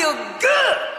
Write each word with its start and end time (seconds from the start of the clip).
feel 0.00 0.14
good. 0.40 0.89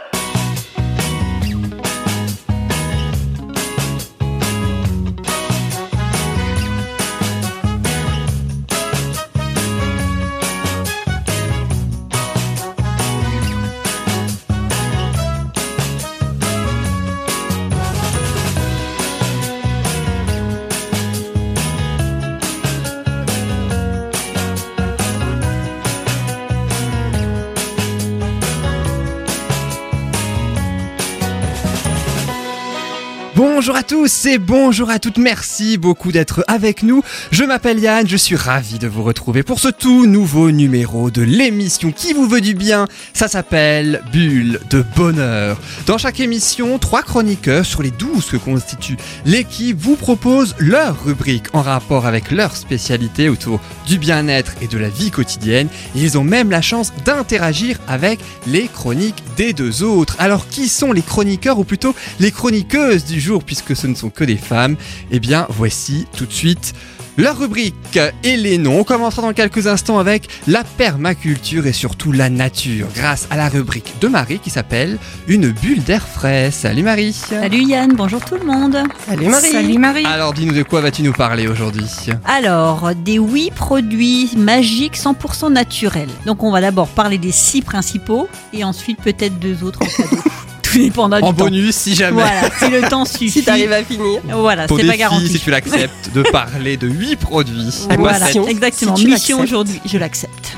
Bonjour 33.71 33.79
à 33.79 33.87
tous 33.87 34.25
et 34.25 34.37
bonjour 34.37 34.89
à 34.89 34.99
toutes, 34.99 35.17
merci 35.17 35.77
beaucoup 35.77 36.11
d'être 36.11 36.43
avec 36.49 36.83
nous. 36.83 37.03
Je 37.31 37.45
m'appelle 37.45 37.79
Yann, 37.79 38.05
je 38.05 38.17
suis 38.17 38.35
ravi 38.35 38.79
de 38.79 38.87
vous 38.89 39.01
retrouver 39.01 39.43
pour 39.43 39.61
ce 39.61 39.69
tout 39.69 40.05
nouveau 40.05 40.51
numéro 40.51 41.09
de 41.09 41.21
l'émission 41.21 41.93
qui 41.93 42.11
vous 42.11 42.27
veut 42.27 42.41
du 42.41 42.53
bien. 42.53 42.89
Ça 43.13 43.29
s'appelle 43.29 44.01
Bulle 44.11 44.59
de 44.69 44.83
Bonheur. 44.97 45.57
Dans 45.85 45.97
chaque 45.97 46.19
émission, 46.19 46.79
trois 46.79 47.01
chroniqueurs 47.01 47.65
sur 47.65 47.81
les 47.81 47.91
douze 47.91 48.25
que 48.25 48.35
constitue 48.35 48.97
l'équipe 49.25 49.77
vous 49.79 49.95
proposent 49.95 50.53
leur 50.59 51.05
rubrique 51.05 51.45
en 51.53 51.61
rapport 51.61 52.05
avec 52.05 52.29
leur 52.29 52.57
spécialité 52.57 53.29
autour 53.29 53.61
du 53.87 53.97
bien-être 53.97 54.51
et 54.61 54.67
de 54.67 54.77
la 54.77 54.89
vie 54.89 55.11
quotidienne. 55.11 55.69
Ils 55.95 56.17
ont 56.17 56.25
même 56.25 56.51
la 56.51 56.61
chance 56.61 56.91
d'interagir 57.05 57.77
avec 57.87 58.19
les 58.47 58.67
chroniques 58.67 59.23
des 59.37 59.53
deux 59.53 59.81
autres. 59.81 60.17
Alors 60.19 60.49
qui 60.49 60.67
sont 60.67 60.91
les 60.91 61.01
chroniqueurs 61.01 61.57
ou 61.57 61.63
plutôt 61.63 61.95
les 62.19 62.31
chroniqueuses 62.31 63.05
du 63.05 63.21
jour 63.21 63.45
puisque 63.45 63.60
ce 63.75 63.87
ne 63.87 63.95
sont 63.95 64.09
que 64.09 64.23
des 64.23 64.37
femmes 64.37 64.75
Eh 65.11 65.19
bien 65.19 65.45
voici 65.49 66.07
tout 66.15 66.25
de 66.25 66.33
suite 66.33 66.73
la 67.17 67.33
rubrique 67.33 67.99
et 68.23 68.37
les 68.37 68.57
noms. 68.57 68.79
On 68.79 68.83
commencera 68.83 69.21
dans 69.21 69.33
quelques 69.33 69.67
instants 69.67 69.99
avec 69.99 70.29
la 70.47 70.63
permaculture 70.63 71.67
et 71.67 71.73
surtout 71.73 72.11
la 72.11 72.29
nature 72.29 72.87
grâce 72.95 73.27
à 73.29 73.35
la 73.35 73.49
rubrique 73.49 73.93
de 73.99 74.07
Marie 74.07 74.39
qui 74.39 74.49
s'appelle 74.49 74.97
Une 75.27 75.51
bulle 75.51 75.83
d'air 75.83 76.07
frais. 76.07 76.51
Salut 76.51 76.83
Marie 76.83 77.13
Salut 77.13 77.63
Yann, 77.63 77.93
bonjour 77.95 78.23
tout 78.23 78.35
le 78.35 78.45
monde. 78.45 78.77
Salut 79.05 79.27
Marie. 79.27 79.51
Salut 79.51 79.77
Marie. 79.77 80.05
Alors 80.05 80.33
dis-nous 80.33 80.53
de 80.53 80.63
quoi 80.63 80.81
vas-tu 80.81 81.03
nous 81.03 81.13
parler 81.13 81.47
aujourd'hui? 81.47 81.85
Alors, 82.25 82.95
des 82.95 83.17
huit 83.17 83.51
produits 83.51 84.31
magiques 84.37 84.97
100% 84.97 85.51
naturels. 85.51 86.09
Donc 86.25 86.43
on 86.43 86.51
va 86.51 86.61
d'abord 86.61 86.87
parler 86.87 87.17
des 87.17 87.31
six 87.31 87.61
principaux 87.61 88.29
et 88.53 88.63
ensuite 88.63 88.99
peut-être 89.01 89.37
deux 89.39 89.63
autres 89.63 89.79
en 89.81 89.85
cadeau. 89.85 90.21
Du 90.73 90.91
En 90.97 91.09
temps. 91.09 91.31
bonus 91.33 91.75
si 91.75 91.95
jamais. 91.95 92.21
Voilà, 92.21 92.49
si 92.57 92.69
le 92.69 92.81
temps 92.89 93.05
suffit. 93.05 93.29
Si 93.29 93.43
t'arrives 93.43 93.71
à 93.71 93.83
finir. 93.83 94.21
Voilà, 94.29 94.67
c'est 94.67 94.87
pas 94.87 94.97
garanti. 94.97 95.27
si 95.27 95.39
tu 95.39 95.49
l'acceptes, 95.51 96.11
de 96.13 96.23
parler 96.23 96.77
de 96.77 96.87
8 96.87 97.15
produits. 97.17 97.87
Voilà, 97.97 98.29
exactement. 98.47 98.95
Si 98.95 99.03
tu 99.03 99.09
Mission 99.09 99.39
aujourd'hui, 99.41 99.81
je 99.85 99.97
l'accepte. 99.97 100.55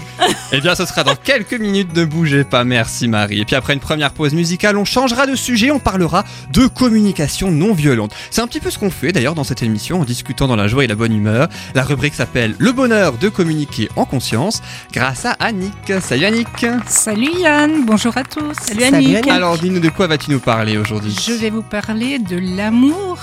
Eh 0.52 0.62
bien, 0.62 0.76
ce 0.76 0.86
sera 0.86 1.04
dans 1.04 1.16
quelques 1.16 1.54
minutes. 1.60 1.96
Ne 1.96 2.06
bougez 2.06 2.44
pas. 2.44 2.64
Merci, 2.64 3.08
Marie. 3.08 3.42
Et 3.42 3.46
puis, 3.46 3.56
après 3.56 3.74
une 3.74 3.80
première 3.80 4.12
pause 4.12 4.34
musicale, 4.34 4.78
on 4.78 4.86
changera 4.86 5.26
de 5.26 5.36
sujet. 5.36 5.72
On 5.72 5.80
parlera 5.80 6.24
de 6.52 6.68
communication 6.68 7.52
non 7.52 7.74
violente. 7.74 8.12
C'est 8.30 8.42
un 8.42 8.48
petit 8.48 8.60
peu 8.60 8.70
ce 8.70 8.78
qu'on 8.78 8.92
fait 8.92 9.12
d'ailleurs 9.12 9.36
dans 9.36 9.44
cette 9.44 9.64
émission 9.64 10.02
en 10.02 10.06
discutant 10.06 10.48
dans 10.48 10.56
la 10.56 10.68
joie 10.68 10.84
et 10.84 10.88
la 10.88 10.96
bonne 10.96 11.14
humeur. 11.16 11.50
La 11.74 11.84
rubrique 11.84 12.14
s'appelle 12.14 12.56
Le 12.60 12.72
bonheur 12.72 13.18
de 13.18 13.30
communiquer 13.30 13.90
en 13.96 14.06
conscience 14.06 14.62
grâce 14.94 15.26
à 15.26 15.32
Annick. 15.40 15.74
Salut, 16.02 16.26
Annick. 16.26 16.48
Salut 16.88 17.32
Yann, 17.40 17.86
bonjour 17.86 18.16
à 18.16 18.24
tous. 18.24 18.54
Salut. 18.62 18.84
Annick. 18.84 19.28
Alors, 19.28 19.58
dis-nous 19.58 19.80
de 19.80 19.90
quoi 19.90 20.03
vas-tu 20.08 20.32
nous 20.32 20.40
parler 20.40 20.78
aujourd'hui 20.78 21.16
Je 21.26 21.34
vais 21.34 21.50
vous 21.50 21.62
parler 21.62 22.20
de 22.20 22.38
l'amour 22.38 23.20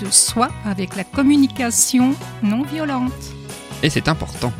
de 0.00 0.10
soi 0.10 0.48
avec 0.64 0.96
la 0.96 1.04
communication 1.04 2.14
non 2.42 2.62
violente. 2.62 3.12
Et 3.82 3.90
c'est 3.90 4.08
important. 4.08 4.52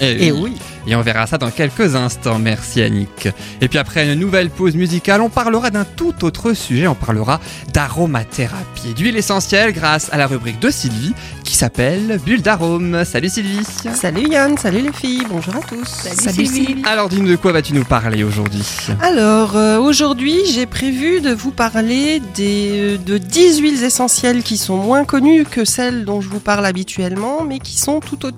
Et 0.00 0.32
oui. 0.32 0.54
Et 0.86 0.96
on 0.96 1.02
verra 1.02 1.26
ça 1.26 1.36
dans 1.36 1.50
quelques 1.50 1.96
instants. 1.96 2.38
Merci 2.38 2.80
Annick. 2.80 3.28
Et 3.60 3.68
puis 3.68 3.78
après 3.78 4.10
une 4.10 4.18
nouvelle 4.18 4.48
pause 4.48 4.74
musicale, 4.74 5.20
on 5.20 5.28
parlera 5.28 5.70
d'un 5.70 5.84
tout 5.84 6.24
autre 6.24 6.54
sujet. 6.54 6.86
On 6.86 6.94
parlera 6.94 7.40
d'aromathérapie 7.74 8.90
et 8.90 8.94
d'huile 8.94 9.16
essentielle 9.16 9.72
grâce 9.72 10.08
à 10.12 10.16
la 10.16 10.26
rubrique 10.26 10.60
de 10.60 10.70
Sylvie 10.70 11.12
qui 11.44 11.56
s'appelle 11.56 12.18
Bulle 12.24 12.42
d'arôme. 12.42 13.04
Salut 13.04 13.28
Sylvie. 13.28 13.64
Salut 13.94 14.28
Yann, 14.30 14.56
salut 14.56 14.80
les 14.80 14.92
filles, 14.92 15.24
bonjour 15.28 15.56
à 15.56 15.60
tous. 15.60 15.86
Salut 16.14 16.46
Sylvie. 16.46 16.82
Alors 16.86 17.08
dis-nous 17.08 17.28
de 17.28 17.36
quoi 17.36 17.52
vas-tu 17.52 17.74
nous 17.74 17.84
parler 17.84 18.22
aujourd'hui? 18.24 18.62
Alors 19.02 19.56
euh, 19.56 19.78
aujourd'hui, 19.78 20.36
j'ai 20.52 20.66
prévu 20.66 21.20
de 21.20 21.32
vous 21.34 21.50
parler 21.50 22.22
des, 22.34 22.98
de 22.98 23.18
10 23.18 23.58
huiles 23.60 23.82
essentielles 23.84 24.42
qui 24.42 24.56
sont 24.56 24.76
moins 24.76 25.04
connues 25.04 25.44
que 25.44 25.64
celles 25.64 26.04
dont 26.04 26.20
je 26.20 26.28
vous 26.28 26.40
parle 26.40 26.64
habituellement, 26.64 27.44
mais 27.44 27.58
qui 27.58 27.76
sont 27.78 28.00
tout, 28.00 28.24
au- 28.26 28.30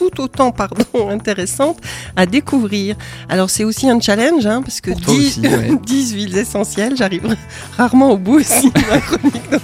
tout 0.00 0.22
autant 0.22 0.50
pardon, 0.50 0.84
intéressantes 1.10 1.78
à 2.16 2.26
découvrir. 2.26 2.96
Alors 3.28 3.50
c'est 3.50 3.64
aussi 3.64 3.88
un 3.88 4.00
challenge, 4.00 4.46
hein, 4.46 4.62
parce 4.62 4.80
que 4.80 4.92
Pour 4.92 5.00
toi 5.02 5.14
10, 5.14 5.38
aussi, 5.38 5.40
ouais. 5.40 5.70
10 5.86 6.12
huiles 6.14 6.38
essentielles, 6.38 6.94
j'arrive 6.96 7.36
rarement 7.76 8.12
au 8.12 8.16
bout 8.16 8.40
aussi 8.40 8.70
de 8.70 8.80
ma 8.88 8.98
chronique. 8.98 9.50
Donc 9.50 9.62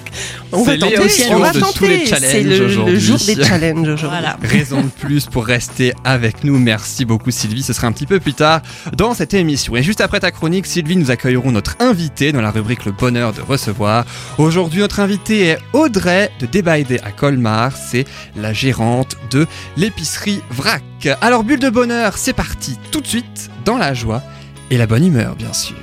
on 0.52 0.62
va 0.62 0.78
tenter, 0.78 0.96
on 1.30 1.38
va 1.38 1.52
de 1.52 1.60
tous 1.60 1.84
les 1.84 2.04
tenter. 2.04 2.06
challenges 2.06 2.30
C'est 2.30 2.42
le, 2.42 2.98
jour 2.98 3.18
des 3.18 3.42
challenges 3.42 3.88
aujourd'hui. 3.88 4.18
Voilà. 4.20 4.36
Raison 4.42 4.82
de 4.82 4.88
plus 4.88 5.26
pour 5.26 5.46
rester 5.46 5.92
avec 6.04 6.44
nous. 6.44 6.58
Merci 6.58 7.04
beaucoup 7.04 7.30
Sylvie. 7.30 7.62
Ce 7.62 7.72
sera 7.72 7.86
un 7.86 7.92
petit 7.92 8.06
peu 8.06 8.20
plus 8.20 8.34
tard 8.34 8.60
dans 8.96 9.14
cette 9.14 9.34
émission. 9.34 9.76
Et 9.76 9.82
juste 9.82 10.00
après 10.00 10.20
ta 10.20 10.30
chronique, 10.30 10.66
Sylvie, 10.66 10.96
nous 10.96 11.10
accueillerons 11.10 11.50
notre 11.50 11.76
invité 11.80 12.32
dans 12.32 12.40
la 12.40 12.50
rubrique 12.50 12.84
Le 12.84 12.92
bonheur 12.92 13.32
de 13.32 13.40
recevoir. 13.40 14.04
Aujourd'hui, 14.38 14.80
notre 14.80 15.00
invité 15.00 15.46
est 15.46 15.58
Audrey 15.72 16.30
de 16.40 16.46
Débaïdé 16.46 17.00
à 17.04 17.10
Colmar. 17.10 17.72
C'est 17.76 18.04
la 18.36 18.52
gérante 18.52 19.16
de 19.30 19.46
l'épicerie 19.76 20.25
Vrac. 20.50 20.82
Alors, 21.20 21.44
bulle 21.44 21.60
de 21.60 21.70
bonheur, 21.70 22.18
c'est 22.18 22.32
parti 22.32 22.76
tout 22.90 23.00
de 23.00 23.06
suite 23.06 23.50
dans 23.64 23.76
la 23.76 23.94
joie 23.94 24.22
et 24.70 24.76
la 24.76 24.86
bonne 24.86 25.06
humeur, 25.06 25.36
bien 25.36 25.52
sûr. 25.52 25.76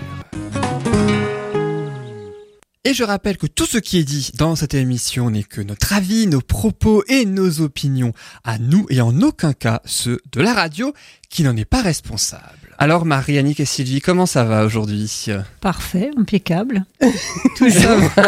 Et 2.85 2.93
je 2.93 3.05
rappelle 3.05 3.37
que 3.37 3.47
tout 3.47 3.65
ce 3.65 3.77
qui 3.77 3.97
est 3.97 4.03
dit 4.03 4.31
dans 4.37 4.57
cette 4.57 4.73
émission 4.73 5.29
n'est 5.29 5.43
que 5.43 5.61
notre 5.61 5.93
avis, 5.93 6.27
nos 6.27 6.41
propos 6.41 7.03
et 7.07 7.25
nos 7.25 7.61
opinions 7.61 8.11
à 8.43 8.57
nous 8.57 8.85
et 8.89 8.99
en 8.99 9.21
aucun 9.21 9.53
cas 9.53 9.79
ceux 9.85 10.19
de 10.33 10.41
la 10.41 10.53
radio 10.53 10.93
qui 11.29 11.43
n'en 11.43 11.55
est 11.55 11.63
pas 11.63 11.81
responsable. 11.81 12.75
Alors 12.77 13.05
Marie, 13.05 13.37
Annick 13.37 13.61
et 13.61 13.65
Sylvie, 13.65 14.01
comment 14.01 14.25
ça 14.25 14.43
va 14.43 14.65
aujourd'hui? 14.65 15.27
Parfait, 15.61 16.11
impeccable. 16.17 16.83
Toujours. 17.57 18.01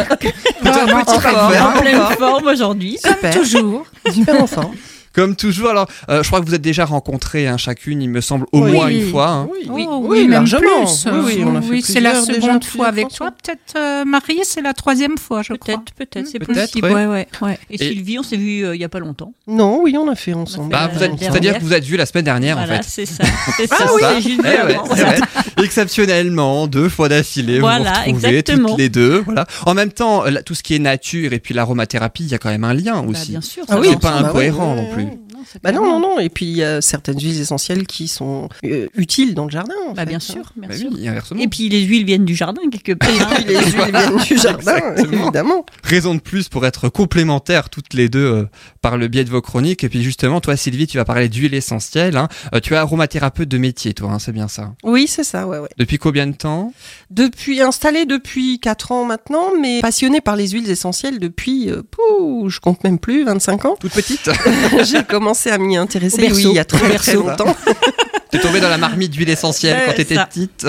En 0.65 1.79
pleine 1.81 2.01
forme 2.17 2.47
aujourd'hui. 2.47 2.97
Super, 3.03 3.33
Toujours. 3.33 3.85
super 4.11 4.41
en 4.41 4.47
forme. 4.47 4.75
Comme 5.15 5.35
toujours, 5.35 5.69
alors 5.69 5.87
euh, 6.09 6.21
je 6.21 6.27
crois 6.27 6.41
que 6.41 6.45
vous 6.45 6.53
êtes 6.55 6.61
déjà 6.61 6.85
rencontrés 6.85 7.47
hein, 7.47 7.57
chacune, 7.57 8.01
il 8.01 8.09
me 8.09 8.21
semble, 8.21 8.45
au 8.51 8.61
Oui. 8.63 8.71
moins 8.73 8.87
une 8.89 9.09
fois. 9.09 9.29
hein. 9.29 9.47
Oui, 9.69 9.85
Oh, 9.89 10.01
oui, 10.07 10.21
même 10.27 10.31
largement. 10.31 10.59
plus. 10.85 11.05
Oui, 11.11 11.19
oui, 11.37 11.43
on 11.45 11.55
a 11.55 11.61
fait 11.61 11.81
c'est 11.81 11.99
la 12.01 12.15
seconde 12.21 12.63
fois 12.63 12.87
avec 12.87 13.07
fois. 13.09 13.29
toi. 13.29 13.31
Peut-être 13.31 13.75
euh, 13.77 14.03
Marie, 14.05 14.39
c'est 14.43 14.61
la 14.61 14.73
troisième 14.73 15.17
fois, 15.17 15.41
je 15.41 15.53
crois. 15.53 15.75
Peut-être, 15.95 16.09
peut-être, 16.09 16.27
c'est 16.27 16.39
possible. 16.39 16.85
ouais. 16.87 16.93
Ouais, 16.93 17.05
ouais, 17.07 17.27
ouais. 17.41 17.59
Et, 17.69 17.75
Et- 17.75 17.77
Sylvie, 17.89 18.19
on 18.19 18.23
s'est 18.23 18.35
vu 18.37 18.65
euh, 18.65 18.75
il 18.75 18.81
y 18.81 18.83
a 18.83 18.89
pas 18.89 18.99
longtemps. 18.99 19.33
Non, 19.47 19.79
oui, 19.83 19.95
on 19.97 20.09
a 20.09 20.15
fait 20.15 20.33
ensemble. 20.33 20.71
Bah, 20.71 20.89
vous 20.93 21.01
êtes- 21.03 21.11
Euh, 21.11 21.15
C'est-à-dire 21.19 21.57
que 21.57 21.63
vous 21.63 21.73
êtes 21.73 21.83
vus 21.85 21.97
la 21.97 22.05
semaine 22.05 22.25
dernière 22.25 22.57
Voilà, 22.57 22.73
en 22.73 22.77
fait. 22.77 22.83
c'est 22.87 23.05
ça. 23.05 23.23
C'est 23.57 23.67
Ah 23.71 23.75
ça, 23.77 23.87
oui. 23.95 24.37
Eh 24.39 24.93
vrai. 24.93 25.19
Exceptionnellement, 25.63 26.67
deux 26.67 26.89
fois 26.89 27.09
d'affilée, 27.09 27.59
Voilà, 27.59 27.93
vous 28.07 28.15
vous 28.19 28.41
toutes 28.41 28.77
les 28.77 28.89
deux. 28.89 29.21
Voilà. 29.25 29.45
En 29.65 29.73
même 29.73 29.91
temps, 29.91 30.23
là, 30.23 30.41
tout 30.41 30.55
ce 30.55 30.63
qui 30.63 30.75
est 30.75 30.79
nature 30.79 31.33
et 31.33 31.39
puis 31.39 31.53
l'aromathérapie, 31.53 32.23
il 32.23 32.29
y 32.31 32.33
a 32.33 32.37
quand 32.37 32.49
même 32.49 32.63
un 32.63 32.73
lien 32.73 33.01
Bah, 33.01 33.09
aussi. 33.09 33.31
bien 33.31 33.41
sûr. 33.41 33.63
Ah 33.67 33.79
oui, 33.79 33.87
c'est 33.91 33.99
pas 33.99 34.11
bah 34.11 34.21
ouais, 34.21 34.29
incohérent 34.29 34.75
non 34.75 34.91
plus. 34.93 35.04
Salut. 35.05 35.19
Mmh. 35.19 35.24
Bah 35.63 35.71
non, 35.71 35.83
non, 35.85 35.99
non. 35.99 36.19
Et 36.19 36.29
puis 36.29 36.45
il 36.45 36.57
y 36.57 36.63
a 36.63 36.81
certaines 36.81 37.19
huiles 37.19 37.39
essentielles 37.39 37.85
qui 37.87 38.07
sont 38.07 38.49
euh, 38.65 38.87
utiles 38.95 39.33
dans 39.35 39.45
le 39.45 39.51
jardin. 39.51 39.73
en 39.87 39.93
Bah, 39.93 40.01
fait, 40.01 40.07
bien 40.07 40.17
hein. 40.17 40.19
sûr, 40.19 40.51
bien 40.55 40.69
Bah 40.69 40.75
sûr. 40.77 40.89
oui, 40.93 41.07
inversement. 41.07 41.39
Et 41.41 41.47
puis 41.47 41.69
les 41.69 41.81
huiles 41.81 42.05
viennent 42.05 42.25
du 42.25 42.35
jardin 42.35 42.61
quelque 42.71 42.93
part. 42.93 43.09
Les 43.47 43.55
huiles 43.55 43.91
viennent 43.91 44.17
du 44.17 44.37
jardin, 44.37 44.75
Exactement. 44.77 45.23
évidemment. 45.25 45.65
Raison 45.83 46.15
de 46.15 46.19
plus 46.19 46.49
pour 46.49 46.65
être 46.65 46.89
complémentaires 46.89 47.69
toutes 47.69 47.93
les 47.93 48.09
deux 48.09 48.19
euh, 48.25 48.49
par 48.81 48.97
le 48.97 49.07
biais 49.07 49.23
de 49.23 49.29
vos 49.29 49.41
chroniques. 49.41 49.83
Et 49.83 49.89
puis 49.89 50.03
justement, 50.03 50.41
toi 50.41 50.55
Sylvie, 50.57 50.87
tu 50.87 50.97
vas 50.97 51.05
parler 51.05 51.29
d'huile 51.29 51.53
essentielle. 51.53 52.17
hein. 52.17 52.27
Euh, 52.53 52.59
tu 52.59 52.73
es 52.73 52.77
aromathérapeute 52.77 53.49
de 53.49 53.57
métier, 53.57 53.93
toi, 53.93 54.11
hein, 54.11 54.19
c'est 54.19 54.31
bien 54.31 54.47
ça. 54.47 54.73
Oui, 54.83 55.07
c'est 55.07 55.23
ça, 55.23 55.47
ouais, 55.47 55.59
ouais. 55.59 55.69
Depuis 55.77 55.97
combien 55.97 56.27
de 56.27 56.35
temps? 56.35 56.73
Depuis 57.11 57.61
installé 57.61 58.05
depuis 58.05 58.59
4 58.59 58.91
ans 58.91 59.05
maintenant, 59.05 59.49
mais 59.59 59.81
passionné 59.81 60.21
par 60.21 60.35
les 60.35 60.49
huiles 60.49 60.69
essentielles 60.69 61.19
depuis, 61.19 61.69
euh, 61.69 61.81
pouh, 61.89 62.49
je 62.49 62.59
compte 62.59 62.83
même 62.83 62.99
plus, 62.99 63.23
25 63.23 63.65
ans. 63.65 63.75
Toute 63.79 63.93
petite 63.93 64.29
J'ai 64.83 65.03
commencé 65.03 65.34
à 65.45 65.57
m'y 65.57 65.77
intéresser, 65.77 66.21
berceau, 66.21 66.35
oui, 66.35 66.45
il 66.51 66.55
y 66.55 66.59
a 66.59 66.65
très, 66.65 66.95
très 66.95 67.13
longtemps. 67.13 67.55
T'es 68.31 68.39
tombée 68.39 68.59
dans 68.59 68.69
la 68.69 68.77
marmite 68.77 69.11
d'huile 69.11 69.29
essentielle 69.29 69.77
Ouais, 69.77 69.85
quand 69.87 69.93
t'étais 69.93 70.15
petite 70.25 70.65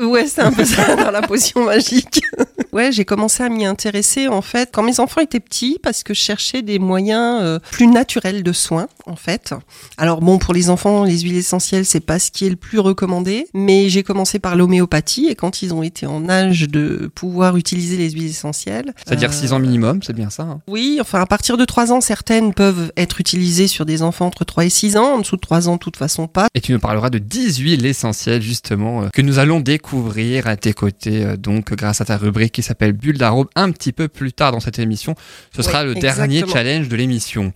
Ouais, 0.00 0.26
c'est 0.26 0.42
un 0.42 0.52
peu 0.52 0.64
ça 0.64 0.94
dans 0.94 1.10
la 1.10 1.22
potion 1.22 1.64
magique. 1.64 2.20
Ouais, 2.78 2.92
j'ai 2.92 3.04
commencé 3.04 3.42
à 3.42 3.48
m'y 3.48 3.64
intéresser 3.66 4.28
en 4.28 4.40
fait 4.40 4.70
quand 4.72 4.82
mes 4.84 5.00
enfants 5.00 5.20
étaient 5.20 5.40
petits 5.40 5.78
parce 5.82 6.04
que 6.04 6.14
je 6.14 6.20
cherchais 6.20 6.62
des 6.62 6.78
moyens 6.78 7.40
euh, 7.42 7.58
plus 7.72 7.88
naturels 7.88 8.42
de 8.44 8.52
soins 8.52 8.86
en 9.06 9.16
fait. 9.16 9.52
Alors 9.96 10.20
bon, 10.20 10.38
pour 10.38 10.54
les 10.54 10.70
enfants, 10.70 11.02
les 11.04 11.18
huiles 11.20 11.36
essentielles, 11.36 11.84
c'est 11.84 12.00
pas 12.00 12.18
ce 12.20 12.30
qui 12.30 12.46
est 12.46 12.50
le 12.50 12.56
plus 12.56 12.78
recommandé, 12.78 13.46
mais 13.52 13.88
j'ai 13.88 14.02
commencé 14.04 14.38
par 14.38 14.54
l'homéopathie 14.54 15.26
et 15.26 15.34
quand 15.34 15.62
ils 15.62 15.74
ont 15.74 15.82
été 15.82 16.06
en 16.06 16.28
âge 16.28 16.68
de 16.68 17.10
pouvoir 17.14 17.56
utiliser 17.56 17.96
les 17.96 18.10
huiles 18.10 18.26
essentielles, 18.30 18.94
C'est-à-dire 19.04 19.30
euh, 19.30 19.32
6 19.32 19.52
ans 19.52 19.58
minimum, 19.58 20.00
c'est 20.02 20.12
bien 20.12 20.30
ça. 20.30 20.44
hein. 20.44 20.60
oui, 20.68 20.98
enfin 21.00 21.20
à 21.20 21.26
partir 21.26 21.56
de 21.56 21.64
3 21.64 21.90
ans, 21.92 22.00
certaines 22.00 22.54
peuvent 22.54 22.92
être 22.96 23.20
utilisées 23.20 23.66
sur 23.66 23.86
des 23.86 24.02
enfants 24.02 24.26
entre 24.26 24.44
3 24.44 24.66
et 24.66 24.70
6 24.70 24.96
ans, 24.96 25.14
en 25.14 25.18
dessous 25.18 25.36
de 25.36 25.40
3 25.40 25.68
ans, 25.68 25.74
de 25.74 25.78
toute 25.78 25.96
façon 25.96 26.28
pas. 26.28 26.46
Et 26.54 26.60
tu 26.60 26.72
nous 26.72 26.78
parleras 26.78 27.10
de 27.10 27.18
10 27.18 27.58
huiles 27.58 27.86
essentielles 27.86 28.42
justement 28.42 29.02
euh, 29.02 29.08
que 29.12 29.22
nous 29.22 29.38
allons 29.40 29.58
découvrir 29.60 30.46
à 30.46 30.56
tes 30.56 30.72
côtés 30.74 31.24
euh, 31.24 31.36
donc 31.36 31.72
grâce 31.74 32.00
à 32.00 32.04
ta 32.04 32.16
rubrique 32.16 32.52
qui 32.52 32.62
s'appelle 32.68 32.92
Bulle 32.92 33.18
d'arôme 33.18 33.46
un 33.56 33.70
petit 33.72 33.92
peu 33.92 34.08
plus 34.08 34.32
tard 34.32 34.52
dans 34.52 34.60
cette 34.60 34.78
émission. 34.78 35.14
Ce 35.54 35.62
sera 35.62 35.82
Oui, 35.82 35.88
le 35.88 35.94
dernier 35.96 36.44
challenge 36.46 36.88
de 36.88 36.96
l'émission. 36.96 37.52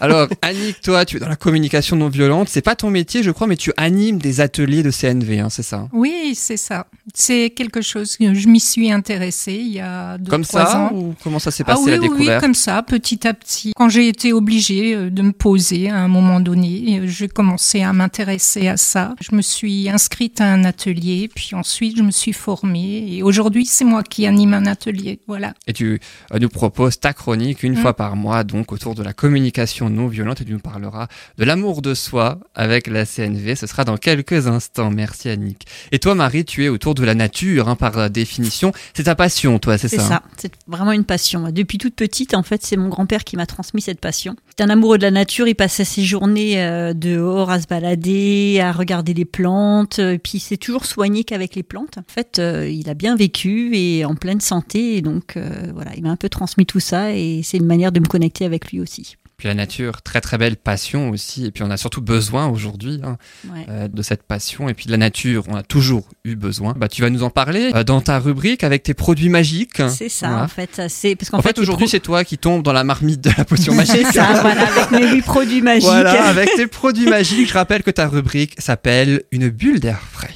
Alors 0.00 0.28
Annick, 0.42 0.80
toi 0.80 1.04
tu 1.04 1.16
es 1.16 1.20
dans 1.20 1.28
la 1.28 1.36
communication 1.36 1.96
non 1.96 2.08
violente, 2.08 2.48
c'est 2.48 2.62
pas 2.62 2.74
ton 2.76 2.90
métier 2.90 3.22
je 3.22 3.30
crois 3.30 3.46
mais 3.46 3.56
tu 3.56 3.72
animes 3.76 4.18
des 4.18 4.40
ateliers 4.40 4.82
de 4.82 4.90
CNV, 4.90 5.40
hein, 5.40 5.48
c'est 5.50 5.62
ça 5.62 5.88
Oui, 5.92 6.32
c'est 6.34 6.56
ça. 6.56 6.86
C'est 7.14 7.50
quelque 7.50 7.82
chose 7.82 8.16
que 8.16 8.32
je 8.34 8.48
m'y 8.48 8.60
suis 8.60 8.90
intéressée 8.92 9.52
il 9.54 9.72
y 9.72 9.80
a 9.80 10.18
deux, 10.18 10.30
Comme 10.30 10.44
trois 10.44 10.66
ça 10.66 10.80
ans. 10.84 10.90
ou 10.94 11.14
comment 11.22 11.38
ça 11.38 11.50
s'est 11.50 11.64
Ah 11.66 11.72
passé 11.72 11.84
oui, 11.84 11.90
la 11.92 11.98
oui, 11.98 12.08
oui, 12.08 12.16
découverte? 12.18 12.40
comme 12.40 12.54
ça, 12.54 12.82
petit 12.82 13.26
à 13.26 13.34
petit. 13.34 13.72
Quand 13.76 13.88
j'ai 13.88 14.08
été 14.08 14.32
obligée 14.32 14.94
euh, 14.94 15.10
de 15.10 15.22
me 15.22 15.32
poser 15.32 15.90
à 15.90 15.96
un 15.98 16.08
moment 16.08 16.40
donné, 16.40 17.00
euh, 17.00 17.06
j'ai 17.06 17.28
commencé 17.28 17.82
à 17.82 17.92
m'intéresser 17.92 18.68
à 18.68 18.76
ça. 18.76 19.14
Je 19.20 19.34
me 19.34 19.42
suis 19.42 19.88
inscrite 19.88 20.40
à 20.40 20.46
un 20.46 20.64
atelier, 20.64 21.28
puis 21.34 21.50
ensuite 21.54 21.96
je 21.96 22.02
me 22.02 22.10
suis 22.10 22.32
formée. 22.32 23.16
Et 23.16 23.22
aujourd'hui, 23.22 23.66
c'est 23.66 23.84
moi 23.84 24.02
qui 24.02 24.26
anime 24.26 24.41
un 24.52 24.66
atelier. 24.66 25.20
Voilà. 25.26 25.54
Et 25.66 25.72
tu 25.72 26.00
euh, 26.32 26.38
nous 26.38 26.48
proposes 26.48 26.98
ta 27.00 27.12
chronique 27.12 27.62
une 27.62 27.72
Mm. 27.74 27.82
fois 27.82 27.94
par 27.94 28.16
mois, 28.16 28.44
donc 28.44 28.72
autour 28.72 28.94
de 28.94 29.02
la 29.02 29.12
communication 29.12 29.88
non 29.90 30.06
violente, 30.06 30.40
et 30.40 30.44
tu 30.44 30.52
nous 30.52 30.58
parleras 30.58 31.08
de 31.38 31.44
l'amour 31.44 31.82
de 31.82 31.94
soi 31.94 32.38
avec 32.54 32.86
la 32.86 33.04
CNV. 33.06 33.56
Ce 33.56 33.66
sera 33.66 33.84
dans 33.84 33.96
quelques 33.96 34.46
instants. 34.46 34.90
Merci 34.90 35.28
Annick. 35.28 35.66
Et 35.90 35.98
toi 35.98 36.14
Marie, 36.14 36.44
tu 36.44 36.64
es 36.64 36.68
autour 36.68 36.94
de 36.94 37.04
la 37.04 37.14
nature, 37.14 37.68
hein, 37.68 37.76
par 37.76 37.98
euh, 37.98 38.08
définition. 38.08 38.72
C'est 38.94 39.04
ta 39.04 39.14
passion, 39.14 39.58
toi, 39.58 39.78
c'est 39.78 39.88
C'est 39.88 39.96
ça, 39.96 40.02
hein 40.04 40.08
ça, 40.08 40.22
c'est 40.36 40.52
vraiment 40.66 40.92
une 40.92 41.04
passion. 41.04 41.50
Depuis 41.50 41.78
toute 41.78 41.94
petite, 41.94 42.34
en 42.34 42.42
fait, 42.42 42.62
c'est 42.62 42.76
mon 42.76 42.88
grand-père 42.88 43.24
qui 43.24 43.36
m'a 43.36 43.46
transmis 43.46 43.82
cette 43.82 44.00
passion. 44.00 44.36
C'est 44.56 44.62
un 44.64 44.68
amoureux 44.70 44.98
de 44.98 45.02
la 45.02 45.10
nature, 45.10 45.48
il 45.48 45.54
passait 45.54 45.84
ses 45.84 46.02
journées 46.04 46.62
euh, 46.62 46.92
dehors 46.94 47.50
à 47.50 47.60
se 47.60 47.66
balader, 47.66 48.60
à 48.60 48.72
regarder 48.72 49.14
les 49.14 49.24
plantes, 49.24 49.98
euh, 49.98 50.18
puis 50.22 50.34
il 50.34 50.40
s'est 50.40 50.56
toujours 50.56 50.84
soigné 50.86 51.24
qu'avec 51.24 51.54
les 51.54 51.62
plantes. 51.62 51.98
En 51.98 52.04
fait, 52.06 52.38
euh, 52.38 52.68
il 52.68 52.88
a 52.88 52.94
bien 52.94 53.16
vécu 53.16 53.76
et 53.76 54.04
en 54.04 54.14
pleine 54.32 54.40
santé, 54.40 54.96
et 54.96 55.02
donc 55.02 55.36
euh, 55.36 55.72
voilà, 55.74 55.90
il 55.94 56.02
m'a 56.02 56.08
un 56.10 56.16
peu 56.16 56.30
transmis 56.30 56.64
tout 56.64 56.80
ça, 56.80 57.12
et 57.12 57.42
c'est 57.44 57.58
une 57.58 57.66
manière 57.66 57.92
de 57.92 58.00
me 58.00 58.06
connecter 58.06 58.46
avec 58.46 58.70
lui 58.72 58.80
aussi. 58.80 59.16
Puis 59.36 59.48
la 59.48 59.54
nature, 59.54 60.00
très 60.02 60.20
très 60.20 60.38
belle 60.38 60.56
passion 60.56 61.10
aussi. 61.10 61.46
Et 61.46 61.50
puis 61.50 61.64
on 61.64 61.70
a 61.70 61.76
surtout 61.76 62.00
besoin 62.00 62.46
aujourd'hui 62.46 63.00
hein, 63.04 63.16
Ouais. 63.52 63.66
euh, 63.68 63.88
de 63.88 64.00
cette 64.00 64.22
passion. 64.22 64.68
Et 64.68 64.74
puis 64.74 64.86
de 64.86 64.92
la 64.92 64.96
nature, 64.98 65.42
on 65.48 65.56
a 65.56 65.64
toujours 65.64 66.06
eu 66.24 66.36
besoin. 66.36 66.74
Bah, 66.78 66.86
tu 66.86 67.02
vas 67.02 67.10
nous 67.10 67.24
en 67.24 67.30
parler 67.30 67.72
euh, 67.74 67.82
dans 67.82 68.00
ta 68.00 68.20
rubrique 68.20 68.62
avec 68.62 68.84
tes 68.84 68.94
produits 68.94 69.28
magiques. 69.30 69.82
C'est 69.90 70.08
ça, 70.08 70.28
Voilà. 70.28 70.44
en 70.44 70.48
fait. 70.48 70.80
C'est 70.88 71.16
parce 71.16 71.28
qu'en 71.30 71.38
En 71.38 71.42
fait, 71.42 71.58
aujourd'hui, 71.58 71.88
c'est 71.88 71.98
toi 71.98 72.22
qui 72.24 72.38
tombes 72.38 72.62
dans 72.62 72.72
la 72.72 72.84
marmite 72.84 73.20
de 73.20 73.30
la 73.36 73.44
potion 73.44 73.74
magique. 73.82 74.06
c'est 74.06 74.12
ça, 74.12 74.32
voilà, 74.40 74.62
avec 74.68 74.90
mes 74.92 75.12
huit 75.12 75.22
produits 75.22 75.60
magiques. 75.72 75.88
Voilà, 75.88 76.24
avec 76.28 76.48
tes 76.54 76.68
produits 76.68 77.06
magiques, 77.08 77.48
je 77.48 77.54
rappelle 77.54 77.82
que 77.82 77.90
ta 77.90 78.06
rubrique 78.06 78.54
s'appelle 78.58 79.24
Une 79.32 79.48
bulle 79.48 79.80
d'air 79.80 80.00
frais. 80.00 80.30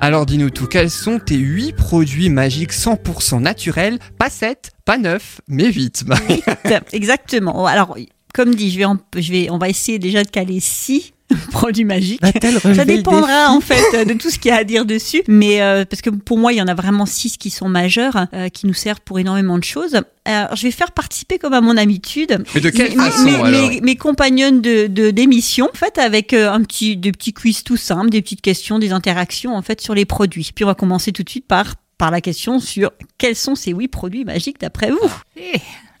Alors 0.00 0.26
dis-nous 0.26 0.50
tout, 0.50 0.66
quels 0.66 0.90
sont 0.90 1.18
tes 1.18 1.36
8 1.36 1.72
produits 1.72 2.30
magiques 2.30 2.72
100% 2.72 3.40
naturels 3.40 3.98
Pas 4.16 4.30
7, 4.30 4.70
pas 4.84 4.96
9, 4.96 5.40
mais 5.48 5.72
8. 5.72 6.04
8 6.28 6.44
exactement. 6.92 7.62
Oh, 7.62 7.66
alors, 7.66 7.96
comme 8.32 8.54
dit, 8.54 8.70
je 8.70 8.78
vais, 8.78 8.84
en, 8.84 8.98
je 9.16 9.32
vais, 9.32 9.50
on 9.50 9.58
va 9.58 9.68
essayer 9.68 9.98
déjà 9.98 10.22
de 10.22 10.30
caler 10.30 10.60
6 10.60 11.14
produit 11.50 11.84
magique. 11.84 12.20
Ça 12.52 12.84
dépendra 12.84 13.50
en 13.50 13.60
fait 13.60 14.06
de 14.06 14.14
tout 14.14 14.30
ce 14.30 14.38
qu'il 14.38 14.50
y 14.50 14.52
a 14.52 14.58
à 14.58 14.64
dire 14.64 14.84
dessus, 14.84 15.22
mais 15.28 15.60
euh, 15.60 15.84
parce 15.84 16.02
que 16.02 16.10
pour 16.10 16.38
moi 16.38 16.52
il 16.52 16.56
y 16.56 16.62
en 16.62 16.68
a 16.68 16.74
vraiment 16.74 17.06
six 17.06 17.36
qui 17.36 17.50
sont 17.50 17.68
majeurs, 17.68 18.26
euh, 18.32 18.48
qui 18.48 18.66
nous 18.66 18.74
servent 18.74 19.00
pour 19.04 19.18
énormément 19.18 19.58
de 19.58 19.64
choses. 19.64 20.00
Je 20.26 20.62
vais 20.62 20.70
faire 20.70 20.92
participer 20.92 21.38
comme 21.38 21.54
à 21.54 21.62
mon 21.62 21.76
habitude. 21.76 22.44
Mais 22.54 22.60
de 22.60 22.68
quelle 22.68 22.90
mes, 22.90 22.96
façon 22.96 23.24
mes, 23.24 23.50
mes, 23.50 23.80
mes 23.80 23.96
compagnonnes 23.96 24.60
de, 24.60 24.86
de 24.86 25.10
d'émission, 25.10 25.70
en 25.72 25.76
fait, 25.76 25.96
avec 25.96 26.34
euh, 26.34 26.52
un 26.52 26.62
petit, 26.62 26.98
des 26.98 27.12
petits 27.12 27.32
quiz 27.32 27.62
tout 27.64 27.78
simples, 27.78 28.10
des 28.10 28.20
petites 28.20 28.42
questions, 28.42 28.78
des 28.78 28.92
interactions 28.92 29.56
en 29.56 29.62
fait 29.62 29.80
sur 29.80 29.94
les 29.94 30.04
produits. 30.04 30.50
Puis 30.54 30.64
on 30.64 30.68
va 30.68 30.74
commencer 30.74 31.12
tout 31.12 31.22
de 31.22 31.30
suite 31.30 31.46
par 31.46 31.74
par 31.98 32.12
la 32.12 32.20
question 32.20 32.60
sur 32.60 32.92
quels 33.18 33.34
sont 33.34 33.56
ces 33.56 33.72
huit 33.72 33.88
produits 33.88 34.24
magiques 34.24 34.60
d'après 34.60 34.90
vous? 34.92 35.10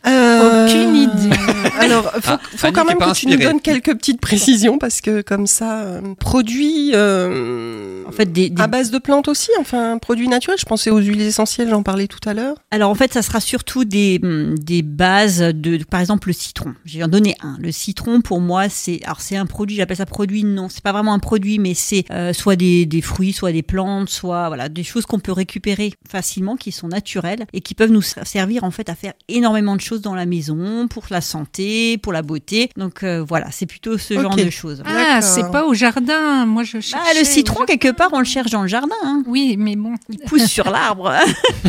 Euh, 0.08 0.66
Aucune 0.66 0.96
idée. 0.96 1.36
Alors, 1.80 2.04
faut, 2.12 2.20
Ah, 2.32 2.40
faut 2.56 2.72
quand 2.72 2.84
même 2.84 2.98
que 2.98 3.14
tu 3.14 3.26
nous 3.28 3.36
donnes 3.36 3.60
quelques 3.60 3.94
petites 3.96 4.20
précisions 4.20 4.78
parce 4.78 5.00
que 5.00 5.22
comme 5.22 5.46
ça, 5.46 5.80
euh, 5.82 6.00
produit 6.18 6.92
euh, 6.94 8.04
En 8.06 8.12
fait, 8.12 8.32
des, 8.32 8.50
des- 8.50 8.62
à 8.62 8.66
base 8.66 8.90
de 8.90 8.98
plantes 8.98 9.28
aussi, 9.28 9.50
enfin 9.60 9.98
produit 9.98 10.28
naturel. 10.28 10.58
Je 10.58 10.64
pensais 10.66 10.90
aux 10.90 10.98
huiles 10.98 11.20
essentielles, 11.20 11.68
j'en 11.70 11.82
parlais 11.82 12.06
tout 12.06 12.26
à 12.28 12.34
l'heure. 12.34 12.56
Alors 12.70 12.90
en 12.90 12.94
fait, 12.94 13.12
ça 13.12 13.22
sera 13.22 13.40
surtout 13.40 13.84
des, 13.84 14.20
hum, 14.22 14.56
des 14.58 14.82
bases 14.82 15.38
de, 15.40 15.78
par 15.84 16.00
exemple, 16.00 16.28
le 16.28 16.34
citron. 16.34 16.74
Je 16.84 16.98
vais 16.98 17.04
en 17.04 17.08
donner 17.08 17.36
un. 17.42 17.56
Le 17.60 17.70
citron, 17.72 18.20
pour 18.20 18.40
moi, 18.40 18.68
c'est 18.68 19.00
alors 19.04 19.20
c'est 19.20 19.36
un 19.36 19.46
produit. 19.46 19.76
J'appelle 19.76 19.96
ça 19.96 20.06
produit. 20.06 20.44
Non, 20.44 20.68
c'est 20.68 20.82
pas 20.82 20.92
vraiment 20.92 21.12
un 21.14 21.18
produit, 21.18 21.58
mais 21.58 21.74
c'est 21.74 22.04
euh, 22.10 22.32
soit 22.32 22.56
des, 22.56 22.86
des 22.86 23.02
fruits, 23.02 23.32
soit 23.32 23.52
des 23.52 23.62
plantes, 23.62 24.08
soit 24.08 24.48
voilà 24.48 24.68
des 24.68 24.84
choses 24.84 25.06
qu'on 25.06 25.20
peut 25.20 25.32
récupérer 25.32 25.92
facilement, 26.08 26.56
qui 26.56 26.72
sont 26.72 26.88
naturelles 26.88 27.46
et 27.52 27.60
qui 27.60 27.74
peuvent 27.74 27.90
nous 27.90 28.02
ser- 28.02 28.24
servir 28.24 28.64
en 28.64 28.70
fait 28.70 28.88
à 28.88 28.94
faire 28.94 29.12
énormément 29.28 29.76
de 29.76 29.80
choses 29.80 29.97
dans 30.00 30.14
la 30.14 30.26
maison, 30.26 30.86
pour 30.88 31.04
la 31.10 31.20
santé, 31.20 31.98
pour 31.98 32.12
la 32.12 32.22
beauté. 32.22 32.70
Donc 32.76 33.02
euh, 33.02 33.24
voilà, 33.26 33.50
c'est 33.50 33.66
plutôt 33.66 33.98
ce 33.98 34.14
genre 34.14 34.36
de 34.36 34.50
choses. 34.50 34.82
Ah, 34.86 35.20
c'est 35.22 35.50
pas 35.50 35.64
au 35.66 35.74
jardin. 35.74 36.46
Moi, 36.46 36.62
je 36.64 36.80
cherchais. 36.80 36.96
Ah, 37.10 37.18
le 37.18 37.24
citron, 37.24 37.64
quelque 37.64 37.90
part, 37.92 38.08
on 38.12 38.18
le 38.18 38.24
cherche 38.24 38.50
dans 38.50 38.62
le 38.62 38.68
jardin. 38.68 38.94
hein. 39.04 39.22
Oui, 39.26 39.56
mais 39.58 39.76
bon. 39.76 39.94
Il 40.08 40.18
pousse 40.20 40.46
sur 40.46 40.70
l'arbre. 40.70 41.12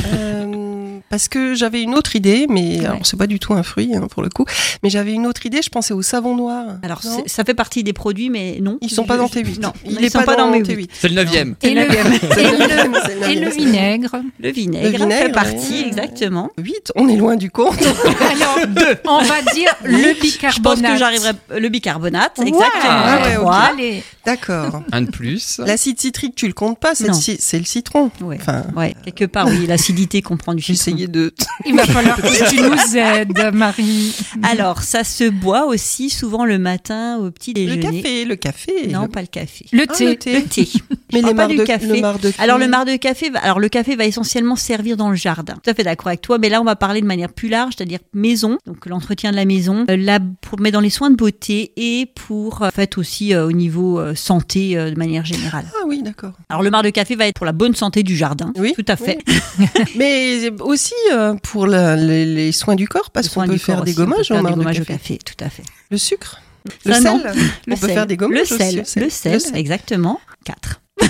Euh, 0.05 0.68
parce 1.09 1.27
que 1.27 1.53
j'avais 1.55 1.81
une 1.81 1.93
autre 1.95 2.15
idée, 2.15 2.45
mais 2.49 2.85
alors 2.85 3.05
c'est 3.05 3.17
pas 3.17 3.27
du 3.27 3.39
tout 3.39 3.53
un 3.53 3.63
fruit 3.63 3.95
hein, 3.95 4.07
pour 4.09 4.21
le 4.23 4.29
coup. 4.29 4.45
Mais 4.83 4.89
j'avais 4.89 5.13
une 5.13 5.25
autre 5.27 5.45
idée. 5.45 5.61
Je 5.61 5.69
pensais 5.69 5.93
au 5.93 6.01
savon 6.01 6.35
noir. 6.35 6.65
Alors, 6.83 7.01
ça 7.25 7.43
fait 7.43 7.53
partie 7.53 7.83
des 7.83 7.93
produits, 7.93 8.29
mais 8.29 8.59
non. 8.61 8.77
Ils 8.81 8.89
sont 8.89 9.05
pas 9.05 9.17
dans 9.17 9.27
je- 9.27 9.33
tes 9.33 9.43
8. 9.43 9.61
Non, 9.61 9.73
il 9.85 9.93
ils 9.93 10.05
est 10.05 10.09
sont 10.09 10.23
pas, 10.23 10.35
dans, 10.35 10.49
mes 10.51 10.61
tes 10.63 10.73
huit. 10.73 10.89
8. 10.89 10.91
C'est 10.93 11.09
le 11.09 11.15
neuvième. 11.15 11.55
Et 11.63 11.73
le, 11.73 11.81
et 13.29 13.35
le- 13.35 13.49
vinaigre. 13.49 14.21
Le 14.39 14.51
vinaigre, 14.51 14.85
Le 14.91 14.97
vinaigre, 14.97 15.25
fait 15.25 15.31
partie, 15.31 15.81
ouais. 15.81 15.87
exactement. 15.87 16.49
8, 16.57 16.91
on 16.95 17.07
est 17.07 17.15
loin 17.15 17.35
du 17.35 17.49
compte. 17.51 17.77
Alors, 18.31 18.59
on 19.07 19.21
va 19.23 19.41
dire 19.53 19.71
le 19.83 19.97
Je 19.97 20.07
pense 20.13 20.19
bicarbonate. 20.21 20.91
que 20.93 20.97
j'arriverai. 20.97 21.31
Le 21.57 21.69
bicarbonate, 21.69 22.37
Ouais. 22.37 22.47
exactement. 22.47 23.49
Ah 23.51 23.71
ouais. 23.77 24.03
D'accord. 24.25 24.83
Un 24.91 25.01
de 25.03 25.09
plus. 25.11 25.59
L'acide 25.65 25.99
citrique, 25.99 26.35
tu 26.35 26.47
le 26.47 26.53
comptes 26.53 26.79
pas, 26.79 26.93
c'est 26.95 27.05
le, 27.05 27.11
Non. 27.11 27.15
ci- 27.19 27.37
c'est 27.39 27.57
le 27.59 27.65
citron. 27.65 28.11
Ouais. 28.21 28.37
Enfin, 28.39 28.63
Ouais, 28.75 28.95
quelque 29.05 29.25
part, 29.25 29.47
oui, 29.47 29.65
l'acidité 29.67 30.21
qu'on 30.21 30.37
prend 30.37 30.53
du 30.53 30.61
citron. 30.61 30.79
De. 31.07 31.33
Il 31.65 31.75
va 31.75 31.85
falloir 31.85 32.17
que 32.17 32.49
tu 32.49 32.61
nous 32.61 32.97
aides, 32.97 33.53
Marie. 33.53 34.13
Alors, 34.43 34.81
ça 34.83 35.03
se 35.03 35.29
boit 35.29 35.65
aussi 35.65 36.09
souvent 36.09 36.45
le 36.45 36.57
matin 36.59 37.17
au 37.17 37.31
petit 37.31 37.53
Le 37.53 37.65
déjeuner. 37.75 38.01
café, 38.01 38.25
le 38.25 38.35
café. 38.35 38.87
Non, 38.87 39.03
Le- 39.03 39.07
pas 39.07 39.21
le 39.21 39.27
café. 39.27 39.65
Le 39.71 39.85
Ah, 39.87 39.93
thé. 39.93 40.05
le 40.05 40.15
thé. 40.15 40.33
Le 40.33 40.43
thé. 40.47 40.67
Mais 41.13 41.21
les 41.21 41.33
pas 41.33 41.47
du 41.47 41.57
de, 41.57 41.63
café. 41.63 41.87
le 41.87 42.01
marc 42.01 42.21
de 42.21 42.31
Alors 42.37 42.57
le 42.57 42.67
marc 42.67 42.87
de 42.87 42.95
café, 42.95 43.29
va, 43.29 43.39
alors 43.39 43.59
le 43.59 43.69
café 43.69 43.95
va 43.95 44.05
essentiellement 44.05 44.55
servir 44.55 44.95
dans 44.97 45.09
le 45.09 45.15
jardin. 45.15 45.55
Tout 45.63 45.69
à 45.69 45.73
fait 45.73 45.83
d'accord 45.83 46.07
avec 46.07 46.21
toi, 46.21 46.37
mais 46.37 46.49
là 46.49 46.61
on 46.61 46.63
va 46.65 46.75
parler 46.75 47.01
de 47.01 47.05
manière 47.07 47.33
plus 47.33 47.49
large, 47.49 47.73
c'est-à-dire 47.77 47.99
maison, 48.13 48.57
donc 48.67 48.85
l'entretien 48.85 49.31
de 49.31 49.35
la 49.35 49.45
maison, 49.45 49.85
euh, 49.89 49.97
là 49.97 50.19
pour 50.41 50.59
mettre 50.59 50.73
dans 50.73 50.79
les 50.81 50.89
soins 50.91 51.09
de 51.09 51.15
beauté 51.15 51.71
et 51.77 52.05
pour 52.13 52.61
euh, 52.61 52.67
en 52.67 52.71
fait 52.71 52.97
aussi 52.97 53.33
euh, 53.33 53.47
au 53.47 53.51
niveau 53.51 53.99
euh, 53.99 54.13
santé 54.15 54.77
euh, 54.77 54.91
de 54.91 54.97
manière 54.97 55.25
générale. 55.25 55.65
Ah 55.73 55.85
oui, 55.87 56.01
d'accord. 56.03 56.33
Alors 56.49 56.61
le 56.61 56.69
marc 56.69 56.85
de 56.85 56.89
café 56.91 57.15
va 57.15 57.25
être 57.27 57.35
pour 57.35 57.45
la 57.45 57.51
bonne 57.53 57.73
santé 57.75 58.03
du 58.03 58.15
jardin. 58.15 58.51
Oui, 58.57 58.73
tout 58.75 58.85
à 58.87 58.95
fait. 58.95 59.17
Mais 59.95 60.49
aussi 60.61 60.88
euh, 61.11 61.33
pour 61.35 61.67
la- 61.67 61.95
les, 61.95 62.25
les 62.25 62.51
soins 62.51 62.75
du 62.75 62.87
corps, 62.87 63.11
parce 63.11 63.27
Le 63.27 63.33
qu'on 63.41 63.47
peut 63.47 63.57
faire 63.57 63.83
des 63.83 63.93
gommages 63.93 64.27
faire 64.27 64.37
au 64.37 64.39
des 64.39 64.43
marc 64.43 64.55
de 64.55 64.59
gommages 64.59 64.79
au 64.81 64.85
café. 64.85 65.17
café, 65.17 65.17
tout 65.35 65.43
à 65.43 65.49
fait. 65.49 65.63
Le 65.91 65.97
sucre 65.97 66.41
Le 66.85 66.93
Ça, 66.93 67.01
sel 67.01 67.03
non. 67.11 67.23
On 67.71 67.77
peut 67.77 67.87
faire 67.87 68.05
des 68.07 68.17
gommages 68.17 68.49
le 68.51 68.55
aussi, 68.55 68.85
sel, 68.85 69.03
le 69.03 69.09
sel, 69.09 69.41
exactement. 69.55 70.19
4. 70.45 70.81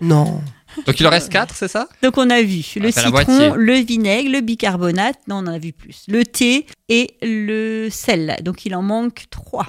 Non. 0.00 0.40
Donc 0.86 1.00
il 1.00 1.06
en 1.06 1.10
reste 1.10 1.28
4, 1.32 1.54
c'est 1.56 1.66
ça? 1.68 1.88
Donc 2.02 2.18
on 2.18 2.30
a 2.30 2.40
vu 2.40 2.62
le 2.76 2.82
la 2.82 2.92
citron, 2.92 3.54
le 3.56 3.74
vinaigre, 3.74 4.30
le 4.30 4.40
bicarbonate, 4.40 5.16
non 5.26 5.36
on 5.36 5.38
en 5.40 5.46
a 5.48 5.58
vu 5.58 5.72
plus, 5.72 6.04
le 6.06 6.24
thé 6.24 6.66
et 6.88 7.16
le 7.20 7.88
sel. 7.90 8.36
Donc 8.42 8.64
il 8.64 8.76
en 8.76 8.82
manque 8.82 9.24
3. 9.30 9.66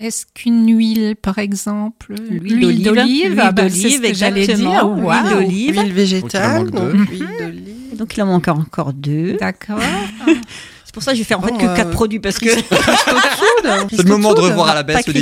Est-ce 0.00 0.26
qu'une 0.32 0.68
huile, 0.76 1.16
par 1.20 1.38
exemple, 1.38 2.14
L'huile 2.30 2.82
d'olive. 2.84 3.40
Ah 3.42 3.50
bah, 3.50 3.68
c'est 3.68 3.76
ce 3.76 3.82
d'olive, 3.96 4.00
que 4.02 4.14
j'allais 4.14 4.46
dire. 4.46 4.86
L'huile 4.86 5.04
Waouh. 5.04 5.30
d'olive. 5.34 5.80
Huile 5.80 5.92
végétale, 5.92 6.70
donc 6.70 6.92
deux. 6.92 6.98
huile 7.10 7.26
d'olive. 7.40 7.96
Donc 7.96 8.16
il 8.16 8.22
en 8.22 8.26
manque 8.26 8.46
encore 8.46 8.92
deux. 8.92 9.36
D'accord. 9.38 9.80
C'est 10.84 10.94
pour 10.94 11.02
ça 11.02 11.10
que 11.10 11.16
je 11.18 11.22
vais 11.22 11.26
faire 11.26 11.38
en 11.40 11.42
fait 11.42 11.56
que 11.58 11.66
euh, 11.66 11.76
quatre 11.76 11.90
produits 11.90 12.18
parce 12.18 12.38
que 12.38 12.48
C'est 13.90 14.02
le 14.02 14.10
moment 14.10 14.34
de 14.34 14.40
revoir 14.40 14.68
à 14.68 14.74
la 14.74 14.82
baisse 14.82 15.06
le. 15.06 15.12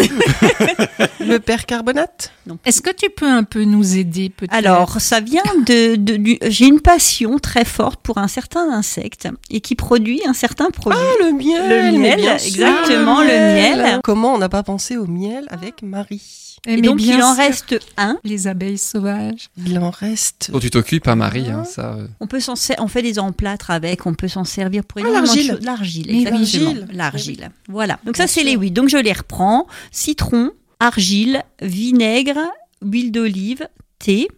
Le 1.26 1.38
percarbonate. 1.38 2.32
Est-ce 2.64 2.80
que 2.80 2.90
tu 2.90 3.10
peux 3.10 3.26
un 3.28 3.42
peu 3.42 3.64
nous 3.64 3.96
aider 3.96 4.28
peut-être 4.30 4.54
Alors, 4.54 5.00
ça 5.00 5.20
vient 5.20 5.42
de, 5.66 5.96
de- 5.96 6.16
du- 6.16 6.38
j'ai 6.46 6.66
une 6.66 6.80
passion 6.80 7.38
très 7.38 7.64
forte 7.64 8.00
pour 8.00 8.18
un 8.18 8.28
certain 8.28 8.70
insecte 8.70 9.28
et 9.50 9.60
qui 9.60 9.74
produit 9.74 10.20
un 10.26 10.32
certain 10.34 10.70
produit. 10.70 10.98
Ah, 11.02 11.24
le 11.24 11.32
miel. 11.32 11.92
Le 11.92 11.98
miel, 11.98 12.20
exactement, 12.20 13.22
le 13.22 13.26
miel. 13.28 14.00
Comment 14.04 14.34
on 14.34 14.38
n'a 14.38 14.48
pas 14.48 14.62
pensé 14.62 14.96
au 14.96 15.06
miel 15.06 15.46
avec 15.50 15.82
Marie? 15.82 16.22
Et 16.66 16.76
mais 16.76 16.82
donc, 16.82 16.96
bien 16.98 17.16
il 17.16 17.22
en 17.22 17.34
sûr, 17.34 17.42
reste 17.44 17.76
un. 17.96 18.18
les 18.24 18.46
abeilles 18.46 18.78
sauvages. 18.78 19.48
Il 19.66 19.78
en 19.78 19.90
reste... 19.90 20.50
Dont 20.50 20.58
tu 20.58 20.70
t'occupes, 20.70 21.06
hein, 21.08 21.16
Marie, 21.16 21.48
hein, 21.50 21.64
ça. 21.64 21.94
euh. 21.94 22.06
On 22.20 22.26
peut 22.26 22.40
s'en 22.40 22.54
on 22.78 22.88
fait 22.88 23.02
des 23.02 23.18
emplâtres 23.18 23.70
avec, 23.70 24.04
on 24.06 24.14
peut 24.14 24.28
s'en 24.28 24.44
servir 24.44 24.84
pour 24.84 24.98
Ah, 24.98 25.08
énormément 25.08 25.22
de 25.22 25.36
l'argile. 25.36 25.50
choses. 25.52 25.64
L'argile, 25.64 26.10
exactement. 26.10 26.38
l'argile. 26.74 26.88
L'argile. 26.92 27.50
Voilà. 27.68 27.98
Donc 28.04 28.14
Bien 28.16 28.26
ça, 28.26 28.32
c'est 28.32 28.42
les 28.42 28.54
huit. 28.56 28.70
Donc 28.72 28.88
je 28.88 28.96
les 28.98 29.12
reprends. 29.12 29.66
Citron, 29.92 30.50
argile, 30.80 31.42
vinaigre, 31.62 32.38
huile 32.82 33.12
d'olive, 33.12 33.68
thé, 33.98 34.28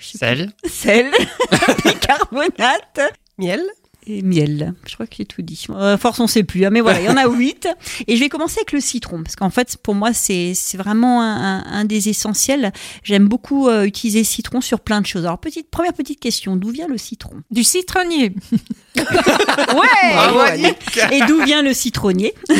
Sel. 0.00 0.52
sel, 0.68 1.10
bicarbonate 1.84 3.00
Miel 3.38 3.62
et 4.06 4.22
miel. 4.22 4.74
Je 4.86 4.94
crois 4.94 5.06
que 5.06 5.14
j'ai 5.16 5.24
tout 5.24 5.42
dit. 5.42 5.66
Euh, 5.70 5.96
force, 5.98 6.20
on 6.20 6.26
sait 6.26 6.42
plus. 6.44 6.64
hein, 6.64 6.70
mais 6.70 6.80
voilà, 6.80 7.00
il 7.00 7.06
y 7.06 7.08
en 7.08 7.16
a 7.16 7.26
huit. 7.28 7.66
Et 8.06 8.16
je 8.16 8.20
vais 8.20 8.28
commencer 8.28 8.58
avec 8.58 8.72
le 8.72 8.80
citron. 8.80 9.22
Parce 9.22 9.36
qu'en 9.36 9.50
fait, 9.50 9.76
pour 9.82 9.94
moi, 9.94 10.12
c'est 10.12 10.52
c'est 10.54 10.76
vraiment 10.76 11.22
un, 11.22 11.58
un- 11.58 11.64
un 11.80 11.84
des 11.84 12.08
essentiels. 12.08 12.72
J'aime 13.02 13.28
beaucoup 13.28 13.68
euh, 13.68 13.84
utiliser 13.84 14.20
le 14.20 14.24
citron 14.24 14.60
sur 14.60 14.80
plein 14.80 15.00
de 15.00 15.06
choses. 15.06 15.24
Alors, 15.24 15.38
petite, 15.38 15.70
première 15.70 15.92
petite 15.94 16.20
question. 16.20 16.56
D'où 16.56 16.70
vient 16.70 16.88
le 16.88 16.98
citron? 16.98 17.36
Du 17.50 17.64
citronnier. 17.64 18.34
Ouais, 18.96 20.12
Bravo. 20.12 20.40
Et 21.10 21.20
d'où 21.26 21.42
vient 21.44 21.62
le 21.62 21.72
citronnier? 21.74 22.32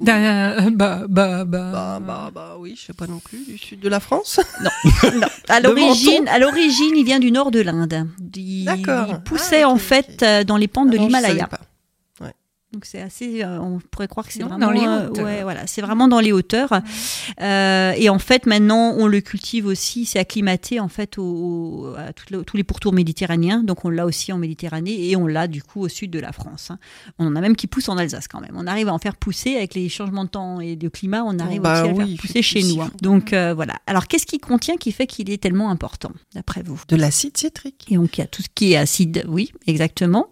bah, 0.00 0.70
bah, 0.70 1.04
bah, 1.08 1.44
Bah, 1.44 1.98
bah, 2.00 2.30
bah 2.34 2.56
oui, 2.58 2.74
je 2.78 2.86
sais 2.86 2.92
pas 2.92 3.06
non 3.06 3.18
plus, 3.18 3.44
du 3.46 3.58
sud 3.58 3.80
de 3.80 3.88
la 3.88 4.00
France? 4.00 4.40
Non. 4.62 4.70
À 5.48 5.60
De 5.60 5.68
l'origine, 5.68 6.28
à 6.28 6.38
l'origine, 6.38 6.94
il 6.96 7.04
vient 7.04 7.18
du 7.18 7.30
nord 7.32 7.50
de 7.50 7.60
l'Inde. 7.60 8.06
Il, 8.36 8.64
D'accord. 8.64 9.06
il 9.10 9.20
poussait 9.20 9.62
Ah, 9.62 9.68
ok, 9.68 9.74
en 9.74 9.78
fait 9.78 10.22
euh, 10.22 10.44
dans 10.44 10.56
les 10.56 10.68
pentes 10.68 10.90
de 10.90 10.96
Ah 10.96 11.00
non, 11.00 11.08
je 11.08 11.12
savais 11.14 11.28
l'Himalaya. 11.28 11.48
Donc 12.74 12.84
c'est 12.84 13.00
assez, 13.00 13.42
euh, 13.42 13.58
on 13.60 13.78
pourrait 13.90 14.08
croire 14.08 14.26
que 14.26 14.32
c'est 14.34 14.42
vraiment 14.42 14.58
dans 14.66 14.70
les 14.70 14.80
euh, 14.86 15.08
hauteurs. 15.08 15.24
ouais, 15.24 15.42
voilà, 15.42 15.66
c'est 15.66 15.80
vraiment 15.80 16.06
dans 16.06 16.20
les 16.20 16.32
hauteurs. 16.32 16.70
Euh, 17.40 17.92
et 17.96 18.08
en 18.10 18.18
fait, 18.18 18.44
maintenant, 18.44 18.94
on 18.98 19.06
le 19.06 19.20
cultive 19.22 19.66
aussi. 19.66 20.04
C'est 20.04 20.18
acclimaté 20.18 20.78
en 20.78 20.88
fait 20.88 21.16
au, 21.18 21.22
au- 21.22 21.94
à 21.96 22.12
tous 22.12 22.56
les 22.56 22.64
pourtours 22.64 22.92
méditerranéens. 22.92 23.62
Donc 23.62 23.84
on 23.86 23.88
l'a 23.90 24.04
aussi 24.04 24.32
en 24.32 24.38
Méditerranée 24.38 25.08
et 25.08 25.16
on 25.16 25.26
l'a 25.26 25.48
du 25.48 25.62
coup 25.62 25.80
au 25.80 25.88
sud 25.88 26.10
de 26.10 26.18
la 26.18 26.32
France. 26.32 26.70
hein. 26.70 26.78
On 27.18 27.26
en 27.26 27.36
a 27.36 27.40
même 27.40 27.56
qui 27.56 27.68
poussent 27.68 27.88
en 27.88 27.96
Alsace 27.96 28.28
quand 28.28 28.40
même. 28.40 28.52
On 28.54 28.66
arrive 28.66 28.88
à 28.88 28.92
en 28.94 28.98
faire 28.98 29.16
pousser 29.16 29.56
avec 29.56 29.74
les 29.74 29.88
changements 29.88 30.24
de 30.24 30.30
temps 30.30 30.60
et 30.60 30.76
de 30.76 30.88
climat. 30.88 31.22
On 31.24 31.38
arrive 31.38 31.62
bah 31.62 31.82
aussi 31.84 31.90
à 31.90 31.94
oui, 31.94 32.16
faire 32.16 32.20
pousser 32.20 32.42
chez 32.42 32.62
nous. 32.64 32.82
hein. 32.82 32.90
Donc 33.00 33.32
euh, 33.32 33.54
voilà. 33.54 33.76
Alors 33.86 34.06
qu'est-ce 34.06 34.26
qui 34.26 34.38
contient 34.38 34.76
qui 34.76 34.92
fait 34.92 35.06
qu'il 35.06 35.30
est 35.30 35.42
tellement 35.42 35.70
important 35.70 36.12
d'après 36.34 36.62
vous? 36.62 36.80
De 36.88 36.96
l'acide 36.96 37.36
citrique. 37.36 37.86
et 37.90 37.94
donc, 37.96 38.18
il 38.18 38.20
y 38.20 38.24
a 38.24 38.26
tout 38.26 38.42
ce 38.42 38.48
qui 38.54 38.72
est 38.72 38.76
acide, 38.76 39.24
oui, 39.26 39.52
exactement. 39.66 40.28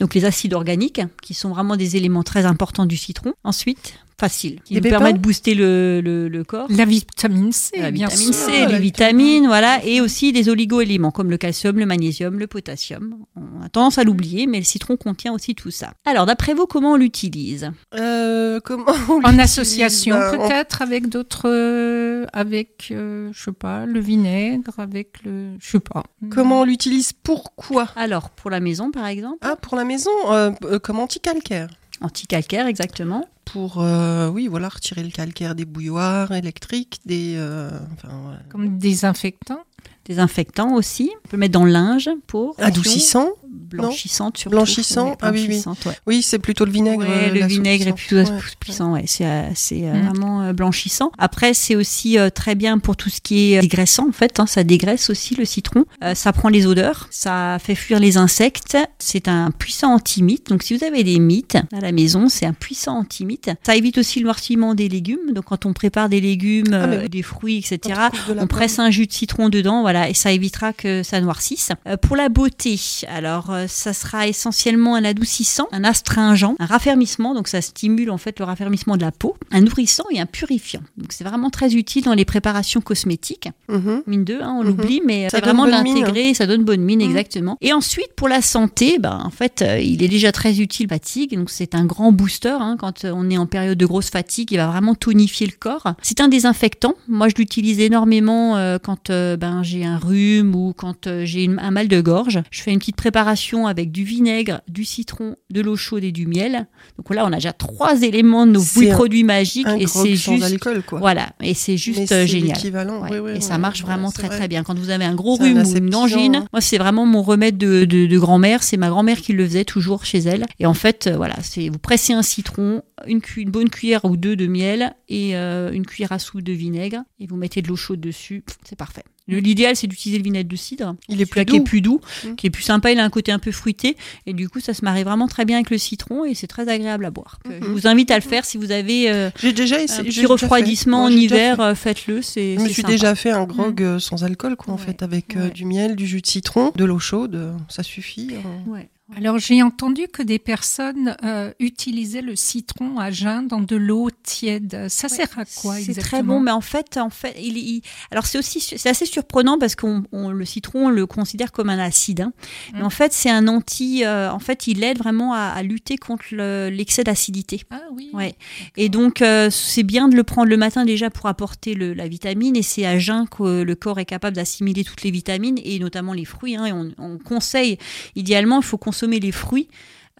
Donc, 0.00 0.14
les 0.14 0.24
acides 0.24 0.54
organiques, 0.54 1.00
qui 1.22 1.34
sont 1.34 1.50
vraiment 1.50 1.76
des 1.76 1.96
éléments 1.96 2.22
très 2.22 2.46
importants 2.46 2.86
du 2.86 2.96
citron. 2.96 3.34
Ensuite, 3.44 3.94
facile, 4.18 4.60
qui 4.64 4.74
Des 4.74 4.80
nous 4.80 4.82
pépins 4.84 4.98
permet 4.98 5.12
de 5.12 5.18
booster 5.18 5.54
le, 5.54 6.00
le, 6.04 6.28
le 6.28 6.44
corps. 6.44 6.66
La 6.70 6.84
vitamine 6.84 7.52
C, 7.52 7.78
La 7.78 7.90
bien 7.90 8.08
vitamine 8.08 8.32
sûr. 8.32 8.44
C, 8.46 8.50
la 8.50 8.66
les 8.66 8.78
vitamine. 8.78 8.80
vitamines, 8.80 9.46
voilà, 9.46 9.84
et 9.84 10.00
aussi 10.00 10.32
des 10.32 10.48
oligo-éléments 10.48 11.10
comme 11.10 11.30
le 11.30 11.36
calcium, 11.36 11.78
le 11.78 11.86
magnésium, 11.86 12.38
le 12.38 12.46
potassium. 12.46 13.16
On 13.36 13.62
a 13.64 13.68
tendance 13.68 13.98
à 13.98 14.04
l'oublier, 14.04 14.46
mais 14.46 14.58
le 14.58 14.64
citron 14.64 14.96
contient 14.96 15.32
aussi 15.32 15.54
tout 15.54 15.70
ça. 15.70 15.92
Alors, 16.04 16.26
d'après 16.26 16.54
vous, 16.54 16.66
comment 16.66 16.92
on 16.92 16.96
l'utilise? 16.96 17.70
Euh, 17.94 18.60
comment 18.64 18.84
on 19.08 19.22
En 19.22 19.38
association 19.38 20.16
Ben, 20.16 20.32
on- 20.40 20.48
peut-être 20.48 20.82
avec 20.82 21.08
d'autres, 21.08 21.42
euh, 21.48 22.26
avec, 22.32 22.88
euh, 22.90 23.30
je 23.32 23.42
sais 23.44 23.52
pas, 23.52 23.86
le 23.86 24.00
vinaigre, 24.00 24.72
avec 24.78 25.22
le, 25.24 25.52
je 25.60 25.70
sais 25.70 25.80
pas. 25.80 26.02
Comment 26.30 26.62
on 26.62 26.64
l'utilise? 26.64 27.12
Pourquoi? 27.12 27.88
Alors, 27.96 28.30
pour 28.30 28.50
la 28.50 28.60
maison, 28.60 28.90
par 28.90 29.06
exemple, 29.06 29.38
Ah, 29.42 29.56
pour 29.56 29.76
la 29.76 29.84
maison, 29.84 30.10
euh, 30.30 30.50
euh, 30.64 30.78
comme 30.78 30.98
anti-calcaire. 30.98 31.68
Anti-calcaire, 32.00 32.66
exactement. 32.66 33.28
Pour, 33.44 33.80
euh, 33.80 34.28
oui, 34.28 34.46
voilà, 34.46 34.68
retirer 34.68 35.02
le 35.02 35.10
calcaire 35.10 35.54
des 35.54 35.64
bouilloires 35.64 36.32
électriques, 36.32 37.00
des... 37.06 37.34
euh, 37.36 37.70
enfin, 37.94 38.08
voilà. 38.22 38.38
Comme 38.50 38.78
désinfectant. 38.78 39.60
Désinfectant 40.04 40.74
aussi. 40.74 41.10
On 41.24 41.28
peut 41.28 41.36
le 41.36 41.40
mettre 41.40 41.52
dans 41.52 41.64
le 41.64 41.70
linge 41.70 42.10
pour. 42.26 42.54
Adoucissant 42.58 43.28
Blanchissante 43.58 44.38
surtout. 44.38 44.56
Blanchissant, 44.56 45.16
ah 45.22 45.30
oui, 45.32 45.46
oui. 45.48 45.62
ouais. 45.86 45.92
Oui, 46.06 46.22
c'est 46.22 46.38
plutôt 46.38 46.64
le 46.64 46.70
vinaigre. 46.72 47.00
Ouais, 47.00 47.28
euh, 47.28 47.32
le 47.34 47.46
vinaigre 47.46 47.88
est 47.88 47.92
plutôt. 47.92 48.16
Ouais. 48.16 48.38
puissant, 48.60 48.92
ouais, 48.92 49.04
c'est 49.06 49.26
euh, 49.26 49.48
c'est, 49.54 49.82
euh, 49.84 49.92
Mm. 49.94 50.06
vraiment 50.06 50.52
blanchissant. 50.54 51.10
Après, 51.18 51.54
c'est 51.54 51.76
aussi 51.76 52.18
euh, 52.18 52.30
très 52.30 52.54
bien 52.54 52.78
pour 52.78 52.96
tout 52.96 53.10
ce 53.10 53.20
qui 53.20 53.52
est 53.54 53.60
dégraissant 53.60 54.08
en 54.08 54.12
fait. 54.12 54.38
hein, 54.40 54.46
ça 54.46 54.64
dégraisse 54.64 55.10
aussi 55.10 55.34
le 55.34 55.44
citron. 55.44 55.84
Euh, 56.04 56.14
ça 56.14 56.32
prend 56.32 56.48
les 56.48 56.66
odeurs, 56.66 57.08
ça 57.10 57.58
fait 57.60 57.74
fuir 57.74 57.98
les 58.00 58.16
insectes. 58.16 58.76
C'est 58.98 59.28
un 59.28 59.50
puissant 59.50 59.94
anti-mite. 59.94 60.48
Donc, 60.50 60.62
si 60.62 60.76
vous 60.76 60.84
avez 60.84 61.04
des 61.04 61.18
mites 61.18 61.56
à 61.72 61.80
la 61.80 61.92
maison, 61.92 62.28
c'est 62.28 62.46
un 62.46 62.52
puissant 62.52 62.98
anti-mite. 62.98 63.50
Ça 63.66 63.76
évite 63.76 63.98
aussi 63.98 64.20
le 64.20 64.24
noircissement 64.26 64.74
des 64.74 64.88
légumes. 64.88 65.32
Donc, 65.32 65.44
quand 65.46 65.66
on 65.66 65.72
prépare 65.72 66.08
des 66.08 66.20
légumes, 66.20 66.72
Ah, 66.72 66.86
mais 66.86 66.96
euh, 67.04 67.08
des 67.08 67.22
fruits, 67.22 67.58
etc. 67.58 67.98
On 68.30 68.38
On 68.42 68.46
presse 68.46 68.78
un 68.78 68.90
jus 68.90 69.06
de 69.06 69.12
citron 69.12 69.48
dedans, 69.48 69.82
voilà, 69.82 70.08
et 70.08 70.14
ça 70.14 70.32
évitera 70.32 70.72
que 70.72 71.02
ça 71.02 71.20
noircisse. 71.20 71.70
Pour 72.02 72.16
la 72.16 72.28
beauté, 72.28 72.78
alors 73.08 73.47
euh, 73.50 73.66
ça 73.68 73.92
sera 73.92 74.26
essentiellement 74.28 74.94
un 74.94 75.04
adoucissant, 75.04 75.68
un 75.72 75.84
astringent, 75.84 76.54
un 76.58 76.66
raffermissement, 76.66 77.34
donc 77.34 77.48
ça 77.48 77.60
stimule 77.60 78.10
en 78.10 78.18
fait 78.18 78.38
le 78.38 78.44
raffermissement 78.44 78.96
de 78.96 79.02
la 79.02 79.12
peau, 79.12 79.36
un 79.50 79.60
nourrissant 79.60 80.04
et 80.10 80.20
un 80.20 80.26
purifiant. 80.26 80.80
Donc 80.96 81.12
c'est 81.12 81.24
vraiment 81.24 81.50
très 81.50 81.74
utile 81.74 82.04
dans 82.04 82.14
les 82.14 82.24
préparations 82.24 82.80
cosmétiques. 82.80 83.48
Mhm. 83.68 84.02
Mine 84.06 84.24
2, 84.24 84.40
on 84.42 84.62
Mhm. 84.62 84.66
l'oublie, 84.68 85.00
mais 85.04 85.28
c'est 85.30 85.40
vraiment 85.40 85.64
l'intégrer, 85.66 86.34
ça 86.34 86.46
donne 86.46 86.64
bonne 86.64 86.82
mine, 86.82 87.00
Mhm. 87.00 87.10
exactement. 87.10 87.56
Et 87.60 87.72
ensuite, 87.72 88.14
pour 88.16 88.28
la 88.28 88.42
santé, 88.42 88.98
ben, 88.98 89.20
en 89.24 89.30
fait, 89.30 89.62
euh, 89.62 89.78
il 89.80 90.02
est 90.02 90.08
déjà 90.08 90.32
très 90.32 90.60
utile, 90.60 90.88
fatigue, 90.88 91.36
donc 91.36 91.50
c'est 91.50 91.74
un 91.74 91.84
grand 91.84 92.12
booster. 92.12 92.48
hein, 92.60 92.76
quand 92.78 93.04
euh, 93.04 93.12
on 93.14 93.30
est 93.30 93.36
en 93.38 93.46
période 93.46 93.76
de 93.78 93.86
grosse 93.86 94.10
fatigue, 94.10 94.52
il 94.52 94.56
va 94.58 94.66
vraiment 94.68 94.94
tonifier 94.94 95.46
le 95.46 95.52
corps. 95.58 95.94
C'est 96.02 96.20
un 96.20 96.28
désinfectant. 96.28 96.94
Moi, 97.08 97.28
je 97.28 97.34
l'utilise 97.36 97.80
énormément 97.80 98.56
euh, 98.56 98.78
quand 98.82 99.10
euh, 99.10 99.36
ben, 99.36 99.62
j'ai 99.62 99.84
un 99.84 99.96
rhume 99.98 100.54
ou 100.54 100.72
quand 100.76 101.06
euh, 101.06 101.24
j'ai 101.24 101.48
un 101.58 101.70
mal 101.70 101.88
de 101.88 102.00
gorge. 102.00 102.40
Je 102.50 102.62
fais 102.62 102.70
une 102.72 102.78
petite 102.78 102.96
préparation 102.96 103.37
avec 103.66 103.90
du 103.92 104.04
vinaigre, 104.04 104.60
du 104.68 104.84
citron, 104.84 105.36
de 105.50 105.60
l'eau 105.60 105.76
chaude 105.76 106.04
et 106.04 106.12
du 106.12 106.26
miel. 106.26 106.66
Donc 106.96 107.14
là, 107.14 107.24
on 107.26 107.32
a 107.32 107.36
déjà 107.36 107.52
trois 107.52 108.02
éléments 108.02 108.46
de 108.46 108.52
nos 108.52 108.62
produits 108.92 109.24
magiques 109.24 109.66
Un 109.66 109.76
et 109.76 109.86
c'est 109.86 110.16
juste 110.16 110.42
alcool, 110.42 110.82
quoi. 110.82 110.98
voilà, 110.98 111.30
et 111.42 111.54
c'est 111.54 111.76
juste 111.76 112.10
euh, 112.12 112.26
génial. 112.26 112.56
l'équivalent. 112.56 113.02
Ouais. 113.02 113.10
oui, 113.12 113.18
oui, 113.18 113.30
et 113.36 113.40
ça 113.40 113.58
marche 113.58 113.82
vraiment 113.82 114.10
très 114.10 114.26
vrai. 114.28 114.36
très 114.36 114.48
bien. 114.48 114.62
Quand 114.64 114.78
vous 114.78 114.90
avez 114.90 115.04
un 115.04 115.14
gros 115.14 115.36
C'est 115.36 115.42
un 115.44 115.62
rhume 115.62 115.62
ou 115.74 115.76
une 115.86 115.94
angine, 115.94 116.36
hein. 116.36 116.44
moi 116.52 116.60
c'est 116.60 116.78
vraiment 116.78 117.06
mon 117.06 117.22
remède 117.22 117.56
de, 117.58 117.84
de, 117.84 118.06
de 118.06 118.18
grand-mère. 118.18 118.62
C'est 118.62 118.76
ma 118.76 118.88
grand-mère 118.88 119.20
qui 119.20 119.32
le 119.32 119.44
faisait 119.46 119.64
toujours 119.64 120.04
chez 120.04 120.18
elle. 120.18 120.44
Et 120.58 120.66
en 120.66 120.74
fait, 120.74 121.06
euh, 121.06 121.16
voilà, 121.16 121.36
c'est 121.42 121.68
vous 121.68 121.78
pressez 121.78 122.12
un 122.12 122.22
citron, 122.22 122.82
une, 123.06 123.20
cu- 123.20 123.40
une 123.42 123.50
bonne 123.50 123.70
cuillère 123.70 124.04
ou 124.04 124.16
deux 124.16 124.36
de 124.36 124.46
miel 124.46 124.94
et 125.08 125.36
euh, 125.36 125.70
une 125.72 125.86
cuillère 125.86 126.12
à 126.12 126.18
soupe 126.18 126.42
de 126.42 126.52
vinaigre 126.52 127.02
et 127.20 127.26
vous 127.26 127.36
mettez 127.36 127.62
de 127.62 127.68
l'eau 127.68 127.76
chaude 127.76 128.00
dessus. 128.00 128.44
C'est 128.64 128.76
parfait. 128.76 129.04
L'idéal, 129.28 129.76
c'est 129.76 129.86
d'utiliser 129.86 130.18
le 130.18 130.24
vinaigre 130.24 130.48
de 130.48 130.56
cidre. 130.56 130.96
Il 131.08 131.20
est 131.20 131.26
plus 131.26 131.40
Celui-là 131.40 131.44
qui 131.44 131.56
est 131.56 131.58
doux. 131.60 131.64
plus 131.64 131.80
doux, 131.80 132.00
Mm. 132.24 132.34
qui 132.36 132.46
est 132.46 132.50
plus 132.50 132.62
sympa, 132.62 132.90
il 132.92 132.98
a 132.98 133.04
un 133.04 133.10
côté 133.10 133.30
un 133.30 133.38
peu 133.38 133.52
fruité 133.52 133.96
et 134.26 134.32
du 134.32 134.48
coup 134.48 134.60
ça 134.60 134.72
se 134.74 134.84
marie 134.84 135.04
vraiment 135.04 135.28
très 135.28 135.44
bien 135.44 135.56
avec 135.58 135.70
le 135.70 135.78
citron 135.78 136.24
et 136.24 136.34
c'est 136.34 136.46
très 136.46 136.68
agréable 136.68 137.04
à 137.04 137.10
boire. 137.10 137.38
Euh, 137.46 137.58
Je 137.62 137.66
vous 137.68 137.86
invite 137.86 138.10
à 138.10 138.16
le 138.16 138.22
faire 138.22 138.44
si 138.44 138.56
vous 138.58 138.70
avez 138.72 139.10
euh, 139.10 139.30
J'ai 139.40 139.52
déjà 139.52 139.76
un 139.76 139.80
essayé. 139.80 140.02
petit 140.04 140.12
j'ai 140.12 140.22
déjà 140.22 140.32
refroidissement 140.32 141.04
en 141.04 141.08
hiver, 141.10 141.60
euh, 141.60 141.74
faites-le. 141.74 142.22
C'est 142.22 142.54
Je 142.56 142.60
me 142.60 142.66
suis 142.66 142.76
sympa. 142.82 142.88
déjà 142.88 143.14
fait 143.14 143.30
un 143.30 143.44
grog 143.44 143.82
euh, 143.82 143.98
sans 143.98 144.24
alcool, 144.24 144.56
quoi, 144.56 144.74
en 144.74 144.76
Ouais. 144.76 144.82
fait, 144.82 145.02
avec 145.02 145.36
euh, 145.36 145.44
Ouais. 145.44 145.50
du 145.50 145.64
miel, 145.64 145.94
du 145.96 146.06
jus 146.06 146.20
de 146.22 146.26
citron, 146.26 146.72
de 146.74 146.84
l'eau 146.84 146.98
chaude, 146.98 147.52
ça 147.68 147.82
suffit. 147.82 148.30
Ouais. 148.66 148.88
Alors 149.16 149.38
j'ai 149.38 149.62
entendu 149.62 150.06
que 150.06 150.22
des 150.22 150.38
personnes 150.38 151.16
euh, 151.24 151.50
utilisaient 151.60 152.20
le 152.20 152.36
citron 152.36 152.98
à 152.98 153.10
jeun 153.10 153.48
dans 153.48 153.60
de 153.60 153.74
l'eau 153.74 154.10
tiède. 154.22 154.86
Ça 154.90 155.08
sert 155.08 155.30
à 155.38 155.44
quoi 155.46 155.76
C'est 155.76 155.90
exactement 155.92 156.02
très 156.02 156.22
bon, 156.22 156.40
mais 156.40 156.50
en 156.50 156.60
fait, 156.60 156.98
en 156.98 157.08
fait, 157.08 157.34
il, 157.40 157.56
il- 157.56 157.82
alors 158.10 158.26
c'est 158.26 158.38
aussi 158.38 158.60
c'est 158.60 158.88
assez 158.88 159.06
surprenant 159.06 159.58
parce 159.58 159.76
qu'on 159.76 160.04
on- 160.12 160.30
le 160.30 160.44
citron 160.44 160.86
on 160.86 160.90
le 160.90 161.06
considère 161.06 161.52
comme 161.52 161.70
un 161.70 161.78
acide, 161.78 162.20
hein. 162.20 162.32
mais 162.74 162.80
Mm. 162.82 162.84
en 162.84 162.90
fait 162.90 163.12
c'est 163.14 163.30
un 163.30 163.48
anti, 163.48 164.04
euh, 164.04 164.30
en 164.30 164.38
fait 164.40 164.66
il 164.66 164.84
aide 164.84 164.98
vraiment 164.98 165.32
à, 165.32 165.38
à 165.56 165.62
lutter 165.62 165.96
contre 165.96 166.24
le- 166.32 166.68
l'excès 166.68 167.02
d'acidité. 167.02 167.62
Ah 167.70 167.80
oui. 167.92 168.10
Ouais. 168.12 168.34
Et 168.76 168.90
donc 168.90 169.22
euh, 169.22 169.48
c'est 169.50 169.84
bien 169.84 170.08
de 170.08 170.16
le 170.16 170.22
prendre 170.22 170.48
le 170.50 170.56
matin 170.58 170.84
déjà 170.84 171.08
pour 171.08 171.26
apporter 171.26 171.72
le- 171.72 171.94
la 171.94 172.08
vitamine 172.08 172.56
et 172.56 172.62
c'est 172.62 172.84
à 172.84 172.98
jeun 172.98 173.26
que 173.26 173.62
le 173.62 173.74
corps 173.74 173.98
est 173.98 174.04
capable 174.04 174.36
d'assimiler 174.36 174.84
toutes 174.84 175.02
les 175.02 175.10
vitamines 175.10 175.58
et 175.64 175.78
notamment 175.78 176.12
les 176.12 176.26
fruits. 176.26 176.56
hein. 176.56 176.66
et 176.66 176.72
on, 176.72 176.90
on 176.98 177.16
conseille 177.16 177.78
idéalement 178.14 178.58
il 178.60 178.64
faut 178.64 178.76
consommer 178.76 178.97
les 179.06 179.32
fruits 179.32 179.68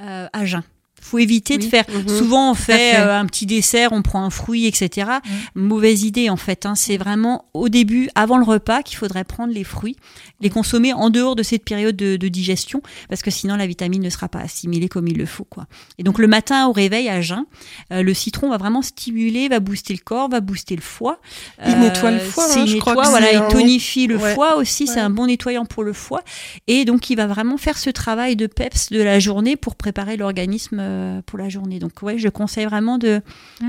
euh, 0.00 0.28
à 0.32 0.44
jeun. 0.44 0.62
Faut 1.00 1.18
éviter 1.18 1.58
de 1.58 1.64
faire. 1.64 1.84
Mhm. 1.88 2.08
Souvent, 2.08 2.50
on 2.50 2.54
fait, 2.54 2.92
fait. 2.92 2.96
euh, 3.00 3.18
un 3.18 3.26
petit 3.26 3.46
dessert, 3.46 3.92
on 3.92 4.02
prend 4.02 4.22
un 4.24 4.30
fruit, 4.30 4.66
etc. 4.66 5.10
Mauvaise 5.54 6.02
idée 6.02 6.28
en 6.30 6.36
fait. 6.36 6.66
hein. 6.66 6.74
C'est 6.74 6.96
vraiment 6.96 7.46
au 7.54 7.68
début, 7.68 8.08
avant 8.14 8.36
le 8.38 8.44
repas, 8.44 8.82
qu'il 8.82 8.96
faudrait 8.98 9.24
prendre 9.24 9.52
les 9.52 9.64
fruits, 9.64 9.96
les 10.40 10.50
consommer 10.50 10.92
en 10.92 11.10
dehors 11.10 11.34
de 11.36 11.42
cette 11.42 11.64
période 11.64 11.96
de, 11.96 12.16
de 12.16 12.28
digestion, 12.28 12.82
parce 13.08 13.22
que 13.22 13.30
sinon 13.30 13.56
la 13.56 13.66
vitamine 13.66 14.02
ne 14.02 14.10
sera 14.10 14.28
pas 14.28 14.40
assimilée 14.40 14.88
comme 14.88 15.08
il 15.08 15.16
le 15.16 15.26
faut, 15.26 15.44
quoi. 15.44 15.66
Et 15.98 16.02
donc 16.02 16.18
le 16.18 16.26
matin 16.26 16.66
au 16.66 16.72
réveil 16.72 17.08
à 17.08 17.20
jeun, 17.20 17.44
euh, 17.92 18.02
le 18.02 18.14
citron 18.14 18.50
va 18.50 18.56
vraiment 18.58 18.82
stimuler, 18.82 19.48
va 19.48 19.60
booster 19.60 19.94
le 19.94 20.00
corps, 20.04 20.28
va 20.28 20.40
booster 20.40 20.76
le 20.76 20.82
foie. 20.82 21.20
Il 21.66 21.78
nettoie 21.78 22.10
le 22.10 22.18
foie, 22.18 22.44
hein, 22.54 22.64
crois 22.80 22.94
que 23.04 23.08
voilà, 23.08 23.32
il 23.32 23.40
tonifie 23.50 24.06
le 24.06 24.16
Ouais. 24.18 24.34
foie 24.34 24.56
aussi. 24.56 24.86
C'est 24.86 25.00
un 25.00 25.10
bon 25.10 25.26
nettoyant 25.26 25.64
pour 25.64 25.84
le 25.84 25.92
foie. 25.92 26.22
Et 26.66 26.84
donc, 26.84 27.08
il 27.10 27.16
va 27.16 27.26
vraiment 27.26 27.56
faire 27.56 27.78
ce 27.78 27.88
travail 27.90 28.36
de 28.36 28.46
peps 28.46 28.90
de 28.90 29.00
la 29.00 29.18
journée 29.20 29.56
pour 29.56 29.76
préparer 29.76 30.16
l'organisme 30.16 30.78
euh, 30.88 31.22
pour 31.26 31.38
la 31.38 31.48
journée. 31.48 31.78
Donc, 31.78 31.92
ouais, 32.02 32.18
je 32.18 32.28
conseille 32.28 32.64
vraiment 32.64 32.98
de, 32.98 33.20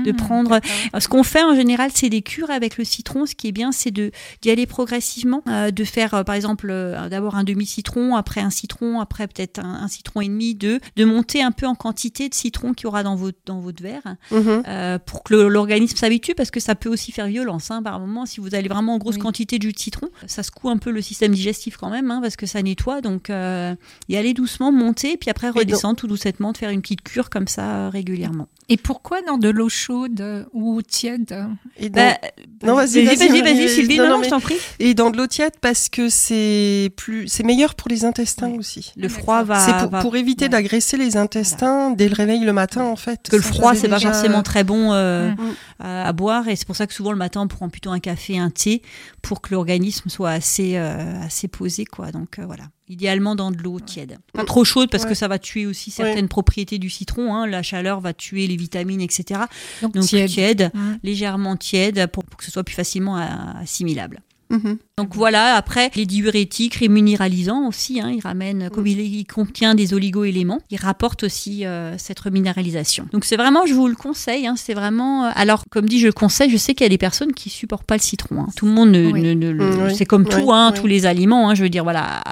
de 0.04 0.12
Mmh, 0.12 0.16
prendre. 0.16 0.50
d'accord. 0.50 0.70
Ce 1.02 1.08
qu'on 1.08 1.22
fait 1.22 1.42
en 1.42 1.54
général, 1.54 1.90
c'est 1.94 2.08
des 2.08 2.22
cures 2.22 2.50
avec 2.50 2.78
le 2.78 2.84
citron. 2.84 3.26
Ce 3.26 3.34
qui 3.34 3.48
est 3.48 3.52
bien, 3.52 3.72
c'est 3.72 3.90
de 3.90 4.10
d'y 4.42 4.50
aller 4.50 4.66
progressivement, 4.66 5.42
euh, 5.48 5.70
de 5.70 5.84
faire 5.84 6.14
euh, 6.14 6.22
par 6.24 6.34
exemple 6.34 6.68
euh, 6.70 7.08
d'abord 7.08 7.34
un 7.36 7.44
demi 7.44 7.66
citron, 7.66 8.16
après 8.16 8.40
un 8.40 8.50
citron, 8.50 9.00
après 9.00 9.26
peut-être 9.28 9.58
un, 9.60 9.74
un 9.82 9.88
citron 9.88 10.20
et 10.22 10.26
demi, 10.28 10.54
deux, 10.54 10.80
de 10.96 11.04
monter 11.04 11.42
un 11.42 11.52
peu 11.52 11.66
en 11.66 11.74
quantité 11.74 12.28
de 12.28 12.34
citron 12.34 12.72
qu'il 12.74 12.84
y 12.84 12.86
aura 12.88 13.02
dans 13.02 13.16
votre 13.16 13.38
dans 13.46 13.60
votre 13.60 13.82
verre 13.82 14.02
Mhm. 14.30 14.62
euh, 14.68 14.98
pour 14.98 15.22
que 15.22 15.34
l'organisme 15.34 15.96
s'habitue 15.96 16.34
parce 16.34 16.50
que 16.50 16.60
ça 16.60 16.74
peut 16.74 16.88
aussi 16.88 17.12
faire 17.12 17.26
violence 17.26 17.70
hein, 17.70 17.82
par 17.82 17.98
moment 18.00 18.26
si 18.26 18.40
vous 18.40 18.54
allez 18.54 18.68
vraiment 18.68 18.94
en 18.94 18.98
grosse 18.98 19.16
Oui. 19.16 19.20
quantité 19.20 19.58
de 19.58 19.62
jus 19.64 19.72
de 19.72 19.78
citron 19.78 20.08
ça 20.26 20.42
secoue 20.42 20.68
un 20.70 20.76
peu 20.78 20.90
le 20.90 21.00
système 21.02 21.32
digestif 21.32 21.76
quand 21.76 21.90
même 21.90 22.10
hein, 22.10 22.20
parce 22.22 22.36
que 22.36 22.46
ça 22.46 22.62
nettoie 22.62 23.00
donc 23.00 23.28
euh, 23.30 23.74
y 24.08 24.16
aller 24.16 24.32
doucement 24.34 24.72
monter 24.72 25.16
puis 25.16 25.30
après 25.30 25.50
redescendre 25.50 25.96
tout 25.96 26.06
doucement 26.06 26.52
de 26.52 26.56
faire 26.56 26.70
une 26.70 26.80
petite 26.82 27.02
cure 27.02 27.09
comme 27.30 27.48
ça 27.48 27.62
euh, 27.62 27.88
régulièrement 27.90 28.46
Et 28.68 28.76
pourquoi 28.76 29.20
dans 29.22 29.36
de 29.38 29.48
l'eau 29.48 29.68
chaude 29.68 30.20
euh, 30.20 30.44
ou 30.52 30.80
tiède 30.82 31.36
Et 31.76 31.88
dans, 31.90 32.00
Bah, 32.00 32.28
Non, 32.66 32.74
vas-y, 32.74 33.04
vas-y, 33.04 33.16
vas-y 33.16 33.28
vas-y, 33.28 33.42
vas-y 33.42 33.68
Sylvie 33.68 33.96
non, 33.98 34.04
non, 34.04 34.08
non, 34.10 34.14
non, 34.16 34.18
mais- 34.20 34.24
je 34.26 34.30
t'en 34.30 34.40
prie 34.40 34.56
et 34.78 34.94
dans 34.94 35.10
de 35.10 35.16
l'eau 35.16 35.26
tiède 35.26 35.54
parce 35.60 35.88
que 35.88 36.08
c'est 36.08 36.92
plus, 36.96 37.26
c'est 37.28 37.42
meilleur 37.42 37.74
pour 37.74 37.88
les 37.88 38.04
intestins 38.04 38.50
Ouais. 38.50 38.58
aussi. 38.58 38.92
le 38.96 39.08
froid 39.08 39.42
va 39.42 39.58
C'est 39.58 39.72
pour, 39.78 39.90
va- 39.90 40.00
pour 40.00 40.16
éviter 40.16 40.44
ouais. 40.44 40.48
d'agresser 40.50 40.96
les 40.96 41.16
intestins 41.16 41.90
dès 41.90 42.08
le 42.08 42.14
réveil 42.14 42.40
le 42.40 42.52
matin 42.52 42.84
en 42.84 42.96
fait. 42.96 43.28
que 43.28 43.36
le 43.36 43.42
froid 43.42 43.74
c'est 43.74 43.88
pas 43.88 43.98
forcément 44.00 44.42
très 44.42 44.64
bon 44.64 44.92
euh, 44.92 45.30
Mm. 45.30 45.36
à, 45.80 46.06
à 46.08 46.12
boire 46.12 46.48
et 46.48 46.56
c'est 46.56 46.66
pour 46.66 46.76
ça 46.76 46.86
que 46.86 46.94
souvent 46.94 47.10
le 47.12 47.18
matin 47.18 47.40
on 47.42 47.48
prend 47.48 47.68
plutôt 47.68 47.90
un 47.90 48.00
café 48.00 48.38
un 48.38 48.50
thé 48.50 48.82
pour 49.22 49.40
que 49.40 49.52
l'organisme 49.54 50.08
soit 50.10 50.30
assez 50.30 50.76
euh, 50.76 51.20
assez 51.22 51.48
posé 51.48 51.84
quoi 51.84 52.12
donc 52.12 52.38
euh, 52.38 52.46
voilà 52.46 52.64
idéalement 52.90 53.34
dans 53.36 53.50
de 53.50 53.56
l'eau 53.58 53.80
tiède 53.80 54.18
pas 54.34 54.44
trop 54.44 54.64
chaude 54.64 54.90
parce 54.90 55.04
Ouais. 55.04 55.08
que 55.10 55.14
ça 55.14 55.28
va 55.28 55.38
tuer 55.38 55.64
aussi 55.66 55.90
certaines 55.90 56.28
propriétés 56.28 56.78
du 56.78 56.90
citron 56.90 57.34
hein. 57.34 57.46
la 57.46 57.62
chaleur 57.62 58.00
va 58.00 58.12
tuer 58.12 58.46
les 58.46 58.56
vitamines 58.56 59.00
etc 59.00 59.40
Donc, 59.80 59.94
donc 59.94 60.04
tiède. 60.04 60.28
tiède, 60.28 60.72
légèrement 61.02 61.56
tiède 61.56 62.06
pour, 62.08 62.24
pour 62.24 62.36
que 62.36 62.44
ce 62.44 62.50
soit 62.50 62.64
plus 62.64 62.74
facilement 62.74 63.16
euh, 63.18 63.24
assimilable 63.62 64.20
Mhm. 64.52 64.78
Donc 65.00 65.14
voilà, 65.14 65.54
après, 65.56 65.90
les 65.94 66.06
diurétiques, 66.06 66.76
reminéralisants 66.76 67.66
aussi, 67.66 68.00
hein, 68.00 68.10
il 68.14 68.20
ramène, 68.20 68.68
comme 68.70 68.86
il, 68.86 69.00
il 69.00 69.24
contient 69.24 69.74
des 69.74 69.94
oligo-éléments, 69.94 70.60
il 70.70 70.78
rapporte 70.78 71.24
aussi 71.24 71.64
euh, 71.64 71.96
cette 71.98 72.20
reminéralisation. 72.20 73.06
Donc 73.12 73.24
c'est 73.24 73.36
vraiment, 73.36 73.66
je 73.66 73.74
vous 73.74 73.88
le 73.88 73.94
conseille, 73.94 74.46
hein, 74.46 74.54
c'est 74.56 74.74
vraiment... 74.74 75.26
euh, 75.26 75.30
alors, 75.34 75.64
comme 75.70 75.88
dit, 75.88 75.98
je 76.00 76.06
le 76.06 76.12
conseille, 76.12 76.50
je 76.50 76.56
sais 76.56 76.74
qu'il 76.74 76.84
y 76.84 76.86
a 76.86 76.90
des 76.90 76.98
personnes 76.98 77.32
qui 77.32 77.48
supportent 77.50 77.84
pas 77.86 77.96
le 77.96 78.02
citron. 78.02 78.42
hein. 78.42 78.48
Tout 78.56 78.66
le 78.66 78.72
monde 78.72 78.90
ne... 78.90 79.10
Oui. 79.10 79.22
ne- 79.22 79.34
ne 79.34 79.50
le- 79.50 79.70
Mm, 79.70 79.82
oui. 79.88 79.94
C'est 79.96 80.06
comme 80.06 80.26
Oui, 80.30 80.42
tout, 80.42 80.52
hein, 80.52 80.72
tous 80.72 80.86
les 80.86 81.06
aliments, 81.06 81.54
je 81.54 81.62
veux 81.62 81.68
dire, 81.70 81.84
voilà, 81.84 82.22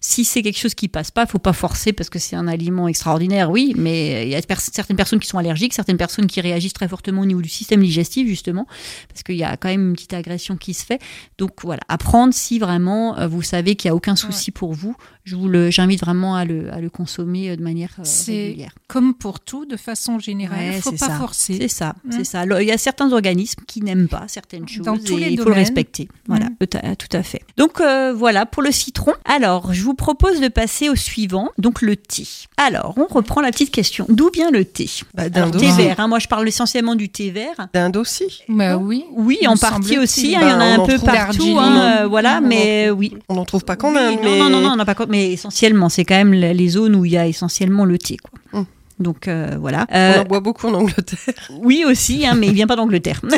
si 0.00 0.24
c'est 0.24 0.42
quelque 0.42 0.58
chose 0.58 0.74
qui 0.74 0.88
passe 0.88 1.10
pas, 1.10 1.26
faut 1.26 1.38
pas 1.38 1.52
forcer 1.52 1.92
parce 1.92 2.08
que 2.10 2.18
c'est 2.18 2.36
un 2.36 2.46
aliment 2.48 2.88
extraordinaire, 2.88 3.50
oui, 3.50 3.74
mais 3.76 4.24
il 4.26 4.30
y 4.30 4.34
a 4.34 4.42
pers- 4.42 4.60
certaines 4.60 4.96
personnes 4.96 5.18
qui 5.20 5.26
sont 5.28 5.38
allergiques, 5.38 5.74
certaines 5.74 5.96
personnes 5.96 6.26
qui 6.26 6.40
réagissent 6.40 6.72
très 6.72 6.88
fortement 6.88 7.22
au 7.22 7.26
niveau 7.26 7.42
du 7.42 7.48
système 7.48 7.82
digestif, 7.82 8.26
justement, 8.28 8.66
parce 9.08 9.22
qu'il 9.22 9.36
y 9.36 9.44
a 9.44 9.56
quand 9.56 9.68
même 9.68 9.88
une 9.88 9.92
petite 9.94 10.14
agression 10.14 10.56
qui 10.56 10.72
se 10.74 10.84
fait. 10.84 11.00
Donc 11.38 11.50
voilà, 11.62 11.80
apprendre 11.88 12.13
si 12.32 12.58
vraiment 12.58 13.18
euh, 13.18 13.26
vous 13.26 13.42
savez 13.42 13.74
qu'il 13.76 13.88
n'y 13.88 13.92
a 13.92 13.96
aucun 13.96 14.16
souci 14.16 14.50
pour 14.50 14.72
vous, 14.72 14.94
je 15.24 15.36
vous 15.36 15.48
le, 15.48 15.70
j'invite 15.70 16.00
vraiment 16.00 16.36
à 16.36 16.44
le, 16.44 16.72
à 16.72 16.80
le 16.80 16.90
consommer 16.90 17.50
euh, 17.50 17.56
de 17.56 17.62
manière 17.62 17.90
euh, 17.98 18.02
C'est 18.04 18.32
régulière. 18.48 18.72
comme 18.88 19.14
pour 19.14 19.40
tout, 19.40 19.64
de 19.64 19.76
façon 19.76 20.18
générale, 20.18 20.58
il 20.62 20.68
Ouais, 20.70 20.76
ne 20.76 20.80
faut 20.82 20.90
pas 20.92 20.98
ça. 21.08 21.16
forcer. 21.18 21.56
C'est 21.60 21.68
ça, 21.68 21.94
Mm. 22.04 22.12
c'est 22.12 22.24
ça. 22.24 22.40
Alors, 22.40 22.60
Il 22.60 22.68
y 22.68 22.72
a 22.72 22.78
certains 22.78 23.10
organismes 23.12 23.62
qui 23.66 23.80
n'aiment 23.82 24.08
pas 24.08 24.24
certaines 24.28 24.68
choses 24.68 24.84
Dans 24.84 24.96
tous 24.98 25.12
et 25.12 25.16
les 25.20 25.30
il 25.30 25.40
faut 25.40 25.48
le 25.48 25.54
respecter. 25.54 26.08
Voilà, 26.26 26.46
Mm. 26.46 26.56
tout, 26.60 26.78
à, 26.82 26.94
tout 26.96 27.16
à 27.16 27.22
fait. 27.22 27.42
Donc 27.56 27.80
euh, 27.80 28.12
voilà 28.14 28.44
pour 28.46 28.62
le 28.62 28.70
citron. 28.70 29.12
Alors, 29.24 29.72
je 29.72 29.82
vous 29.82 29.94
propose 29.94 30.40
de 30.40 30.48
passer 30.48 30.88
au 30.88 30.94
suivant, 30.96 31.50
donc 31.58 31.80
le 31.82 31.96
thé. 31.96 32.26
Alors, 32.56 32.94
on 32.98 33.06
reprend 33.12 33.40
la 33.40 33.50
petite 33.50 33.70
question. 33.70 34.06
D'où 34.08 34.30
vient 34.32 34.50
le 34.50 34.64
thé? 34.64 34.88
Bah, 35.14 35.24
Alors, 35.34 35.50
d'Inde 35.50 35.60
Thé 35.60 35.70
vert. 35.72 36.00
hein, 36.00 36.06
moi, 36.08 36.18
je 36.18 36.28
parle 36.28 36.46
essentiellement 36.46 36.94
du 36.94 37.08
thé 37.08 37.30
vert. 37.30 37.68
D'Inde 37.72 37.96
aussi. 37.96 38.42
Bah 38.48 38.76
oui. 38.76 39.04
Oui, 39.12 39.38
en 39.46 39.56
partie 39.56 39.98
aussi. 39.98 40.36
hein, 40.36 40.40
il 40.42 40.48
y 40.48 40.52
en 40.52 40.60
a 40.60 40.76
Bah, 40.76 40.82
un 40.82 40.86
peu 40.86 40.98
partout. 40.98 41.56
hein, 41.58 42.03
euh, 42.04 42.08
voilà, 42.08 42.40
On 42.42 42.46
mais 42.46 42.90
oui. 42.90 43.16
On 43.28 43.34
n'en 43.34 43.44
trouve 43.44 43.64
pas 43.64 43.76
Oui, 43.94 43.96
Inde, 43.98 44.18
non, 44.22 44.30
mais 44.30 44.38
non, 44.38 44.50
non, 44.50 44.60
non, 44.60 44.70
on 44.72 44.76
n'a 44.76 44.84
pas 44.84 44.94
compte, 44.94 45.08
mais 45.10 45.32
essentiellement, 45.32 45.88
c'est 45.88 46.04
quand 46.04 46.14
même 46.16 46.32
les 46.32 46.68
zones 46.68 46.94
où 46.96 47.04
il 47.04 47.12
y 47.12 47.16
a 47.16 47.26
essentiellement 47.26 47.84
le 47.84 47.98
thé, 47.98 48.16
quoi. 48.16 48.38
Hum. 48.60 48.66
Donc 49.00 49.26
euh, 49.26 49.56
voilà. 49.60 49.86
on 49.90 49.94
Euh, 49.96 50.20
en 50.20 50.24
boit 50.24 50.40
beaucoup 50.40 50.68
en 50.68 50.74
Angleterre. 50.74 51.34
oui 51.62 51.84
aussi, 51.84 52.24
hein, 52.26 52.34
mais 52.36 52.46
il 52.46 52.54
vient 52.54 52.68
pas 52.68 52.76
d'Angleterre. 52.76 53.20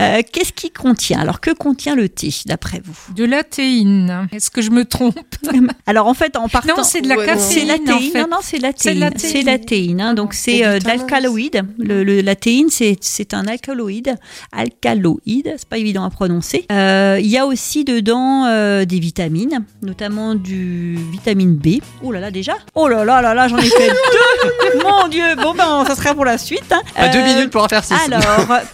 Euh, 0.00 0.22
Qu'est-ce 0.32 0.52
qui 0.52 0.70
contient? 0.70 1.20
Alors 1.20 1.40
que 1.40 1.50
contient 1.52 1.94
le 1.94 2.08
thé, 2.08 2.30
d'après 2.46 2.80
vous? 2.84 3.14
De 3.14 3.24
la 3.24 3.44
théine. 3.44 4.28
Est-ce 4.32 4.50
que 4.50 4.60
je 4.62 4.70
me 4.70 4.84
trompe? 4.84 5.16
Alors 5.86 6.06
en 6.08 6.14
fait, 6.14 6.36
en 6.36 6.48
partant, 6.48 6.76
Non, 6.78 6.82
c'est 6.82 7.00
de 7.00 7.08
la 7.08 7.16
Ouais, 7.16 7.26
caféine. 7.26 7.68
la 7.68 7.74
en 7.74 7.98
théine. 7.98 8.12
fait. 8.12 8.20
Non, 8.22 8.26
non, 8.30 8.36
c'est 8.42 8.58
la 8.58 8.70
C'est 8.74 8.94
de 8.94 9.00
la 9.00 9.10
théine. 9.10 9.32
C'est 9.32 9.42
la 9.42 9.58
théine. 9.58 10.00
hein. 10.00 10.14
Donc 10.14 10.34
c'est 10.34 10.56
du 10.58 10.64
euh, 10.64 10.78
d'alcaloïde. 10.80 11.62
Le, 11.78 12.02
le- 12.02 12.20
la 12.22 12.34
théine, 12.34 12.68
c'est 12.70 12.96
c'est 13.00 13.34
un 13.34 13.46
alcaloïde. 13.46 14.16
Alcaloïde, 14.52 15.54
c'est 15.56 15.68
pas 15.68 15.78
évident 15.78 16.04
à 16.04 16.10
prononcer. 16.10 16.66
Euh, 16.72 17.18
Il 17.20 17.26
y 17.28 17.38
a 17.38 17.46
aussi 17.46 17.84
dedans 17.84 18.46
euh, 18.46 18.84
des 18.84 18.98
vitamines, 18.98 19.64
notamment 19.82 20.34
du 20.34 20.98
vitamine 21.12 21.54
B. 21.54 21.78
Oh 22.02 22.10
là 22.12 22.20
là 22.20 22.30
déjà? 22.30 22.54
Oh 22.74 22.88
là 22.88 23.04
là 23.04 23.22
là 23.22 23.34
là, 23.34 23.46
j'en 23.48 23.58
ai 23.58 23.62
fait 23.68 23.88
deux. 24.72 24.82
Mon 24.82 25.08
Dieu. 25.08 25.22
Bon 25.40 25.54
ben, 25.54 25.84
ça 25.86 25.94
sera 25.94 26.14
pour 26.14 26.24
la 26.24 26.38
suite. 26.38 26.64
hein. 26.72 26.82
Pas 26.96 27.08
deux 27.08 27.22
minutes 27.22 27.50
pour 27.50 27.62
en 27.62 27.68
faire 27.68 27.84
six. 27.84 27.94
Alors, 28.06 28.24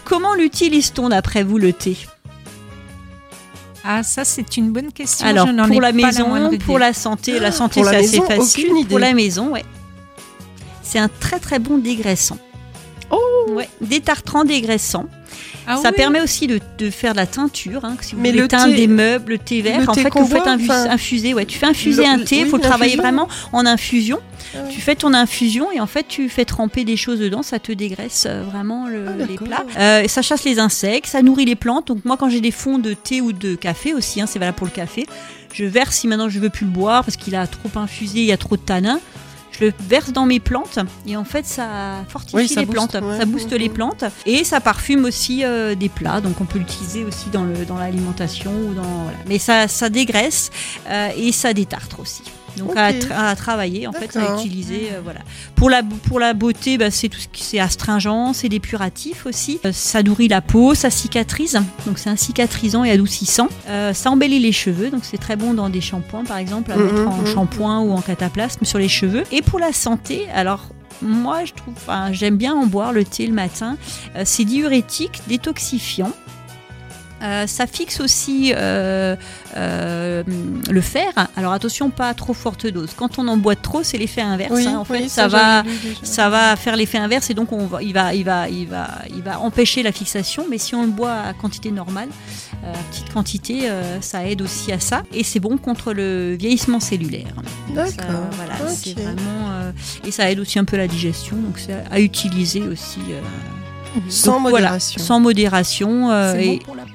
comment 0.03 0.33
l'utilise-t-on? 0.33 1.10
D'après 1.11 1.43
vous 1.43 1.57
le 1.57 1.71
thé 1.73 1.95
Ah, 3.83 4.01
ça, 4.03 4.25
c'est 4.25 4.57
une 4.57 4.71
bonne 4.71 4.91
question. 4.91 5.27
Alors, 5.27 5.47
je 5.47 5.51
n'en 5.51 5.65
ai 5.65 5.71
pour 5.71 5.81
la 5.81 5.89
pas 5.89 5.93
maison, 5.93 6.49
pour 6.65 6.79
la 6.79 6.93
santé, 6.93 7.39
la 7.39 7.51
santé 7.51 7.81
pour 7.81 7.91
la 7.91 7.99
c'est 8.03 8.17
assez 8.19 8.21
facile. 8.21 8.77
idée. 8.77 8.89
Pour 8.89 8.99
la 8.99 9.13
maison, 9.13 9.49
ouais. 9.49 9.63
C'est 10.83 10.99
un 10.99 11.09
très 11.19 11.39
très 11.39 11.59
bon 11.59 11.77
dégraissant. 11.77 12.37
Oh 13.11 13.45
Ouais, 13.49 13.69
détartrant, 13.81 14.43
dégraissant. 14.43 15.05
Ah 15.77 15.81
ça 15.81 15.89
oui. 15.89 15.95
permet 15.95 16.21
aussi 16.21 16.47
de, 16.47 16.59
de 16.77 16.89
faire 16.89 17.11
de 17.13 17.17
la 17.17 17.25
teinture. 17.25 17.83
Hein, 17.85 17.95
si 18.01 18.15
vous 18.15 18.21
Mais 18.21 18.31
le 18.31 18.47
teindre 18.47 18.71
thé- 18.73 18.75
des 18.75 18.87
meubles, 18.87 19.33
le 19.33 19.37
thé 19.37 19.61
vert, 19.61 19.79
le 19.81 19.89
en 19.89 19.93
thé 19.93 20.03
fait, 20.03 20.09
que 20.09 20.19
vous 20.19 20.27
faites 20.27 20.47
enfin- 20.47 20.89
infuser. 20.89 21.33
Ouais, 21.33 21.45
tu 21.45 21.57
fais 21.57 21.65
infuser 21.67 22.03
Le- 22.03 22.09
un 22.09 22.19
thé, 22.19 22.37
il 22.39 22.43
oui, 22.45 22.49
faut 22.49 22.57
le 22.57 22.63
travailler 22.63 22.95
vraiment 22.97 23.27
en 23.53 23.65
infusion. 23.65 24.19
Ouais. 24.53 24.61
Tu 24.69 24.81
fais 24.81 24.95
ton 24.95 25.13
infusion 25.13 25.71
et 25.71 25.79
en 25.79 25.87
fait 25.87 26.05
tu 26.09 26.27
fais 26.27 26.43
tremper 26.45 26.83
des 26.83 26.97
choses 26.97 27.19
dedans, 27.19 27.41
ça 27.41 27.57
te 27.59 27.71
dégraisse 27.71 28.25
euh, 28.27 28.43
vraiment 28.43 28.87
le- 28.87 29.05
Ah, 29.07 29.25
les 29.25 29.35
plats. 29.35 29.63
Euh, 29.79 30.07
ça 30.07 30.21
chasse 30.21 30.43
les 30.43 30.59
insectes, 30.59 31.07
ça 31.07 31.21
nourrit 31.21 31.45
les 31.45 31.55
plantes. 31.55 31.87
Donc 31.87 32.03
moi 32.03 32.17
quand 32.17 32.29
j'ai 32.29 32.41
des 32.41 32.51
fonds 32.51 32.77
de 32.77 32.93
thé 32.93 33.21
ou 33.21 33.31
de 33.31 33.55
café 33.55 33.93
aussi, 33.93 34.19
hein, 34.19 34.25
c'est 34.27 34.39
valable 34.39 34.57
pour 34.57 34.67
le 34.67 34.71
café, 34.73 35.05
je 35.53 35.63
verse 35.63 35.95
si 35.97 36.07
maintenant 36.07 36.27
je 36.27 36.39
veux 36.39 36.49
plus 36.49 36.65
le 36.65 36.71
boire 36.71 37.05
parce 37.05 37.15
qu'il 37.15 37.35
a 37.35 37.47
trop 37.47 37.69
infusé, 37.79 38.19
il 38.19 38.25
y 38.25 38.31
a 38.33 38.37
trop 38.37 38.57
de 38.57 38.61
tanin. 38.61 38.99
Je 39.61 39.67
le 39.67 39.73
verse 39.87 40.11
dans 40.11 40.25
mes 40.25 40.39
plantes 40.39 40.79
et 41.07 41.15
en 41.15 41.23
fait 41.23 41.45
ça 41.45 42.03
fortifie 42.07 42.35
Oui, 42.35 42.47
ça 42.47 42.61
les 42.61 42.65
booste, 42.65 42.91
plantes, 42.91 43.03
ouais. 43.03 43.17
ça 43.19 43.25
booste 43.25 43.51
les 43.53 43.69
plantes 43.69 44.03
et 44.25 44.43
ça 44.43 44.59
parfume 44.59 45.05
aussi 45.05 45.43
euh, 45.43 45.75
des 45.75 45.89
plats. 45.89 46.19
Donc 46.19 46.41
on 46.41 46.45
peut 46.45 46.59
l'utiliser 46.59 47.03
aussi 47.05 47.29
dans 47.29 47.43
le 47.43 47.65
dans 47.65 47.77
l'alimentation 47.77 48.51
ou 48.51 48.73
dans 48.73 48.81
voilà. 49.03 49.17
Mais 49.27 49.37
ça 49.39 49.67
ça 49.67 49.89
dégraisse 49.89 50.49
euh, 50.89 51.09
et 51.15 51.31
ça 51.31 51.53
détartre 51.53 51.99
aussi. 51.99 52.23
Donc 52.57 52.75
à, 52.75 52.89
Ok. 52.89 52.95
tra- 52.95 53.27
à 53.29 53.35
travailler 53.35 53.87
en 53.87 53.91
fait, 53.93 54.15
à 54.17 54.35
utiliser 54.35 54.89
euh, 54.91 54.99
voilà. 55.03 55.21
Pour 55.55 55.69
la 55.69 55.81
pour 55.83 56.19
la 56.19 56.33
beauté, 56.33 56.77
bah, 56.77 56.91
c'est 56.91 57.07
tout 57.09 57.19
ce 57.19 57.27
qui 57.27 57.43
c'est 57.43 57.59
astringent, 57.59 58.33
c'est 58.33 58.49
dépuratif 58.49 59.25
aussi. 59.25 59.59
Euh, 59.65 59.71
ça 59.71 60.03
nourrit 60.03 60.27
la 60.27 60.41
peau, 60.41 60.73
ça 60.75 60.89
cicatrise. 60.89 61.59
Donc 61.85 61.97
c'est 61.97 62.09
un 62.09 62.15
cicatrisant 62.15 62.83
et 62.83 62.91
adoucissant. 62.91 63.47
Euh, 63.69 63.93
ça 63.93 64.11
embellit 64.11 64.39
les 64.39 64.51
cheveux, 64.51 64.89
donc 64.89 65.01
c'est 65.03 65.17
très 65.17 65.35
bon 65.35 65.53
dans 65.53 65.69
des 65.69 65.81
shampoings 65.81 66.25
par 66.25 66.37
exemple 66.37 66.71
à 66.71 66.75
Mhm, 66.77 66.83
mettre 66.85 67.07
en 67.07 67.17
mhm. 67.17 67.27
shampoing 67.27 67.79
ou 67.81 67.91
en 67.93 68.01
cataplasme 68.01 68.65
sur 68.65 68.79
les 68.79 68.89
cheveux. 68.89 69.23
Et 69.31 69.41
pour 69.41 69.59
la 69.59 69.71
santé, 69.73 70.27
alors 70.33 70.67
moi 71.01 71.45
je 71.45 71.53
trouve, 71.53 71.73
j'aime 72.11 72.37
bien 72.37 72.53
en 72.53 72.65
boire 72.67 72.91
le 72.93 73.03
thé 73.03 73.25
le 73.27 73.33
matin. 73.33 73.77
C'est 74.25 74.45
diurétique, 74.45 75.21
détoxifiant. 75.27 76.11
Euh, 77.21 77.45
ça 77.47 77.67
fixe 77.67 77.99
aussi 77.99 78.51
euh, 78.55 79.15
euh, 79.55 80.23
le 80.69 80.81
fer. 80.81 81.11
Alors 81.37 81.53
attention, 81.53 81.89
pas 81.89 82.13
trop 82.13 82.33
forte 82.33 82.65
dose. 82.67 82.89
Quand 82.95 83.19
on 83.19 83.27
emboîte 83.27 83.61
trop, 83.61 83.83
c'est 83.83 83.97
l'effet 83.97 84.21
inverse. 84.21 84.51
Oui, 84.53 84.65
hein. 84.67 84.77
En 84.79 84.85
fait, 84.85 85.01
oui, 85.03 85.09
ça, 85.09 85.23
ça, 85.23 85.27
va, 85.27 85.63
ça 86.03 86.29
va 86.29 86.55
faire 86.55 86.75
l'effet 86.75 86.97
inverse 86.97 87.29
et 87.29 87.33
donc 87.33 87.51
on 87.51 87.65
va, 87.67 87.83
il 87.83 87.93
va, 87.93 88.13
il 88.15 88.23
va, 88.23 88.49
il 88.49 88.67
va, 88.67 88.87
il 89.15 89.21
va 89.21 89.39
empêcher 89.39 89.83
la 89.83 89.91
fixation. 89.91 90.45
Mais 90.49 90.57
si 90.57 90.73
on 90.75 90.81
le 90.83 90.89
boit 90.91 91.13
à 91.13 91.33
quantité 91.33 91.71
normale, 91.71 92.09
euh, 92.63 92.73
à 92.73 92.77
petite 92.91 93.11
quantité, 93.13 93.69
euh, 93.69 94.01
ça 94.01 94.25
aide 94.27 94.41
aussi 94.41 94.71
à 94.71 94.79
ça. 94.79 95.03
Et 95.13 95.23
c'est 95.23 95.39
bon 95.39 95.57
contre 95.57 95.93
le 95.93 96.35
vieillissement 96.35 96.79
cellulaire. 96.79 97.33
D'accord, 97.75 98.05
Voilà, 98.35 98.55
c'est 98.73 98.93
vraiment 98.93 99.49
euh, 99.51 99.71
et 100.07 100.11
ça 100.11 100.29
aide 100.31 100.39
aussi 100.39 100.57
un 100.59 100.65
peu 100.65 100.77
la 100.77 100.87
digestion. 100.87 101.35
Donc 101.37 101.59
c'est 101.59 101.83
à 101.91 101.99
utiliser 101.99 102.61
aussi. 102.63 102.99
euh, 103.11 103.99
Sans 104.09 104.39
donc, 104.39 104.49
voilà, 104.49 104.67
modération. 104.67 105.03
sans 105.03 105.19
modération. 105.19 106.11
euh, 106.11 106.33
C'est 106.33 106.45
et 106.45 106.57
bon 106.57 106.63
pour 106.65 106.75
la 106.75 106.83
peau. 106.83 106.90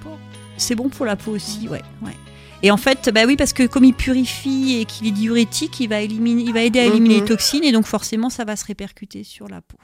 C'est 0.56 0.74
bon 0.74 0.88
pour 0.88 1.06
la 1.06 1.16
peau 1.16 1.32
aussi, 1.32 1.68
ouais. 1.68 1.82
ouais. 2.02 2.16
Et 2.62 2.70
en 2.70 2.76
fait, 2.76 3.10
bah 3.12 3.22
oui, 3.26 3.36
parce 3.36 3.52
que 3.52 3.66
comme 3.66 3.84
il 3.84 3.94
purifie 3.94 4.78
et 4.80 4.84
qu'il 4.86 5.06
est 5.06 5.10
diurétique, 5.12 5.78
il 5.80 5.88
va, 5.88 6.00
éliminer, 6.00 6.42
il 6.42 6.52
va 6.54 6.60
aider 6.62 6.80
à 6.80 6.84
éliminer 6.84 7.16
Mhm. 7.16 7.20
les 7.20 7.26
toxines 7.26 7.64
et 7.64 7.72
donc 7.72 7.86
forcément, 7.86 8.30
ça 8.30 8.44
va 8.44 8.56
se 8.56 8.64
répercuter 8.64 9.24
sur 9.24 9.48
la 9.48 9.60
peau. 9.60 9.76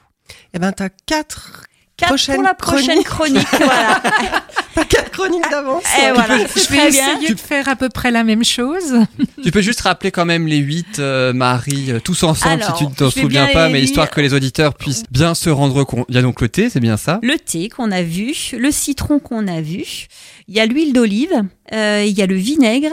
Eh 0.53 0.59
ben, 0.59 0.71
t'as 0.71 0.89
quatre, 0.89 1.65
Quatre 1.95 2.09
Prochaine 2.09 2.35
pour 2.37 2.43
la 2.43 2.53
prochaine 2.55 3.03
chronique, 3.03 3.47
voilà. 3.51 4.01
pas 4.73 4.85
quatre 4.85 5.11
chroniques 5.11 5.49
d'avance. 5.49 5.83
Et 6.01 6.11
voilà, 6.11 6.37
Je 6.39 6.59
c'est 6.59 6.71
vais 6.71 6.87
essayer 6.87 7.33
de 7.33 7.39
faire 7.39 7.67
à 7.67 7.75
peu 7.75 7.89
près 7.89 8.11
la 8.11 8.23
même 8.23 8.43
chose. 8.43 8.95
Tu 9.43 9.51
peux 9.51 9.61
juste 9.61 9.81
rappeler 9.81 10.11
quand 10.11 10.25
même 10.25 10.47
les 10.47 10.57
huit, 10.57 10.99
euh, 10.99 11.33
Marie, 11.33 11.91
euh, 11.91 11.99
tous 11.99 12.23
ensemble, 12.23 12.63
Alors, 12.63 12.77
si 12.77 12.83
tu 12.85 12.89
ne 12.89 12.95
t'en 12.95 13.09
souviens 13.09 13.47
pas, 13.47 13.67
mais 13.69 13.75
lire. 13.79 13.83
histoire 13.85 14.09
que 14.09 14.21
les 14.21 14.33
auditeurs 14.33 14.73
puissent 14.75 15.03
bien 15.11 15.35
se 15.35 15.49
rendre 15.49 15.83
compte. 15.83 16.05
Il 16.09 16.15
y 16.15 16.17
a 16.17 16.21
donc 16.21 16.41
le 16.41 16.49
thé, 16.49 16.69
c'est 16.69 16.79
bien 16.79 16.97
ça? 16.97 17.19
Le 17.23 17.37
thé 17.37 17.69
qu'on 17.69 17.91
a 17.91 18.01
vu, 18.03 18.33
le 18.57 18.71
citron 18.71 19.19
qu'on 19.19 19.47
a 19.47 19.61
vu, 19.61 20.07
il 20.47 20.55
y 20.55 20.59
a 20.59 20.65
l'huile 20.65 20.93
d'olive, 20.93 21.43
euh, 21.73 22.03
il 22.05 22.17
y 22.17 22.21
a 22.21 22.25
le 22.25 22.35
vinaigre, 22.35 22.91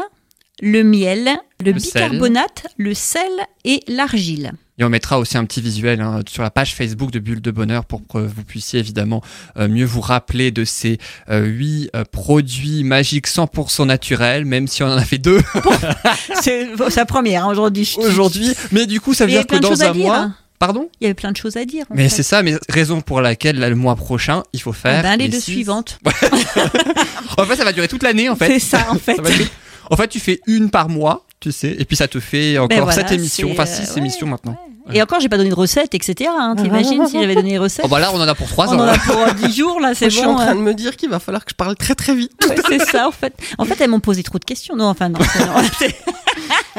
le 0.62 0.82
miel, 0.84 1.28
le, 1.64 1.72
Le 1.72 1.78
sel. 1.78 2.04
bicarbonate, 2.10 2.66
le 2.76 2.94
sel 2.94 3.22
et 3.64 3.80
l'argile. 3.88 4.52
Et 4.78 4.84
on 4.84 4.88
mettra 4.88 5.18
aussi 5.18 5.36
un 5.36 5.44
petit 5.44 5.60
visuel 5.60 6.00
hein, 6.00 6.20
sur 6.26 6.42
la 6.42 6.50
page 6.50 6.74
Facebook 6.74 7.10
de 7.10 7.18
Bulle 7.18 7.42
de 7.42 7.50
Bonheur 7.50 7.84
pour 7.84 8.00
que 8.06 8.16
vous 8.18 8.44
puissiez 8.44 8.80
évidemment 8.80 9.22
euh, 9.58 9.68
mieux 9.68 9.84
vous 9.84 10.00
rappeler 10.00 10.50
de 10.52 10.64
ces 10.64 10.96
euh, 11.28 11.44
huit 11.44 11.90
euh, 11.94 12.04
produits 12.10 12.82
magiques 12.82 13.28
100% 13.28 13.84
naturels, 13.86 14.46
même 14.46 14.66
si 14.68 14.82
on 14.82 14.86
en 14.86 14.96
a 14.96 15.04
fait 15.04 15.18
deux 15.18 15.40
C'est 16.40 16.68
sa 16.88 17.04
première 17.04 17.44
hein, 17.44 17.50
aujourd'hui. 17.50 17.94
aujourd'hui. 17.98 18.54
Mais 18.72 18.86
du 18.86 19.00
coup, 19.00 19.12
ça 19.12 19.26
veut 19.26 19.32
dire 19.32 19.46
que 19.46 19.56
dans 19.56 19.82
un 19.82 19.92
dire. 19.92 20.04
mois... 20.06 20.16
hein. 20.18 20.34
Pardon? 20.58 20.90
Il 21.00 21.04
y 21.04 21.06
avait 21.06 21.14
plein 21.14 21.32
de 21.32 21.38
choses 21.38 21.56
à 21.56 21.64
dire. 21.64 21.86
Mais 21.94 22.10
c'est 22.10 22.22
ça, 22.22 22.42
mais 22.42 22.54
raison 22.68 23.00
pour 23.00 23.22
laquelle 23.22 23.58
là, 23.58 23.70
le 23.70 23.76
mois 23.76 23.96
prochain, 23.96 24.42
il 24.52 24.60
faut 24.60 24.72
Ah 24.72 24.74
faire 24.74 25.02
ben, 25.02 25.16
les, 25.18 25.28
deux 25.28 25.40
six- 25.40 25.52
suivantes. 25.52 25.98
En 27.38 27.44
fait, 27.44 27.56
ça 27.56 27.64
va 27.64 27.72
durer 27.72 27.88
toute 27.88 28.02
l'année 28.02 28.28
en 28.28 28.36
fait. 28.36 28.46
C'est 28.48 28.58
ça, 28.58 28.86
en 28.90 28.96
fait. 28.96 29.16
Ça 29.16 29.22
va 29.22 29.30
durer- 29.30 29.48
En 29.90 29.96
fait, 29.96 30.08
tu 30.08 30.20
fais 30.20 30.40
une 30.46 30.70
par 30.70 30.88
mois, 30.88 31.26
tu 31.40 31.52
sais, 31.52 31.74
et 31.78 31.84
puis 31.84 31.96
ça 31.96 32.08
te 32.08 32.20
fait 32.20 32.56
encore 32.58 32.68
Ben 32.68 32.82
voilà, 32.84 32.92
sept 33.02 33.12
émissions, 33.12 33.48
c'est, 33.48 33.60
enfin 33.60 33.70
euh, 33.70 33.74
six 33.84 33.90
ouais, 33.92 33.98
émissions 33.98 34.26
maintenant. 34.26 34.56
Et 34.92 35.00
encore, 35.02 35.20
j'ai 35.20 35.28
pas 35.28 35.36
donné 35.36 35.50
de 35.50 35.54
recettes, 35.54 35.94
etc. 35.94 36.28
Hein, 36.36 36.56
T'imagines 36.56 37.06
si 37.06 37.20
j'avais 37.20 37.34
donné 37.36 37.50
des 37.50 37.58
recettes 37.58 37.84
Oh 37.84 37.88
bah 37.88 38.00
là, 38.00 38.10
on 38.12 38.16
en 38.20 38.26
a 38.26 38.34
pour 38.34 38.48
trois 38.48 38.68
On 38.68 38.78
ans. 38.78 38.80
en 38.80 38.82
hein. 38.88 38.92
a 38.94 38.98
pour 38.98 39.18
euh, 39.18 39.30
10 39.46 39.54
jours, 39.56 39.78
là, 39.78 39.94
c'est 39.94 40.06
Moi, 40.06 40.10
je 40.10 40.16
suis 40.16 40.24
bon. 40.24 40.32
en 40.32 40.36
train 40.36 40.48
hein. 40.48 40.54
de 40.56 40.60
me 40.60 40.74
dire 40.74 40.96
qu'il 40.96 41.08
va 41.08 41.20
falloir 41.20 41.44
que 41.44 41.50
je 41.52 41.54
parle 41.54 41.76
très 41.76 41.94
très 41.94 42.12
vite. 42.14 42.32
Ouais, 42.48 42.56
c'est 42.68 42.84
ça, 42.90 43.06
en 43.06 43.12
fait. 43.12 43.32
En 43.58 43.64
fait, 43.64 43.80
elles 43.80 43.90
m'ont 43.90 44.00
posé 44.00 44.22
trop 44.24 44.38
de 44.38 44.44
questions. 44.44 44.74
Non, 44.74 44.86
enfin, 44.86 45.08
non. 45.10 45.20
c'est- 45.32 45.46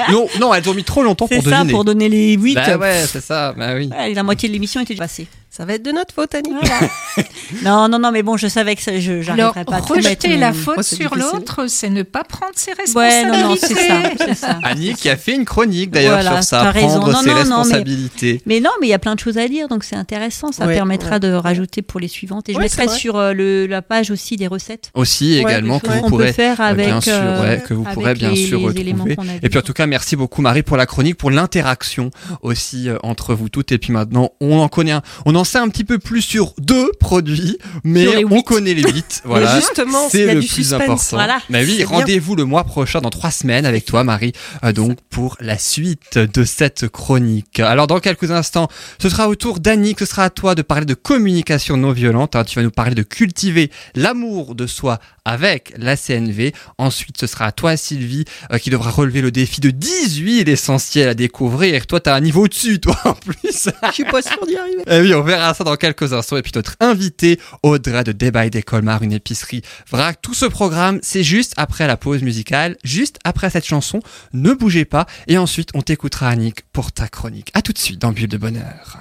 non, 0.09 0.17
C'est 0.35 0.39
Non, 0.39 0.53
elles 0.53 0.67
ont 0.69 0.73
mis 0.73 0.83
trop 0.83 1.03
longtemps 1.03 1.27
c'est 1.29 1.35
pour 1.35 1.45
ça, 1.45 1.59
deviner. 1.59 1.71
pour 1.71 1.85
donner 1.85 2.09
les 2.09 2.33
8. 2.33 2.55
Bah 2.55 2.77
ouais, 2.77 3.05
c'est 3.07 3.21
ça, 3.23 3.53
bah 3.53 3.75
oui. 3.75 3.89
la 4.13 4.23
moitié 4.23 4.49
de 4.49 4.53
l'émission 4.53 4.81
était 4.81 4.93
déjà 4.93 5.03
passée. 5.03 5.27
Ça 5.53 5.65
va 5.65 5.73
être 5.73 5.83
de 5.83 5.91
notre 5.91 6.13
faute, 6.13 6.33
Annie. 6.33 6.49
Voilà. 6.49 6.79
non, 7.65 7.89
non, 7.89 7.99
non, 7.99 8.11
mais 8.13 8.23
bon, 8.23 8.37
je 8.37 8.47
savais 8.47 8.73
que 8.77 8.81
ça- 8.81 8.97
je 9.01 9.11
Alors, 9.11 9.23
j'arriverais 9.53 9.65
pas 9.65 9.75
à 9.75 9.81
tout 9.81 9.95
mettre. 9.95 10.07
rejeter 10.07 10.29
mais- 10.29 10.37
la 10.37 10.53
faute 10.53 10.81
sur 10.81 11.13
l'autre, 11.15 11.65
c'est 11.67 11.89
ne 11.89 12.03
pas 12.03 12.23
prendre 12.23 12.53
ses 12.55 12.71
Ouais, 12.71 12.77
responsabilités. 12.79 13.37
non, 13.43 13.49
non, 13.49 13.55
c'est 13.59 14.33
ça. 14.35 14.59
Annie 14.63 14.93
qui 14.93 15.09
a 15.09 15.17
fait 15.17 15.35
une 15.35 15.43
chronique 15.43 15.91
d'ailleurs 15.91 16.13
Voilà, 16.21 16.41
sur 16.41 16.49
ça, 16.51 16.71
raison. 16.71 16.87
prendre 17.01 17.11
Non, 17.11 17.19
ses 17.19 17.25
non, 17.25 17.33
non, 17.33 17.33
mais- 17.35 17.39
responsabilités. 17.41 18.41
Mais 18.45 18.61
non, 18.61 18.69
mais 18.79 18.87
il 18.87 18.91
y 18.91 18.93
a 18.93 18.99
plein 18.99 19.13
de 19.13 19.19
choses 19.19 19.37
à 19.37 19.45
dire, 19.49 19.67
donc 19.67 19.83
c'est 19.83 19.97
intéressant. 19.97 20.53
Ça 20.53 20.65
Ouais, 20.67 20.73
permettra 20.73 21.15
ouais. 21.15 21.19
de 21.19 21.33
rajouter 21.33 21.81
pour 21.81 21.99
les 21.99 22.07
suivantes. 22.07 22.47
Et 22.47 22.53
je 22.53 22.57
Ouais, 22.57 22.63
mettrai 22.63 22.87
sur 22.87 23.17
euh, 23.17 23.33
le, 23.33 23.67
la 23.67 23.81
page 23.81 24.09
aussi 24.09 24.37
des 24.37 24.47
recettes. 24.47 24.89
Aussi 24.93 25.33
Ouais, 25.43 25.51
également 25.51 25.81
que 25.81 25.87
vous 25.87 25.93
On 25.97 26.01
peut 26.03 26.07
pourrez 26.11 26.31
faire 26.33 26.61
avec. 26.61 26.85
bien 26.85 27.01
sûr, 27.01 27.11
ouais, 27.41 27.61
que 27.67 27.73
vous 27.73 27.83
pourrez 27.83 28.13
bien 28.13 28.29
les- 28.31 28.47
sûr 28.47 28.61
retrouver. 28.61 29.15
qu'on 29.17 29.27
a 29.27 29.33
Et 29.43 29.49
puis 29.49 29.59
en 29.59 29.63
tout 29.63 29.73
cas, 29.73 29.85
merci 29.85 30.15
beaucoup 30.15 30.41
Marie 30.41 30.63
pour 30.63 30.77
la 30.77 30.85
chronique, 30.85 31.17
pour 31.17 31.29
l'interaction 31.29 32.09
aussi 32.41 32.87
euh, 32.87 32.97
entre 33.03 33.33
vous 33.35 33.49
toutes. 33.49 33.73
Et 33.73 33.77
puis 33.77 33.91
maintenant, 33.91 34.29
on 34.39 34.57
en 34.59 34.69
connaît 34.69 34.91
un, 34.91 35.01
on 35.25 35.35
en 35.41 35.43
sait 35.43 35.57
un 35.57 35.67
petit 35.69 35.83
peu 35.83 35.97
plus 35.99 36.21
sur 36.21 36.53
deux 36.59 36.91
produits, 36.99 37.57
mais 37.83 38.23
on 38.25 38.41
connaît 38.41 38.73
les 38.73 38.83
huit. 38.83 39.21
Voilà. 39.25 39.53
Mais 39.55 39.61
justement, 39.61 40.09
C'est 40.09 40.33
le 40.33 40.41
plus 40.41 40.73
important. 40.73 41.01
Voilà. 41.11 41.39
Mais 41.49 41.63
oui, 41.65 41.83
rendez-vous 41.83 42.35
le 42.35 42.45
mois 42.45 42.63
prochain, 42.63 43.01
dans 43.01 43.09
trois 43.09 43.31
semaines, 43.31 43.65
avec 43.65 43.85
toi, 43.85 44.03
Marie, 44.03 44.33
euh, 44.63 44.71
donc 44.73 44.97
pour 45.09 45.37
la 45.39 45.57
suite 45.57 46.17
de 46.17 46.43
cette 46.43 46.87
chronique. 46.89 47.59
Alors, 47.59 47.87
dans 47.87 47.99
quelques 47.99 48.31
instants, 48.31 48.67
ce 49.01 49.09
sera 49.09 49.27
au 49.29 49.35
tour 49.35 49.59
d'Annick, 49.59 49.99
ce 49.99 50.05
sera 50.05 50.23
à 50.25 50.29
toi 50.29 50.55
de 50.55 50.61
parler 50.61 50.85
de 50.85 50.93
communication 50.93 51.77
non 51.77 51.91
violente. 51.91 52.35
hein. 52.35 52.43
Tu 52.43 52.55
vas 52.57 52.63
nous 52.63 52.71
parler 52.71 52.95
de 52.95 53.03
cultiver 53.03 53.71
l'amour 53.95 54.55
de 54.55 54.67
soi 54.67 54.99
avec 55.25 55.73
la 55.77 55.97
CNV. 55.97 56.53
Ensuite, 56.77 57.17
ce 57.19 57.27
sera 57.27 57.45
à 57.45 57.51
toi, 57.51 57.77
Sylvie, 57.77 58.25
euh, 58.51 58.57
qui 58.57 58.69
devra 58.69 58.89
relever 58.89 59.21
le 59.21 59.31
défi 59.31 59.61
de 59.61 59.69
10 59.69 60.17
huiles 60.17 60.49
essentielles 60.49 61.09
à 61.09 61.13
découvrir. 61.13 61.85
Toi, 61.87 61.99
t'as 61.99 62.15
un 62.15 62.21
niveau 62.21 62.45
au-dessus, 62.45 62.79
toi, 62.79 62.97
en 63.05 63.13
plus. 63.13 63.69
Je 63.87 63.91
suis 63.93 64.05
pas 64.05 64.21
sûre 64.21 64.45
d'y 64.45 64.55
arriver. 64.55 64.83
Eh 64.87 65.01
oui, 65.01 65.13
on 65.13 65.21
verra 65.21 65.53
ça 65.53 65.63
dans 65.63 65.75
quelques 65.75 66.13
instants. 66.13 66.37
Et 66.37 66.41
puis 66.41 66.51
notre 66.55 66.75
invité, 66.79 67.39
Audrey 67.63 68.03
de 68.03 68.11
by 68.11 68.49
Day 68.49 68.63
Colmar, 68.63 69.03
une 69.03 69.13
épicerie 69.13 69.61
vrac. 69.89 70.21
Tout 70.21 70.33
ce 70.33 70.45
programme, 70.45 70.99
c'est 71.01 71.23
juste 71.23 71.53
après 71.57 71.87
la 71.87 71.97
pause 71.97 72.21
musicale, 72.23 72.77
juste 72.83 73.19
après 73.23 73.49
cette 73.49 73.65
chanson. 73.65 74.01
Ne 74.33 74.53
bougez 74.53 74.85
pas. 74.85 75.05
Et 75.27 75.37
ensuite, 75.37 75.69
on 75.73 75.81
t'écoutera, 75.81 76.29
Annick, 76.29 76.61
pour 76.73 76.91
ta 76.91 77.07
chronique. 77.07 77.51
À 77.53 77.61
tout 77.61 77.73
de 77.73 77.77
suite 77.77 77.99
dans 77.99 78.11
Bulle 78.11 78.27
de 78.27 78.37
Bonheur. 78.37 78.99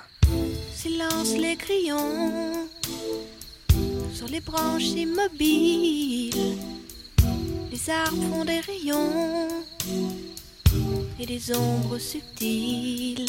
Silence 0.74 1.34
les 1.38 1.56
crayons 1.56 2.59
sur 4.20 4.28
les 4.28 4.40
branches 4.40 4.92
immobiles. 5.06 6.58
Les 7.72 7.90
arbres 7.90 8.22
font 8.30 8.44
des 8.44 8.60
rayons 8.60 9.48
et 11.18 11.24
des 11.24 11.56
ombres 11.56 11.96
subtiles. 11.96 13.24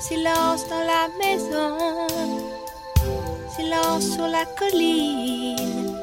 Silence 0.00 0.62
dans 0.68 0.84
la 0.94 1.04
maison, 1.22 1.78
silence 3.56 4.06
sur 4.14 4.26
la 4.26 4.44
colline. 4.58 5.94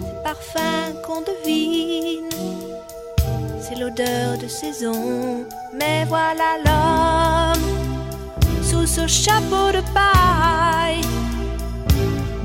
Ces 0.00 0.22
parfums 0.24 0.94
qu'on 1.04 1.20
devine, 1.20 2.30
c'est 3.60 3.78
l'odeur 3.78 4.38
de 4.38 4.48
saison. 4.48 5.44
Mais 5.78 6.06
voilà 6.06 6.50
l'homme 6.64 7.68
sous 8.62 8.86
ce 8.86 9.06
chapeau 9.06 9.66
de 9.70 9.82
paille 9.92 11.04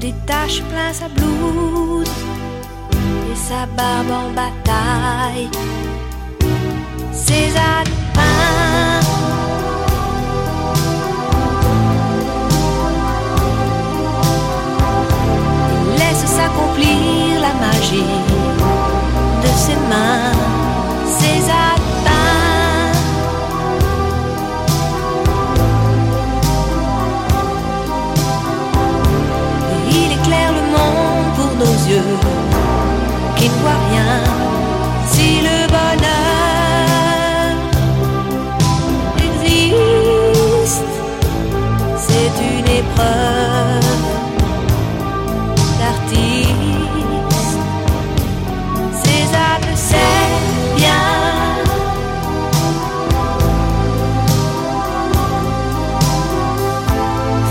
détache 0.06 0.62
plein 0.70 0.94
sa 0.94 1.08
blouse 1.08 2.16
et 3.32 3.38
sa 3.48 3.62
barbe 3.78 4.12
en 4.24 4.30
bataille. 4.40 5.50
César 7.12 7.84
Dupin. 7.86 9.00
Laisse 16.00 16.26
s'accomplir 16.36 17.32
la 17.46 17.54
magie 17.66 18.16
de 19.44 19.52
ses 19.64 19.80
mains. 19.92 20.38
César 21.20 21.75
une 42.96 43.02
épreuve 43.02 43.84
d'artiste. 45.80 46.52
César 49.04 49.60
le 49.62 49.76
sait 49.76 50.28
bien. 50.76 51.06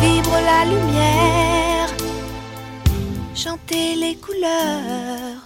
Vibre 0.01 0.39
la 0.45 0.65
lumière 0.65 1.91
chanter 3.35 3.95
les 3.97 4.17
couleurs. 4.17 5.45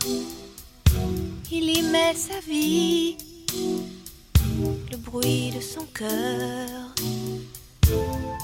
Il 1.51 1.77
y 1.77 1.83
met 1.83 2.15
sa 2.15 2.39
vie, 2.47 3.17
le 4.91 4.97
bruit 4.99 5.51
de 5.51 5.61
son 5.61 5.85
cœur. 5.95 6.69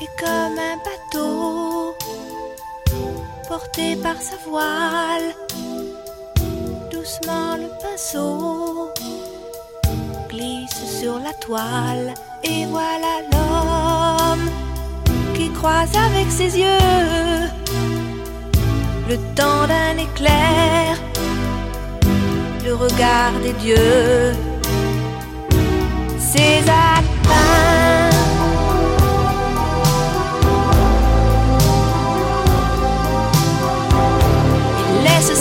Et 0.00 0.08
comme 0.18 0.58
un 0.58 0.76
bateau 0.86 1.94
porté 3.48 3.96
par 3.96 4.16
sa 4.20 4.36
voile, 4.48 5.34
doucement 6.90 7.56
le 7.56 7.68
pinceau 7.82 8.90
glisse 10.28 11.00
sur 11.00 11.18
la 11.18 11.32
toile 11.34 12.14
et 12.42 12.64
voilà 12.66 13.20
l'homme 13.30 14.48
qui 15.34 15.50
croise 15.50 15.94
avec 15.94 16.30
ses 16.30 16.58
yeux 16.58 17.34
le 19.08 19.16
temps 19.34 19.66
d'un 19.66 19.98
éclair, 19.98 20.96
le 22.64 22.74
regard 22.74 23.32
des 23.42 23.52
dieux. 23.64 24.32
César 26.18 26.93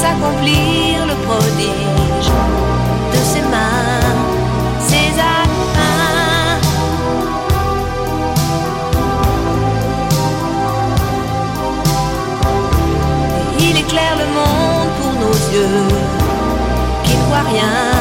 s'accomplir 0.03 1.05
le 1.11 1.15
prodige 1.27 2.31
de 3.13 3.19
ses 3.31 3.45
mains. 3.53 4.15
César 4.89 5.47
peint 5.75 6.59
Il 13.65 13.77
éclaire 13.83 14.17
le 14.23 14.27
monde 14.37 14.89
pour 14.99 15.11
nos 15.23 15.37
yeux 15.53 15.87
qui 17.05 17.13
ne 17.15 17.23
voient 17.27 17.47
rien. 17.53 17.92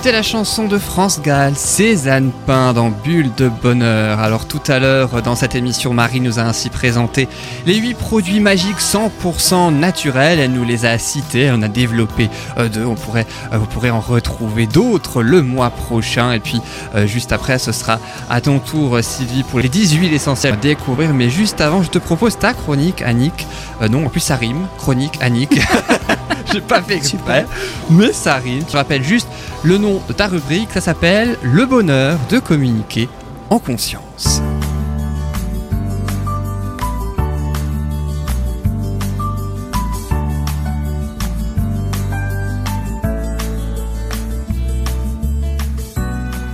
C'était 0.00 0.12
la 0.12 0.22
chanson 0.22 0.66
de 0.66 0.78
France 0.78 1.20
Gall, 1.20 1.54
Cézanne 1.54 2.30
Pain 2.46 2.72
dans 2.72 2.88
Bulle 2.88 3.30
de 3.36 3.50
Bonheur. 3.50 4.18
Alors 4.18 4.46
tout 4.46 4.62
à 4.66 4.78
l'heure, 4.78 5.20
dans 5.20 5.34
cette 5.34 5.54
émission, 5.54 5.92
Marie 5.92 6.20
nous 6.20 6.38
a 6.38 6.42
ainsi 6.42 6.70
présenté 6.70 7.28
les 7.66 7.76
8 7.76 7.98
produits 7.98 8.40
magiques 8.40 8.78
100% 8.78 9.78
naturels. 9.78 10.40
Elle 10.40 10.52
nous 10.52 10.64
les 10.64 10.86
a 10.86 10.96
cités, 10.96 11.50
on 11.52 11.60
a 11.60 11.68
développé 11.68 12.30
euh, 12.56 12.70
deux. 12.70 12.86
On 12.86 12.94
pourrait, 12.94 13.26
euh, 13.52 13.58
vous 13.58 13.66
pourrez 13.66 13.90
en 13.90 14.00
retrouver 14.00 14.64
d'autres 14.64 15.22
le 15.22 15.42
mois 15.42 15.68
prochain. 15.68 16.32
Et 16.32 16.40
puis 16.40 16.62
euh, 16.94 17.06
juste 17.06 17.30
après, 17.30 17.58
ce 17.58 17.70
sera 17.70 17.98
à 18.30 18.40
ton 18.40 18.58
tour, 18.58 19.00
Sylvie, 19.02 19.42
pour 19.42 19.60
les 19.60 19.68
10 19.68 19.96
huiles 19.96 20.14
essentielles 20.14 20.54
à 20.54 20.56
découvrir. 20.56 21.12
Mais 21.12 21.28
juste 21.28 21.60
avant, 21.60 21.82
je 21.82 21.90
te 21.90 21.98
propose 21.98 22.38
ta 22.38 22.54
chronique, 22.54 23.02
Annick. 23.02 23.46
Non, 23.90 24.06
en 24.06 24.08
plus 24.08 24.20
ça 24.20 24.36
rime, 24.36 24.66
chronique, 24.78 25.18
Annick. 25.20 25.60
J'ai 26.52 26.60
pas 26.60 26.82
fait 26.82 26.96
exprès, 26.96 27.46
mais 27.90 28.12
ça 28.12 28.36
rime. 28.36 28.64
Je 28.68 28.76
rappelle 28.76 29.04
juste 29.04 29.28
le 29.62 29.78
nom 29.78 30.00
de 30.08 30.12
ta 30.12 30.26
rubrique, 30.26 30.70
ça 30.72 30.80
s'appelle 30.80 31.36
Le 31.42 31.64
bonheur 31.64 32.18
de 32.28 32.38
communiquer 32.38 33.08
en 33.50 33.58
conscience. 33.58 34.40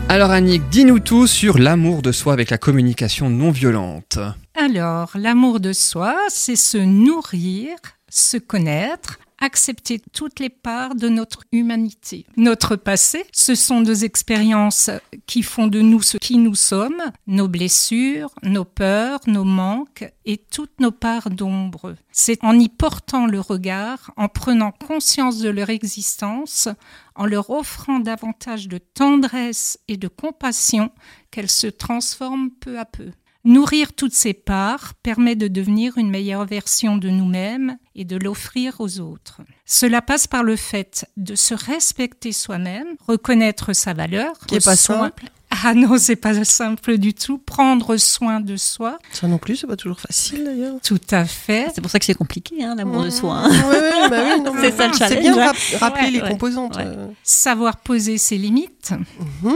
Alors 0.08 0.30
Annick, 0.30 0.68
dis-nous 0.70 1.00
tout 1.00 1.26
sur 1.26 1.58
l'amour 1.58 2.00
de 2.00 2.12
soi 2.12 2.32
avec 2.32 2.50
la 2.50 2.58
communication 2.58 3.28
non 3.28 3.50
violente. 3.50 4.18
Alors, 4.54 5.10
l'amour 5.14 5.60
de 5.60 5.72
soi, 5.72 6.16
c'est 6.28 6.56
se 6.56 6.78
nourrir, 6.78 7.76
se 8.08 8.38
connaître, 8.38 9.18
accepter 9.38 10.00
toutes 10.12 10.40
les 10.40 10.48
parts 10.48 10.94
de 10.94 11.08
notre 11.08 11.42
humanité. 11.52 12.26
Notre 12.36 12.76
passé, 12.76 13.24
ce 13.32 13.54
sont 13.54 13.80
des 13.80 14.04
expériences 14.04 14.90
qui 15.26 15.42
font 15.42 15.66
de 15.66 15.80
nous 15.80 16.02
ce 16.02 16.16
qui 16.16 16.38
nous 16.38 16.54
sommes, 16.54 17.02
nos 17.26 17.48
blessures, 17.48 18.30
nos 18.42 18.64
peurs, 18.64 19.20
nos 19.26 19.44
manques 19.44 20.10
et 20.24 20.38
toutes 20.38 20.80
nos 20.80 20.90
parts 20.90 21.30
d'ombre. 21.30 21.96
C'est 22.12 22.42
en 22.42 22.58
y 22.58 22.68
portant 22.68 23.26
le 23.26 23.40
regard, 23.40 24.12
en 24.16 24.28
prenant 24.28 24.72
conscience 24.72 25.38
de 25.38 25.50
leur 25.50 25.70
existence, 25.70 26.68
en 27.14 27.26
leur 27.26 27.50
offrant 27.50 28.00
davantage 28.00 28.68
de 28.68 28.78
tendresse 28.78 29.78
et 29.88 29.96
de 29.96 30.08
compassion 30.08 30.90
qu'elles 31.30 31.50
se 31.50 31.66
transforment 31.66 32.50
peu 32.50 32.78
à 32.78 32.84
peu. 32.84 33.10
Nourrir 33.46 33.92
toutes 33.92 34.12
ces 34.12 34.34
parts 34.34 34.94
permet 35.04 35.36
de 35.36 35.46
devenir 35.46 35.98
une 35.98 36.10
meilleure 36.10 36.44
version 36.46 36.96
de 36.96 37.08
nous-mêmes 37.08 37.78
et 37.94 38.04
de 38.04 38.16
l'offrir 38.16 38.80
aux 38.80 38.98
autres. 38.98 39.40
Cela 39.64 40.02
passe 40.02 40.26
par 40.26 40.42
le 40.42 40.56
fait 40.56 41.06
de 41.16 41.36
se 41.36 41.54
respecter 41.54 42.32
soi-même, 42.32 42.96
reconnaître 43.06 43.72
sa 43.72 43.94
valeur. 43.94 44.32
Qui 44.48 44.56
est 44.56 44.64
pas 44.64 44.74
simple. 44.74 45.26
Ah 45.64 45.74
non, 45.74 45.96
c'est 45.98 46.16
pas 46.16 46.44
simple 46.44 46.98
du 46.98 47.14
tout. 47.14 47.38
Prendre 47.38 47.96
soin 47.96 48.40
de 48.40 48.56
soi, 48.56 48.98
Ça 49.12 49.26
non 49.26 49.38
plus, 49.38 49.56
c'est 49.56 49.66
pas 49.66 49.76
toujours 49.76 49.98
facile 50.00 50.44
d'ailleurs. 50.44 50.74
tout 50.84 51.00
à 51.10 51.24
fait. 51.24 51.68
C'est 51.74 51.80
pour 51.80 51.90
ça 51.90 51.98
que 51.98 52.04
c'est 52.04 52.14
compliqué, 52.14 52.62
hein, 52.62 52.74
l'amour 52.76 53.04
de 53.04 53.10
soi. 53.10 53.34
hein. 53.44 53.50
Ouais, 53.50 53.80
ouais, 53.80 54.08
bah 54.10 54.22
oui, 54.22 54.50
C'est 54.60 54.76
ça 54.76 54.86
le 54.88 54.92
C'est 54.92 54.98
challenge, 54.98 55.20
bien 55.22 55.34
de 55.36 55.40
hein. 55.40 55.46
rap- 55.46 55.80
rappeler 55.80 56.04
Ouais, 56.04 56.10
les 56.10 56.20
ouais, 56.22 56.28
composantes. 56.30 56.76
ouais. 56.76 56.84
euh. 56.86 57.06
Savoir 57.22 57.78
poser 57.78 58.18
ses 58.18 58.38
limites, 58.38 58.92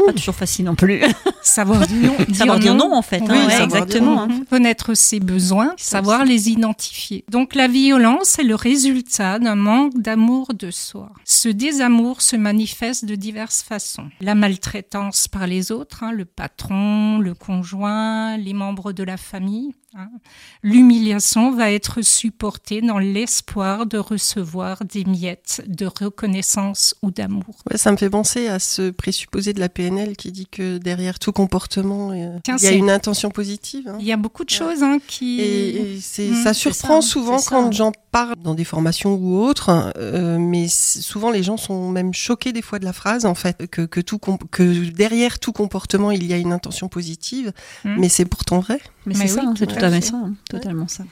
Pas 0.06 0.12
toujours 0.12 0.34
facile 0.34 0.64
non 0.64 0.74
plus. 0.74 1.00
savoir 1.42 1.86
dire 1.86 2.10
non, 2.12 2.34
Savoir 2.34 2.58
dire 2.58 2.74
non, 2.74 2.92
en 2.94 3.02
fait. 3.02 3.22
hein, 3.22 3.26
Oui, 3.28 3.62
exactement. 3.62 4.26
Mhm. 4.26 4.44
Connaître 4.46 4.94
ses 4.94 5.20
besoins, 5.20 5.74
savoir 5.76 6.24
les 6.24 6.48
identifier. 6.50 7.24
Donc 7.30 7.54
la 7.54 7.68
violence 7.68 8.38
est 8.38 8.44
le 8.44 8.54
résultat 8.54 9.38
d'un 9.38 9.54
manque 9.54 9.96
d'amour 10.00 10.48
de 10.54 10.70
soi. 10.70 11.10
Ce 11.24 11.48
désamour 11.48 12.22
se 12.22 12.36
manifeste 12.36 13.04
de 13.04 13.14
diverses 13.14 13.62
façons. 13.62 14.08
La 14.20 14.34
maltraitance 14.34 15.28
par 15.28 15.46
les 15.46 15.72
autres, 15.72 15.89
hein, 16.00 16.12
le 16.12 16.24
patron, 16.24 17.18
le 17.18 17.34
conjoint, 17.34 18.36
les 18.36 18.52
membres 18.52 18.92
de 18.92 19.02
la 19.02 19.16
famille. 19.16 19.72
Hein. 19.94 20.08
L'humiliation 20.62 21.52
va 21.54 21.70
être 21.72 22.02
supportée 22.02 22.80
dans 22.80 22.98
l'espoir 22.98 23.86
de 23.86 23.98
recevoir 23.98 24.84
des 24.84 25.04
miettes 25.04 25.62
de 25.66 25.86
reconnaissance 25.86 26.94
ou 27.02 27.10
d'amour. 27.10 27.56
Ouais, 27.70 27.76
ça 27.78 27.90
me 27.92 27.96
fait 27.96 28.10
penser 28.10 28.48
à 28.48 28.58
ce 28.58 28.90
présupposé 28.90 29.52
de 29.52 29.60
la 29.60 29.68
PNL 29.68 30.16
qui 30.16 30.32
dit 30.32 30.46
que 30.46 30.78
derrière 30.78 31.18
tout 31.18 31.32
comportement, 31.32 32.12
euh, 32.12 32.38
Tiens, 32.44 32.56
il 32.58 32.64
y 32.64 32.68
a 32.68 32.72
une 32.72 32.90
intention 32.90 33.30
positive. 33.30 33.88
hein. 33.88 33.96
Il 34.00 34.06
y 34.06 34.12
a 34.12 34.16
beaucoup 34.16 34.44
de 34.44 34.50
choses 34.50 34.82
hein, 34.82 34.98
qui... 35.06 35.40
Et, 35.40 35.94
et 35.96 36.00
c'est, 36.00 36.28
Mm, 36.30 36.44
ça 36.44 36.54
surprend 36.54 37.00
ça, 37.00 37.08
souvent 37.08 37.38
quand 37.40 37.72
j'en 37.72 37.92
parle 38.12 38.36
dans 38.42 38.54
des 38.54 38.64
formations 38.64 39.14
ou 39.14 39.38
autres, 39.40 39.92
euh, 39.96 40.38
mais 40.38 40.66
souvent 40.68 41.30
les 41.30 41.42
gens 41.42 41.56
sont 41.56 41.88
même 41.90 42.12
choqués 42.14 42.52
des 42.52 42.62
fois 42.62 42.78
de 42.78 42.84
la 42.84 42.92
phrase 42.92 43.24
en 43.26 43.34
fait 43.34 43.66
que, 43.68 43.82
que 43.82 44.00
tout 44.00 44.18
que 44.18 44.90
derrière 44.90 45.38
tout 45.38 45.52
comportement 45.52 46.10
il 46.10 46.24
y 46.26 46.32
a 46.32 46.36
une 46.36 46.52
intention 46.52 46.88
positive, 46.88 47.52
Mm. 47.84 47.96
mais 47.98 48.08
c'est 48.08 48.24
pourtant 48.24 48.60
vrai. 48.60 48.80
Mais, 49.06 49.14
Mais 49.16 49.26
c'est 49.26 49.28
ça, 49.28 49.40
oui, 49.42 49.46
hein, 49.48 49.54
c'est 49.56 49.66
tout 49.66 49.84
à 49.84 49.90
fait 49.90 50.00
ça, 50.00 50.16
hein, 50.16 50.34
totalement 50.48 50.88
ça. 50.88 51.04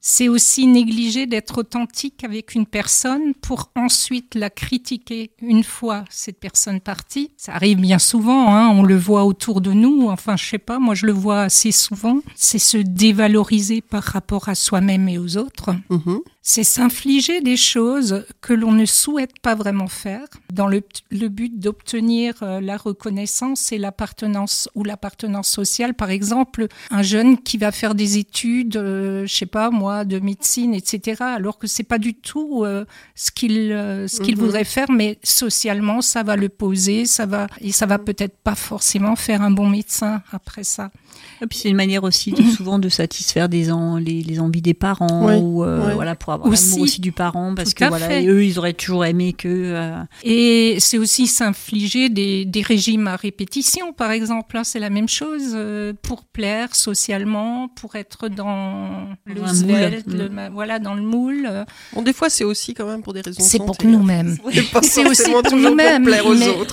C'est 0.00 0.28
aussi 0.28 0.66
négliger 0.66 1.26
d'être 1.26 1.58
authentique 1.58 2.24
avec 2.24 2.54
une 2.54 2.66
personne 2.66 3.34
pour 3.34 3.70
ensuite 3.76 4.34
la 4.34 4.50
critiquer 4.50 5.32
une 5.42 5.64
fois 5.64 6.04
cette 6.08 6.40
personne 6.40 6.80
partie. 6.80 7.30
Ça 7.36 7.54
arrive 7.54 7.78
bien 7.78 7.98
souvent, 7.98 8.54
hein, 8.54 8.68
on 8.70 8.82
le 8.82 8.96
voit 8.96 9.24
autour 9.24 9.60
de 9.60 9.72
nous, 9.72 10.08
enfin 10.08 10.36
je 10.36 10.44
sais 10.44 10.58
pas, 10.58 10.78
moi 10.78 10.94
je 10.94 11.06
le 11.06 11.12
vois 11.12 11.42
assez 11.42 11.72
souvent. 11.72 12.20
C'est 12.34 12.58
se 12.58 12.78
dévaloriser 12.78 13.80
par 13.82 14.02
rapport 14.02 14.48
à 14.48 14.54
soi-même 14.54 15.08
et 15.08 15.18
aux 15.18 15.36
autres. 15.36 15.74
Mhm. 15.90 16.20
C'est 16.46 16.64
s'infliger 16.64 17.40
des 17.40 17.56
choses 17.56 18.26
que 18.42 18.52
l'on 18.52 18.72
ne 18.72 18.84
souhaite 18.84 19.38
pas 19.40 19.54
vraiment 19.54 19.86
faire 19.86 20.26
dans 20.52 20.66
le, 20.66 20.82
le 21.10 21.28
but 21.28 21.58
d'obtenir 21.58 22.34
euh, 22.42 22.60
la 22.60 22.76
reconnaissance 22.76 23.72
et 23.72 23.78
l'appartenance 23.78 24.68
ou 24.74 24.84
l'appartenance 24.84 25.48
sociale. 25.48 25.94
Par 25.94 26.10
exemple, 26.10 26.68
un 26.90 27.02
jeune 27.02 27.33
qui 27.42 27.58
va 27.58 27.72
faire 27.72 27.94
des 27.94 28.18
études, 28.18 28.76
euh, 28.76 29.26
je 29.26 29.34
sais 29.34 29.46
pas 29.46 29.70
moi, 29.70 30.04
de 30.04 30.18
médecine, 30.18 30.74
etc. 30.74 31.22
Alors 31.22 31.58
que 31.58 31.66
c'est 31.66 31.82
pas 31.82 31.98
du 31.98 32.14
tout 32.14 32.64
euh, 32.64 32.84
ce 33.14 33.30
qu'il 33.30 33.72
euh, 33.72 34.06
ce 34.08 34.20
qu'il 34.20 34.36
Mhm. 34.36 34.42
voudrait 34.44 34.64
faire, 34.64 34.90
mais 34.90 35.18
socialement 35.22 36.00
ça 36.02 36.22
va 36.22 36.36
le 36.36 36.48
poser, 36.48 37.06
ça 37.06 37.26
va 37.26 37.46
et 37.60 37.72
ça 37.72 37.86
va 37.86 37.98
peut-être 37.98 38.36
pas 38.38 38.54
forcément 38.54 39.16
faire 39.16 39.42
un 39.42 39.50
bon 39.50 39.68
médecin 39.68 40.22
après 40.32 40.64
ça. 40.64 40.90
Et 41.42 41.46
puis 41.46 41.58
c'est 41.58 41.68
une 41.68 41.76
manière 41.76 42.04
aussi 42.04 42.32
de, 42.32 42.42
souvent 42.56 42.78
de 42.78 42.88
satisfaire 42.88 43.48
des 43.48 43.70
en- 43.72 43.96
les, 43.96 44.22
les 44.22 44.40
envies 44.40 44.62
des 44.62 44.74
parents 44.74 45.26
Oui, 45.26 45.34
ou 45.34 45.64
euh, 45.64 45.86
ouais. 45.86 45.94
voilà 45.94 46.14
pour 46.14 46.32
avoir 46.32 46.48
Aussi. 46.48 46.70
l'amour 46.70 46.82
aussi 46.84 47.00
du 47.00 47.12
parent 47.12 47.54
parce 47.54 47.74
Tout 47.74 47.84
que 47.84 47.88
voilà, 47.88 48.08
fait. 48.08 48.26
eux, 48.26 48.44
ils 48.44 48.58
auraient 48.58 48.72
toujours 48.72 49.04
aimé 49.04 49.32
que. 49.32 49.48
euh, 49.48 49.96
Et 50.22 50.76
c'est 50.80 50.98
aussi 50.98 51.26
s'infliger 51.26 52.08
des, 52.08 52.44
des 52.44 52.62
régimes 52.62 53.06
à 53.08 53.16
répétition, 53.16 53.92
par 53.92 54.10
exemple. 54.10 54.56
hein, 54.56 54.64
c'est 54.64 54.78
la 54.80 54.90
même 54.90 55.08
chose 55.08 55.52
euh, 55.54 55.92
pour 56.02 56.24
plaire 56.24 56.74
socialement, 56.74 57.68
pour 57.68 57.96
être 57.96 58.28
dans 58.28 59.08
le 59.26 59.42
un 59.42 59.46
moule. 59.46 59.54
svelte, 59.54 60.06
Mm. 60.06 60.16
le 60.16 60.30
voilà, 60.52 60.78
dans 60.78 60.94
le 60.94 61.02
moule. 61.02 61.48
Bon, 61.92 62.02
des 62.02 62.12
fois, 62.12 62.28
c'est 62.30 62.44
aussi 62.44 62.74
quand 62.74 62.86
même 62.86 63.02
pour 63.02 63.12
des 63.12 63.20
raisons 63.20 63.42
de 63.42 63.46
C'est 63.46 63.58
pour 63.58 63.76
nous-mêmes. 63.84 64.36
hein. 64.44 64.50
C'est 64.52 64.70
pas 64.70 64.82
C'est 64.82 65.08
aussi 65.08 65.30
pour 65.30 65.56
nous-mêmes. 65.56 66.08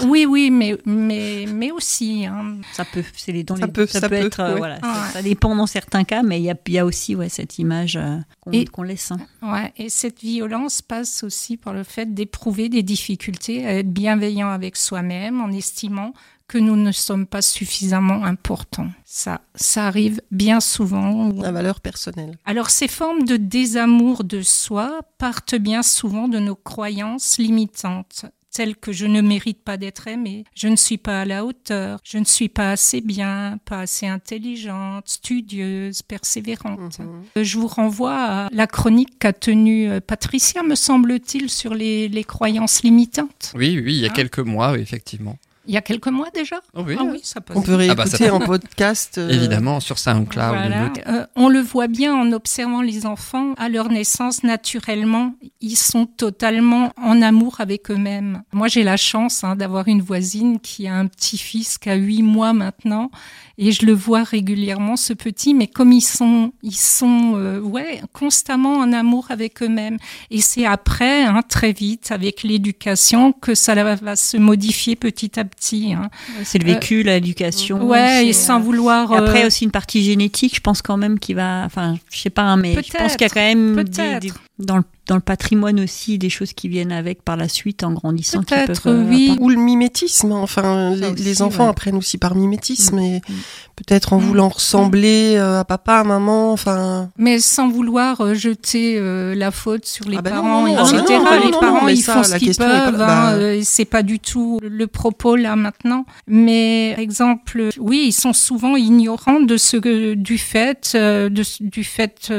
Oui, 0.07 0.25
oui, 0.27 0.49
mais, 0.51 0.75
mais, 0.85 1.45
mais 1.53 1.71
aussi. 1.71 2.25
hein. 2.25 2.57
Ça 2.73 2.85
peut, 2.85 3.03
c'est 3.15 3.31
les 3.31 3.43
dans 3.43 3.55
Ça 3.55 3.65
les- 3.65 3.71
peut- 3.71 3.87
ça 3.87 4.07
peut, 4.09 4.15
être, 4.15 4.39
euh, 4.41 4.53
ouais. 4.53 4.57
voilà, 4.57 4.79
ça, 4.81 4.87
Ouais. 4.87 5.09
ça 5.13 5.21
dépend 5.21 5.55
dans 5.55 5.67
certains 5.67 6.03
cas, 6.03 6.23
mais 6.23 6.39
il 6.39 6.43
y 6.43 6.51
a, 6.51 6.55
il 6.67 6.73
y 6.73 6.79
a 6.79 6.85
aussi 6.85 7.15
ouais, 7.15 7.29
cette 7.29 7.57
image 7.59 7.95
euh, 7.95 8.17
qu'on 8.41 8.51
qu'on 8.65 8.83
laisse. 8.83 9.11
hein. 9.11 9.19
Ouais, 9.41 9.71
et 9.77 9.89
cette 9.89 10.19
violence 10.21 10.81
passe 10.81 11.23
aussi 11.23 11.57
par 11.57 11.73
le 11.73 11.83
fait 11.83 12.13
d'éprouver 12.13 12.69
des 12.69 12.83
difficultés 12.83 13.65
à 13.65 13.73
être 13.77 13.89
bienveillant 13.91 14.49
avec 14.49 14.75
soi-même 14.77 15.41
en 15.41 15.49
estimant 15.51 16.13
que 16.47 16.57
nous 16.57 16.75
ne 16.75 16.91
sommes 16.91 17.27
pas 17.27 17.41
suffisamment 17.41 18.25
importants. 18.25 18.89
Ça, 19.05 19.39
ça 19.55 19.87
arrive 19.87 20.21
bien 20.31 20.59
souvent. 20.59 21.29
La 21.29 21.53
valeur 21.53 21.79
personnelle. 21.79 22.37
Alors 22.45 22.69
ces 22.69 22.89
formes 22.89 23.23
de 23.23 23.37
désamour 23.37 24.25
de 24.25 24.41
soi 24.41 24.99
partent 25.17 25.55
bien 25.55 25.81
souvent 25.81 26.27
de 26.27 26.39
nos 26.39 26.55
croyances 26.55 27.37
limitantes 27.37 28.25
telles 28.51 28.75
que 28.75 28.91
je 28.91 29.05
ne 29.05 29.21
mérite 29.21 29.63
pas 29.63 29.77
d'être 29.77 30.07
aimée, 30.07 30.43
je 30.55 30.67
ne 30.67 30.75
suis 30.75 30.97
pas 30.97 31.21
à 31.21 31.25
la 31.25 31.45
hauteur, 31.45 31.99
je 32.03 32.17
ne 32.17 32.25
suis 32.25 32.49
pas 32.49 32.71
assez 32.71 33.01
bien, 33.01 33.57
pas 33.65 33.79
assez 33.81 34.07
intelligente, 34.07 35.07
studieuse, 35.07 36.01
persévérante. 36.01 36.99
Mhm. 36.99 37.43
Je 37.43 37.57
vous 37.57 37.67
renvoie 37.67 38.15
à 38.15 38.49
la 38.51 38.67
chronique 38.67 39.17
qu'a 39.19 39.33
tenue 39.33 39.89
euh, 39.89 39.99
Patricia, 40.01 40.63
me 40.63 40.75
semble-t-il, 40.75 41.49
sur 41.49 41.73
les, 41.73 42.07
les 42.09 42.23
croyances 42.23 42.83
limitantes. 42.83 43.53
Oui, 43.55 43.79
oui, 43.83 43.95
il 43.95 43.99
y 44.01 44.05
a 44.05 44.09
Ah. 44.11 44.13
quelques 44.15 44.39
mois, 44.39 44.77
effectivement. 44.77 45.37
Il 45.71 45.75
y 45.75 45.77
a 45.77 45.81
quelques 45.81 46.07
mois 46.09 46.27
déjà? 46.33 46.57
Oh 46.75 46.83
oui, 46.85 46.97
Ah 46.99 47.03
oui, 47.09 47.21
ça 47.23 47.39
passe 47.39 47.55
On 47.55 47.61
peut 47.61 47.77
Ah 47.89 47.95
bah, 47.95 48.05
ça 48.05 48.17
réécouter 48.17 48.25
peut- 48.27 48.31
en 48.35 48.39
podcast. 48.45 49.17
euh, 49.17 49.29
évidemment, 49.29 49.79
sur 49.79 49.97
SoundCloud. 49.99 50.49
Voilà. 50.49 50.91
le- 50.93 51.07
Euh, 51.07 51.25
on 51.37 51.47
le 51.47 51.61
voit 51.61 51.87
bien 51.87 52.13
en 52.13 52.33
observant 52.33 52.81
les 52.81 53.05
enfants 53.05 53.53
à 53.57 53.69
leur 53.69 53.87
naissance 53.87 54.43
naturellement, 54.43 55.33
ils 55.61 55.77
sont 55.77 56.05
totalement 56.05 56.91
en 57.01 57.21
amour 57.21 57.55
avec 57.61 57.89
eux-mêmes. 57.89 58.43
Moi, 58.51 58.67
j'ai 58.67 58.83
la 58.83 58.97
chance 58.97 59.45
hein, 59.45 59.55
d'avoir 59.55 59.87
une 59.87 60.01
voisine 60.01 60.59
qui 60.59 60.89
a 60.89 60.95
un 60.95 61.07
petit-fils 61.07 61.77
qui 61.77 61.89
a 61.89 61.95
huit 61.95 62.21
mois 62.21 62.51
maintenant, 62.51 63.09
et 63.57 63.71
je 63.71 63.85
le 63.85 63.93
vois 63.93 64.23
régulièrement 64.23 64.97
ce 64.97 65.13
petit. 65.13 65.53
Mais 65.53 65.67
comme 65.67 65.93
ils 65.93 66.01
sont, 66.01 66.51
ils 66.63 66.75
sont, 66.75 67.35
euh, 67.37 67.61
ouais, 67.61 68.01
constamment 68.11 68.73
en 68.73 68.91
amour 68.91 69.27
avec 69.29 69.63
eux-mêmes. 69.63 69.99
Et 70.31 70.41
c'est 70.41 70.65
après, 70.65 71.23
hein, 71.23 71.41
très 71.47 71.71
vite, 71.71 72.11
avec 72.11 72.43
l'éducation, 72.43 73.31
que 73.31 73.55
ça 73.55 73.73
va 73.95 74.15
se 74.17 74.35
modifier 74.35 74.97
petit 74.97 75.39
à 75.39 75.45
petit. 75.45 75.60
Hein. 75.93 76.09
C'est 76.43 76.57
le 76.59 76.65
vécu, 76.73 77.03
l'éducation. 77.03 77.83
Ouais, 77.83 78.27
et 78.27 78.33
sans 78.33 78.59
euh, 78.59 78.63
vouloir. 78.63 79.11
Après 79.13 79.43
euh, 79.43 79.47
aussi 79.47 79.63
une 79.65 79.71
partie 79.71 80.03
génétique, 80.03 80.55
je 80.55 80.61
pense 80.61 80.81
quand 80.81 80.97
même 80.97 81.19
qu'il 81.19 81.35
va, 81.35 81.63
enfin, 81.65 81.95
je 82.11 82.19
sais 82.19 82.29
pas, 82.29 82.41
hein, 82.43 82.57
mais 82.57 82.73
je 82.73 82.91
pense 82.97 83.11
qu'il 83.15 83.21
y 83.27 83.29
a 83.29 83.33
quand 83.33 83.39
même 83.41 83.75
des- 83.83 84.19
des- 84.19 84.33
dans, 84.61 84.77
le, 84.77 84.83
dans 85.07 85.15
le 85.15 85.21
patrimoine 85.21 85.79
aussi 85.79 86.17
des 86.17 86.29
choses 86.29 86.53
qui 86.53 86.67
viennent 86.69 86.91
avec 86.91 87.23
par 87.23 87.35
la 87.37 87.47
suite 87.49 87.83
en 87.83 87.91
grandissant. 87.93 88.43
Peut-être, 88.43 88.83
peuvent, 88.83 88.93
euh, 89.05 89.09
oui. 89.09 89.25
apparaître. 89.25 89.41
Ou 89.43 89.49
le 89.49 89.55
mimétisme, 89.57 90.31
enfin, 90.31 90.95
les, 90.95 91.07
aussi, 91.07 91.23
les 91.23 91.41
enfants 91.41 91.63
ouais. 91.65 91.69
apprennent 91.69 91.95
aussi 91.95 92.17
par 92.17 92.35
mimétisme, 92.35 92.99
et 92.99 93.17
Mm. 93.27 93.33
peut-être 93.75 94.13
en 94.13 94.17
Mm. 94.19 94.23
voulant 94.23 94.49
ressembler 94.49 95.35
euh, 95.37 95.59
à 95.59 95.65
papa, 95.65 95.95
à 95.95 96.03
maman, 96.03 96.51
enfin. 96.53 97.09
Mais 97.17 97.39
sans 97.39 97.69
vouloir 97.69 98.21
euh, 98.21 98.33
jeter 98.33 98.97
euh, 98.97 99.35
la 99.35 99.51
faute 99.51 99.85
sur 99.85 100.07
les 100.07 100.17
Ah 100.17 100.21
bah 100.21 100.29
parents, 100.31 100.67
non, 100.67 100.75
non, 100.75 100.85
etc. 100.85 101.03
non, 101.09 101.23
non, 101.23 101.45
les 101.45 101.51
non, 101.51 101.59
parents, 101.59 101.87
ils 101.87 101.97
ça, 101.97 102.13
font 102.15 102.23
ce 102.23 102.35
qu'ils 102.35 102.55
pas- 102.55 102.85
peuvent. 102.91 102.97
bah- 102.97 103.29
hein, 103.29 103.33
euh, 103.35 103.61
c'est 103.63 103.85
pas 103.85 104.03
du 104.03 104.19
tout 104.19 104.59
le 104.61 104.87
propos 104.87 105.35
là 105.35 105.55
maintenant. 105.55 106.05
Mais 106.27 106.91
par 106.95 107.03
exemple, 107.03 107.69
oui, 107.79 108.03
ils 108.07 108.11
sont 108.13 108.33
souvent 108.33 108.75
ignorants 108.75 109.39
de 109.41 109.57
ce 109.57 109.77
que, 109.77 110.13
du 110.13 110.37
fait, 110.37 110.91
de, 110.95 111.43
du 111.61 111.83
fait. 111.83 112.31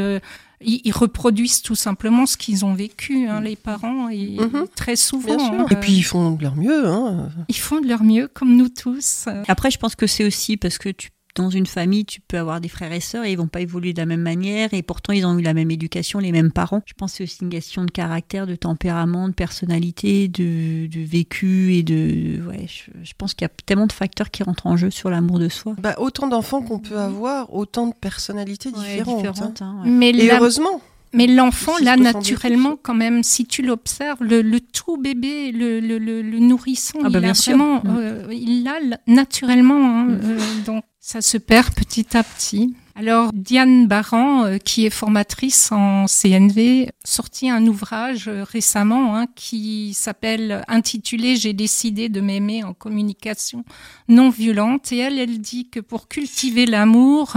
Ils, 0.64 0.81
ils 0.85 0.92
reproduisent 0.92 1.62
tout 1.62 1.75
simplement 1.75 2.27
ce 2.27 2.37
qu'ils 2.37 2.64
ont 2.64 2.75
vécu, 2.75 3.27
hein, 3.29 3.40
les 3.40 3.57
parents, 3.57 4.09
et 4.09 4.37
Mhm. 4.38 4.66
très 4.75 4.96
souvent. 4.96 5.25
Bien 5.37 5.38
sûr. 5.38 5.55
hein, 5.61 5.66
Et 5.70 5.77
puis 5.77 5.92
ils 5.92 6.03
font 6.03 6.33
de 6.33 6.42
leur 6.42 6.57
mieux. 6.57 6.87
Hein. 6.87 7.29
ils 7.48 7.57
font 7.57 7.81
de 7.81 7.88
leur 7.88 8.03
mieux, 8.03 8.29
comme 8.29 8.57
nous 8.57 8.68
tous. 8.68 9.27
Après, 9.48 9.70
je 9.70 9.79
pense 9.79 9.94
que 9.94 10.07
c'est 10.07 10.25
aussi 10.25 10.57
parce 10.57 10.79
que 10.79 10.88
tu 10.88 11.11
dans 11.35 11.49
une 11.51 11.66
famille, 11.66 12.05
tu 12.05 12.21
peux 12.21 12.38
avoir 12.38 12.61
des 12.61 12.68
frères 12.68 12.92
et 12.92 13.01
sœurs 13.01 13.25
et 13.25 13.33
ils 13.33 13.38
vont 13.38 13.47
pas 13.47 13.61
évoluer 13.61 13.92
de 13.95 13.99
la 14.01 14.07
même 14.07 14.21
manière 14.21 14.75
et 14.75 14.83
pourtant 14.83 15.12
ils 15.12 15.25
ont 15.25 15.38
eu 15.38 15.42
la 15.42 15.55
même 15.55 15.71
éducation, 15.71 16.18
les 16.18 16.31
mêmes 16.33 16.53
parents. 16.53 16.83
Je 16.87 16.92
pense 16.95 17.12
que 17.12 17.16
c'est 17.18 17.25
aussi 17.25 17.38
une 17.42 17.49
question 17.51 17.85
de 17.85 17.90
caractère, 17.90 18.47
de 18.47 18.55
tempérament, 18.55 19.29
de 19.29 19.35
personnalité, 19.35 20.29
de, 20.29 20.87
de 20.87 21.01
vécu 21.01 21.75
et 21.75 21.83
de 21.83 22.42
ouais. 22.47 22.66
Je, 22.68 22.90
je 23.03 23.12
pense 23.16 23.33
qu'il 23.35 23.47
y 23.47 23.51
a 23.51 23.53
tellement 23.64 23.87
de 23.87 23.92
facteurs 23.92 24.31
qui 24.31 24.42
rentrent 24.42 24.66
en 24.66 24.77
jeu 24.77 24.90
sur 24.90 25.09
l'amour 25.11 25.38
de 25.38 25.49
soi. 25.49 25.75
Bah, 25.81 25.95
autant 25.99 26.27
d'enfants 26.29 26.62
qu'on 26.62 26.79
peut 26.79 26.99
avoir, 26.99 27.53
autant 27.55 27.87
de 27.87 27.95
personnalités 27.95 28.68
Ouais, 28.71 28.75
différentes. 28.99 29.09
hein. 29.23 29.31
différentes, 29.33 29.62
hein, 29.62 29.81
ouais. 29.85 29.90
Mais 29.90 30.11
Et 30.11 30.31
heureusement. 30.31 30.81
Mais 31.14 31.27
l'enfant, 31.27 31.72
là, 31.83 31.96
naturellement, 31.96 32.77
quand 32.83 32.94
même, 32.94 33.22
si 33.22 33.44
tu 33.46 33.62
l'observes, 33.62 34.22
le, 34.22 34.40
le 34.42 34.61
tout 34.61 34.96
bébé, 34.96 35.53
le, 35.53 35.79
le, 35.81 35.98
le, 35.98 36.22
le 36.22 36.38
nourrisson, 36.38 36.98
Ah 37.05 37.11
bah 37.11 37.18
il 37.18 37.22
bien 37.22 37.31
a 37.31 37.35
vraiment, 37.35 37.77
Mm. 37.77 37.96
euh, 37.98 38.27
il 38.33 38.64
l'a 38.64 38.79
naturellement. 39.07 39.75
hein, 40.01 40.05
Mm. 40.07 40.20
euh, 40.25 40.38
donc, 40.66 40.85
ça 41.01 41.20
se 41.20 41.37
perd 41.37 41.75
petit 41.75 42.16
à 42.16 42.22
petit. 42.22 42.75
Alors, 42.94 43.31
Diane 43.33 43.87
Baran, 43.88 44.44
euh, 44.44 44.59
qui 44.59 44.85
est 44.87 44.90
formatrice 44.90 45.72
en 45.72 46.07
CNV, 46.07 46.90
sortit 47.05 47.48
un 47.48 47.66
ouvrage 47.66 48.29
euh, 48.29 48.44
récemment 48.44 49.16
hein, 49.16 49.27
qui 49.35 49.94
s'appelle 49.94 50.62
intitulé 50.68 51.37
J'ai 51.37 51.55
décidé 51.55 52.09
de 52.11 52.20
m'aimer 52.20 52.62
en 52.64 52.75
communication 52.75 53.64
non 54.09 54.29
violente. 54.29 54.92
Et 54.92 54.98
elle, 54.98 55.18
elle 55.18 55.40
dit 55.40 55.68
que 55.70 55.81
pour 55.81 56.07
cultiver 56.07 56.66
l'amour, 56.66 57.35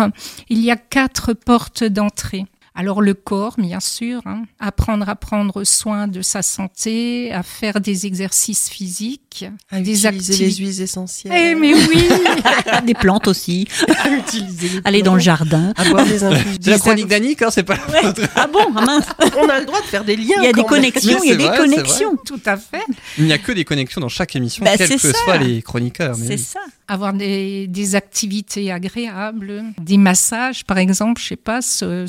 il 0.50 0.60
y 0.60 0.72
a 0.72 0.76
quatre 0.76 1.34
portes 1.34 1.86
d'entrée. 1.86 2.46
Alors 2.78 3.02
le 3.02 3.14
corps, 3.14 3.56
bien 3.58 3.80
sûr, 3.80 4.22
hein, 4.26 4.44
apprendre 4.60 5.08
à 5.08 5.16
prendre 5.16 5.64
soin 5.64 6.08
de 6.10 6.22
sa 6.22 6.42
santé, 6.42 7.32
à 7.32 7.42
faire 7.42 7.80
des 7.80 8.06
exercices 8.06 8.70
physiques, 8.70 9.46
À 9.72 9.78
des 9.80 10.06
utiliser 10.06 10.08
activités. 10.08 10.46
les 10.46 10.52
huiles 10.56 10.82
essentielles. 10.82 11.34
Eh 11.36 11.56
mais 11.56 11.74
oui, 11.74 12.04
des 12.86 12.94
plantes 12.94 13.28
aussi. 13.30 13.66
à 14.04 14.10
utiliser 14.10 14.68
les 14.70 14.82
Aller 14.84 15.02
dans 15.04 15.14
le 15.14 15.22
jardin. 15.22 15.74
À 15.78 15.86
boire 15.90 16.06
des 16.06 16.24
infusions. 16.24 16.60
C'est 16.62 16.70
la 16.70 16.80
chronique 16.80 17.08
d'Annick, 17.08 17.42
hein, 17.42 17.50
c'est 17.50 17.64
pas 17.64 17.78
la 17.94 18.02
vôtre. 18.02 18.22
Ah 18.36 18.48
bon, 18.48 18.60
ah 18.76 18.82
mince. 18.86 19.06
On 19.38 19.48
a 19.48 19.60
le 19.62 19.66
droit 19.66 19.80
de 19.80 19.86
faire 19.86 20.04
des 20.04 20.18
liens. 20.18 20.36
Il 20.40 20.44
y 20.44 20.48
a 20.48 20.52
des 20.54 20.64
connexions, 20.64 21.20
il 21.24 21.30
y 21.30 21.34
a 21.34 21.36
des 21.38 21.48
vrai, 21.48 21.58
connexions. 21.58 22.18
tout 22.26 22.42
à 22.46 22.58
fait. 22.58 22.84
Il 23.18 23.24
n'y 23.24 23.32
a 23.34 23.38
que 23.38 23.54
des 23.54 23.64
connexions 23.64 24.02
dans 24.02 24.10
chaque 24.10 24.36
émission, 24.36 24.66
Bah, 24.66 24.72
quels 24.78 24.90
que 24.90 24.98
ça. 24.98 25.14
soient 25.24 25.38
les 25.38 25.62
chroniqueurs. 25.62 26.18
mais 26.18 26.26
C'est 26.28 26.34
oui. 26.34 26.40
ça. 26.40 26.60
Avoir 26.88 27.14
des, 27.14 27.66
des 27.68 27.96
activités 27.96 28.72
agréables, 28.72 29.64
des 29.82 29.98
massages, 29.98 30.66
par 30.66 30.78
exemple, 30.78 31.20
je 31.22 31.30
sais 31.30 31.36
pas, 31.36 31.62
se- 31.64 32.06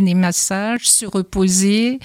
des 0.00 0.14
massages, 0.14 0.88
se 0.88 1.06
reposer, 1.06 1.98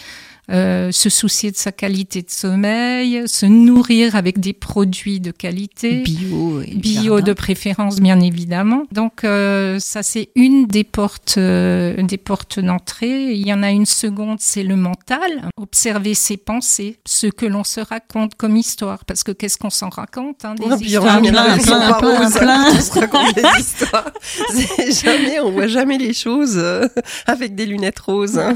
euh, 0.50 0.92
se 0.92 1.10
soucier 1.10 1.52
de 1.52 1.58
sa 1.58 1.72
qualité 1.72 2.22
de 2.22 2.30
sommeil, 2.30 3.24
se 3.28 3.46
nourrir 3.46 4.16
avec 4.16 4.40
des 4.40 4.54
produits 4.54 5.20
de 5.20 5.32
qualité. 5.32 6.00
Bio 6.04 6.62
et 6.62 6.76
Bio 6.76 7.04
jardin. 7.18 7.26
de 7.26 7.34
préférence, 7.34 8.00
bien 8.00 8.20
évidemment. 8.22 8.84
Donc 8.92 9.24
euh, 9.24 9.78
ça, 9.80 10.04
c'est 10.04 10.30
une 10.36 10.66
des 10.68 10.84
portes, 10.84 11.36
euh, 11.38 12.02
des 12.02 12.18
portes 12.18 12.60
d'entrée. 12.60 13.34
Il 13.34 13.46
y 13.46 13.54
en 13.54 13.62
a 13.64 13.72
une 13.72 13.86
seconde, 13.86 14.38
c'est 14.40 14.64
le 14.64 14.76
mental. 14.76 15.50
Observer 15.58 16.14
ses 16.14 16.38
pensées, 16.38 16.98
ce 17.06 17.28
que 17.28 17.46
l'on 17.46 17.64
se 17.64 17.80
raconte 17.82 18.36
comme 18.36 18.56
histoire. 18.58 19.04
Parce 19.06 19.24
que 19.24 19.32
qu'est-ce 19.32 19.58
qu'on 19.58 19.70
s'en 19.70 19.90
raconte 19.90 20.46
hein, 20.46 20.56
des 20.56 20.86
histoires. 20.86 21.22
plein, 21.22 21.32
plein, 21.32 21.58
plein, 21.58 21.92
roses, 21.94 22.34
plein. 22.38 22.66
On 22.74 22.82
se 22.82 23.00
raconte 23.00 23.36
des 23.36 23.44
histoires. 23.60 24.12
C'est 24.54 24.92
jamais, 25.04 25.40
on 25.40 25.52
voit 25.52 25.68
jamais 25.68 25.98
les 25.98 26.14
choses 26.14 26.56
euh, 26.58 26.88
avec 27.26 27.56
des 27.56 27.66
lunettes 27.66 28.00
roses. 28.00 28.38
hein. 28.40 28.56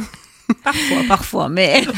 Parfois, 0.63 1.03
parfois, 1.07 1.49
mais 1.49 1.83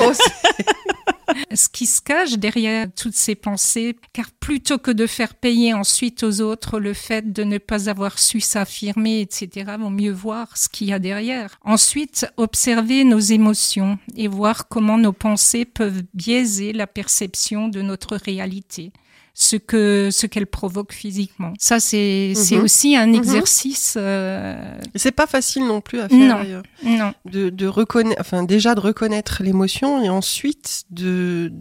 ce 1.53 1.69
qui 1.69 1.85
se 1.85 2.01
cache 2.01 2.33
derrière 2.33 2.87
toutes 2.93 3.15
ces 3.15 3.35
pensées, 3.35 3.95
car 4.13 4.31
plutôt 4.31 4.77
que 4.77 4.91
de 4.91 5.07
faire 5.07 5.35
payer 5.35 5.73
ensuite 5.73 6.23
aux 6.23 6.41
autres 6.41 6.79
le 6.79 6.93
fait 6.93 7.31
de 7.31 7.43
ne 7.43 7.57
pas 7.57 7.89
avoir 7.89 8.19
su 8.19 8.39
s'affirmer, 8.39 9.21
etc., 9.21 9.73
vaut 9.79 9.89
mieux 9.89 10.11
voir 10.11 10.57
ce 10.57 10.69
qu'il 10.69 10.87
y 10.87 10.93
a 10.93 10.99
derrière. 10.99 11.59
Ensuite, 11.63 12.27
observer 12.37 13.03
nos 13.03 13.19
émotions 13.19 13.97
et 14.15 14.27
voir 14.27 14.67
comment 14.67 14.97
nos 14.97 15.13
pensées 15.13 15.65
peuvent 15.65 16.03
biaiser 16.13 16.73
la 16.73 16.87
perception 16.87 17.67
de 17.67 17.81
notre 17.81 18.15
réalité. 18.15 18.91
Ce 19.35 19.55
que 19.55 20.09
ce 20.11 20.27
qu'elle 20.27 20.45
provoque 20.45 20.93
physiquement. 20.93 21.53
Ça 21.59 21.79
c'est 21.79 22.33
c'est 22.35 22.57
Mhm. 22.57 22.63
aussi 22.63 22.95
un 22.95 23.07
Mhm. 23.07 23.15
exercice. 23.15 23.95
euh, 23.97 24.75
C'est 24.95 25.11
pas 25.11 25.25
facile 25.27 25.65
non 25.65 25.81
plus 25.81 25.99
à 26.01 26.07
faire. 26.07 26.17
Non. 26.19 26.35
d'ailleurs. 26.43 26.63
non, 26.83 27.13
de, 27.25 27.49
de 27.49 27.65
reconnaître, 27.65 28.21
enfin 28.21 28.43
déjà 28.43 28.75
de 28.75 28.79
reconnaître 28.79 29.41
l'émotion 29.41 30.03
et 30.03 30.09
ensuite 30.09 30.83
de, 30.91 31.51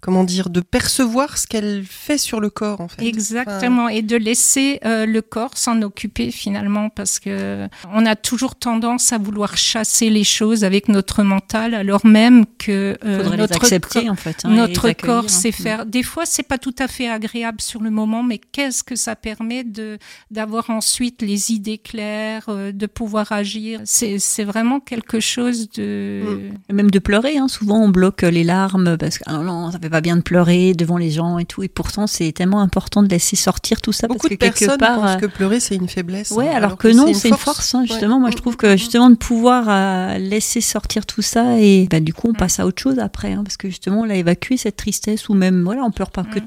comment 0.00 0.24
dire, 0.24 0.50
de 0.50 0.60
percevoir 0.60 1.38
ce 1.38 1.46
qu'elle 1.46 1.84
fait 1.88 2.18
sur 2.18 2.40
le 2.40 2.50
corps 2.50 2.80
en 2.80 2.88
fait. 2.88 3.02
exactement, 3.06 3.88
et 3.88 4.02
de 4.02 4.16
laisser 4.16 4.80
euh, 4.84 5.06
le 5.06 5.22
corps 5.22 5.56
s'en 5.56 5.80
occuper 5.82 6.30
finalement, 6.30 6.90
parce 6.90 7.18
que 7.18 7.66
on 7.94 8.04
a 8.06 8.16
toujours 8.16 8.56
tendance 8.56 9.12
à 9.12 9.18
vouloir 9.18 9.56
chasser 9.56 10.10
les 10.10 10.24
choses 10.24 10.64
avec 10.64 10.88
notre 10.88 11.22
mental, 11.22 11.74
alors 11.74 12.04
même 12.04 12.44
que 12.58 12.96
euh, 13.04 13.36
notre 13.36 13.56
accepter 13.56 14.02
corps- 14.02 14.10
en 14.12 14.16
fait. 14.16 14.36
hein, 14.44 14.50
et 14.52 14.56
Notre 14.56 14.86
les 14.86 14.90
accueillir, 14.90 15.20
corps 15.22 15.30
sait 15.30 15.48
hein. 15.48 15.62
faire. 15.62 15.86
Des 15.86 16.02
fois, 16.02 16.24
c'est 16.26 16.42
pas 16.42 16.58
tout 16.58 16.74
à 16.78 16.88
fait 16.90 17.08
agréable 17.08 17.60
sur 17.60 17.80
le 17.82 17.90
moment, 17.90 18.22
mais 18.22 18.38
qu'est-ce 18.38 18.82
que 18.82 18.96
ça 18.96 19.16
permet 19.16 19.64
de 19.64 19.98
d'avoir 20.30 20.70
ensuite 20.70 21.22
les 21.22 21.52
idées 21.52 21.78
claires, 21.78 22.44
euh, 22.48 22.72
de 22.72 22.86
pouvoir 22.86 23.32
agir? 23.32 23.80
C'est 23.84 24.18
c'est 24.18 24.44
vraiment 24.44 24.80
quelque 24.80 25.20
chose 25.20 25.70
de. 25.70 26.50
Et 26.68 26.72
Même 26.72 26.90
de 26.90 26.98
pleurer, 26.98 27.38
hein. 27.38 27.48
souvent 27.48 27.80
on 27.82 27.88
bloque 27.88 28.22
les 28.22 28.44
larmes 28.44 28.96
parce 28.96 29.18
que 29.18 29.24
ah 29.26 29.34
non, 29.34 29.42
non, 29.44 29.70
ça 29.72 29.78
fait 29.78 29.90
pas 29.90 30.00
bien 30.00 30.16
de 30.16 30.22
pleurer 30.22 30.74
devant 30.74 30.96
les 30.98 31.10
gens 31.10 31.38
et 31.38 31.44
tout. 31.44 31.62
Et 31.62 31.68
pourtant, 31.68 32.06
c'est 32.06 32.32
tellement 32.32 32.60
important 32.60 33.02
de 33.02 33.08
laisser 33.08 33.36
sortir 33.36 33.80
tout 33.80 33.92
ça 33.92 34.06
Beaucoup 34.06 34.20
parce 34.28 34.30
de 34.30 34.34
que 34.36 34.40
quelque 34.40 34.58
personnes 34.60 34.78
part. 34.78 35.00
pensent 35.00 35.16
euh, 35.16 35.20
que 35.20 35.26
pleurer 35.26 35.60
c'est 35.60 35.76
une 35.76 35.88
faiblesse. 35.88 36.30
Ouais, 36.32 36.48
hein, 36.48 36.52
alors, 36.56 36.76
que, 36.76 36.88
non, 36.88 37.12
c'est 37.14 37.28
une 37.28 37.36
force. 37.36 37.74
hein, 37.74 37.84
justement, 37.86 38.14
Ouais. 38.16 38.20
moi 38.20 38.30
je 38.30 38.36
trouve 38.36 38.56
que 38.56 38.76
justement 38.76 39.10
de 39.10 39.14
pouvoir 39.16 39.64
euh, 39.68 40.18
laisser 40.18 40.60
sortir 40.60 41.06
tout 41.06 41.22
ça 41.22 41.58
et 41.60 41.86
bah, 41.90 42.00
du 42.00 42.12
coup 42.14 42.28
on 42.30 42.34
passe 42.34 42.58
à 42.60 42.66
autre 42.66 42.82
chose 42.82 42.98
après, 42.98 43.32
hein, 43.32 43.42
parce 43.44 43.56
que 43.56 43.68
justement 43.68 44.00
on 44.00 44.04
l'a 44.04 44.16
évacué 44.16 44.56
cette 44.56 44.76
tristesse 44.76 45.28
ou 45.28 45.34
même 45.34 45.62
voilà 45.64 45.82
on 45.84 45.90
pleure 45.90 46.10
pas 46.10 46.24
que 46.24 46.38
de 46.38 46.40
Mm. 46.40 46.44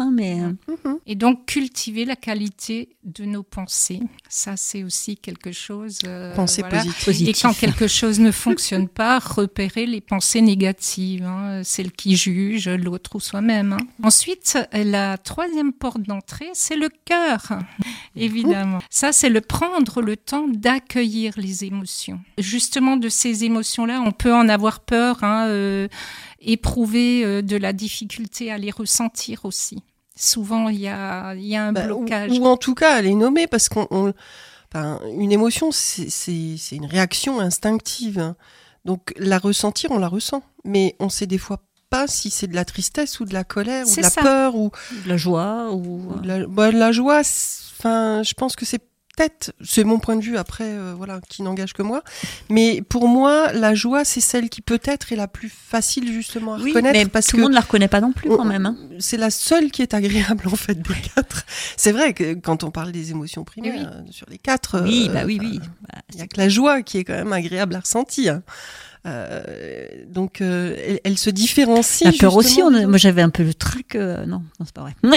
Hein, 0.00 0.10
mais. 0.12 0.40
Et 1.06 1.14
donc 1.14 1.46
cultiver 1.46 2.04
la 2.04 2.16
qualité 2.16 2.90
de 3.04 3.24
nos 3.24 3.42
pensées, 3.42 4.00
ça 4.28 4.56
c'est 4.56 4.82
aussi 4.82 5.16
quelque 5.16 5.52
chose. 5.52 5.98
euh, 6.06 6.34
Pensée 6.34 6.62
voilà. 6.62 6.82
positive. 7.04 7.28
Et 7.28 7.32
quand 7.32 7.52
quelque 7.52 7.86
chose 7.88 8.18
ne 8.20 8.30
fonctionne 8.30 8.88
pas, 8.88 9.18
repérer 9.18 9.86
les 9.86 10.00
pensées 10.00 10.40
négatives, 10.40 11.24
hein, 11.24 11.62
celles 11.64 11.92
qui 11.92 12.16
jugent 12.16 12.68
l'autre 12.68 13.16
ou 13.16 13.20
soi-même. 13.20 13.72
hein. 13.74 13.86
Ensuite, 14.02 14.58
la 14.72 15.16
troisième 15.18 15.72
porte 15.72 16.02
d'entrée, 16.02 16.50
c'est 16.54 16.76
le 16.76 16.88
cœur, 17.04 17.58
évidemment. 18.14 18.78
Ça, 18.90 19.12
c'est 19.12 19.28
le 19.28 19.40
prendre 19.40 20.02
le 20.02 20.16
temps 20.16 20.46
d'accueillir 20.48 21.34
les 21.36 21.64
émotions. 21.64 22.20
Justement, 22.38 22.96
de 22.96 23.08
ces 23.08 23.44
émotions-là, 23.44 24.02
on 24.04 24.12
peut 24.12 24.34
en 24.34 24.48
avoir 24.48 24.80
peur, 24.80 25.22
hein, 25.22 25.46
euh, 25.48 25.88
éprouver 26.46 27.24
euh, 27.24 27.42
de 27.42 27.56
la 27.56 27.72
difficulté 27.74 28.50
à 28.50 28.56
les 28.58 28.70
ressentir 28.70 29.44
aussi. 29.44 29.82
Souvent, 30.18 30.70
il 30.70 30.80
y 30.80 30.88
a, 30.88 31.34
il 31.34 31.44
y 31.44 31.56
a 31.56 31.64
un 31.66 31.72
Bah, 31.72 31.82
blocage. 31.86 32.30
ou 32.38 32.46
en 32.46 32.56
tout 32.56 32.74
cas 32.74 32.94
à 32.94 33.02
les 33.02 33.14
nommer 33.14 33.46
parce 33.46 33.68
qu'on 33.68 33.86
on- 33.90 34.14
enfin, 34.72 35.00
une 35.18 35.30
émotion 35.32 35.70
c'est- 35.72 36.06
une 36.72 36.86
réaction 36.86 37.38
instinctive. 37.40 38.18
hein. 38.18 38.34
Donc 38.86 39.12
la 39.18 39.38
ressentir 39.38 39.90
on 39.90 39.98
la 39.98 40.08
ressent, 40.08 40.42
mais 40.64 40.96
on 41.00 41.08
sait 41.10 41.26
des 41.26 41.38
fois 41.38 41.60
pas 41.90 42.06
si 42.06 42.30
c'est 42.30 42.46
de 42.46 42.54
la 42.54 42.64
tristesse 42.64 43.20
ou 43.20 43.24
de 43.26 43.34
la 43.34 43.44
colère 43.44 43.86
ou 43.86 43.94
de 43.94 44.00
la 44.00 44.10
ça. 44.10 44.22
peur 44.22 44.54
ou, 44.56 44.70
de 45.04 45.08
la 45.08 45.16
joie 45.16 45.70
ou 45.72 46.12
ou 46.14 46.20
de 46.20 46.26
la, 46.28 46.46
bah, 46.46 46.72
de 46.72 46.78
la 46.78 46.92
joie. 46.92 47.20
Enfin, 47.78 48.22
je 48.22 48.32
pense 48.34 48.56
que 48.56 48.64
c'est 48.64 48.80
peut-être, 49.16 49.52
c'est 49.64 49.82
mon 49.84 49.98
point 49.98 50.16
de 50.16 50.20
vue 50.22 50.36
après, 50.36 50.64
euh, 50.64 50.94
voilà, 50.96 51.20
qui 51.28 51.42
n'engage 51.42 51.72
que 51.72 51.82
moi. 51.82 52.02
Mais 52.50 52.82
pour 52.82 53.08
moi, 53.08 53.52
la 53.52 53.74
joie, 53.74 54.04
c'est 54.04 54.20
celle 54.20 54.48
qui 54.50 54.60
peut-être 54.60 55.12
est 55.12 55.16
la 55.16 55.26
plus 55.28 55.48
facile 55.48 56.12
justement 56.12 56.54
à 56.54 56.58
oui, 56.58 56.70
reconnaître 56.70 56.98
mais 56.98 57.06
parce 57.06 57.26
tout 57.26 57.36
le 57.36 57.42
monde 57.44 57.52
la 57.52 57.60
reconnaît 57.60 57.88
pas 57.88 58.00
non 58.00 58.12
plus 58.12 58.30
on- 58.30 58.36
quand 58.36 58.44
même. 58.44 58.66
Hein. 58.66 58.76
c'est 58.98 59.16
la 59.16 59.30
seule 59.30 59.70
qui 59.70 59.82
est 59.82 59.94
agréable 59.94 60.44
en 60.46 60.56
fait 60.56 60.74
des 60.80 60.94
quatre. 61.14 61.44
C'est 61.76 61.92
vrai 61.92 62.12
que 62.12 62.34
quand 62.34 62.62
on 62.64 62.70
parle 62.70 62.92
des 62.92 63.10
émotions 63.10 63.44
primaires 63.44 63.90
euh, 63.94 64.02
sur 64.10 64.26
les 64.28 64.38
quatre, 64.38 64.82
Oui, 64.82 65.06
euh, 65.08 65.12
bah 65.14 65.22
oui, 65.24 65.38
oui. 65.40 65.58
Bah, 65.88 66.00
Il 66.12 66.18
y 66.18 66.22
a 66.22 66.26
que 66.26 66.36
la 66.38 66.48
joie 66.48 66.82
qui 66.82 66.98
est 66.98 67.04
quand 67.04 67.14
même 67.14 67.32
agréable 67.32 67.74
à 67.74 67.80
ressentir. 67.80 68.40
Euh, 69.06 69.86
donc 70.08 70.40
euh, 70.40 70.74
elle, 70.86 71.00
elle 71.04 71.18
se 71.18 71.30
différencie. 71.30 72.04
La 72.04 72.12
peur 72.18 72.34
aussi, 72.34 72.60
on 72.62 72.74
a- 72.74 72.86
moi 72.86 72.98
j'avais 72.98 73.22
un 73.22 73.30
peu 73.30 73.44
le 73.44 73.54
trac. 73.54 73.94
euh, 73.94 74.26
non, 74.26 74.42
non 74.58 74.66
c'est 74.66 74.74
pas 74.74 74.80
vrai. 74.82 74.94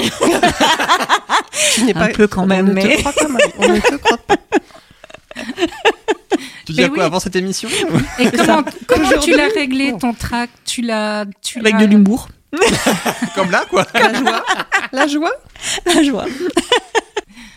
Tu 1.73 1.83
n'es 1.85 1.95
un 1.97 2.07
peu 2.09 2.27
quand 2.27 2.45
même, 2.45 2.65
On 2.67 2.69
ne 2.69 2.73
mais- 2.73 2.95
te 2.97 2.99
croit 2.99 3.13
pas, 3.13 3.27
Marie. 3.27 3.43
On 3.57 3.67
ne 3.73 3.79
te 3.79 3.95
croit 3.95 4.17
pas. 4.17 4.35
Tu 6.65 6.73
disais 6.73 6.83
Mais 6.83 6.89
quoi 6.89 6.97
oui. 6.99 7.03
avant 7.05 7.19
cette 7.19 7.35
émission 7.35 7.67
Et 8.19 8.29
comment, 8.37 8.63
comment 8.87 9.09
tu 9.19 9.35
l'as 9.35 9.47
réglé 9.47 9.91
bon. 9.91 9.97
ton 9.97 10.13
trac? 10.13 10.49
Tu 10.65 10.81
l'as, 10.81 11.25
tu 11.41 11.59
Avec 11.59 11.77
de 11.77 11.85
l'humour, 11.85 12.29
Comme 13.35 13.49
là, 13.51 13.65
quoi. 13.69 13.85
La 13.93 14.13
joie. 14.13 14.45
La 14.91 15.07
joie. 15.07 15.31
la 15.85 16.03
joie. 16.03 16.25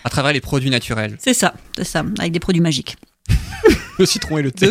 À 0.05 0.09
travers 0.11 0.33
les 0.33 0.41
produits 0.41 0.71
naturels, 0.71 1.17
C'est 1.19 1.35
ça, 1.35 1.55
c'est 1.77 1.85
ça, 1.85 2.03
avec 2.19 2.33
des 2.33 2.41
produits 2.41 2.63
magiques. 2.63 2.97
le 3.99 4.07
citron 4.07 4.39
et 4.39 4.43
le 4.43 4.51
thé. 4.51 4.71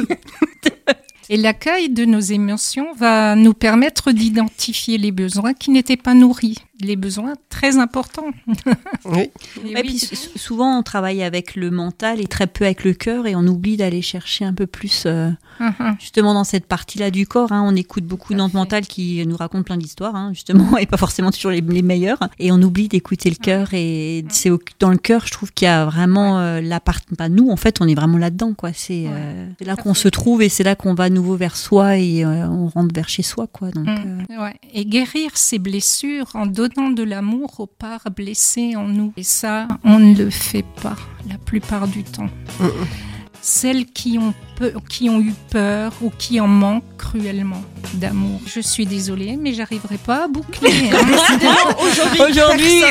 Et 1.30 1.38
l'accueil 1.38 1.90
de 1.90 2.06
nos 2.06 2.20
émotions 2.20 2.94
va 2.94 3.36
nous 3.36 3.54
permettre 3.54 4.12
d'identifier 4.12 4.98
les 4.98 5.12
besoins 5.12 5.54
qui 5.54 5.72
n'étaient 5.72 5.98
pas 5.98 6.14
nourris, 6.14 6.58
les 6.82 6.96
besoins 6.96 7.34
très 7.50 7.78
importants. 7.78 8.28
Oui. 9.06 9.30
Et 9.66 9.76
oui. 9.76 9.82
puis 9.84 9.98
sou- 10.00 10.38
souvent 10.38 10.78
on 10.78 10.84
travaille 10.84 11.24
avec 11.24 11.56
le 11.56 11.72
mental 11.72 12.22
et 12.22 12.26
très 12.26 12.46
peu 12.48 12.66
avec 12.66 12.84
le 12.84 12.94
cœur 12.94 13.26
et 13.26 13.36
on 13.36 13.46
oublie 13.48 13.76
d'aller 13.78 14.02
chercher 14.02 14.46
un 14.46 14.54
peu 14.54 14.68
plus 14.68 15.04
euh, 15.06 15.30
Mhm. 15.60 15.96
justement 16.00 16.34
dans 16.34 16.44
cette 16.44 16.66
partie-là 16.66 17.12
du 17.12 17.26
corps. 17.28 17.52
hein. 17.52 17.64
on 17.66 17.76
écoute 17.76 18.04
beaucoup 18.06 18.34
notre 18.34 18.56
mental 18.56 18.86
qui 18.86 19.26
nous 19.28 19.36
raconte 19.36 19.66
plein 19.66 19.78
d'histoires 19.78 20.16
hein, 20.16 20.32
justement 20.34 20.78
et 20.78 20.86
pas 20.86 20.98
forcément 20.98 21.32
toujours 21.32 21.52
les, 21.52 21.62
les 21.62 21.82
meilleures. 21.82 22.20
Et 22.40 22.52
on 22.52 22.62
oublie 22.62 22.88
d'écouter 22.88 23.30
le 23.30 23.36
cœur 23.36 23.70
et 23.74 24.24
c'est 24.30 24.50
dans 24.80 24.90
le 24.92 24.98
cœur 24.98 25.26
je 25.26 25.32
trouve 25.32 25.52
qu'il 25.54 25.66
y 25.66 25.70
a 25.70 25.86
vraiment 25.86 26.40
euh, 26.40 26.62
la 26.62 26.80
partie. 26.80 27.06
Bah, 27.18 27.30
nous 27.30 27.50
en 27.50 27.58
fait 27.58 27.82
on 27.82 27.88
est 27.88 27.96
vraiment 27.96 28.18
là-dedans 28.18 28.54
quoi. 28.54 28.72
C'est 28.74 29.06
euh, 29.08 29.48
c'est 29.60 29.66
là 29.66 29.76
qu'on 29.76 29.94
se 29.94 30.08
trouve 30.08 30.42
et 30.42 30.50
c'est 30.50 30.64
là 30.64 30.76
qu'on 30.76 30.94
va 30.94 31.06
à 31.06 31.10
nouveau 31.10 31.36
vers 31.36 31.56
soi 31.58 31.98
et 31.98 32.24
euh, 32.24 32.48
on 32.48 32.68
rentre 32.68 32.94
vers 32.94 33.10
chez 33.10 33.24
soi 33.24 33.48
quoi. 33.48 33.72
Donc 33.72 33.88
Mm. 33.88 34.26
euh, 34.30 34.44
Ouais. 34.44 34.56
Et 34.74 34.86
guérir 34.86 35.32
ces 35.36 35.60
blessures 35.60 36.30
en 36.36 36.46
de 36.76 37.04
l'amour 37.04 37.60
aux 37.60 37.68
parts 37.68 38.10
en 38.76 38.88
nous. 38.88 39.14
Et 39.18 39.24
ça, 39.24 39.68
on 39.84 40.00
ne 40.00 40.16
le 40.16 40.30
fait 40.30 40.66
pas 40.82 40.96
la 41.30 41.38
plupart 41.38 41.88
du 41.88 42.04
temps. 42.04 42.30
Celles 43.44 43.86
qui 43.88 44.20
ont, 44.20 44.34
peu- 44.56 44.74
qui 44.88 45.10
ont 45.10 45.20
eu 45.20 45.34
peur 45.50 45.94
ou 46.02 46.12
qui 46.16 46.40
en 46.40 46.48
manquent 46.48 46.84
cruellement 46.98 47.64
d'amour. 47.96 48.40
Je 48.46 48.60
suis 48.60 48.86
désolée, 48.86 49.36
mais 49.36 49.54
j'arriverai 49.54 49.98
pas 49.98 50.26
à 50.26 50.28
boucler. 50.28 50.70
hein. 50.94 51.76
Aujourd'hui. 52.30 52.84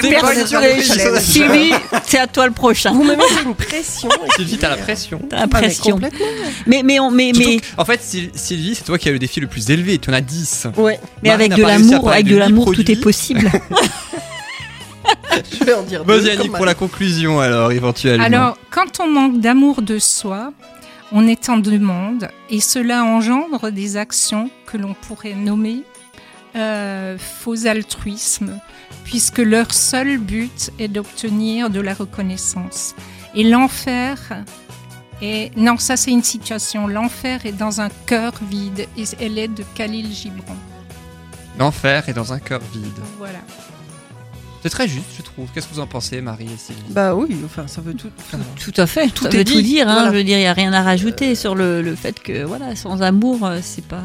Sylvie, 1.21 1.73
c'est 2.07 2.19
à 2.19 2.27
toi 2.27 2.47
le 2.47 2.53
prochain. 2.53 2.93
Vous 2.93 3.05
me 3.05 3.15
mettez 3.15 3.43
une 3.45 3.55
pression. 3.55 4.09
Sylvie, 4.37 4.59
t'as 4.59 4.71
la 4.71 4.77
pression. 4.77 5.21
T'as 5.31 5.37
Ah, 5.37 5.47
mais 5.47 5.61
l'impression. 5.61 5.93
complètement. 5.93 6.27
Mais, 6.67 6.83
mais, 6.85 6.99
on, 6.99 7.11
mais, 7.13 7.31
mais, 7.37 7.59
que, 7.59 7.65
en 7.79 7.85
fait, 7.85 8.01
Syl- 8.03 8.31
Sylvie, 8.35 8.75
c'est 8.75 8.85
toi 8.85 8.99
qui 8.99 9.09
as 9.09 9.13
le 9.13 9.19
défi 9.21 9.39
le 9.41 9.47
plus 9.47 9.71
élevé. 9.71 9.99
Tu 9.99 10.11
en 10.11 10.13
as 10.15 10.21
10. 10.21 10.67
Ouais. 10.77 10.99
mais 11.23 11.31
Marie 11.31 11.45
avec 11.45 11.55
de 11.59 11.63
l'amour, 11.63 12.11
avec 12.11 12.27
de 12.27 12.37
l'amour, 12.37 12.73
tout 12.75 12.91
est 12.91 12.97
possible. 13.01 13.51
Je 15.53 15.65
vais 15.65 15.75
en 15.75 15.83
dire 15.83 16.05
deux. 16.05 16.49
Pour 16.51 16.67
la 16.67 16.75
conclusion, 16.75 17.41
alors, 17.41 17.73
éventuellement. 17.73 18.25
Alors, 18.25 18.59
quand 18.71 19.01
on 19.01 19.09
manque 19.09 19.41
d'amour 19.41 19.83
de 19.83 19.99
soi, 19.99 20.53
on 21.13 21.27
est 21.27 21.49
en 21.49 21.57
demande 21.57 22.29
et 22.51 22.61
cela 22.61 23.05
engendre 23.05 23.71
des 23.71 23.97
actions 23.97 24.51
que 24.67 24.77
l'on 24.77 24.95
pourrait 24.95 25.35
nommer 25.35 25.83
euh, 26.57 27.17
faux 27.19 27.67
altruisme, 27.67 28.59
puisque 29.05 29.39
leur 29.39 29.73
seul 29.73 30.19
but 30.19 30.71
est 30.79 30.89
d'obtenir 30.89 31.71
de 31.71 31.81
la 31.81 31.95
reconnaissance. 31.95 32.95
Et 33.35 33.45
l'enfer 33.45 34.45
est... 35.23 35.57
Non, 35.57 35.79
ça 35.79 35.97
c'est 35.97 36.11
une 36.11 36.25
situation. 36.25 36.87
L'enfer 36.87 37.47
est 37.47 37.53
dans 37.53 37.81
un 37.81 37.89
cœur 38.07 38.33
vide 38.49 38.87
et 38.97 39.05
elle 39.21 39.39
est 39.39 39.49
de 39.49 39.65
Khalil 39.75 40.13
Gibran. 40.13 40.57
L'enfer 41.59 42.09
est 42.09 42.15
dans 42.15 42.33
un 42.33 42.39
cœur 42.39 42.61
vide. 42.73 42.87
Voilà. 43.19 43.39
C'est 44.63 44.69
très 44.71 44.87
juste, 44.89 45.07
je 45.17 45.23
trouve. 45.23 45.49
Qu'est-ce 45.55 45.69
que 45.69 45.75
vous 45.75 45.81
en 45.81 45.87
pensez, 45.87 46.21
Marie 46.21 46.45
et 46.53 46.57
Sylvie 46.59 46.83
Bah 46.91 47.15
oui, 47.15 47.35
enfin 47.47 47.67
ça 47.67 47.81
veut 47.81 47.95
tout. 47.95 48.11
Tout 48.63 48.73
à 48.77 48.87
fait, 48.87 49.07
tout, 49.09 49.25
Tout 49.25 49.25
ça 49.25 49.31
est 49.31 49.37
veut 49.39 49.45
tout 49.45 49.63
dire. 49.63 49.89
Hein, 49.89 49.95
voilà. 49.95 50.11
Je 50.11 50.17
veux 50.17 50.25
dire, 50.25 50.37
il 50.37 50.43
n'y 50.43 50.47
a 50.47 50.53
rien 50.53 50.73
à 50.75 50.83
rajouter 50.83 51.35
sur 51.35 51.55
le, 51.55 51.81
le 51.81 51.95
fait 51.95 52.21
que, 52.21 52.45
voilà, 52.45 52.77
sans 52.77 53.01
amour, 53.03 53.47
euh, 53.47 53.61
c'est 53.63 53.85
pas. 53.87 54.03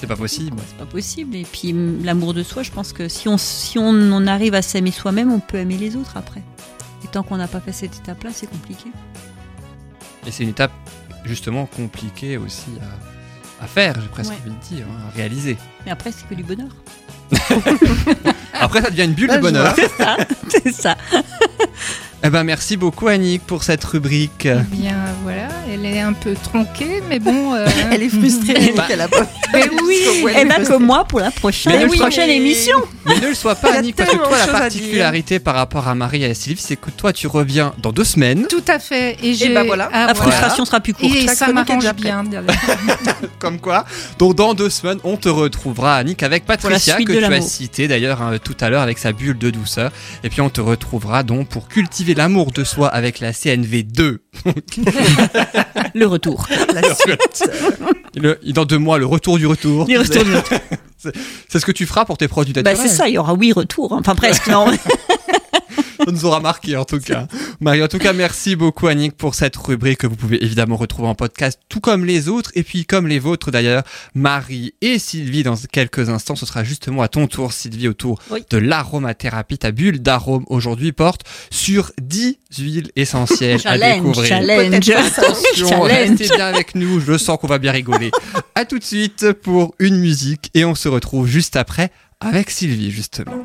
C'est 0.00 0.06
pas 0.06 0.16
possible. 0.16 0.56
C'est 0.68 0.78
pas 0.78 0.86
possible. 0.86 1.36
Et 1.36 1.42
puis, 1.42 1.74
l'amour 2.04 2.32
de 2.32 2.42
soi, 2.42 2.62
je 2.62 2.70
pense 2.70 2.92
que 2.92 3.08
si 3.08 3.28
on, 3.28 3.36
si 3.36 3.78
on, 3.78 3.88
on 3.90 4.26
arrive 4.28 4.54
à 4.54 4.62
s'aimer 4.62 4.92
soi-même, 4.92 5.30
on 5.32 5.40
peut 5.40 5.58
aimer 5.58 5.76
les 5.76 5.96
autres 5.96 6.16
après. 6.16 6.42
Et 7.04 7.08
tant 7.08 7.22
qu'on 7.22 7.36
n'a 7.36 7.48
pas 7.48 7.60
fait 7.60 7.72
cette 7.72 7.96
étape-là, 7.96 8.30
c'est 8.32 8.46
compliqué. 8.48 8.86
Et 10.26 10.30
c'est 10.30 10.44
une 10.44 10.50
étape, 10.50 10.72
justement, 11.24 11.66
compliquée 11.66 12.36
aussi 12.38 12.70
à, 13.60 13.64
à 13.64 13.66
faire, 13.66 14.00
j'ai 14.00 14.08
presque 14.08 14.30
Ouais. 14.30 14.38
envie 14.46 14.54
de 14.56 14.76
dire, 14.76 14.86
hein, 14.88 15.08
à 15.12 15.16
réaliser. 15.16 15.56
Mais 15.84 15.90
après, 15.90 16.12
c'est 16.12 16.26
que 16.28 16.34
du 16.34 16.44
bonheur. 16.44 16.68
Après, 18.52 18.82
ça 18.82 18.90
devient 18.90 19.04
une 19.04 19.12
bulle 19.12 19.28
de 19.28 19.34
je 19.34 19.38
bonheur. 19.38 19.74
c'est 20.48 20.72
ça. 20.72 20.96
Eh 22.24 22.30
ben, 22.30 22.42
merci 22.42 22.76
beaucoup, 22.76 23.06
Annick, 23.06 23.42
pour 23.46 23.62
cette 23.62 23.84
rubrique. 23.84 24.46
Eh 24.46 24.76
bien 24.76 24.96
voilà, 25.22 25.46
elle 25.72 25.86
est 25.86 26.00
un 26.00 26.12
peu 26.12 26.34
tronquée, 26.34 27.00
mais 27.08 27.20
bon. 27.20 27.54
euh, 27.54 27.64
Elle 27.92 28.02
est 28.02 28.08
frustrée. 28.08 28.72
Bah, 28.76 28.84
qu'elle 28.88 29.00
a 29.00 29.06
pas. 29.08 29.24
mais 29.52 29.64
oui. 29.86 30.00
Et 30.36 30.44
bien, 30.44 30.56
que 30.64 30.76
moi, 30.78 31.04
pour 31.04 31.20
la 31.20 31.30
prochaine, 31.30 31.72
Mais 31.78 31.84
oui, 31.88 31.96
prochaine 31.96 32.26
mais- 32.26 32.36
émission. 32.36 32.76
Mais 33.06 33.20
ne 33.20 33.28
le 33.28 33.34
sois 33.34 33.54
pas, 33.54 33.72
Annick, 33.78 33.94
parce 33.94 34.10
que 34.10 34.16
toi, 34.16 34.36
la 34.36 34.46
particularité 34.48 35.38
par 35.38 35.54
rapport 35.54 35.86
à 35.86 35.94
Marie 35.94 36.24
et 36.24 36.30
à 36.30 36.34
Sylvie, 36.34 36.60
c'est 36.60 36.74
que 36.76 36.90
toi, 36.90 37.12
tu 37.12 37.28
reviens 37.28 37.72
dans 37.78 37.92
deux 37.92 38.04
semaines. 38.04 38.46
Tout 38.48 38.64
à 38.66 38.80
fait. 38.80 39.16
Et, 39.22 39.34
j'ai- 39.34 39.54
ben 39.54 39.64
voilà. 39.64 39.88
Ah, 39.92 40.06
La 40.08 40.12
voilà. 40.12 40.14
frustration 40.32 40.64
sera 40.64 40.80
plus 40.80 40.94
courte. 40.94 41.14
Et 41.14 41.22
La 41.24 41.34
ça 41.36 41.52
m'arrange 41.52 41.88
bien. 41.94 42.24
Comme 43.38 43.60
quoi. 43.60 43.84
Donc 44.18 44.34
dans 44.34 44.54
deux 44.54 44.70
semaines, 44.70 44.98
on 45.04 45.16
te 45.16 45.28
retrouvera, 45.28 45.94
Annick, 45.96 46.22
avec 46.24 46.44
Patricia, 46.46 46.96
que 46.96 47.12
tu 47.12 47.24
as 47.24 47.40
cité 47.40 47.86
d'ailleurs 47.86 48.20
hein, 48.22 48.32
tout 48.42 48.56
à 48.60 48.70
l'heure 48.70 48.82
avec 48.82 48.98
sa 48.98 49.12
bulle 49.12 49.38
de 49.38 49.50
douceur. 49.50 49.92
Et 50.24 50.30
puis 50.30 50.40
on 50.40 50.50
te 50.50 50.60
retrouvera 50.60 51.22
donc 51.22 51.46
pour 51.48 51.68
cultiver 51.68 52.07
l'amour 52.14 52.52
de 52.52 52.64
soi 52.64 52.88
avec 52.88 53.20
la 53.20 53.32
CNV2. 53.32 54.18
Le 55.94 56.06
retour. 56.06 56.46
La 56.74 56.82
suite. 56.94 57.50
Le- 58.16 58.38
dans 58.52 58.64
deux 58.64 58.78
mois, 58.78 58.98
le 58.98 59.06
retour 59.06 59.38
du 59.38 59.46
retour. 59.46 59.86
Les 59.88 59.96
retours 59.96 60.24
du 60.24 60.34
retour. 60.34 60.58
C'est 61.48 61.60
ce 61.60 61.64
que 61.66 61.72
tu 61.72 61.86
feras 61.86 62.04
pour 62.04 62.18
tes 62.18 62.26
produits 62.28 62.52
Bah, 62.52 62.62
naturels. 62.62 62.90
c'est 62.90 62.96
ça, 62.96 63.08
il 63.08 63.14
y 63.14 63.18
aura 63.18 63.34
oui 63.34 63.52
retour. 63.52 63.92
Enfin 63.92 64.14
presque, 64.14 64.48
non. 64.48 64.66
Ça 66.08 66.12
nous 66.14 66.24
aura 66.24 66.40
marqué 66.40 66.76
en 66.76 66.84
tout 66.86 67.00
cas. 67.00 67.26
Marie, 67.60 67.82
en 67.82 67.88
tout 67.88 67.98
cas, 67.98 68.12
merci 68.14 68.56
beaucoup 68.56 68.86
Annick 68.86 69.16
pour 69.16 69.34
cette 69.34 69.56
rubrique 69.56 69.98
que 69.98 70.06
vous 70.06 70.16
pouvez 70.16 70.42
évidemment 70.42 70.76
retrouver 70.76 71.08
en 71.08 71.14
podcast, 71.14 71.60
tout 71.68 71.80
comme 71.80 72.04
les 72.06 72.28
autres, 72.30 72.50
et 72.54 72.62
puis 72.62 72.86
comme 72.86 73.06
les 73.06 73.18
vôtres 73.18 73.50
d'ailleurs, 73.50 73.82
Marie 74.14 74.72
et 74.80 74.98
Sylvie 74.98 75.42
dans 75.42 75.56
quelques 75.70 76.08
instants. 76.08 76.34
Ce 76.36 76.46
sera 76.46 76.64
justement 76.64 77.02
à 77.02 77.08
ton 77.08 77.26
tour, 77.26 77.52
Sylvie, 77.52 77.88
autour 77.88 78.20
Oui. 78.30 78.40
de 78.48 78.56
l'aromathérapie. 78.56 79.58
Ta 79.58 79.70
bulle 79.70 80.00
d'arôme 80.00 80.44
aujourd'hui 80.48 80.92
porte 80.92 81.22
sur 81.50 81.92
10 82.00 82.38
huiles 82.58 82.90
essentielles 82.96 83.56
à 83.66 83.74
Challenge, 83.76 83.96
découvrir. 83.96 84.28
challenge. 84.28 84.90
Attention, 84.90 85.68
Challenge. 85.68 85.88
restez 86.18 86.34
bien 86.36 86.46
avec 86.46 86.74
nous, 86.74 87.00
je 87.00 87.18
sens 87.18 87.38
qu'on 87.38 87.46
va 87.48 87.58
bien 87.58 87.72
rigoler. 87.72 88.10
à 88.54 88.64
tout 88.64 88.78
de 88.78 88.84
suite 88.84 89.32
pour 89.32 89.74
une 89.78 89.98
musique 89.98 90.50
et 90.54 90.64
on 90.64 90.74
se 90.74 90.88
retrouve 90.88 91.26
juste 91.26 91.56
après 91.56 91.90
avec 92.20 92.50
Sylvie 92.50 92.90
justement. 92.90 93.44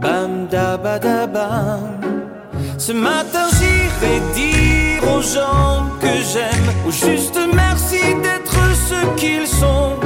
Bam 0.00 0.48
da. 0.50 0.78
Ce 2.78 2.92
matin 2.92 3.46
j'irai 3.58 4.20
dire 4.34 5.02
aux 5.14 5.22
gens 5.22 5.86
que 6.00 6.12
j'aime, 6.32 6.68
au 6.86 6.90
juste 6.90 7.38
merci 7.54 8.00
d'être 8.22 8.58
ce 8.88 8.98
qu'ils 9.16 9.46
sont. 9.46 9.96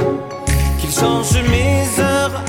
Qu'ils 0.79 0.91
changent 0.91 1.43
mes 1.49 2.01
heures 2.01 2.48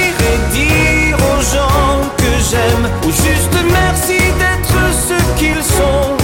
dire 0.51 1.17
aux 1.17 1.41
gens 1.41 2.09
que 2.17 2.31
j'aime 2.49 2.85
Ou 3.05 3.11
juste 3.11 3.57
merci 3.71 4.19
d'être 4.39 4.79
ce 5.07 5.39
qu'ils 5.39 5.63
sont. 5.63 6.17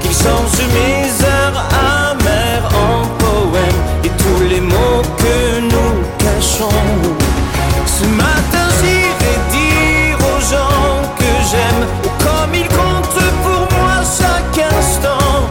Qu'ils 0.00 0.12
changent 0.12 0.68
mes 0.78 1.24
heures 1.24 1.62
amères 2.10 2.68
en 2.74 3.06
poèmes 3.22 3.82
Et 4.04 4.08
tous 4.22 4.44
les 4.48 4.60
mots 4.60 5.02
que 5.18 5.60
nous 5.60 5.94
cachons. 6.18 6.84
Ce 7.86 8.04
matin 8.04 8.66
j'irai 8.80 9.34
dire 9.50 10.18
aux 10.30 10.40
gens 10.40 11.02
que 11.18 11.32
j'aime 11.50 11.82
Ou 12.04 12.08
comme 12.24 12.54
ils 12.54 12.68
comptent 12.68 13.28
pour 13.44 13.78
moi 13.78 13.96
chaque 14.18 14.64
instant. 14.78 15.48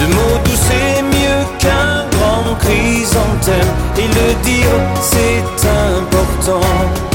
De 0.00 0.06
mots 0.06 0.38
doux 0.44 0.60
c'est 0.68 1.02
mieux 1.02 1.44
qu'un 1.58 2.06
grand 2.14 2.54
chrysanthème 2.60 3.70
Et 3.96 4.08
le 4.08 4.34
dire 4.42 4.76
c'est 5.00 5.68
important 5.68 7.13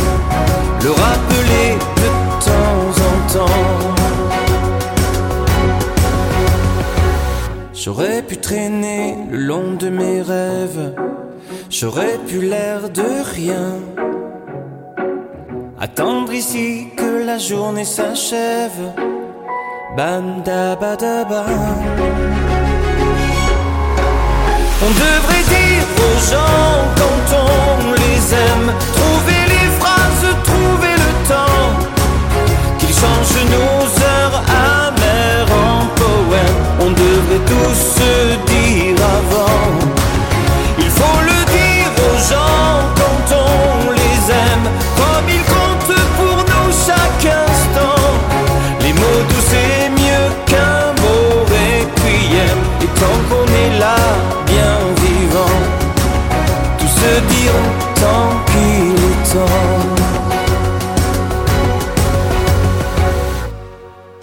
Le 0.83 0.91
rappeler 0.91 1.69
de 2.01 2.09
temps 2.47 2.91
en 3.09 3.15
temps. 3.33 3.65
J'aurais 7.73 8.21
pu 8.21 8.37
traîner 8.37 9.15
le 9.31 9.37
long 9.37 9.73
de 9.73 9.89
mes 9.89 10.21
rêves. 10.21 10.93
J'aurais 11.69 12.17
pu 12.27 12.41
l'air 12.41 12.89
de 12.89 13.09
rien. 13.35 13.69
Attendre 15.79 16.33
ici 16.33 16.87
que 16.97 17.25
la 17.25 17.37
journée 17.37 17.85
s'achève. 17.85 18.93
Bam 19.97 20.43
da 20.45 20.75
ba 20.75 20.95
da 20.95 21.23
bam 21.25 22.49
on 24.81 24.91
devrait 24.91 25.43
dire 25.43 25.85
aux 26.05 26.19
gens 26.31 26.79
quand 26.99 27.35
on 27.35 27.91
les 27.93 28.33
aime, 28.33 28.71
trouver 28.93 29.38
changent 32.99 33.45
nos 33.55 33.81
heures 34.09 34.41
amères 34.83 35.51
en 35.67 35.79
poèmes. 35.99 36.59
On 36.85 36.91
devrait 36.91 37.45
tous 37.51 37.77
se 37.97 38.13
dire 38.51 38.97
avant. 39.17 39.67
Il 40.77 40.91
faut 40.97 41.21
le 41.31 41.39
dire 41.57 41.91
aux 42.07 42.19
gens 42.31 42.75
quand 42.99 43.27
on 43.47 43.91
les 44.01 44.21
aime, 44.45 44.67
comme 44.99 45.27
ils 45.37 45.45
comptent 45.55 46.01
pour 46.17 46.37
nous 46.51 46.69
chaque 46.87 47.25
instant. 47.47 48.01
Les 48.83 48.93
mots 48.93 49.23
doux 49.29 49.45
c'est 49.51 49.89
mieux 50.01 50.27
qu'un 50.49 50.83
beau 51.01 51.23
requiem. 51.53 52.59
Et 52.83 52.91
tant 53.01 53.19
qu'on 53.29 53.47
est 53.63 53.79
là, 53.79 53.99
bien 54.45 54.75
vivant, 55.03 55.59
tout 56.79 56.93
se 57.01 57.13
dire 57.33 57.59
tant 58.01 58.29
qu'il 58.49 58.95
est 59.11 59.33
temps. 59.33 59.98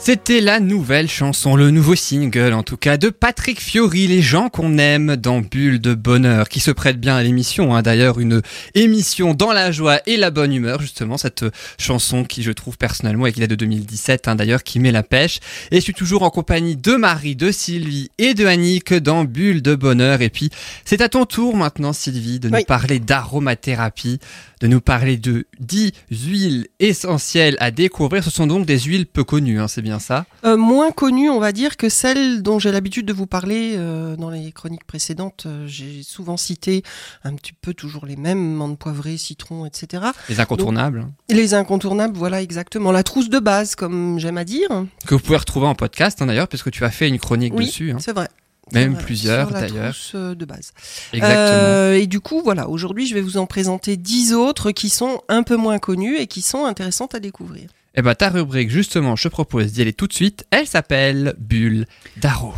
C'était 0.06 0.40
la 0.40 0.60
nouvelle 0.60 1.08
chanson, 1.08 1.56
le 1.56 1.72
nouveau 1.72 1.96
single 1.96 2.52
en 2.52 2.62
tout 2.62 2.76
cas 2.76 2.96
de 2.96 3.08
Patrick 3.08 3.60
Fiori, 3.60 4.06
les 4.06 4.22
gens 4.22 4.48
qu'on 4.48 4.78
aime 4.78 5.16
dans 5.16 5.40
Bulle 5.40 5.80
de 5.80 5.94
Bonheur, 5.94 6.48
qui 6.48 6.60
se 6.60 6.70
prête 6.70 7.00
bien 7.00 7.16
à 7.16 7.24
l'émission. 7.24 7.74
Hein. 7.74 7.82
D'ailleurs, 7.82 8.20
une 8.20 8.40
émission 8.76 9.34
dans 9.34 9.52
la 9.52 9.72
joie 9.72 9.98
et 10.06 10.16
la 10.16 10.30
bonne 10.30 10.52
humeur, 10.52 10.80
justement, 10.80 11.16
cette 11.16 11.44
chanson 11.76 12.22
qui 12.22 12.44
je 12.44 12.52
trouve 12.52 12.78
personnellement, 12.78 13.26
et 13.26 13.32
qui 13.32 13.40
date 13.40 13.50
de 13.50 13.56
2017 13.56 14.28
hein, 14.28 14.36
d'ailleurs, 14.36 14.62
qui 14.62 14.78
met 14.78 14.92
la 14.92 15.02
pêche. 15.02 15.40
Et 15.72 15.78
je 15.78 15.80
suis 15.80 15.92
toujours 15.92 16.22
en 16.22 16.30
compagnie 16.30 16.76
de 16.76 16.94
Marie, 16.94 17.34
de 17.34 17.50
Sylvie 17.50 18.12
et 18.18 18.34
de 18.34 18.46
Annick 18.46 18.94
dans 18.94 19.24
Bulle 19.24 19.60
de 19.60 19.74
Bonheur. 19.74 20.22
Et 20.22 20.30
puis, 20.30 20.50
c'est 20.84 21.00
à 21.00 21.08
ton 21.08 21.24
tour 21.24 21.56
maintenant, 21.56 21.92
Sylvie, 21.92 22.38
de 22.38 22.48
nous 22.48 22.62
parler 22.62 23.00
d'aromathérapie. 23.00 24.20
De 24.60 24.66
nous 24.66 24.80
parler 24.80 25.16
de 25.16 25.46
10 25.60 25.92
huiles 26.10 26.66
essentielles 26.80 27.56
à 27.60 27.70
découvrir. 27.70 28.24
Ce 28.24 28.30
sont 28.30 28.46
donc 28.46 28.64
des 28.66 28.78
huiles 28.80 29.06
peu 29.06 29.22
connues, 29.24 29.60
hein, 29.60 29.68
c'est 29.68 29.82
bien 29.82 29.98
ça? 29.98 30.24
Euh, 30.44 30.56
moins 30.56 30.90
connues, 30.92 31.28
on 31.30 31.38
va 31.40 31.52
dire, 31.52 31.76
que 31.76 31.88
celles 31.88 32.42
dont 32.42 32.58
j'ai 32.58 32.72
l'habitude 32.72 33.06
de 33.06 33.12
vous 33.12 33.26
parler 33.26 33.74
euh, 33.76 34.16
dans 34.16 34.30
les 34.30 34.52
chroniques 34.52 34.84
précédentes. 34.84 35.44
Euh, 35.46 35.66
j'ai 35.66 36.02
souvent 36.02 36.36
cité 36.36 36.82
un 37.24 37.34
petit 37.34 37.52
peu 37.52 37.74
toujours 37.74 38.06
les 38.06 38.16
mêmes, 38.16 38.54
menthe 38.54 38.78
poivrée, 38.78 39.16
citron, 39.16 39.66
etc. 39.66 40.04
Les 40.28 40.40
incontournables, 40.40 41.06
Les 41.28 41.54
incontournables, 41.54 42.16
voilà 42.16 42.40
exactement. 42.42 42.92
La 42.92 43.02
trousse 43.02 43.28
de 43.28 43.38
base, 43.38 43.74
comme 43.74 44.18
j'aime 44.18 44.38
à 44.38 44.44
dire. 44.44 44.68
que 45.06 45.14
vous 45.14 45.20
pouvez 45.20 45.36
retrouver 45.38 45.66
en 45.66 45.74
podcast 45.74 46.22
hein, 46.22 46.26
d'ailleurs, 46.26 46.48
puisque 46.48 46.70
tu 46.70 46.84
as 46.84 46.90
fait 46.90 47.08
une 47.08 47.18
chronique 47.18 47.52
Oui, 47.54 47.66
dessus. 47.66 47.92
hein. 47.92 47.98
c'est 48.00 48.12
vrai. 48.14 48.28
Même 48.72 48.90
Voilà, 48.92 49.04
plusieurs 49.04 49.50
d'ailleurs. 49.52 49.94
euh, 50.14 50.34
de 50.34 50.44
base. 50.44 50.72
Exactement. 51.12 51.38
Euh, 51.52 51.94
et 51.94 52.06
du 52.08 52.18
coup, 52.20 52.42
voilà, 52.42 52.68
aujourd'hui, 52.68 53.06
je 53.06 53.14
vais 53.14 53.20
vous 53.20 53.36
en 53.36 53.46
présenter 53.46 53.96
10 53.96 54.34
autres 54.34 54.72
qui 54.72 54.88
sont 54.88 55.22
un 55.28 55.44
peu 55.44 55.56
moins 55.56 55.78
connues 55.78 56.16
et 56.16 56.26
qui 56.26 56.42
sont 56.42 56.64
intéressantes 56.64 57.14
à 57.14 57.20
découvrir. 57.20 57.68
Et 57.94 58.02
bah 58.02 58.14
ta 58.14 58.28
rubrique, 58.28 58.68
justement, 58.70 59.14
je 59.16 59.22
te 59.24 59.28
propose 59.28 59.72
d'y 59.72 59.82
aller 59.82 59.92
tout 59.92 60.06
de 60.08 60.12
suite. 60.12 60.44
Elle 60.50 60.66
s'appelle 60.66 61.34
Bulle 61.38 61.86
d'arôme. 62.16 62.52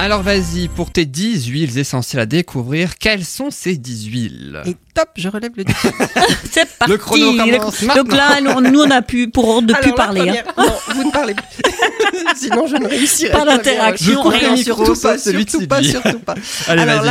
Alors 0.00 0.22
vas-y, 0.22 0.68
pour 0.68 0.92
tes 0.92 1.06
10 1.06 1.46
huiles 1.48 1.76
essentielles 1.76 2.22
à 2.22 2.26
découvrir, 2.26 2.98
quelles 2.98 3.24
sont 3.24 3.50
ces 3.50 3.76
10 3.76 4.04
huiles? 4.06 4.62
Et 4.64 4.76
top, 4.98 5.08
je 5.16 5.28
relève 5.28 5.52
le 5.56 5.64
défi. 5.64 5.88
C'est 6.50 6.68
parti. 6.76 6.92
Le 6.92 6.98
chrono 6.98 7.32
commence 7.36 7.84
Donc 7.96 8.12
là, 8.12 8.40
nous, 8.40 8.60
nous, 8.70 8.80
on 8.82 8.90
a 8.90 9.02
pu, 9.02 9.28
pour 9.28 9.48
ordre 9.48 9.68
de 9.68 9.74
plus 9.74 9.84
Alors, 9.84 9.94
parler. 9.96 10.28
hein. 10.30 10.42
Non, 10.56 10.72
vous 10.94 11.04
ne 11.04 11.10
parlez 11.10 11.34
plus. 11.34 11.44
Sinon, 12.36 12.66
je 12.66 12.76
ne 12.76 12.86
réussirai 12.86 13.32
Pas 13.32 13.44
d'interaction, 13.44 14.22
rien. 14.22 14.56
Surtout 14.56 14.94
pas, 15.00 15.18
surtout 15.18 15.66
pas, 15.66 15.82
surtout 15.82 16.18
pas. 16.20 16.34
Allez, 16.66 16.82
Alors, 16.82 17.04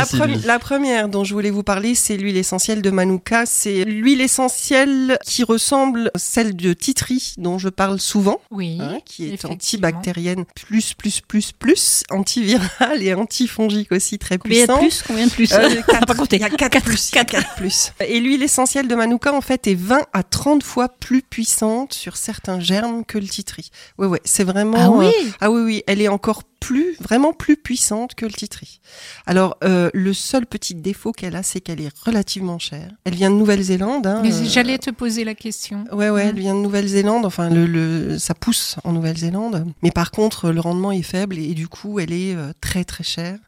la, 0.44 0.58
première 0.58 1.08
dont 1.08 1.24
je 1.24 1.34
voulais 1.34 1.50
vous 1.50 1.62
parler, 1.62 1.94
c'est 1.94 2.16
l'huile 2.16 2.36
essentielle 2.36 2.82
de 2.82 2.90
Manuka. 2.90 3.44
C'est 3.46 3.84
l'huile 3.84 4.20
essentielle 4.20 5.18
qui 5.24 5.44
ressemble 5.44 6.10
à 6.14 6.18
celle 6.18 6.56
de 6.56 6.72
Titri, 6.72 7.34
dont 7.38 7.58
je 7.58 7.68
parle 7.68 8.00
souvent, 8.00 8.40
Oui. 8.50 8.78
hein, 8.80 8.98
qui 9.04 9.32
est 9.32 9.44
antibactérienne, 9.44 10.44
plus, 10.54 10.94
plus, 10.94 11.20
plus, 11.20 11.52
plus, 11.52 12.02
antivirale 12.10 13.02
et 13.02 13.14
antifongique 13.14 13.92
aussi 13.92 14.18
très 14.18 14.38
Combien 14.38 14.62
de 14.62 14.66
puissante. 14.66 14.80
plus 14.80 15.02
Combien 15.06 15.26
de 15.26 15.30
plus 15.32 15.52
Euh, 15.52 15.68
pas 16.06 16.14
compter. 16.14 16.36
Il 16.36 16.42
y 16.42 16.44
a 16.44 16.50
4 16.50 16.82
plus. 16.82 17.10
il 17.12 17.16
y 17.16 17.18
a 17.18 17.24
quatre 17.24 17.54
plus. 17.78 18.06
Et 18.06 18.20
l'huile 18.20 18.42
essentielle 18.42 18.88
de 18.88 18.94
Manuka, 18.94 19.32
en 19.32 19.40
fait, 19.40 19.66
est 19.66 19.74
20 19.74 20.02
à 20.12 20.22
30 20.22 20.62
fois 20.62 20.88
plus 20.88 21.22
puissante 21.22 21.92
sur 21.92 22.16
certains 22.16 22.60
germes 22.60 23.04
que 23.04 23.18
le 23.18 23.26
titri. 23.26 23.70
Ouais, 23.98 24.06
ouais, 24.06 24.20
c'est 24.24 24.44
vraiment. 24.44 24.78
Ah 24.78 24.90
oui 24.90 25.06
euh, 25.06 25.30
ah 25.40 25.50
oui, 25.50 25.62
oui, 25.62 25.82
elle 25.86 26.00
est 26.00 26.08
encore 26.08 26.42
plus, 26.60 26.96
vraiment 27.00 27.32
plus 27.32 27.56
puissante 27.56 28.14
que 28.14 28.26
le 28.26 28.32
titri. 28.32 28.80
Alors, 29.26 29.56
euh, 29.64 29.90
le 29.94 30.12
seul 30.12 30.46
petit 30.46 30.74
défaut 30.74 31.12
qu'elle 31.12 31.36
a, 31.36 31.42
c'est 31.42 31.60
qu'elle 31.60 31.80
est 31.80 31.90
relativement 32.04 32.58
chère. 32.58 32.90
Elle 33.04 33.14
vient 33.14 33.30
de 33.30 33.36
Nouvelle-Zélande. 33.36 34.06
Hein, 34.06 34.20
Mais 34.22 34.32
euh, 34.32 34.44
J'allais 34.44 34.78
te 34.78 34.90
poser 34.90 35.24
la 35.24 35.34
question. 35.34 35.84
Ouais, 35.92 36.10
ouais, 36.10 36.24
Mm. 36.24 36.28
elle 36.28 36.38
vient 36.40 36.54
de 36.54 36.60
Nouvelle-Zélande. 36.60 37.24
Enfin, 37.26 37.48
le, 37.50 37.66
le, 37.66 38.18
ça 38.18 38.34
pousse 38.34 38.76
en 38.84 38.92
Nouvelle-Zélande. 38.92 39.66
Mais 39.82 39.90
par 39.90 40.10
contre, 40.10 40.50
le 40.50 40.60
rendement 40.60 40.92
est 40.92 41.02
faible 41.02 41.38
et, 41.38 41.54
du 41.54 41.68
coup, 41.68 42.00
elle 42.00 42.12
est 42.12 42.34
euh, 42.34 42.52
très, 42.60 42.84
très 42.84 43.04
chère. 43.04 43.38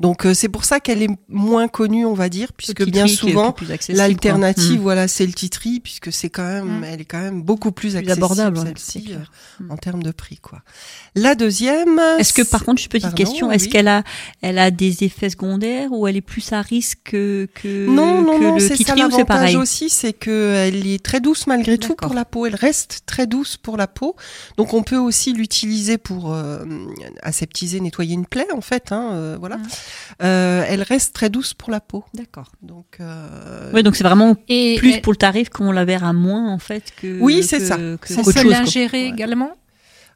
Donc, 0.00 0.24
euh, 0.26 0.34
c'est 0.34 0.48
pour 0.48 0.64
ça 0.64 0.80
qu'elle 0.80 1.02
est 1.02 1.10
moins 1.28 1.68
connue, 1.68 2.06
on 2.06 2.14
va 2.14 2.28
dire, 2.28 2.52
puisque 2.56 2.84
bien 2.84 3.06
souvent, 3.06 3.52
plus 3.52 3.66
l'alternative, 3.88 4.74
quoi. 4.76 4.82
voilà, 4.82 5.08
c'est 5.08 5.26
le 5.26 5.32
titri, 5.32 5.80
puisque 5.80 6.12
c'est 6.12 6.30
quand 6.30 6.42
même, 6.46 6.80
Mm. 6.80 6.84
elle 6.84 7.00
est 7.00 7.04
quand 7.04 7.20
même 7.20 7.42
beaucoup 7.42 7.72
plus, 7.72 7.96
accessible, 7.96 8.12
abordable, 8.24 8.58
Mm. 9.60 9.70
en 9.70 9.76
termes 9.76 10.02
de 10.02 10.10
prix, 10.10 10.36
quoi. 10.38 10.62
La 11.14 11.34
deuxième. 11.34 12.00
Est-ce 12.18 12.32
que 12.32 12.42
par 12.52 12.64
contre, 12.64 12.82
une 12.82 12.88
petite 12.88 13.02
Pardon, 13.02 13.16
question, 13.16 13.48
oui, 13.48 13.54
est-ce 13.56 13.64
oui. 13.64 13.70
qu'elle 13.70 13.88
a, 13.88 14.04
elle 14.42 14.58
a 14.58 14.70
des 14.70 15.02
effets 15.04 15.30
secondaires 15.30 15.90
ou 15.92 16.06
elle 16.06 16.16
est 16.16 16.20
plus 16.20 16.52
à 16.52 16.62
risque 16.62 16.98
que, 17.04 17.48
que, 17.54 17.86
Non, 17.86 18.22
non, 18.22 18.38
que 18.38 18.44
non, 18.44 18.54
le 18.54 18.60
c'est 18.60 18.76
ça 18.76 18.94
l'avantage 18.94 19.26
pareil 19.26 19.56
aussi, 19.56 19.90
c'est 19.90 20.12
qu'elle 20.12 20.86
est 20.86 21.02
très 21.04 21.20
douce 21.20 21.46
malgré 21.46 21.78
tout 21.78 21.94
pour 21.94 22.14
la 22.14 22.24
peau. 22.24 22.46
Elle 22.46 22.54
reste 22.54 23.00
très 23.06 23.26
douce 23.26 23.56
pour 23.56 23.76
la 23.76 23.86
peau. 23.86 24.14
Donc 24.56 24.74
on 24.74 24.82
peut 24.82 24.96
aussi 24.98 25.32
l'utiliser 25.32 25.98
pour 25.98 26.32
euh, 26.32 26.64
aseptiser, 27.22 27.80
nettoyer 27.80 28.14
une 28.14 28.26
plaie 28.26 28.46
en 28.54 28.60
fait. 28.60 28.92
Hein, 28.92 29.10
euh, 29.12 29.36
voilà. 29.38 29.56
Mm. 29.56 29.62
Euh, 30.22 30.64
elle 30.68 30.82
reste 30.82 31.14
très 31.14 31.30
douce 31.30 31.54
pour 31.54 31.70
la 31.70 31.80
peau. 31.80 32.04
D'accord. 32.14 32.52
Donc 32.62 32.98
euh, 33.00 33.72
Ouais, 33.72 33.82
donc 33.82 33.96
c'est 33.96 34.04
vraiment 34.04 34.36
Et 34.48 34.76
plus 34.78 34.92
elle- 34.92 35.00
pour 35.02 35.12
le 35.12 35.16
tarif 35.18 35.48
qu'on 35.48 35.72
la 35.72 35.84
verra 35.84 36.12
moins 36.12 36.52
en 36.52 36.58
fait 36.58 36.92
que. 37.00 37.18
Oui, 37.20 37.42
c'est 37.42 37.60
ça. 37.60 37.76
que- 37.76 37.98
C'est 38.04 38.14
on 38.18 38.22
qu'autre 38.22 38.34
peut 38.36 38.42
chose, 38.42 38.52
quoi. 38.52 38.60
l'ingérer 38.60 39.04
Ouais. 39.04 39.08
également? 39.10 39.52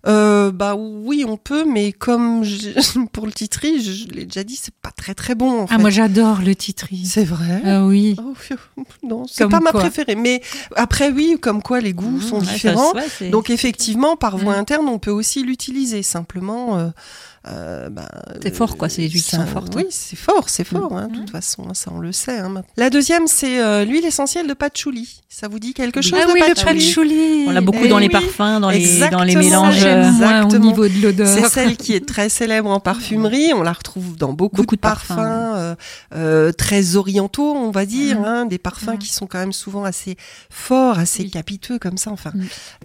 Euh, 0.07 0.51
bah 0.53 0.75
oui, 0.77 1.25
on 1.27 1.37
peut, 1.37 1.65
mais 1.65 1.93
comme 1.93 2.45
je- 2.45 2.71
pour 3.13 3.27
le 3.27 3.33
titri, 3.33 3.83
je, 3.83 3.91
je 3.93 4.07
l'ai 4.09 4.25
déjà 4.25 4.45
dit, 4.45 4.57
c'est 4.57 4.75
pas 4.75 4.91
très 4.91 5.15
très 5.15 5.35
bon 5.35 5.63
en 5.63 5.65
Ah, 5.65 5.77
fait. 5.77 5.79
moi 5.79 5.91
j'adore 5.91 6.41
le 6.43 6.55
titri. 6.55 7.05
C'est 7.05 7.25
vrai. 7.25 7.61
Ah 7.65 7.85
oui. 7.85 8.17
Oh, 8.19 8.35
non, 9.03 9.27
c'est 9.27 9.49
pas 9.49 9.61
ma 9.61 9.73
préférée. 9.73 10.15
Mais 10.15 10.41
après, 10.77 11.11
oui, 11.11 11.37
comme 11.41 11.63
quoi 11.63 11.81
les 11.81 11.93
goûts 11.93 12.21
sont 12.21 12.41
Mmh, 12.41 12.45
ça- 12.45 12.53
différents. 12.53 12.93
ouais, 12.95 13.31
Donc 13.31 13.51
effectivement, 13.51 14.17
par 14.17 14.37
voie 14.39 14.57
Mm. 14.57 14.61
interne, 14.61 14.89
on 14.89 14.99
peut 14.99 15.11
aussi 15.11 15.43
l'utiliser. 15.43 16.03
Simplement, 16.03 16.79
euh, 16.79 16.89
euh, 17.49 17.89
bah, 17.91 18.09
C'est 18.43 18.55
fort, 18.55 18.77
quoi, 18.77 18.89
c'est 18.89 19.03
huiles 19.03 19.13
qui 19.23 19.31
sont 19.37 19.47
fortes, 19.47 19.75
Oui, 19.77 19.83
hein. 19.87 19.91
c'est 19.91 20.17
fort, 20.17 20.49
c'est 20.49 20.65
fort. 20.65 20.93
hein, 20.97 21.09
de 21.09 21.17
toute 21.19 21.31
façon, 21.31 21.65
hein, 21.69 21.75
ça 21.75 21.91
on 21.95 21.99
le 21.99 22.13
sait. 22.13 22.39
hein. 22.39 22.63
La 22.77 22.91
deuxième, 22.91 23.27
c'est 23.27 23.61
euh, 23.61 23.85
l'huile 23.85 24.05
essentielle 24.05 24.47
de 24.47 24.55
patchouli. 24.55 25.23
Ça 25.29 25.49
vous 25.49 25.59
dit 25.59 25.75
quelque 25.75 26.01
chose 26.01 26.19
Ah 26.23 26.27
de 26.27 26.33
oui, 26.33 26.41
le 26.41 26.55
patchouli 26.55 26.79
patchouli. 26.87 27.45
On 27.49 27.51
l'a 27.53 27.61
beaucoup 27.61 27.81
Eh 27.85 27.89
dans 27.89 27.99
les 27.99 28.09
parfums, 28.09 28.61
dans 28.61 28.71
les, 28.71 28.99
dans 29.11 29.23
les 29.23 29.37
mélanges. 29.37 29.85
Euh, 29.85 30.11
moins 30.13 30.49
au 30.49 30.59
niveau 30.59 30.87
de 30.89 30.93
C'est 30.95 31.01
l'odeur. 31.01 31.51
celle 31.51 31.77
qui 31.77 31.93
est 31.93 32.07
très 32.07 32.29
célèbre 32.29 32.71
en 32.71 32.81
parfumerie. 32.81 33.53
On 33.55 33.63
la 33.63 33.73
retrouve 33.73 34.17
dans 34.17 34.33
beaucoup, 34.33 34.57
Beaucoup 34.57 34.77
de 34.77 34.81
de 34.81 34.83
parfums, 34.83 35.09
parfums, 35.17 35.55
euh, 35.57 35.75
euh, 36.15 36.53
très 36.53 36.97
orientaux, 36.97 37.53
on 37.55 37.71
va 37.71 37.85
dire, 37.87 38.21
Mhm. 38.21 38.25
hein, 38.25 38.47
des 38.47 38.59
parfums 38.59 38.97
qui 38.99 39.13
sont 39.13 39.27
quand 39.27 39.39
même 39.39 39.53
souvent 39.53 39.85
assez 39.85 40.17
forts, 40.51 40.99
assez 40.99 41.25
Oui. 41.25 41.31
capiteux 41.31 41.79
comme 41.79 41.99
ça, 41.99 42.11
enfin, 42.11 42.33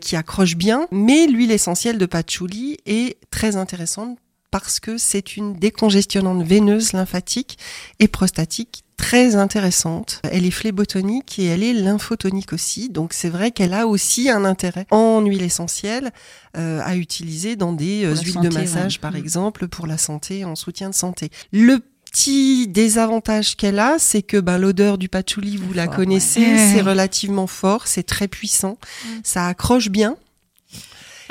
qui 0.01 0.15
accrochent 0.15 0.57
bien. 0.57 0.87
Mais 0.91 1.27
l'huile 1.27 1.51
essentielle 1.51 1.97
de 1.97 2.05
patchouli 2.05 2.77
est 2.85 3.17
très 3.31 3.55
intéressante 3.55 4.17
parce 4.51 4.79
que 4.79 4.97
c'est 4.97 5.37
une 5.37 5.53
décongestionnante 5.53 6.43
veineuse, 6.43 6.93
lymphatique 6.93 7.57
et 7.99 8.07
prostatique 8.07 8.83
très 8.97 9.35
intéressante. 9.35 10.21
Elle 10.31 10.45
est 10.45 10.51
phlébotonique 10.51 11.39
et 11.39 11.45
elle 11.45 11.63
est 11.63 11.73
lymphotonique 11.73 12.53
aussi. 12.53 12.89
Donc 12.89 13.13
c'est 13.13 13.29
vrai 13.29 13.49
qu'elle 13.51 13.73
a 13.73 13.87
aussi 13.87 14.29
un 14.29 14.45
intérêt 14.45 14.85
en 14.91 15.21
huile 15.21 15.41
essentielle 15.41 16.11
euh, 16.55 16.81
à 16.83 16.95
utiliser 16.95 17.55
dans 17.55 17.73
des 17.73 18.05
euh, 18.05 18.15
huiles 18.15 18.33
santé, 18.33 18.49
de 18.49 18.53
massage 18.53 18.95
ouais. 18.95 18.99
par 18.99 19.13
Mm. 19.13 19.17
exemple 19.17 19.67
pour 19.67 19.87
la 19.87 19.97
santé, 19.97 20.45
en 20.45 20.55
soutien 20.55 20.89
de 20.89 20.95
santé. 20.95 21.31
Le 21.51 21.79
petit 22.05 22.67
désavantage 22.67 23.55
qu'elle 23.55 23.79
a, 23.79 23.95
c'est 23.97 24.21
que 24.21 24.37
ben, 24.37 24.57
l'odeur 24.57 24.97
du 24.97 25.07
patchouli, 25.09 25.55
vous 25.57 25.71
la 25.73 25.85
fort, 25.85 25.95
connaissez, 25.95 26.41
ouais. 26.41 26.71
c'est 26.73 26.81
relativement 26.81 27.47
fort, 27.47 27.87
c'est 27.87 28.03
très 28.03 28.27
puissant, 28.27 28.77
ça 29.23 29.47
accroche 29.47 29.89
bien. 29.89 30.17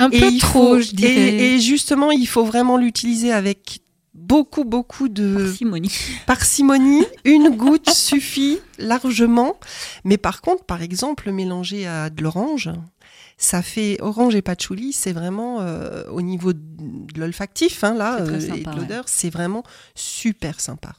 Un 0.01 0.09
Et 0.09 0.19
peu 0.19 0.27
il 0.31 0.39
trop, 0.39 0.73
faut- 0.75 0.81
je 0.81 0.91
dirais. 0.91 1.13
Et, 1.35 1.53
et 1.55 1.59
justement, 1.59 2.11
il 2.11 2.27
faut 2.27 2.43
vraiment 2.43 2.77
l'utiliser 2.77 3.31
avec 3.31 3.79
beaucoup, 4.13 4.63
beaucoup 4.65 5.09
de 5.09 5.35
Parcimonie. 5.45 5.91
parcimonie. 6.27 7.03
Une 7.25 7.49
goutte 7.49 7.89
suffit 7.93 8.59
largement. 8.77 9.55
Mais 10.03 10.17
par 10.17 10.41
contre, 10.41 10.63
par 10.65 10.81
exemple, 10.81 11.31
mélanger 11.31 11.87
à 11.87 12.09
de 12.09 12.21
l'orange, 12.23 12.69
ça 13.37 13.61
fait 13.61 13.97
orange 14.01 14.35
et 14.35 14.41
patchouli, 14.41 14.93
c'est 14.93 15.13
vraiment 15.13 15.61
euh, 15.61 16.03
au 16.11 16.21
niveau 16.21 16.53
de 16.53 17.19
l'olfactif, 17.19 17.83
hein, 17.83 17.93
là, 17.95 18.19
euh, 18.21 18.39
sympa, 18.39 18.55
et 18.55 18.63
de 18.63 18.69
ouais. 18.69 18.75
l'odeur, 18.75 19.03
c'est 19.07 19.29
vraiment 19.31 19.63
super 19.95 20.59
sympa. 20.59 20.93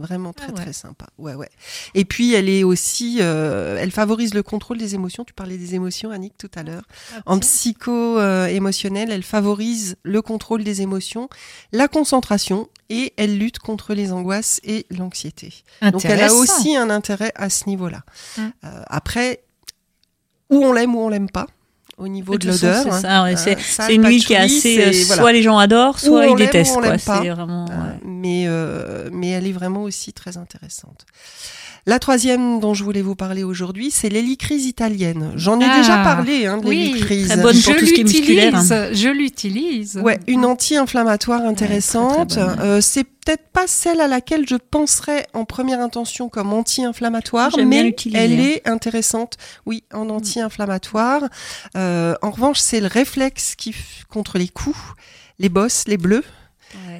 Vraiment 0.00 0.32
très 0.32 0.46
Ah 0.48 0.52
ouais. 0.52 0.62
très 0.62 0.72
sympa. 0.72 1.06
Ouais 1.18 1.34
ouais. 1.34 1.50
Et 1.94 2.04
puis 2.04 2.32
elle 2.34 2.48
est 2.48 2.64
aussi, 2.64 3.18
euh, 3.20 3.76
elle 3.78 3.90
favorise 3.90 4.34
le 4.34 4.42
contrôle 4.42 4.78
des 4.78 4.94
émotions. 4.94 5.24
Tu 5.24 5.34
parlais 5.34 5.58
des 5.58 5.74
émotions, 5.74 6.10
Annick, 6.10 6.36
tout 6.38 6.50
à 6.54 6.62
l'heure. 6.62 6.84
En 7.26 7.38
psycho 7.38 8.18
euh, 8.18 8.46
émotionnel, 8.46 9.10
elle 9.10 9.22
favorise 9.22 9.96
le 10.02 10.22
contrôle 10.22 10.64
des 10.64 10.80
émotions, 10.80 11.28
la 11.72 11.86
concentration 11.86 12.68
et 12.88 13.12
elle 13.16 13.38
lutte 13.38 13.58
contre 13.58 13.94
les 13.94 14.12
angoisses 14.12 14.60
et 14.64 14.86
l'anxiété. 14.90 15.52
Donc 15.82 16.04
elle 16.04 16.22
a 16.22 16.32
aussi 16.32 16.76
un 16.76 16.90
intérêt 16.90 17.32
à 17.34 17.50
ce 17.50 17.68
niveau-là. 17.68 18.02
Mm. 18.36 18.42
Euh, 18.64 18.82
après, 18.86 19.44
où 20.48 20.64
on 20.64 20.72
l'aime 20.72 20.94
ou 20.94 21.00
on 21.00 21.08
l'aime 21.08 21.30
pas, 21.30 21.46
au 22.00 22.08
niveau 22.08 22.38
de 22.38 22.50
façon, 22.50 22.66
l'odeur. 22.66 22.82
c'est 22.94 23.06
ouais, 23.06 23.56
hein, 23.78 23.88
le 23.88 23.94
une 23.94 24.06
huile 24.06 24.24
qui 24.24 24.32
est 24.32 24.36
assez. 24.36 24.78
euh, 24.80 25.04
voilà. 25.06 25.22
Soit 25.22 25.32
les 25.32 25.42
gens 25.42 25.58
adorent, 25.58 26.00
soit 26.00 26.26
ils 26.26 26.36
détestent. 26.36 26.74
quoi. 26.74 26.96
vraiment. 26.96 27.66
Euh, 27.70 27.74
ouais. 27.74 27.98
mais, 28.04 28.44
euh, 28.48 29.08
mais 29.12 29.28
elle 29.30 29.46
est 29.46 29.52
vraiment 29.52 29.82
aussi 29.82 30.12
très 30.12 30.36
intéressante. 30.36 31.04
La 31.86 31.98
troisième 31.98 32.60
dont 32.60 32.74
je 32.74 32.84
voulais 32.84 33.02
vous 33.02 33.14
parler 33.14 33.42
aujourd'hui, 33.42 33.90
c'est 33.90 34.08
l'hélicryse 34.08 34.66
italienne. 34.66 35.32
J'en 35.36 35.60
ai 35.60 35.64
Ah, 35.64 35.78
déjà 35.78 35.98
parlé 36.02 36.46
hein, 36.46 36.58
de 36.58 36.66
oui, 36.66 36.94
très 37.00 37.36
bonne 37.36 37.60
pour 37.60 37.72
je 37.72 37.78
tout 37.78 37.86
ce 37.86 37.92
qui 37.92 38.00
est 38.00 38.04
musculaire, 38.04 38.54
hein. 38.54 38.60
l'utilise, 38.60 39.02
Je 39.02 39.08
l'utilise. 39.08 40.00
Ouais, 40.02 40.20
une 40.26 40.44
anti-inflammatoire 40.44 41.42
intéressante. 41.42 42.36
Euh, 42.36 42.80
c'est 42.80 43.04
peut-être 43.04 43.48
pas 43.52 43.66
celle 43.66 44.00
à 44.00 44.08
laquelle 44.08 44.46
je 44.46 44.56
penserais 44.56 45.26
en 45.32 45.44
première 45.44 45.80
intention 45.80 46.28
comme 46.28 46.52
anti-inflammatoire, 46.52 47.50
mais 47.64 47.94
elle 48.14 48.32
hein. 48.32 48.42
est 48.42 48.68
intéressante, 48.68 49.36
oui, 49.66 49.84
en 49.92 50.10
anti-inflammatoire. 50.10 51.22
Euh, 51.76 52.14
en 52.22 52.30
revanche, 52.30 52.58
c'est 52.58 52.80
le 52.80 52.88
réflexe 52.88 53.54
qui 53.56 53.74
contre 54.10 54.38
les 54.38 54.48
coups, 54.48 54.78
les 55.38 55.48
bosses, 55.48 55.84
les 55.86 55.96
bleus. 55.96 56.24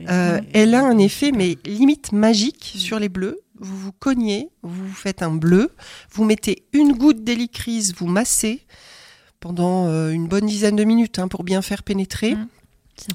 Euh, 0.09 0.41
elle 0.53 0.74
a 0.74 0.85
un 0.85 0.99
effet, 0.99 1.31
mais 1.33 1.57
limite 1.64 2.12
magique 2.12 2.74
sur 2.76 2.99
les 2.99 3.09
bleus. 3.09 3.41
Vous 3.61 3.76
vous 3.76 3.92
cognez, 3.92 4.50
vous 4.62 4.86
vous 4.88 4.94
faites 4.94 5.22
un 5.22 5.30
bleu, 5.30 5.70
vous 6.12 6.24
mettez 6.24 6.64
une 6.72 6.92
goutte 6.92 7.22
d'hélicryse, 7.22 7.94
vous 7.94 8.06
massez 8.06 8.66
pendant 9.38 9.86
euh, 9.86 10.11
une 10.11 10.28
bonne 10.28 10.46
dizaine 10.46 10.76
de 10.76 10.84
minutes 10.84 11.18
hein, 11.18 11.28
pour 11.28 11.44
bien 11.44 11.62
faire 11.62 11.82
pénétrer. 11.82 12.34
Mm. 12.34 12.48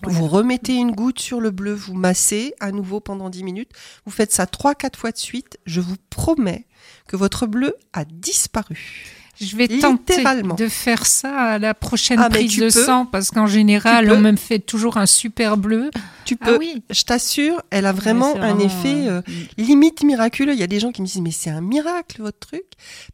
Vous 0.03 0.27
remettez 0.27 0.75
une 0.75 0.91
goutte 0.91 1.19
sur 1.19 1.39
le 1.39 1.51
bleu, 1.51 1.73
vous 1.73 1.93
massez 1.93 2.55
à 2.59 2.71
nouveau 2.71 2.99
pendant 2.99 3.29
10 3.29 3.43
minutes. 3.43 3.71
Vous 4.05 4.11
faites 4.11 4.31
ça 4.31 4.45
3-4 4.45 4.95
fois 4.95 5.11
de 5.11 5.17
suite. 5.17 5.59
Je 5.65 5.81
vous 5.81 5.95
promets 6.09 6.65
que 7.07 7.15
votre 7.15 7.45
bleu 7.45 7.75
a 7.93 8.05
disparu. 8.05 9.24
Je 9.39 9.55
vais 9.57 9.67
tenter 9.67 10.23
de 10.57 10.67
faire 10.67 11.05
ça 11.05 11.35
à 11.35 11.59
la 11.59 11.73
prochaine 11.73 12.19
Ah, 12.21 12.29
prise 12.29 12.55
de 12.57 12.65
peux. 12.65 12.69
sang 12.69 13.05
parce 13.05 13.31
qu'en 13.31 13.47
général, 13.47 14.09
on 14.11 14.19
me 14.19 14.35
fait 14.35 14.59
toujours 14.59 14.97
un 14.97 15.05
super 15.05 15.57
bleu. 15.57 15.91
Tu 16.23 16.37
Ah 16.41 16.45
peux, 16.45 16.57
oui. 16.57 16.83
je 16.89 17.03
t'assure, 17.03 17.61
elle 17.69 17.85
a 17.85 17.91
vraiment 17.91 18.35
un 18.37 18.57
effet 18.59 19.07
euh, 19.07 19.21
euh, 19.27 19.31
limite 19.57 20.03
miraculeux. 20.03 20.53
Il 20.53 20.59
y 20.59 20.63
a 20.63 20.67
des 20.67 20.79
gens 20.79 20.91
qui 20.91 21.01
me 21.01 21.07
disent 21.07 21.21
mais 21.21 21.31
c'est 21.31 21.49
un 21.49 21.61
miracle 21.61 22.21
votre 22.21 22.39
truc 22.39 22.63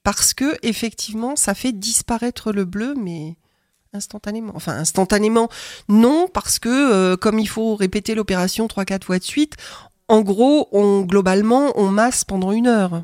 parce 0.04 0.34
que 0.34 0.56
effectivement 0.64 1.36
ça 1.36 1.54
fait 1.54 1.72
disparaître 1.72 2.52
le 2.52 2.66
bleu 2.66 2.94
mais 2.98 3.36
instantanément. 3.94 4.54
Enfin 4.56 4.74
instantanément 4.74 5.50
non 5.90 6.28
parce 6.34 6.60
que 6.60 6.70
euh, 6.70 7.18
comme 7.18 7.40
il 7.40 7.48
faut 7.50 7.76
répéter 7.76 8.16
l'opération 8.16 8.68
trois 8.68 8.86
quatre 8.86 9.06
fois 9.06 9.20
de 9.20 9.24
suite, 9.24 9.56
en 10.08 10.22
gros 10.22 10.70
on 10.72 11.02
globalement 11.02 11.72
on 11.76 11.90
masse 11.90 12.24
pendant 12.24 12.52
une 12.52 12.68
heure. 12.68 13.04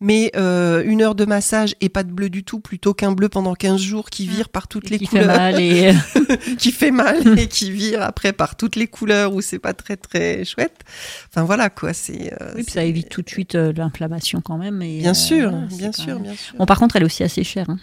Mais 0.00 0.30
euh, 0.36 0.82
une 0.84 1.02
heure 1.02 1.14
de 1.16 1.24
massage 1.24 1.74
et 1.80 1.88
pas 1.88 2.04
de 2.04 2.12
bleu 2.12 2.30
du 2.30 2.44
tout, 2.44 2.60
plutôt 2.60 2.94
qu'un 2.94 3.10
bleu 3.12 3.28
pendant 3.28 3.54
15 3.54 3.80
jours 3.80 4.10
qui 4.10 4.26
vire 4.28 4.48
par 4.48 4.68
toutes 4.68 4.86
Et 4.86 4.90
les 4.90 4.98
qui 4.98 5.06
fait 5.06 5.20
couleurs 5.22 5.36
mal 5.36 5.60
et 5.60 5.92
qui 6.58 6.70
fait 6.70 6.90
mal 6.92 7.38
et 7.38 7.48
qui 7.48 7.72
vire 7.72 8.02
après 8.02 8.32
par 8.32 8.56
toutes 8.56 8.76
les 8.76 8.86
couleurs 8.86 9.34
où 9.34 9.40
c'est 9.40 9.58
pas 9.58 9.72
très 9.74 9.96
très 9.96 10.44
chouette. 10.44 10.82
Enfin 11.30 11.42
voilà 11.44 11.68
quoi, 11.68 11.92
c'est. 11.92 12.32
euh, 12.40 12.52
oui, 12.56 12.62
puis 12.62 12.72
ça 12.74 12.84
évite 12.84 13.08
tout 13.08 13.22
de 13.22 13.28
suite 13.28 13.54
euh, 13.56 13.72
l'inflammation 13.76 14.40
quand 14.40 14.56
même. 14.58 14.82
Et, 14.82 14.98
Bien 15.00 15.10
euh, 15.10 15.14
sûr, 15.14 15.50
bien 15.76 15.92
sûr, 15.92 16.14
même- 16.14 16.22
bien 16.22 16.36
sûr. 16.36 16.54
Bon, 16.58 16.66
par 16.66 16.78
contre, 16.78 16.94
elle 16.96 17.02
est 17.02 17.06
aussi 17.06 17.24
assez 17.24 17.42
chère. 17.42 17.68
hein. 17.68 17.78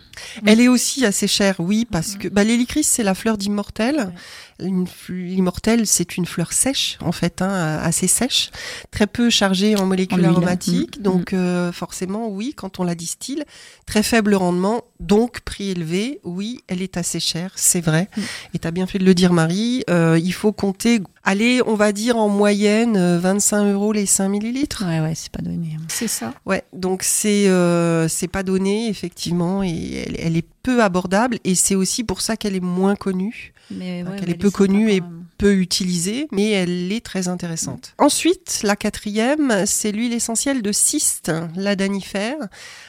Elle 0.45 0.61
est 0.61 0.67
aussi 0.69 1.05
assez 1.05 1.27
chère, 1.27 1.55
oui, 1.59 1.85
parce 1.89 2.15
que 2.15 2.27
bah, 2.29 2.43
l'hélicris 2.45 2.83
c'est 2.83 3.03
la 3.03 3.13
fleur 3.15 3.37
d'immortel. 3.37 4.13
Fl- 4.59 5.13
L'immortel 5.13 5.85
c'est 5.87 6.17
une 6.17 6.25
fleur 6.25 6.53
sèche 6.53 6.97
en 7.01 7.11
fait, 7.11 7.41
hein, 7.41 7.79
assez 7.81 8.07
sèche, 8.07 8.51
très 8.91 9.07
peu 9.07 9.29
chargée 9.29 9.75
en 9.75 9.85
molécules 9.85 10.25
En 10.25 10.29
aromatiques. 10.29 10.99
Mm. 10.99 11.01
Donc 11.01 11.33
euh, 11.33 11.71
forcément, 11.71 12.29
oui, 12.29 12.53
quand 12.55 12.79
on 12.79 12.83
la 12.83 12.95
distille, 12.95 13.43
très 13.85 14.03
faible 14.03 14.35
rendement, 14.35 14.83
donc 14.99 15.41
prix 15.41 15.69
élevé. 15.71 16.19
Oui, 16.23 16.61
elle 16.67 16.81
est 16.81 16.97
assez 16.97 17.19
chère, 17.19 17.51
c'est 17.55 17.81
vrai. 17.81 18.07
Mm. 18.15 18.21
Et 18.53 18.59
tu 18.59 18.67
as 18.67 18.71
bien 18.71 18.87
fait 18.87 18.99
de 18.99 19.05
le 19.05 19.13
dire, 19.13 19.33
Marie. 19.33 19.83
Euh, 19.89 20.19
il 20.21 20.33
faut 20.33 20.51
compter, 20.51 21.01
allez, 21.23 21.61
on 21.65 21.75
va 21.75 21.91
dire 21.91 22.17
en 22.17 22.29
moyenne 22.29 22.95
euh, 22.97 23.19
25 23.19 23.71
euros 23.73 23.91
les 23.93 24.05
5 24.05 24.29
millilitres. 24.29 24.83
Ouais, 24.87 24.99
ouais, 25.01 25.13
c'est 25.15 25.31
pas 25.31 25.41
donné. 25.41 25.75
hein. 25.77 25.83
C'est 25.89 26.07
ça. 26.07 26.33
Ouais, 26.45 26.63
donc 26.73 27.03
c'est 27.03 27.47
euh, 27.47 28.07
c'est 28.07 28.27
pas 28.27 28.43
donné 28.43 28.87
effectivement 28.89 29.63
et 29.63 30.03
elle, 30.07 30.15
elle 30.19 30.37
est 30.37 30.45
peu 30.63 30.81
abordable 30.83 31.39
et 31.43 31.55
c'est 31.55 31.75
aussi 31.75 32.03
pour 32.03 32.21
ça 32.21 32.37
qu'elle 32.37 32.55
est 32.55 32.59
moins 32.63 32.95
connue, 32.95 33.53
Mais 33.71 34.03
Donc, 34.03 34.13
ouais, 34.13 34.19
elle 34.21 34.27
mais 34.27 34.31
est 34.33 34.37
peu 34.37 34.51
connue 34.51 34.91
et 34.91 35.01
peu 35.37 35.53
utilisée, 35.55 36.27
mais 36.31 36.51
elle 36.51 36.91
est 36.91 37.03
très 37.03 37.27
intéressante. 37.27 37.93
Ensuite, 37.97 38.61
la 38.63 38.75
quatrième, 38.75 39.65
c'est 39.65 39.91
l'huile 39.91 40.13
essentielle 40.13 40.61
de 40.61 40.71
cyste, 40.71 41.31
l'adanifère. 41.55 42.37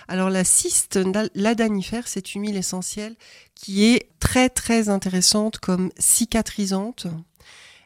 Alors 0.06 0.30
la 0.30 0.44
cyste, 0.44 0.96
la- 0.96 1.28
l'adanifère, 1.34 2.06
c'est 2.06 2.34
une 2.34 2.42
huile 2.42 2.56
essentielle 2.56 3.16
qui 3.54 3.84
est 3.86 4.08
très 4.20 4.48
très 4.48 4.88
intéressante 4.88 5.58
comme 5.58 5.90
cicatrisante. 5.98 7.06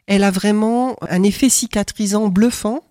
Elle 0.07 0.23
a 0.23 0.31
vraiment 0.31 0.97
un 1.09 1.23
effet 1.23 1.49
cicatrisant 1.49 2.27
bluffant. 2.27 2.83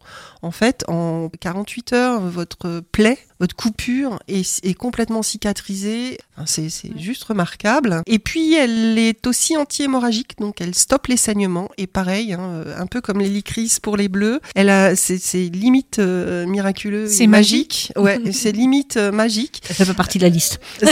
En 0.42 0.50
fait, 0.52 0.84
en 0.88 1.28
48 1.40 1.92
heures, 1.92 2.20
votre 2.22 2.80
plaie, 2.92 3.18
votre 3.40 3.56
coupure 3.56 4.18
est, 4.28 4.64
est 4.64 4.74
complètement 4.74 5.22
cicatrisée. 5.22 6.18
Enfin, 6.36 6.44
c'est 6.46 6.68
c'est 6.70 6.96
juste 6.98 7.24
remarquable. 7.24 8.02
Et 8.06 8.18
puis, 8.18 8.54
elle 8.54 8.98
est 8.98 9.26
aussi 9.26 9.56
anti-hémorragique, 9.56 10.38
donc 10.38 10.60
elle 10.60 10.74
stoppe 10.74 11.08
les 11.08 11.16
saignements. 11.16 11.68
Et 11.78 11.86
pareil, 11.86 12.32
hein, 12.34 12.40
euh, 12.40 12.78
un 12.78 12.86
peu 12.86 13.00
comme 13.00 13.18
l'hélicris 13.20 13.76
pour 13.82 13.96
les 13.96 14.08
bleus, 14.08 14.40
elle 14.54 14.68
a, 14.70 14.94
c'est 14.96 15.18
c'est 15.18 15.46
limite 15.48 15.98
euh, 15.98 16.46
miraculeux. 16.46 17.08
C'est 17.08 17.26
magique. 17.26 17.92
Ouais, 17.96 18.20
c'est 18.32 18.52
limite 18.52 18.96
euh, 18.96 19.10
magique. 19.10 19.62
Ça 19.70 19.84
fait 19.84 19.94
partie 19.94 20.18
de 20.18 20.24
la 20.24 20.28
liste. 20.30 20.60
Faut 20.80 20.86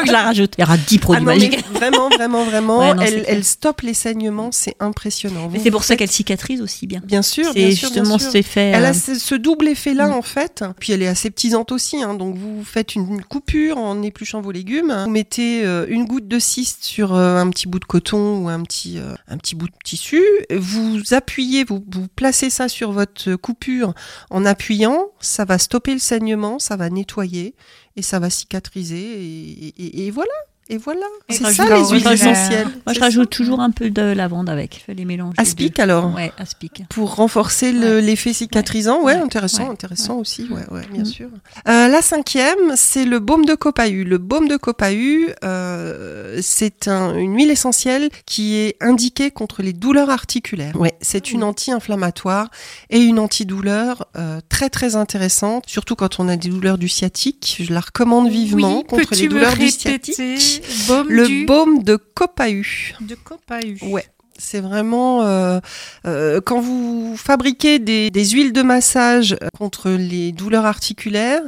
que 0.00 0.06
je 0.06 0.12
la 0.12 0.22
rajoute. 0.22 0.54
Il 0.58 0.62
y 0.62 0.64
aura 0.64 0.76
10 0.76 0.98
produits 0.98 1.24
Ah 1.28 1.34
non, 1.34 1.40
magiques. 1.40 1.64
vraiment, 1.72 2.08
vraiment, 2.08 2.44
vraiment, 2.44 2.78
Ouais, 2.78 2.94
non, 2.94 3.02
c'est 3.06 3.24
elle, 3.26 3.44
stoppe 3.44 3.82
les 3.82 3.94
saignements, 3.94 4.50
c'est 4.52 4.76
impressionnant. 4.80 5.48
Mais 5.52 5.58
c'est 5.62 5.70
pour 5.70 5.84
ça 5.84 5.96
qu'elle 5.96 6.10
cicatrise 6.10 6.60
aussi 6.62 6.86
bien. 6.86 7.00
Bien 7.04 7.22
sûr, 7.22 7.46
C'est 7.52 7.54
bien 7.54 7.70
sûr, 7.70 7.90
bien 7.90 8.02
justement 8.02 8.18
sûr. 8.18 8.26
cet 8.30 8.34
effet. 8.36 8.72
Elle 8.74 8.84
euh, 8.84 8.88
a 8.90 8.94
ce, 8.94 9.14
ce 9.18 9.34
double 9.34 9.68
effet-là 9.68 10.08
Mm. 10.08 10.12
en 10.12 10.22
fait, 10.22 10.64
puis 10.78 10.92
elle 10.92 11.02
est 11.02 11.08
assez 11.08 11.30
aussi, 11.54 12.02
hein, 12.02 12.14
donc 12.14 12.36
vous 12.36 12.64
faites 12.64 12.94
une, 12.94 13.22
coupure 13.22 13.78
en 13.78 14.02
épluchant 14.02 14.40
vos 14.40 14.52
légumes, 14.52 14.94
vous 15.04 15.10
mettez 15.10 15.64
euh, 15.64 15.86
une 15.88 16.04
goutte 16.04 16.28
de 16.28 16.38
cyste 16.38 16.84
sur 16.84 17.14
euh, 17.14 17.38
un 17.38 17.50
petit 17.50 17.68
bout 17.68 17.78
de 17.78 17.84
coton 17.84 18.44
ou 18.44 18.48
un 18.48 18.62
petit, 18.62 18.98
euh, 18.98 19.14
bout 19.56 19.66
de 19.68 19.74
tissu, 19.84 20.22
vous 20.54 21.14
appuyez, 21.14 21.64
vous, 21.64 21.82
placez 22.16 22.50
ça 22.50 22.68
sur 22.68 22.92
votre 22.92 23.34
coupure 23.36 23.94
en 24.30 24.44
appuyant, 24.44 25.08
ça 25.20 25.44
va 25.44 25.58
stopper 25.58 25.92
le 25.92 25.98
saignement, 25.98 26.58
ça 26.58 26.76
va 26.76 26.90
nettoyer 26.90 27.54
et 27.96 28.02
ça 28.02 28.18
va 28.18 28.30
cicatriser 28.30 29.74
et 29.76 30.10
voilà, 30.10 30.32
et 30.70 30.76
voilà. 30.76 31.06
C'est 31.30 31.44
ça 31.52 31.64
les 31.64 31.84
huiles 31.90 32.06
essentielles. 32.06 32.66
Moi, 32.86 32.92
je 32.94 32.98
ça. 32.98 33.04
rajoute 33.06 33.30
toujours 33.30 33.60
un 33.60 33.70
peu 33.70 33.90
de 33.90 34.02
lavande 34.02 34.48
avec. 34.50 34.74
Je 34.78 34.84
fais 34.84 34.94
les 34.94 35.04
mélanges. 35.04 35.34
Aspic 35.36 35.78
alors 35.78 36.14
Ouais, 36.14 36.32
aspic. 36.38 36.82
pour 36.90 37.14
renforcer 37.16 37.72
le- 37.72 37.96
Ouais. 37.96 38.02
l'effet 38.02 38.32
cicatrisant. 38.32 39.02
Ouais, 39.02 39.14
Ouais. 39.14 39.20
intéressant, 39.20 39.64
Ouais. 39.64 39.70
intéressant 39.70 40.16
aussi. 40.16 40.42
Ouais, 40.50 40.62
ouais, 40.70 40.82
bien 40.92 41.02
Mm. 41.02 41.06
sûr. 41.06 41.28
Euh, 41.68 41.88
la 41.88 42.02
cinquième, 42.02 42.74
c'est 42.76 43.04
le 43.04 43.18
baume 43.18 43.44
de 43.44 43.54
copahu. 43.54 44.04
Le 44.04 44.18
baume 44.18 44.48
de 44.48 44.56
copahu, 44.56 45.28
euh, 45.44 46.38
c'est 46.42 46.88
un- 46.88 47.16
une 47.16 47.34
huile 47.36 47.50
essentielle 47.50 48.08
qui 48.26 48.56
est 48.56 48.76
indiquée 48.80 49.30
contre 49.30 49.62
les 49.62 49.72
douleurs 49.72 50.10
articulaires. 50.10 50.78
Ouais, 50.80 50.94
c'est 51.00 51.32
une 51.32 51.42
anti-inflammatoire 51.44 52.50
et 52.90 52.98
une 53.00 53.18
antidouleur 53.18 54.06
euh, 54.16 54.40
très 54.48 54.68
très 54.70 54.96
intéressante, 54.96 55.64
surtout 55.66 55.94
quand 55.94 56.18
on 56.20 56.28
a 56.28 56.36
des 56.36 56.48
douleurs 56.48 56.78
du 56.78 56.88
sciatique. 56.88 57.58
Je 57.62 57.72
la 57.72 57.80
recommande 57.80 58.28
vivement 58.30 58.78
Oui, 58.78 58.84
contre 58.86 59.14
les 59.14 59.28
douleurs 59.28 59.56
du 59.56 59.68
sciatique. 59.70 60.57
Baume 60.86 61.08
Le 61.08 61.26
du... 61.26 61.46
baume 61.46 61.82
de 61.82 61.96
copahu. 61.96 62.94
de 63.00 63.14
copahu. 63.14 63.78
Ouais. 63.82 64.06
C'est 64.40 64.60
vraiment 64.60 65.22
euh, 65.22 65.58
euh, 66.06 66.40
quand 66.40 66.60
vous 66.60 67.16
fabriquez 67.16 67.80
des, 67.80 68.10
huiles 68.24 68.52
de 68.52 68.62
massage 68.62 69.36
contre 69.58 69.90
les 69.90 70.30
douleurs 70.30 70.64
articulaires 70.64 71.42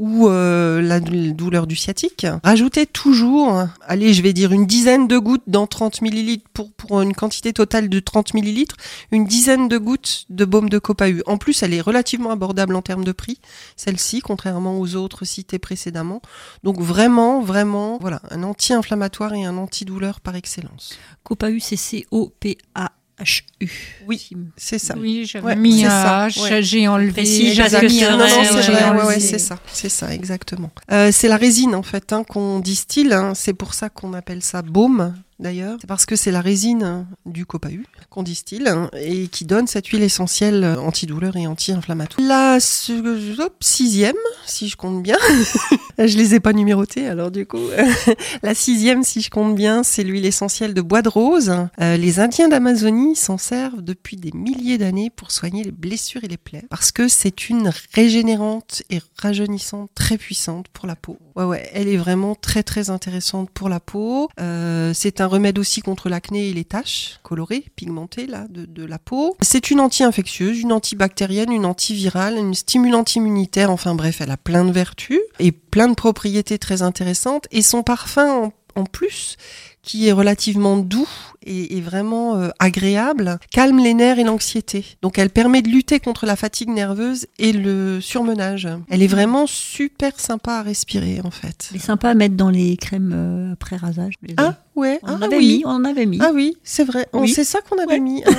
ou 0.00 0.28
euh, 0.28 0.82
la 0.82 0.98
dou- 0.98 1.32
douleur 1.32 1.68
du 1.68 1.76
sciatique, 1.76 2.26
rajoutez 2.42 2.86
toujours, 2.86 3.64
allez, 3.86 4.12
je 4.12 4.22
vais 4.22 4.32
dire 4.32 4.50
une 4.50 4.66
dizaine 4.66 5.06
de 5.06 5.18
gouttes 5.18 5.44
dans 5.46 5.68
30 5.68 6.02
millilitres 6.02 6.48
pour, 6.52 6.72
pour 6.72 7.00
une 7.00 7.14
quantité 7.14 7.52
totale 7.52 7.88
de 7.88 8.00
30 8.00 8.34
millilitres, 8.34 8.76
une 9.12 9.24
dizaine 9.24 9.68
de 9.68 9.78
gouttes 9.78 10.24
de 10.28 10.44
baume 10.44 10.68
de 10.68 10.80
copahu. 10.80 11.22
En 11.26 11.38
plus, 11.38 11.62
elle 11.62 11.72
est 11.72 11.80
relativement 11.80 12.32
abordable 12.32 12.74
en 12.74 12.82
termes 12.82 13.04
de 13.04 13.12
prix, 13.12 13.38
celle-ci, 13.76 14.20
contrairement 14.20 14.80
aux 14.80 14.96
autres 14.96 15.24
citées 15.24 15.60
précédemment. 15.60 16.20
Donc 16.64 16.80
vraiment, 16.80 17.40
vraiment, 17.40 17.98
voilà, 18.00 18.20
un 18.30 18.42
anti-inflammatoire 18.42 19.32
et 19.34 19.44
un 19.44 19.56
antidouleur 19.58 20.20
par 20.20 20.34
excellence. 20.34 20.98
Copahu, 21.22 21.60
c'est 21.60 21.76
C-O-P-A-H-U. 22.42 23.70
Oui, 24.06 24.30
c'est 24.56 24.78
ça. 24.78 24.94
Oui, 24.98 25.24
j'avais 25.26 25.46
Ouais, 25.46 25.56
mis 25.56 25.80
c'est 25.80 25.86
un 25.86 25.90
ça, 25.90 26.28
H, 26.28 26.42
ouais. 26.42 26.62
j'ai 26.62 26.88
enlevé. 26.88 27.22
Parce 27.54 27.70
j'avais 27.70 27.88
mis 27.88 28.02
un 28.04 28.14
enlevé. 28.14 29.06
ouais, 29.06 29.20
c'est 29.20 29.38
ça, 29.38 29.58
c'est 29.72 29.88
ça, 29.88 30.12
exactement. 30.14 30.70
Euh, 30.90 31.10
c'est 31.12 31.28
la 31.28 31.36
résine 31.36 31.74
en 31.74 31.82
fait 31.82 32.12
hein, 32.12 32.24
qu'on 32.24 32.58
distille, 32.60 33.12
hein. 33.12 33.32
c'est 33.34 33.54
pour 33.54 33.74
ça 33.74 33.88
qu'on 33.88 34.12
appelle 34.14 34.42
ça 34.42 34.62
baume 34.62 35.14
d'ailleurs. 35.38 35.78
C'est 35.80 35.86
parce 35.86 36.06
que 36.06 36.16
c'est 36.16 36.30
la 36.30 36.40
résine 36.40 36.82
hein, 36.82 37.06
du 37.26 37.46
copahu 37.46 37.86
qu'on 38.10 38.22
distille 38.22 38.66
hein, 38.66 38.90
et 38.94 39.28
qui 39.28 39.44
donne 39.44 39.66
cette 39.66 39.86
huile 39.88 40.02
essentielle 40.02 40.64
euh, 40.64 40.80
antidouleur 40.80 41.36
et 41.36 41.46
anti-inflammatoire. 41.46 42.26
La 42.26 42.58
sixième, 42.60 44.16
si 44.46 44.68
je 44.68 44.76
compte 44.76 45.02
bien, 45.02 45.16
je 45.98 46.16
les 46.16 46.34
ai 46.34 46.40
pas 46.40 46.52
numérotés 46.52 47.06
alors 47.06 47.30
du 47.30 47.46
coup. 47.46 47.68
la 48.42 48.54
sixième, 48.54 49.02
si 49.02 49.20
je 49.20 49.30
compte 49.30 49.54
bien, 49.54 49.82
c'est 49.82 50.04
l'huile 50.04 50.26
essentielle 50.26 50.74
de 50.74 50.82
bois 50.82 51.02
de 51.02 51.08
rose. 51.08 51.52
Euh, 51.80 51.96
les 51.96 52.20
Indiens 52.20 52.48
d'Amazonie 52.48 53.16
s'en 53.16 53.38
servent 53.38 53.82
depuis 53.82 54.16
des 54.16 54.32
milliers 54.32 54.78
d'années 54.78 55.10
pour 55.10 55.30
soigner 55.30 55.64
les 55.64 55.72
blessures 55.72 56.24
et 56.24 56.28
les 56.28 56.36
plaies 56.36 56.64
parce 56.70 56.92
que 56.92 57.08
c'est 57.08 57.48
une 57.48 57.70
régénérante 57.94 58.82
et 58.90 59.00
rajeunissante 59.18 59.90
très 59.94 60.18
puissante 60.18 60.66
pour 60.68 60.86
la 60.86 60.96
peau. 60.96 61.18
Ouais, 61.36 61.44
ouais, 61.44 61.70
elle 61.72 61.88
est 61.88 61.96
vraiment 61.96 62.34
très 62.34 62.62
très 62.62 62.90
intéressante 62.90 63.50
pour 63.50 63.68
la 63.68 63.80
peau. 63.80 64.28
Euh, 64.40 64.92
c'est 64.94 65.20
un 65.22 65.26
remède 65.26 65.58
aussi 65.58 65.80
contre 65.80 66.08
l'acné 66.08 66.48
et 66.48 66.52
les 66.52 66.64
taches 66.64 67.18
colorées, 67.22 67.64
pigmentées 67.76 68.26
de, 68.26 68.84
la 68.84 68.98
peau. 68.98 69.36
C'est 69.40 69.70
une 69.70 69.80
anti-infectieuse, 69.80 70.60
une 70.60 70.72
antibactérienne, 70.72 71.52
une 71.52 71.64
antivirale, 71.64 72.36
une 72.36 72.54
stimulante 72.54 73.16
immunitaire. 73.16 73.70
Enfin 73.70 73.94
bref, 73.94 74.20
elle 74.20 74.30
a 74.30 74.36
plein 74.36 74.64
de 74.64 74.72
vertus 74.72 75.20
et 75.38 75.52
plein 75.52 75.88
de 75.88 75.94
propriétés 75.94 76.58
très 76.58 76.82
intéressantes. 76.82 77.46
Et 77.52 77.62
son 77.62 77.82
parfum 77.82 78.52
en 78.74 78.84
plus 78.84 79.36
qui 79.82 80.08
est 80.08 80.12
relativement 80.12 80.76
doux 80.76 81.08
et, 81.44 81.76
et 81.76 81.80
vraiment 81.80 82.36
euh, 82.36 82.48
agréable, 82.58 83.38
calme 83.50 83.78
les 83.78 83.94
nerfs 83.94 84.18
et 84.18 84.24
l'anxiété. 84.24 84.84
Donc 85.02 85.18
elle 85.18 85.30
permet 85.30 85.62
de 85.62 85.68
lutter 85.68 86.00
contre 86.00 86.26
la 86.26 86.36
fatigue 86.36 86.68
nerveuse 86.70 87.26
et 87.38 87.52
le 87.52 88.00
surmenage. 88.00 88.68
Elle 88.90 89.02
est 89.02 89.06
vraiment 89.06 89.46
super 89.46 90.18
sympa 90.18 90.54
à 90.54 90.62
respirer 90.62 91.20
en 91.24 91.30
fait. 91.30 91.68
C'est 91.72 91.78
sympa 91.80 92.10
à 92.10 92.14
mettre 92.14 92.36
dans 92.36 92.50
les 92.50 92.76
crèmes 92.76 93.12
euh, 93.14 93.52
après 93.52 93.76
rasage. 93.76 94.14
Ah 94.36 94.54
ouais, 94.76 94.98
on 95.02 95.20
ah 95.20 95.24
avait 95.26 95.36
oui. 95.36 95.46
mis, 95.58 95.62
on 95.66 95.70
en 95.70 95.84
avait 95.84 96.06
mis. 96.06 96.18
Ah 96.20 96.30
oui, 96.34 96.56
c'est 96.64 96.84
vrai. 96.84 97.06
On 97.12 97.20
Oui. 97.22 97.28
C'est 97.28 97.44
ça 97.44 97.60
qu'on 97.60 97.76
avait 97.78 97.92
Ouais. 97.94 97.98
mis. 98.00 98.22
Ah, 98.26 98.30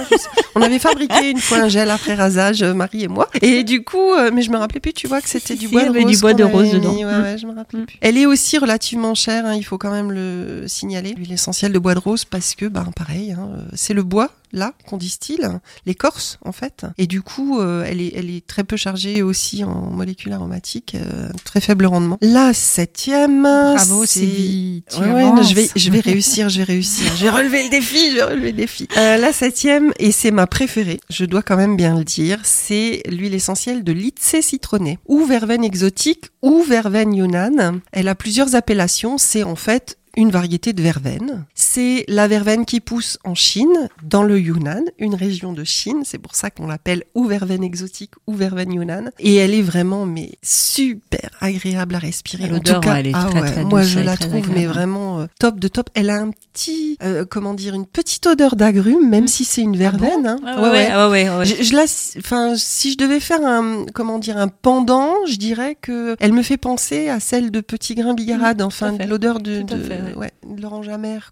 on 0.56 0.62
avait 0.62 0.80
fabriqué 0.80 1.30
une 1.32 1.38
fois 1.40 1.60
un 1.60 1.68
gel 1.70 1.90
après 1.92 2.14
rasage, 2.16 2.64
euh, 2.64 2.74
Marie 2.74 3.04
et 3.04 3.08
moi. 3.08 3.28
Et 3.42 3.64
du 3.64 3.84
coup, 3.84 4.14
euh, 4.14 4.32
mais 4.34 4.42
je 4.42 4.52
me 4.52 4.58
rappelais 4.58 4.80
plus. 4.80 4.94
Tu 4.94 5.08
vois 5.08 5.22
que 5.22 5.30
c'était 5.30 5.54
si, 5.54 5.60
du 5.60 5.68
si, 5.68 5.72
bois 5.72 5.84
de 5.84 5.90
rose. 6.00 6.06
du 6.06 6.18
bois 6.20 6.34
de 6.34 6.44
rose 6.44 6.72
dedans. 6.72 6.94
Ouais, 6.96 7.04
Mm. 7.04 7.22
ouais, 7.24 7.38
je 7.38 7.46
me 7.48 7.56
rappelle 7.56 7.82
Mm. 7.82 7.86
plus. 7.86 7.98
Elle 8.02 8.18
est 8.18 8.26
aussi 8.26 8.58
relativement 8.58 9.14
chère. 9.16 9.46
hein, 9.46 9.56
il 9.56 9.64
faut 9.64 9.78
quand 9.78 9.92
même 9.92 10.12
le 10.12 10.66
signaler. 10.68 11.14
L'huile 11.14 11.34
essentielle 11.34 11.72
de 11.74 11.80
bois 11.80 11.94
de 11.96 12.00
rose 12.00 12.26
parce 12.26 12.56
que, 12.56 12.66
ben, 12.66 12.86
pareil, 12.96 13.32
hein, 13.32 13.50
c'est 13.74 13.94
le 13.94 14.04
bois 14.04 14.32
là 14.56 14.74
qu'on 14.88 14.98
distille, 14.98 15.40
l'écorce 15.88 16.38
en 16.46 16.52
fait. 16.52 16.86
Et 17.00 17.08
du 17.08 17.22
coup, 17.24 17.60
euh, 17.60 17.84
elle 17.88 18.00
est, 18.02 18.14
elle 18.16 18.30
est 18.30 18.46
très 18.46 18.64
peu 18.64 18.78
chargée 18.78 19.24
aussi 19.24 19.64
en 19.64 19.90
molécules 19.90 20.32
aromatiques, 20.32 20.96
euh, 20.96 21.30
très 21.44 21.60
faible 21.60 21.88
rendement. 21.88 22.18
La 22.22 22.54
septième, 22.54 23.42
Bravo, 23.42 24.06
c'est- 24.06 24.20
Sylvie. 24.20 24.84
tu 24.92 25.00
Ouais, 25.00 25.12
ouais, 25.12 25.22
avances. 25.24 25.38
non, 25.38 25.44
je 25.44 25.56
vais, 25.56 25.70
je 25.76 25.90
vais 25.90 26.00
réussir, 26.02 26.50
je 26.50 26.58
vais 26.60 26.64
réussir. 26.66 27.12
Je 27.16 27.24
vais 27.24 27.30
relever 27.32 27.64
le 27.64 27.70
défi, 27.70 28.12
je 28.12 28.16
vais 28.18 28.24
relever 28.24 28.52
le 28.52 28.58
défi. 28.58 28.88
Euh, 28.98 29.18
la 29.18 29.34
septième, 29.34 29.92
et 29.98 30.12
c'est 30.12 30.32
ma 30.32 30.46
préférée, 30.46 31.00
je 31.10 31.26
dois 31.26 31.42
quand 31.42 31.58
même 31.58 31.76
bien 31.76 31.98
le 31.98 32.04
dire, 32.04 32.40
c'est 32.44 33.02
l'huile 33.10 33.34
essentielle 33.34 33.84
de 33.84 33.92
Litse 33.92 34.36
citronnée, 34.42 35.00
ou 35.08 35.26
verveine 35.26 35.64
exotique, 35.64 36.26
ou 36.44 36.62
verveine 36.64 37.14
yunnan. 37.14 37.80
Elle 37.92 38.08
a 38.08 38.14
plusieurs 38.16 38.54
appellations, 38.56 39.18
c'est 39.18 39.44
en 39.44 39.56
fait 39.56 39.98
une 40.16 40.32
variété 40.32 40.74
de 40.74 40.82
verveine. 40.82 41.46
C'est 41.56 42.06
la 42.08 42.28
verveine 42.28 42.66
qui 42.66 42.80
pousse 42.80 43.18
en 43.24 43.36
Chine, 43.36 43.90
dans 44.04 44.24
le 44.24 44.40
Yunnan, 44.40 44.84
une 45.00 45.16
région 45.16 45.54
de 45.54 45.64
Chine. 45.64 46.04
C'est 46.06 46.18
pour 46.18 46.36
ça 46.36 46.50
qu'on 46.50 46.68
l'appelle 46.68 47.04
ou 47.16 47.26
verveine 47.26 47.64
exotique 47.64 48.12
ou 48.28 48.34
verveine 48.34 48.74
Yunnan. 48.74 49.10
Et 49.20 49.36
elle 49.36 49.54
est 49.54 49.62
vraiment 49.62 50.06
mais 50.06 50.32
super 50.42 51.30
agréable 51.42 51.96
à 51.96 52.00
respirer. 52.00 52.46
En 52.46 52.54
L'odeur, 52.54 52.80
tout 52.82 52.88
cas, 52.88 52.96
elle 52.96 53.08
est 53.08 53.12
ah 53.14 53.28
très, 53.30 53.42
ouais, 53.42 53.52
très 53.52 53.64
moi 53.66 53.82
je 53.84 54.00
la 54.00 54.18
trouve 54.18 54.34
mais 54.34 54.40
agréable. 54.66 54.74
vraiment 54.74 55.20
euh, 55.22 55.26
top 55.40 55.60
de 55.60 55.68
top. 55.68 55.90
Elle 55.94 56.10
a 56.10 56.18
un 56.18 56.32
petit, 56.32 56.98
euh, 57.04 57.26
comment 57.28 57.54
dire, 57.54 57.74
une 57.74 57.86
petite 57.86 58.26
odeur 58.28 58.56
d'agrumes, 58.56 59.10
même 59.10 59.28
si 59.28 59.46
c'est 59.46 59.62
une 59.62 59.78
verveine. 59.78 60.38
Je, 60.46 61.76
la, 61.76 61.84
enfin, 62.20 62.54
si 62.56 62.92
je 62.92 62.98
devais 62.98 63.20
faire 63.20 63.44
un, 63.46 63.86
comment 63.94 64.20
dire, 64.20 64.38
un 64.38 64.48
pendant, 64.48 65.14
je 65.28 65.36
dirais 65.36 65.76
que 65.82 66.16
elle 66.20 66.34
me 66.34 66.44
fait 66.44 66.58
penser 66.58 67.10
à 67.10 67.20
celle 67.20 67.52
de 67.52 67.62
Petit 67.62 67.96
Grain 67.96 68.14
Bigarade, 68.14 68.62
Mmh, 68.62 68.66
enfin, 68.66 68.98
l'odeur 69.08 69.40
de, 69.40 69.62
de, 69.62 69.76
fait, 70.06 70.16
ouais. 70.16 70.32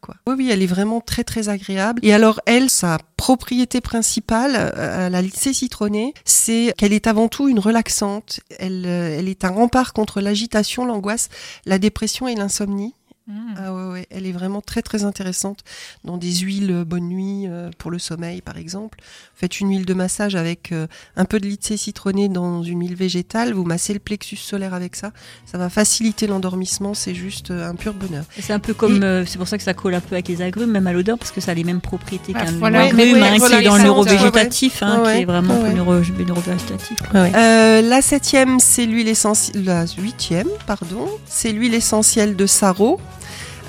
quoi. 0.02 0.16
Oui, 0.28 0.36
oui, 0.38 0.50
elle 0.52 0.62
est 0.62 0.68
vraiment 0.68 1.02
très, 1.02 1.24
très 1.24 1.50
agréable. 1.50 2.00
Et 2.04 2.14
alors, 2.14 2.42
elle, 2.46 2.70
sa 2.70 2.98
propriété 3.18 3.82
principale, 3.82 4.56
euh, 4.56 5.08
à 5.08 5.10
la 5.10 5.22
lycée 5.22 5.54
citronnée, 5.54 6.14
c'est 6.26 6.74
qu'elle 6.78 6.94
est 6.94 7.08
avant 7.08 7.28
tout 7.28 7.48
une 7.48 7.60
relaxante. 7.60 8.40
Elle, 8.60 8.86
euh, 8.86 9.20
elle 9.20 9.28
est 9.28 9.46
un 9.46 9.52
rempart 9.52 9.94
contre 9.94 10.22
l'agitation, 10.22 10.86
l'angoisse, 10.86 11.30
la 11.66 11.78
dépression 11.78 12.28
et 12.28 12.36
l'insomnie. 12.36 12.94
Mm. 13.32 13.54
Ah 13.58 13.74
ouais, 13.74 13.92
ouais, 13.94 14.08
elle 14.12 14.26
est 14.26 14.32
vraiment 14.34 14.62
très 14.62 14.82
très 14.82 15.04
intéressante 15.06 15.60
dans 16.04 16.18
des 16.18 16.32
huiles 16.36 16.72
euh, 16.72 16.84
bonne 16.86 17.08
nuit 17.08 17.46
euh, 17.48 17.70
pour 17.78 17.90
le 17.92 17.98
sommeil 18.00 18.42
par 18.42 18.58
exemple. 18.58 19.00
Faites 19.36 19.60
une 19.62 19.70
huile 19.70 19.86
de 19.86 19.94
massage 19.94 20.36
avec 20.36 20.72
euh, 20.72 20.88
un 21.16 21.24
peu 21.26 21.40
de 21.40 21.48
lycée 21.48 21.78
citronné 21.78 22.28
dans 22.28 22.62
une 22.64 22.82
huile 22.82 22.96
végétale, 22.96 23.54
vous 23.54 23.64
massez 23.64 23.94
le 23.94 24.00
plexus 24.00 24.36
solaire 24.38 24.74
avec 24.74 24.96
ça, 24.96 25.12
ça 25.46 25.58
va 25.58 25.70
faciliter 25.70 26.28
l'endormissement, 26.28 26.94
c'est 26.94 27.14
juste 27.16 27.52
euh, 27.52 27.70
un 27.70 27.76
pur 27.76 27.94
bonheur. 27.94 28.26
C'est 28.40 28.54
un 28.54 28.60
peu 28.60 28.74
comme, 28.74 28.98
Et- 28.98 29.06
euh, 29.06 29.26
c'est 29.26 29.38
pour 29.38 29.48
ça 29.48 29.58
que 29.58 29.64
ça 29.64 29.74
colle 29.74 29.94
un 29.96 30.02
peu 30.02 30.16
avec 30.16 30.28
les 30.28 30.42
agrumes, 30.42 30.72
même 30.72 30.88
à 30.88 30.94
l'odeur, 30.94 31.18
parce 31.18 31.32
que 31.32 31.40
ça 31.42 31.52
a 31.52 31.54
les 31.54 31.64
mêmes 31.64 31.82
propriétés 31.82 32.34
Ah, 32.36 32.46
qu'un 32.46 32.52
voilà. 32.54 32.82
agrume, 32.84 33.00
Ouais, 33.14 33.22
hein, 33.22 33.36
voilà, 33.38 33.58
qui 33.60 33.64
est 33.64 33.68
dans 33.68 33.78
le 33.78 33.84
neurovégétatif, 33.84 34.84
hein, 34.84 35.02
ouais, 35.04 35.16
qui 35.18 35.22
est 35.22 35.26
vraiment 35.26 35.56
Ouais, 35.62 35.70
ouais. 35.70 35.74
neuro, 35.74 35.94
neurovégétatif. 35.96 36.98
Euh, 37.16 37.82
la 37.82 38.02
septième, 38.02 38.60
c'est 38.60 38.86
l'huile 38.86 39.08
essentielle, 39.08 39.64
la 39.64 39.86
huitième, 39.98 40.48
pardon, 40.68 41.08
c'est 41.26 41.52
l'huile 41.52 41.74
essentielle 41.74 42.36
de 42.36 42.46
Saro. 42.46 43.00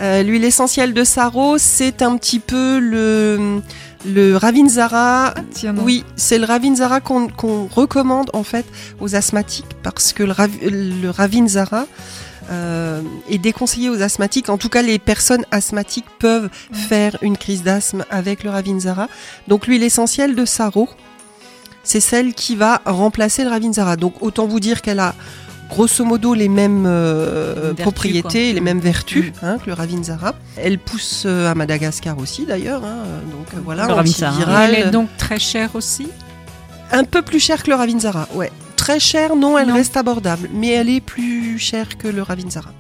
Euh, 0.03 0.23
l'huile 0.23 0.45
essentielle 0.45 0.95
de 0.95 1.05
Saro, 1.05 1.59
c'est 1.59 2.03
un 2.03 2.17
petit 2.17 2.41
peu 2.41 2.79
le, 2.81 3.61
le 4.05 4.37
Ravinzara 4.37 5.29
Ah, 5.29 5.35
tiens. 5.53 5.75
Oui, 5.79 6.05
c'est 6.17 6.39
le 6.39 6.45
Ravinzara 6.45 7.01
qu'on 7.01 7.29
recommande 7.69 8.29
en 8.33 8.43
fait 8.43 8.67
aux 9.01 9.15
asthmatiques 9.15 9.67
parce 9.85 10.13
que 10.13 10.25
le, 10.25 10.33
Rav- 10.33 10.59
le 10.63 11.09
Ravinzara 11.09 11.87
euh, 12.51 13.01
est 13.31 13.39
déconseillé 13.39 13.91
aux 13.91 14.03
asthmatiques. 14.03 14.49
En 14.49 14.59
tout 14.59 14.69
cas, 14.69 14.83
les 14.83 14.99
personnes 14.99 15.45
asthmatiques 15.53 16.07
peuvent 16.19 16.49
faire 16.73 17.17
une 17.23 17.37
crise 17.39 17.63
d'asthme 17.63 18.05
avec 18.11 18.43
le 18.43 18.51
Ravinzara. 18.51 19.07
Donc 19.47 19.69
l'huile 19.69 19.85
essentielle 19.85 20.35
de 20.35 20.45
Saro, 20.45 20.89
c'est 21.85 22.01
celle 22.01 22.35
qui 22.35 22.57
va 22.57 22.81
remplacer 22.87 23.45
le 23.45 23.51
Ravinzara. 23.51 23.95
Donc 23.97 24.15
autant 24.21 24.49
vous 24.49 24.59
dire 24.59 24.83
qu'elle 24.83 24.99
a 24.99 25.15
grosso 25.75 26.05
modo 26.05 26.35
les 26.35 26.49
mêmes 26.49 26.85
euh, 26.87 27.73
propriétés, 27.75 28.23
quoi. 28.23 28.41
et 28.41 28.53
les 28.53 28.61
mêmes 28.61 28.81
vertus 28.81 29.27
Mm. 29.43 29.45
hein, 29.47 29.59
que 29.59 29.67
le 29.71 29.73
Ravinzara. 29.75 30.35
Elle 30.57 30.79
pousse 30.79 31.25
euh, 31.27 31.51
à 31.51 31.55
Madagascar 31.55 32.19
aussi 32.19 32.45
d'ailleurs. 32.47 32.85
hein, 32.85 33.05
donc 33.31 33.47
euh, 33.55 33.61
voilà, 33.65 33.87
Le 33.87 33.95
Ravinzara. 33.95 34.69
Elle 34.69 34.75
est 34.75 34.91
donc 34.91 35.09
très 35.17 35.39
chère 35.39 35.71
aussi? 35.75 36.09
Un 36.91 37.05
peu 37.05 37.23
plus 37.23 37.41
cher 37.41 37.63
que 37.63 37.71
le 37.71 37.77
Ravinzara, 37.77 38.29
ouais. 38.35 38.51
Très 38.77 38.99
cher, 39.01 39.37
non, 39.37 39.57
elle 39.59 39.69
Non. 39.69 39.75
reste 39.75 39.97
abordable, 39.97 40.49
mais 40.53 40.71
elle 40.73 40.89
est 40.91 41.01
plus 41.01 41.59
chère 41.59 41.97
que 41.97 42.09
le 42.09 42.21
Ravinzara. 42.23 42.71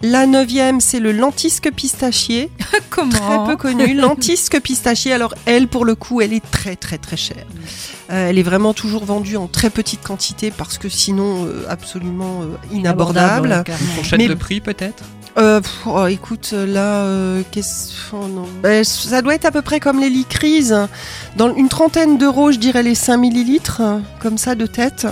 La 0.00 0.26
neuvième, 0.26 0.80
c'est 0.80 1.00
le 1.00 1.10
lentisque 1.10 1.72
pistachier, 1.74 2.50
Comment 2.90 3.10
très 3.10 3.44
peu 3.52 3.56
connu. 3.56 3.94
lentisque 3.94 4.60
pistachier, 4.60 5.12
alors 5.12 5.34
elle, 5.44 5.66
pour 5.66 5.84
le 5.84 5.96
coup, 5.96 6.20
elle 6.20 6.32
est 6.32 6.50
très 6.52 6.76
très 6.76 6.98
très 6.98 7.16
chère. 7.16 7.44
Euh, 8.10 8.28
elle 8.30 8.38
est 8.38 8.42
vraiment 8.44 8.74
toujours 8.74 9.04
vendue 9.04 9.36
en 9.36 9.48
très 9.48 9.70
petite 9.70 10.02
quantité 10.02 10.52
parce 10.56 10.78
que 10.78 10.88
sinon, 10.88 11.46
euh, 11.46 11.64
absolument 11.68 12.42
euh, 12.42 12.46
inabordable. 12.72 13.48
ouais, 13.48 13.62
carrément. 13.64 13.92
Fourchette 13.96 14.18
Mais- 14.20 14.28
de 14.28 14.34
prix 14.34 14.60
peut-être? 14.60 15.02
Euh, 15.36 15.60
pff, 15.60 15.86
oh, 15.86 16.06
écoute, 16.06 16.50
là, 16.52 17.02
euh, 17.04 17.42
qu'est-ce- 17.52 17.92
oh, 18.12 18.26
non. 18.26 18.46
Ben, 18.62 18.82
ça 18.82 19.22
doit 19.22 19.34
être 19.36 19.44
à 19.44 19.52
peu 19.52 19.62
près 19.62 19.78
comme 19.78 20.00
les 20.00 20.10
licrises. 20.10 20.74
Dans 21.36 21.54
une 21.54 21.68
trentaine 21.68 22.18
d'euros, 22.18 22.50
je 22.50 22.58
dirais 22.58 22.82
les 22.82 22.96
5 22.96 23.18
millilitres, 23.18 23.82
comme 24.20 24.36
ça 24.36 24.56
de 24.56 24.66
tête. 24.66 25.06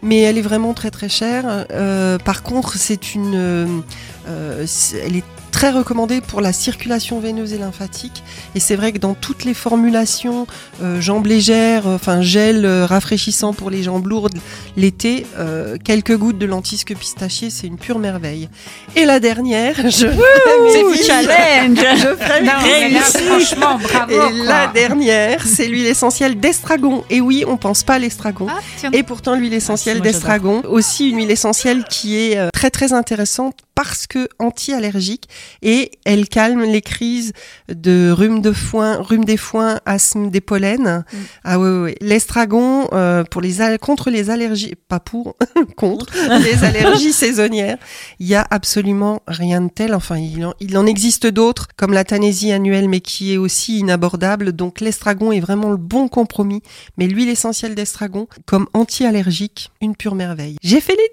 Mais 0.00 0.20
elle 0.22 0.38
est 0.38 0.42
vraiment 0.42 0.72
très 0.72 0.90
très 0.90 1.10
chère. 1.10 1.66
Euh, 1.70 2.16
par 2.18 2.42
contre, 2.44 2.78
c'est 2.78 3.14
une, 3.14 3.82
elle 4.28 5.16
est 5.16 5.24
très 5.50 5.70
recommandée 5.70 6.20
pour 6.20 6.40
la 6.40 6.52
circulation 6.52 7.20
veineuse 7.20 7.52
et 7.52 7.58
lymphatique. 7.58 8.22
Et 8.54 8.60
c'est 8.60 8.76
vrai 8.76 8.92
que 8.92 8.98
dans 8.98 9.14
toutes 9.14 9.44
les 9.44 9.54
formulations, 9.54 10.46
euh, 10.82 11.00
jambes 11.00 11.26
légères, 11.26 11.86
euh, 11.86 11.94
enfin 11.96 12.22
gel 12.22 12.64
euh, 12.64 12.86
rafraîchissant 12.86 13.52
pour 13.52 13.70
les 13.70 13.82
jambes 13.82 14.06
lourdes 14.06 14.38
l'été, 14.76 15.26
euh, 15.38 15.76
quelques 15.82 16.16
gouttes 16.16 16.38
de 16.38 16.46
lentisque 16.46 16.94
pistachier, 16.94 17.50
c'est 17.50 17.66
une 17.66 17.78
pure 17.78 17.98
merveille. 17.98 18.48
Et 18.94 19.04
la 19.04 19.20
dernière, 19.20 19.74
je 19.90 20.06
C'est 20.08 21.04
challenge 21.04 21.78
je 21.78 22.44
Non, 22.44 22.52
mais 22.62 22.90
là, 22.90 23.00
franchement, 23.00 23.78
bravo. 23.78 24.12
Et 24.12 24.16
quoi. 24.16 24.44
la 24.44 24.66
dernière, 24.68 25.44
c'est 25.46 25.66
l'huile 25.66 25.86
essentielle 25.86 26.38
d'estragon. 26.38 27.04
Et 27.10 27.20
oui, 27.20 27.44
on 27.46 27.56
pense 27.56 27.82
pas 27.82 27.94
à 27.94 27.98
l'estragon. 27.98 28.46
Ah. 28.48 28.88
Et 28.92 29.02
pourtant, 29.02 29.34
l'huile 29.34 29.54
essentielle 29.54 29.98
moi, 29.98 30.06
j'adore. 30.06 30.20
d'estragon, 30.20 30.62
aussi 30.68 31.10
une 31.10 31.16
huile 31.16 31.30
essentielle 31.30 31.84
qui 31.84 32.16
est 32.16 32.38
euh, 32.38 32.50
très 32.52 32.70
très 32.70 32.92
intéressante 32.92 33.54
parce 33.78 34.08
que 34.08 34.28
anti-allergique 34.40 35.28
et 35.62 35.92
elle 36.04 36.28
calme 36.28 36.64
les 36.64 36.82
crises 36.82 37.32
de 37.68 38.10
rhume 38.10 38.40
de 38.40 38.50
foin, 38.50 39.00
rhume 39.00 39.24
des 39.24 39.36
foins, 39.36 39.78
asthme 39.86 40.30
des 40.30 40.40
pollens. 40.40 41.04
Mm. 41.12 41.16
Ah 41.44 41.60
oui, 41.60 41.68
oui, 41.68 41.80
oui. 41.84 41.94
L'estragon 42.00 42.88
euh, 42.92 43.22
pour 43.22 43.40
les 43.40 43.58
contre 43.80 44.10
les 44.10 44.30
allergies, 44.30 44.74
pas 44.88 44.98
pour, 44.98 45.36
contre 45.76 46.06
les 46.40 46.64
allergies 46.64 47.12
saisonnières. 47.12 47.78
Il 48.18 48.26
y 48.26 48.34
a 48.34 48.44
absolument 48.50 49.22
rien 49.28 49.60
de 49.60 49.68
tel. 49.68 49.94
Enfin, 49.94 50.16
il 50.18 50.44
en, 50.44 50.54
il 50.58 50.76
en 50.76 50.84
existe 50.84 51.28
d'autres 51.28 51.68
comme 51.76 51.92
la 51.92 52.02
tanésie 52.02 52.50
annuelle, 52.50 52.88
mais 52.88 53.00
qui 53.00 53.32
est 53.32 53.36
aussi 53.36 53.78
inabordable. 53.78 54.50
Donc 54.50 54.80
l'estragon 54.80 55.30
est 55.30 55.38
vraiment 55.38 55.70
le 55.70 55.76
bon 55.76 56.08
compromis. 56.08 56.62
Mais 56.96 57.06
l'huile 57.06 57.28
essentielle 57.28 57.76
d'estragon, 57.76 58.26
comme 58.44 58.66
anti-allergique, 58.74 59.70
une 59.80 59.94
pure 59.94 60.16
merveille. 60.16 60.56
J'ai 60.64 60.80
fait 60.80 60.96
les 60.96 61.10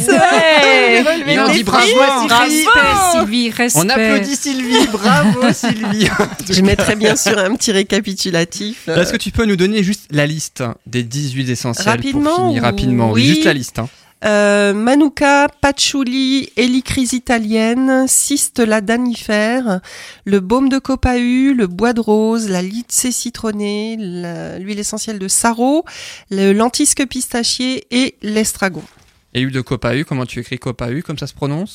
10 0.00 0.08
Ouais. 0.08 0.16
J'ai 0.90 1.02
relevé 1.02 1.34
Et 1.34 1.38
on 1.38 1.48
dit 1.48 1.62
bravo 1.62 2.00
à 2.00 2.07
Sylvie. 2.20 2.66
Respect, 2.66 3.18
Sylvie, 3.20 3.50
respect. 3.50 3.80
On 3.80 3.88
applaudit 3.88 4.36
Sylvie, 4.36 4.86
bravo 4.92 5.40
Sylvie. 5.52 6.08
Je 6.50 6.62
mettrai 6.62 6.96
bien 6.96 7.16
sûr 7.16 7.38
un 7.38 7.54
petit 7.54 7.72
récapitulatif. 7.72 8.88
Est-ce 8.88 9.12
que 9.12 9.16
tu 9.16 9.30
peux 9.30 9.44
nous 9.44 9.56
donner 9.56 9.82
juste 9.82 10.06
la 10.10 10.26
liste 10.26 10.62
des 10.86 11.02
10 11.02 11.32
huiles 11.32 11.50
essentielles 11.50 11.86
Rapidement, 11.88 12.34
pour 12.36 12.46
finir 12.48 12.62
rapidement 12.62 13.10
oui. 13.12 13.24
Juste 13.26 13.44
la 13.44 13.52
liste. 13.52 13.78
hein. 13.78 13.88
Euh, 14.24 14.74
Manuka, 14.74 15.46
patchouli, 15.60 16.50
hélicrise 16.56 17.12
italienne, 17.12 18.06
cyste 18.08 18.58
ladanifère, 18.58 19.78
le 20.24 20.40
baume 20.40 20.68
de 20.68 20.78
copahu, 20.80 21.54
le 21.54 21.68
bois 21.68 21.92
de 21.92 22.00
rose, 22.00 22.48
la 22.48 22.60
lycée 22.60 23.12
citronnée, 23.12 23.96
la- 23.96 24.58
l'huile 24.58 24.80
essentielle 24.80 25.20
de 25.20 25.28
sarro, 25.28 25.84
le 26.30 26.52
lentisque 26.52 27.06
pistachier 27.06 27.86
et 27.92 28.16
l'estragon. 28.22 28.82
Et 29.38 29.42
l'huile 29.42 29.54
de 29.54 29.60
copahu, 29.60 30.04
comment 30.04 30.26
tu 30.26 30.40
écris 30.40 30.58
copahu, 30.58 31.04
comme 31.04 31.16
ça 31.16 31.28
se 31.28 31.34
prononce 31.34 31.70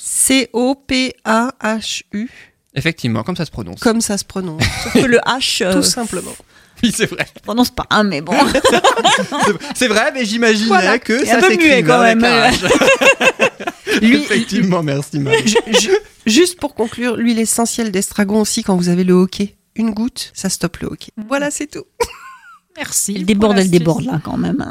C-O-P-A-H-U. 1.24 2.30
Effectivement, 2.76 3.24
comme 3.24 3.38
ça 3.38 3.46
se 3.46 3.52
prononce. 3.52 3.80
Comme 3.80 4.02
ça 4.02 4.18
se 4.18 4.26
prononce, 4.26 4.62
Sauf 4.84 4.92
que 4.94 5.00
le 5.08 5.20
H, 5.20 5.64
euh, 5.64 5.74
tout 5.74 5.82
simplement. 5.84 6.36
Oui, 6.84 6.92
c'est 6.94 7.06
vrai. 7.06 7.26
je 7.38 7.42
prononce 7.42 7.70
pas, 7.72 7.86
hein, 7.90 8.04
mais 8.04 8.20
bon. 8.20 8.34
C'est- 9.46 9.54
C'est 9.76 9.88
vrai, 9.88 10.12
mais 10.14 10.26
j'imaginais 10.26 10.68
Voilà. 10.68 11.00
que 11.00 11.22
Il 11.22 11.26
ça 11.28 11.38
un 11.38 11.40
peu 11.40 11.52
s'écrivait 11.52 11.76
muet 11.78 11.84
quand 11.88 12.02
avec 12.02 12.18
même. 12.20 12.26
un 12.26 12.50
H. 13.98 14.02
Lui- 14.02 14.16
Effectivement, 14.18 14.84
merci 14.84 15.20
Marie. 15.20 15.48
Ju- 15.48 15.56
ju- 15.80 15.98
juste 16.26 16.60
pour 16.60 16.76
conclure, 16.76 17.16
l'huile 17.16 17.40
essentielle 17.40 17.92
d'estragon 17.92 18.42
aussi, 18.42 18.62
quand 18.64 18.76
vous 18.76 18.90
avez 18.90 19.06
le 19.06 19.14
hockey, 19.14 19.56
une 19.76 19.92
goutte, 19.92 20.32
ça 20.34 20.50
stoppe 20.50 20.78
le 20.80 20.88
hockey. 20.90 21.12
Voilà, 21.30 21.50
c'est 21.52 21.68
tout. 21.68 21.86
Merci. 22.76 23.12
Elle 23.16 23.20
pour 23.20 23.28
déborde, 23.28 23.58
elle 23.60 23.70
déborde 23.70 24.04
là 24.06 24.20
quand 24.24 24.36
même. 24.38 24.66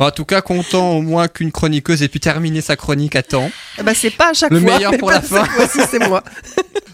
Hein. 0.00 0.04
Bon, 0.04 0.06
en 0.06 0.10
tout 0.10 0.24
cas, 0.24 0.40
content 0.40 0.92
au 0.92 1.02
moins 1.02 1.28
qu'une 1.28 1.52
chroniqueuse 1.52 2.02
ait 2.02 2.08
pu 2.08 2.20
terminer 2.20 2.60
sa 2.60 2.76
chronique 2.76 3.16
à 3.16 3.22
temps. 3.22 3.50
Eh 3.78 3.82
ben, 3.82 3.94
c'est 3.94 4.10
pas 4.10 4.30
à 4.30 4.32
chaque 4.32 4.50
Le 4.50 4.60
fois. 4.60 4.74
meilleur 4.76 4.92
mais 4.92 4.98
pour 4.98 5.10
la 5.10 5.20
fin. 5.20 5.44
C'est 5.90 6.06
moi. 6.08 6.22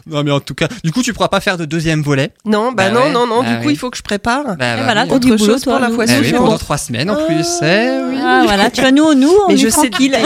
Non, 0.08 0.22
mais 0.22 0.30
en 0.30 0.38
tout 0.38 0.54
cas, 0.54 0.68
du 0.84 0.92
coup, 0.92 1.02
tu 1.02 1.12
pourras 1.12 1.26
pas 1.26 1.40
faire 1.40 1.58
de 1.58 1.64
deuxième 1.64 2.00
volet. 2.00 2.30
Non, 2.44 2.70
bah, 2.70 2.84
Bah 2.88 2.90
non, 2.90 3.00
ouais, 3.06 3.10
non, 3.12 3.26
non. 3.26 3.42
bah 3.42 3.54
du 3.54 3.58
coup, 3.58 3.66
oui. 3.66 3.72
il 3.72 3.76
faut 3.76 3.90
que 3.90 3.96
je 3.96 4.04
prépare. 4.04 4.44
Bah, 4.44 4.54
bah 4.56 4.82
voilà, 4.84 5.02
oui, 5.04 5.10
autre 5.10 5.26
boulot, 5.26 5.36
chose 5.44 5.62
toi. 5.62 5.72
pour 5.72 5.80
la 5.82 5.88
nous. 5.88 5.94
fois 5.96 6.04
Eh 6.06 6.12
oui, 6.20 6.24
suivante. 6.26 6.44
pendant 6.44 6.58
trois 6.58 6.78
semaines 6.78 7.10
en 7.10 7.26
plus. 7.26 7.44
Oui. 7.60 8.18
Ah, 8.22 8.42
voilà, 8.44 8.70
tu 8.70 8.82
vois, 8.82 8.92
nous, 8.92 9.14
nous, 9.14 9.32
on 9.46 9.48
Mais 9.48 9.54
est 9.54 9.56
je 9.64 9.68
sais- 9.68 9.90
tranquille. 9.90 10.16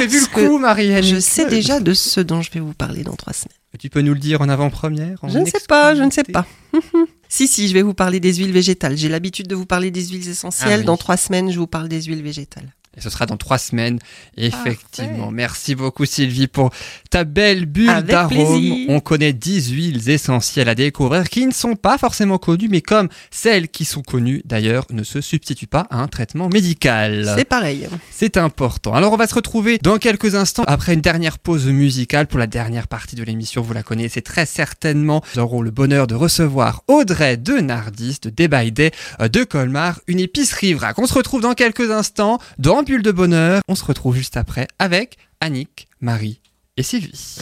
J'ai 0.00 0.06
vu 0.06 0.20
le 0.20 0.26
coup, 0.32 0.56
Marianne. 0.56 1.02
Je 1.04 1.20
sais 1.20 1.44
déjà 1.44 1.78
de 1.78 1.92
ce 1.92 2.20
dont 2.20 2.40
je 2.40 2.50
vais 2.52 2.60
vous 2.60 2.72
parler 2.72 3.02
dans 3.02 3.16
trois 3.16 3.34
semaines. 3.34 3.52
Tu 3.78 3.90
peux 3.90 4.00
nous 4.00 4.14
le 4.14 4.18
dire 4.18 4.40
en 4.40 4.48
avant-première 4.48 5.18
Je 5.28 5.38
ne 5.38 5.44
sais 5.44 5.60
pas, 5.68 5.94
je 5.94 6.02
ne 6.04 6.10
sais 6.10 6.24
pas. 6.24 6.46
si, 7.28 7.46
si, 7.48 7.68
je 7.68 7.74
vais 7.74 7.82
vous 7.82 7.94
parler 7.94 8.20
des 8.20 8.34
huiles 8.34 8.52
végétales. 8.52 8.96
J'ai 8.96 9.08
l'habitude 9.08 9.46
de 9.46 9.54
vous 9.54 9.66
parler 9.66 9.90
des 9.90 10.06
huiles 10.06 10.28
essentielles. 10.28 10.70
Ah 10.72 10.78
oui. 10.78 10.84
Dans 10.84 10.96
trois 10.96 11.16
semaines, 11.16 11.50
je 11.50 11.58
vous 11.58 11.66
parle 11.66 11.88
des 11.88 12.02
huiles 12.02 12.22
végétales. 12.22 12.72
Et 12.98 13.00
ce 13.00 13.10
sera 13.10 13.26
dans 13.26 13.36
trois 13.36 13.58
semaines, 13.58 14.00
effectivement. 14.36 15.30
Merci 15.30 15.76
beaucoup 15.76 16.04
Sylvie 16.04 16.48
pour 16.48 16.70
ta 17.10 17.22
belle 17.22 17.64
bulle 17.64 18.02
d'arôme. 18.02 18.86
On 18.88 18.98
connaît 18.98 19.32
10 19.32 19.70
huiles 19.70 20.10
essentielles 20.10 20.68
à 20.68 20.74
découvrir 20.74 21.28
qui 21.28 21.46
ne 21.46 21.52
sont 21.52 21.76
pas 21.76 21.96
forcément 21.96 22.38
connues, 22.38 22.66
mais 22.68 22.80
comme 22.80 23.08
celles 23.30 23.68
qui 23.68 23.84
sont 23.84 24.02
connues 24.02 24.42
d'ailleurs 24.44 24.84
ne 24.90 25.04
se 25.04 25.20
substituent 25.20 25.68
pas 25.68 25.86
à 25.90 25.98
un 25.98 26.08
traitement 26.08 26.48
médical. 26.48 27.32
C'est 27.36 27.44
pareil. 27.44 27.86
C'est 28.10 28.36
important. 28.36 28.94
Alors 28.94 29.12
on 29.12 29.16
va 29.16 29.28
se 29.28 29.34
retrouver 29.36 29.78
dans 29.78 29.98
quelques 29.98 30.34
instants 30.34 30.64
après 30.66 30.94
une 30.94 31.00
dernière 31.00 31.38
pause 31.38 31.66
musicale 31.66 32.26
pour 32.26 32.40
la 32.40 32.48
dernière 32.48 32.88
partie 32.88 33.14
de 33.14 33.22
l'émission. 33.22 33.62
Vous 33.62 33.74
la 33.74 33.84
connaissez 33.84 34.22
très 34.22 34.44
certainement. 34.44 35.22
Nous 35.36 35.42
aurons 35.42 35.62
le 35.62 35.70
bonheur 35.70 36.08
de 36.08 36.16
recevoir 36.16 36.82
Audrey 36.88 37.36
de 37.36 37.60
Nardis, 37.60 38.18
de 38.22 38.30
Day 38.30 38.48
by 38.48 38.72
Day, 38.72 38.90
euh, 39.20 39.28
de 39.28 39.44
Colmar, 39.44 40.00
une 40.08 40.18
épicerie 40.18 40.74
vrac. 40.74 40.98
On 40.98 41.06
se 41.06 41.14
retrouve 41.14 41.42
dans 41.42 41.54
quelques 41.54 41.92
instants 41.92 42.40
dans 42.58 42.82
Bulle 42.88 43.02
de 43.02 43.12
Bonheur. 43.12 43.60
On 43.68 43.74
se 43.74 43.84
retrouve 43.84 44.16
juste 44.16 44.38
après 44.38 44.66
avec 44.78 45.18
Annick, 45.42 45.88
Marie 46.00 46.40
et 46.78 46.82
Sylvie. 46.82 47.36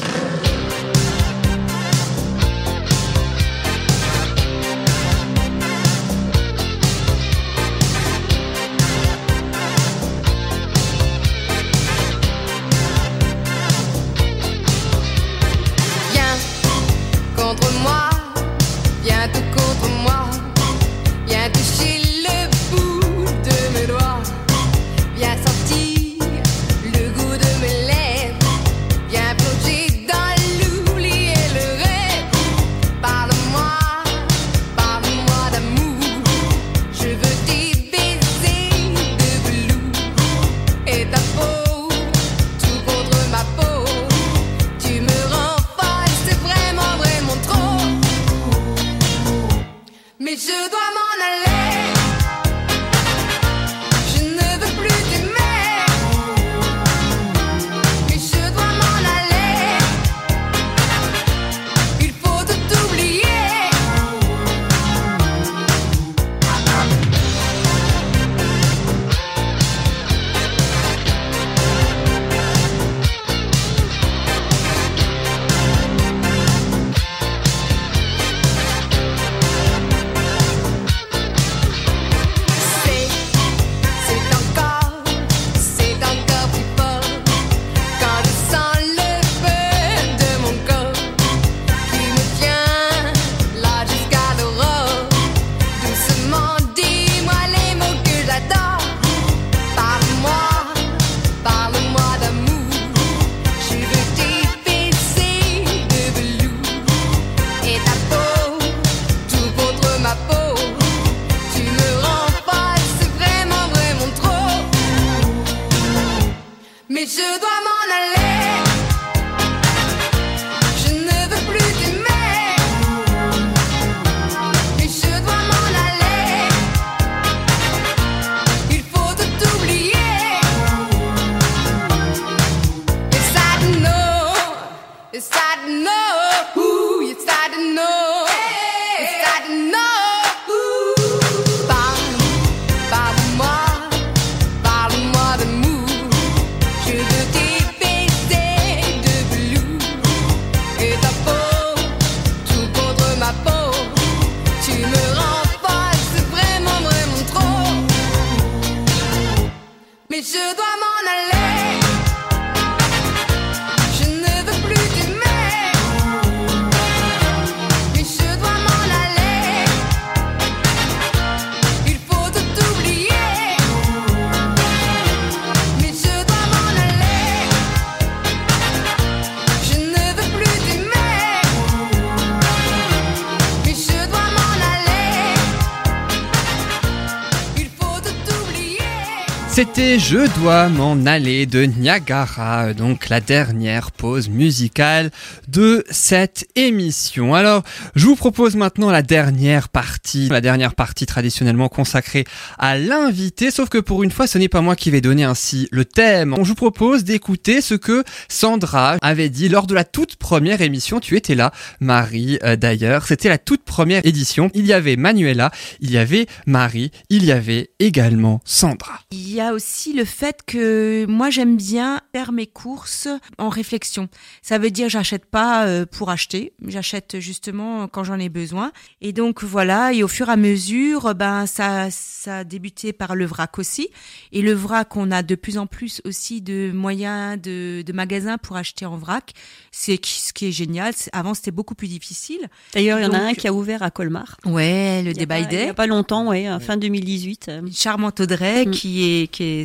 Je 190.08 190.32
dois 190.38 190.68
m'en 190.68 191.04
aller 191.04 191.46
de 191.46 191.64
Niagara, 191.64 192.74
donc 192.74 193.08
la 193.08 193.20
dernière 193.20 193.90
pause 193.90 194.28
musicale 194.28 195.10
de 195.48 195.84
cette 195.90 196.46
émission. 196.54 197.34
Alors, 197.34 197.64
je 197.96 198.06
vous 198.06 198.14
propose 198.14 198.54
maintenant 198.54 198.92
la 198.92 199.02
dernière 199.02 199.68
partie, 199.68 200.28
la 200.28 200.40
dernière 200.40 200.76
partie 200.76 201.06
traditionnellement 201.06 201.68
consacrée 201.68 202.24
à 202.56 202.78
l'invité, 202.78 203.50
sauf 203.50 203.68
que 203.68 203.78
pour 203.78 204.04
une 204.04 204.12
fois, 204.12 204.28
ce 204.28 204.38
n'est 204.38 204.48
pas 204.48 204.60
moi 204.60 204.76
qui 204.76 204.92
vais 204.92 205.00
donner 205.00 205.24
ainsi 205.24 205.66
le 205.72 205.84
thème. 205.84 206.36
Je 206.38 206.44
vous 206.44 206.54
propose 206.54 207.02
d'écouter 207.02 207.60
ce 207.60 207.74
que 207.74 208.04
Sandra 208.28 208.98
avait 209.02 209.28
dit 209.28 209.48
lors 209.48 209.66
de 209.66 209.74
la 209.74 209.82
toute 209.82 210.14
première 210.14 210.60
émission. 210.60 211.00
Tu 211.00 211.16
étais 211.16 211.34
là, 211.34 211.50
Marie, 211.80 212.38
euh, 212.44 212.54
d'ailleurs. 212.54 213.08
C'était 213.08 213.28
la 213.28 213.38
toute 213.38 213.64
première 213.64 214.06
édition. 214.06 214.52
Il 214.54 214.66
y 214.66 214.72
avait 214.72 214.94
Manuela, 214.94 215.50
il 215.80 215.90
y 215.90 215.98
avait 215.98 216.26
Marie, 216.46 216.92
il 217.10 217.24
y 217.24 217.32
avait 217.32 217.70
également 217.80 218.40
Sandra. 218.44 219.00
Il 219.10 219.34
y 219.34 219.40
a 219.40 219.52
aussi 219.52 219.95
le 219.96 220.04
fait 220.04 220.40
que 220.46 221.06
moi 221.08 221.30
j'aime 221.30 221.56
bien 221.56 222.00
faire 222.14 222.30
mes 222.32 222.46
courses 222.46 223.08
en 223.38 223.48
réflexion. 223.48 224.08
Ça 224.42 224.58
veut 224.58 224.70
dire 224.70 224.88
j'achète 224.88 225.24
pas 225.26 225.66
euh, 225.66 225.86
pour 225.86 226.10
acheter, 226.10 226.52
j'achète 226.66 227.18
justement 227.18 227.88
quand 227.88 228.04
j'en 228.04 228.18
ai 228.18 228.28
besoin. 228.28 228.72
Et 229.00 229.12
donc 229.12 229.42
voilà, 229.42 229.92
et 229.92 230.02
au 230.02 230.08
fur 230.08 230.28
et 230.28 230.32
à 230.32 230.36
mesure, 230.36 231.14
ben 231.14 231.46
ça 231.46 231.88
ça 231.90 232.38
a 232.38 232.44
débuté 232.44 232.92
par 232.92 233.14
le 233.16 233.24
vrac 233.26 233.58
aussi. 233.58 233.88
Et 234.32 234.42
le 234.42 234.52
vrac, 234.52 234.94
on 234.96 235.10
a 235.10 235.22
de 235.22 235.34
plus 235.34 235.58
en 235.58 235.66
plus 235.66 236.00
aussi 236.04 236.40
de 236.42 236.70
moyens 236.74 237.40
de, 237.40 237.82
de 237.82 237.92
magasins 237.92 238.38
pour 238.38 238.56
acheter 238.56 238.84
en 238.86 238.96
vrac. 238.96 239.32
C'est 239.72 239.98
ce 240.04 240.32
qui 240.32 240.46
est 240.46 240.52
génial. 240.52 240.92
Avant 241.12 241.34
c'était 241.34 241.50
beaucoup 241.50 241.74
plus 241.74 241.88
difficile. 241.88 242.48
D'ailleurs, 242.74 242.98
il 242.98 243.02
y 243.02 243.06
en 243.06 243.12
a 243.12 243.18
un 243.18 243.34
qui 243.34 243.48
a 243.48 243.52
ouvert 243.52 243.82
à 243.82 243.90
Colmar. 243.90 244.36
Ouais, 244.44 245.02
le 245.02 245.12
by 245.12 245.26
Il 245.38 245.44
y 245.44 245.46
Day. 245.46 245.68
a 245.70 245.74
pas 245.74 245.86
longtemps, 245.86 246.28
ouais, 246.28 246.48
euh, 246.48 246.58
fin 246.60 246.76
2018. 246.76 247.46
euh. 247.48 247.62
Charmante 247.72 248.20
Audrey 248.20 248.66
Mm. 248.66 248.70
qui 248.70 249.04
est 249.22 249.26
qui 249.28 249.42
est 249.44 249.64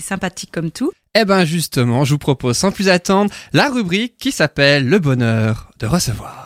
Eh 1.14 1.26
ben 1.26 1.44
justement, 1.44 2.06
je 2.06 2.14
vous 2.14 2.18
propose 2.18 2.58
sans 2.58 2.72
plus 2.72 2.88
attendre 2.88 3.32
la 3.52 3.70
rubrique 3.70 4.18
qui 4.18 4.32
s'appelle 4.32 4.88
Le 4.88 5.00
bonheur 5.00 5.72
de 5.80 5.88
recevoir. 5.88 6.41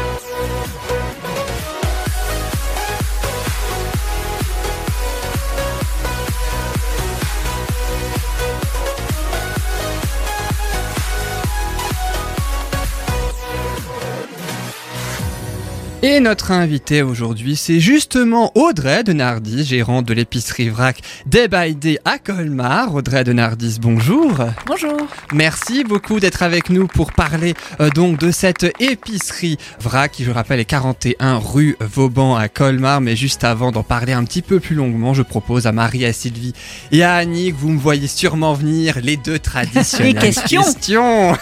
Et 16.07 16.19
notre 16.19 16.51
invité 16.51 17.01
aujourd'hui, 17.01 17.55
c'est 17.55 17.79
justement 17.79 18.51
Audrey 18.53 19.03
de 19.03 19.11
Nardis, 19.11 19.63
gérante 19.63 20.05
de 20.05 20.13
l'épicerie 20.13 20.69
vrac 20.69 21.01
Day 21.25 21.47
by 21.47 21.73
Day 21.73 21.97
à 22.05 22.19
Colmar. 22.19 22.93
Audrey 22.93 23.23
de 23.23 23.33
Nardis, 23.33 23.79
bonjour. 23.81 24.37
Bonjour. 24.67 24.97
Merci 25.33 25.83
beaucoup 25.83 26.19
d'être 26.19 26.43
avec 26.43 26.69
nous 26.69 26.85
pour 26.85 27.11
parler 27.11 27.55
euh, 27.79 27.89
donc 27.89 28.19
de 28.19 28.29
cette 28.29 28.71
épicerie 28.79 29.57
vrac 29.79 30.11
qui 30.11 30.25
je 30.25 30.29
rappelle 30.29 30.59
est 30.59 30.65
41 30.65 31.37
rue 31.37 31.75
Vauban 31.79 32.35
à 32.35 32.49
Colmar 32.49 33.01
mais 33.01 33.15
juste 33.15 33.43
avant 33.43 33.71
d'en 33.71 33.81
parler 33.81 34.13
un 34.13 34.25
petit 34.25 34.43
peu 34.43 34.59
plus 34.59 34.75
longuement 34.75 35.15
je 35.15 35.23
propose 35.23 35.65
à 35.65 35.71
Marie, 35.71 36.05
à 36.05 36.13
Sylvie 36.13 36.53
et 36.91 37.01
à 37.01 37.15
Annie 37.15 37.51
que 37.51 37.57
vous 37.57 37.69
me 37.69 37.79
voyez 37.79 38.05
sûrement 38.05 38.53
venir 38.53 38.99
les 39.01 39.17
deux 39.17 39.39
traditionnelles 39.39 40.13
Les 40.13 40.19
questions. 40.19 40.61
questions. 40.61 41.35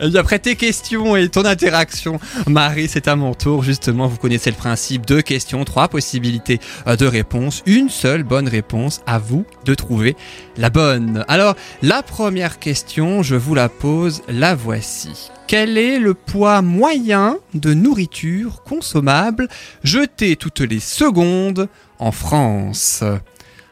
Et 0.00 0.18
après 0.18 0.40
tes 0.40 0.56
questions 0.56 1.14
et 1.14 1.28
ton 1.28 1.44
interaction 1.44 2.18
Marie 2.48 2.88
c'est 2.88 3.06
à 3.06 3.14
mon 3.14 3.34
tour 3.34 3.62
vous 3.92 4.16
connaissez 4.16 4.50
le 4.50 4.56
principe 4.56 5.06
deux 5.06 5.22
questions 5.22 5.64
trois 5.64 5.88
possibilités 5.88 6.60
euh, 6.86 6.96
de 6.96 7.06
réponse 7.06 7.62
une 7.66 7.88
seule 7.88 8.22
bonne 8.22 8.48
réponse 8.48 9.00
à 9.06 9.18
vous 9.18 9.44
de 9.64 9.74
trouver 9.74 10.16
la 10.56 10.70
bonne. 10.70 11.24
Alors 11.28 11.54
la 11.82 12.02
première 12.02 12.58
question, 12.58 13.22
je 13.22 13.34
vous 13.34 13.54
la 13.54 13.68
pose, 13.68 14.22
la 14.28 14.54
voici. 14.54 15.30
Quel 15.46 15.76
est 15.76 15.98
le 15.98 16.14
poids 16.14 16.62
moyen 16.62 17.36
de 17.54 17.74
nourriture 17.74 18.62
consommable 18.62 19.48
jeté 19.82 20.36
toutes 20.36 20.60
les 20.60 20.80
secondes 20.80 21.68
en 21.98 22.12
France? 22.12 23.04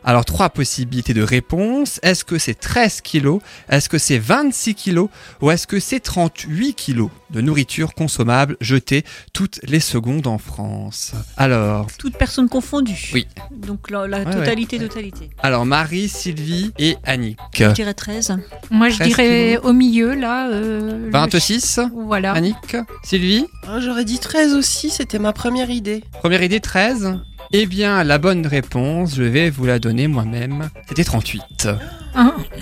Alors, 0.05 0.25
trois 0.25 0.51
possibilités 0.51 1.15
de 1.15 1.23
réponse. 1.23 2.01
Est-ce 2.03 2.25
que 2.25 2.39
c'est 2.39 2.55
13 2.55 3.01
kilos? 3.03 3.41
Est-ce 3.69 3.89
que 3.89 3.99
c'est 3.99 4.19
26 4.19 4.75
kilos? 4.75 5.09
Ou 5.41 5.51
est-ce 5.51 5.67
que 5.67 5.81
c'est 5.81 6.01
38 6.01 6.75
kilos 6.75 7.11
de 7.31 7.41
nourriture 7.41 7.95
consommable 7.95 8.57
jetée 8.61 9.05
toutes 9.33 9.61
les 9.63 9.81
secondes 9.81 10.27
en 10.27 10.39
France? 10.39 11.13
Alors, 11.37 11.87
Toutes 11.99 12.17
personnes 12.17 12.49
confondues. 12.49 13.11
Oui. 13.15 13.27
Donc 13.53 13.91
la, 13.91 14.07
la 14.07 14.19
Ouais, 14.21 14.25
totalité, 14.33 14.79
ouais. 14.79 14.89
totalité. 14.89 15.31
alors 15.43 15.65
Marie, 15.67 16.09
Sylvie 16.09 16.73
et 16.79 16.97
Annick. 17.05 17.39
Je 17.57 17.71
dirais 17.73 17.95
13. 17.95 18.37
Moi, 18.71 18.89
je 18.89 18.97
13 18.97 19.09
dirais 19.09 19.49
kilos. 19.57 19.65
au 19.65 19.73
milieu, 19.73 20.15
là. 20.15 20.49
euh, 20.51 21.07
le 21.07 21.11
26 21.11 21.61
ch- 21.61 21.89
Voilà. 21.95 22.33
Annick 22.33 22.77
Sylvie 23.05 23.47
Ah, 23.67 23.81
J'aurais 23.81 24.05
dit 24.05 24.19
13 24.19 24.55
aussi, 24.55 24.91
c'était 24.91 25.19
ma 25.19 25.33
première 25.33 25.71
idée. 25.71 26.03
Première 26.21 26.43
idée 26.43 26.61
13 26.61 27.19
Eh 27.55 27.67
bien, 27.67 28.03
la 28.03 28.17
bonne 28.17 28.47
réponse, 28.47 29.15
je 29.15 29.23
vais 29.23 29.51
vous 29.51 29.67
la 29.67 29.79
donner 29.79 30.09
moi-même. 30.09 30.71
C'était 30.89 31.05
38. 31.05 31.69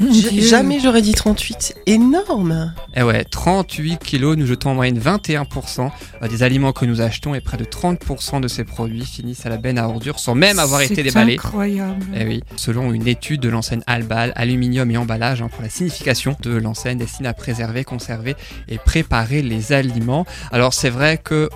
Dieu. 0.01 0.43
Jamais 0.43 0.81
j'aurais 0.81 1.03
dit 1.03 1.13
38, 1.13 1.57
c'est 1.61 1.77
énorme. 1.87 2.73
Eh 2.97 3.03
ouais, 3.03 3.25
38 3.25 3.99
kilos, 3.99 4.37
nous 4.37 4.47
jetons 4.47 4.71
en 4.71 4.75
moyenne 4.75 4.99
21% 4.99 5.91
euh, 6.23 6.29
des 6.29 6.43
aliments 6.43 6.73
que 6.73 6.85
nous 6.87 7.01
achetons 7.01 7.35
et 7.35 7.41
près 7.41 7.57
de 7.57 7.65
30% 7.65 8.41
de 8.41 8.49
ces 8.49 8.65
produits 8.65 9.05
finissent 9.05 9.47
à 9.47 9.49
la 9.49 9.57
benne 9.57 9.79
à 9.79 9.89
ordures 9.89 10.19
sans 10.19 10.35
même 10.35 10.59
avoir 10.59 10.81
été 10.83 10.95
C'est 10.97 11.03
déballés. 11.03 11.35
incroyable. 11.35 12.05
Eh 12.17 12.25
oui, 12.25 12.43
selon 12.57 12.93
une 12.93 13.07
étude 13.09 13.41
de 13.41 13.49
l'enseigne 13.49 13.83
Albal, 13.87 14.33
aluminium 14.37 14.91
et 14.91 14.97
emballage, 14.97 15.43
hein, 15.43 15.49
pour 15.49 15.63
la 15.63 15.69
signification 15.69 16.37
de 16.43 16.53
l'enseigne 16.53 16.99
destinée 16.99 17.29
à 17.29 17.35
préserver, 17.35 17.85
conserver 17.85 18.37
et 18.69 18.79
préparer 18.79 19.43
les 19.43 19.73
aliments. 19.73 20.27
Alors 20.53 20.75
c'est 20.75 20.91
vrai 20.91 21.19
que 21.19 21.49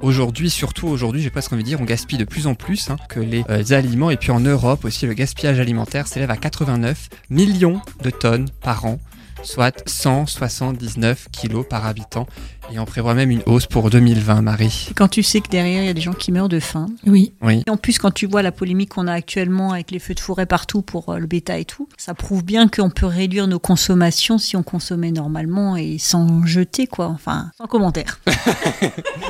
aujourd'hui, 0.00 0.50
surtout 0.50 0.88
aujourd'hui, 0.88 1.22
j'ai 1.22 1.30
presque 1.30 1.52
envie 1.52 1.62
de 1.62 1.68
dire, 1.68 1.80
on 1.80 1.84
gaspille 1.84 2.18
de 2.18 2.24
plus 2.24 2.46
en 2.46 2.54
plus 2.54 2.90
hein, 2.90 2.96
que 3.08 3.20
les 3.20 3.44
euh, 3.50 3.62
aliments. 3.70 4.10
Et 4.10 4.16
puis 4.16 4.30
en 4.30 4.40
Europe 4.40 4.84
aussi, 4.84 5.06
le 5.06 5.14
gaspillage 5.14 5.60
alimentaire 5.60 6.06
s'élève 6.06 6.30
à 6.30 6.36
89 6.36 7.08
millions 7.30 7.80
de 8.02 8.10
tonnes 8.10 8.48
par 8.62 8.84
an 8.84 8.98
soit 9.46 9.82
179 9.86 11.28
kilos 11.30 11.66
par 11.68 11.86
habitant. 11.86 12.26
Et 12.72 12.80
on 12.80 12.84
prévoit 12.84 13.14
même 13.14 13.30
une 13.30 13.42
hausse 13.46 13.66
pour 13.66 13.90
2020, 13.90 14.42
Marie. 14.42 14.88
Et 14.90 14.94
quand 14.94 15.06
tu 15.06 15.22
sais 15.22 15.40
que 15.40 15.48
derrière, 15.48 15.82
il 15.82 15.86
y 15.86 15.90
a 15.90 15.94
des 15.94 16.00
gens 16.00 16.12
qui 16.12 16.32
meurent 16.32 16.48
de 16.48 16.58
faim. 16.58 16.86
Oui. 17.06 17.32
Oui. 17.42 17.62
Et 17.64 17.70
en 17.70 17.76
plus, 17.76 17.98
quand 17.98 18.10
tu 18.10 18.26
vois 18.26 18.42
la 18.42 18.50
polémique 18.50 18.90
qu'on 18.90 19.06
a 19.06 19.12
actuellement 19.12 19.72
avec 19.72 19.92
les 19.92 20.00
feux 20.00 20.14
de 20.14 20.20
forêt 20.20 20.46
partout 20.46 20.82
pour 20.82 21.10
euh, 21.10 21.18
le 21.18 21.26
bétail 21.26 21.62
et 21.62 21.64
tout, 21.64 21.88
ça 21.96 22.14
prouve 22.14 22.44
bien 22.44 22.66
qu'on 22.66 22.90
peut 22.90 23.06
réduire 23.06 23.46
nos 23.46 23.60
consommations 23.60 24.38
si 24.38 24.56
on 24.56 24.64
consommait 24.64 25.12
normalement 25.12 25.76
et 25.76 25.98
sans 25.98 26.44
jeter, 26.44 26.88
quoi. 26.88 27.06
Enfin, 27.06 27.50
sans 27.56 27.66
commentaire. 27.66 28.20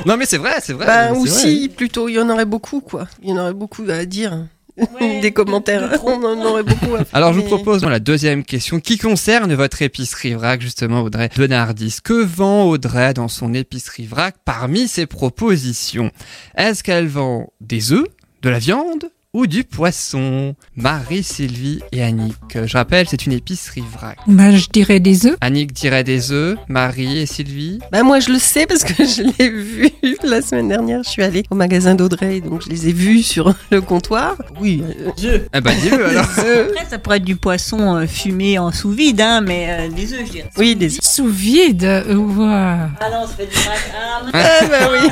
Non 0.05 0.15
mais 0.15 0.25
c'est 0.25 0.37
vrai, 0.37 0.55
c'est 0.61 0.73
vrai. 0.73 0.85
Bah, 0.85 1.13
ou 1.13 1.25
vrai. 1.25 1.29
si, 1.29 1.69
plutôt, 1.69 2.07
il 2.07 2.13
y 2.13 2.19
en 2.19 2.29
aurait 2.29 2.45
beaucoup, 2.45 2.81
quoi. 2.81 3.07
Il 3.21 3.29
y 3.29 3.33
en 3.33 3.37
aurait 3.37 3.53
beaucoup 3.53 3.83
à 3.89 4.05
dire. 4.05 4.45
Des 5.21 5.31
commentaires, 5.31 5.99
on 6.03 6.23
en 6.23 6.45
aurait 6.45 6.63
beaucoup 6.63 6.95
à 6.95 6.99
faire. 6.99 7.15
Alors 7.15 7.33
je 7.33 7.39
vous 7.39 7.45
propose 7.45 7.83
la 7.83 7.99
deuxième 7.99 8.43
question 8.43 8.79
qui 8.79 8.97
concerne 8.97 9.53
votre 9.53 9.81
épicerie 9.81 10.33
vrac 10.33 10.61
justement 10.61 11.01
Audrey 11.01 11.29
Denardis. 11.35 11.97
Que 12.03 12.23
vend 12.23 12.65
Audrey 12.65 13.13
dans 13.13 13.27
son 13.27 13.53
épicerie 13.53 14.05
vrac 14.05 14.35
parmi 14.45 14.87
ses 14.87 15.05
propositions? 15.05 16.11
Est-ce 16.55 16.83
qu'elle 16.83 17.07
vend 17.07 17.51
des 17.61 17.91
œufs, 17.91 18.07
de 18.41 18.49
la 18.49 18.59
viande 18.59 19.09
ou 19.37 19.45
du 19.45 19.63
poisson 19.63 20.55
Marie, 20.75 21.21
Sylvie 21.21 21.79
et 21.91 22.01
Annick. 22.01 22.35
Je 22.65 22.75
rappelle, 22.75 23.07
c'est 23.07 23.27
une 23.27 23.33
épicerie 23.33 23.83
vrac. 23.93 24.17
Bah, 24.25 24.49
je 24.55 24.65
dirais 24.73 24.99
des 24.99 25.27
œufs. 25.27 25.37
Annick 25.41 25.73
dirait 25.73 26.03
des 26.03 26.31
œufs, 26.31 26.57
Marie 26.67 27.19
et 27.19 27.27
Sylvie. 27.27 27.77
Bah 27.91 28.01
moi 28.01 28.19
je 28.19 28.31
le 28.31 28.39
sais 28.39 28.65
parce 28.65 28.83
que 28.83 29.05
je 29.05 29.21
l'ai 29.37 29.49
vu 29.49 29.91
la 30.23 30.41
semaine 30.41 30.69
dernière. 30.69 31.03
Je 31.03 31.09
suis 31.09 31.21
allée 31.21 31.43
au 31.51 31.55
magasin 31.55 31.93
d'Audrey, 31.93 32.41
donc 32.41 32.63
je 32.63 32.69
les 32.69 32.89
ai 32.89 32.93
vus 32.93 33.21
sur 33.21 33.53
le 33.71 33.79
comptoir. 33.81 34.37
Oui, 34.59 34.83
euh, 35.23 35.37
Eh 35.53 35.61
ben 35.61 35.75
dis-le 35.79 36.03
alors. 36.07 36.25
des 36.35 36.41
œufs. 36.41 36.69
Après, 36.71 36.85
ça 36.89 36.97
pourrait 36.97 37.17
être 37.17 37.23
du 37.23 37.35
poisson 37.35 37.95
euh, 37.95 38.07
fumé 38.07 38.57
en 38.57 38.71
sous 38.71 38.89
vide, 38.89 39.21
hein, 39.21 39.41
mais 39.41 39.67
euh, 39.69 39.89
des 39.89 40.13
œufs, 40.13 40.25
je 40.25 40.31
dirais. 40.31 40.49
Oui, 40.57 40.75
des 40.75 40.95
œufs. 40.95 41.03
Sous 41.03 41.27
vide. 41.27 41.83
euh, 41.83 42.15
ouah. 42.15 42.89
Ah 42.99 43.09
non, 43.11 43.27
ça 43.27 43.33
fait 43.37 43.45
du 43.45 43.53
vrac. 43.55 43.77
Ah, 43.93 44.21
Ah 44.33 44.65
bah 44.67 44.89
oui. 44.93 45.09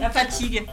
La 0.00 0.10
fatigue. 0.10 0.64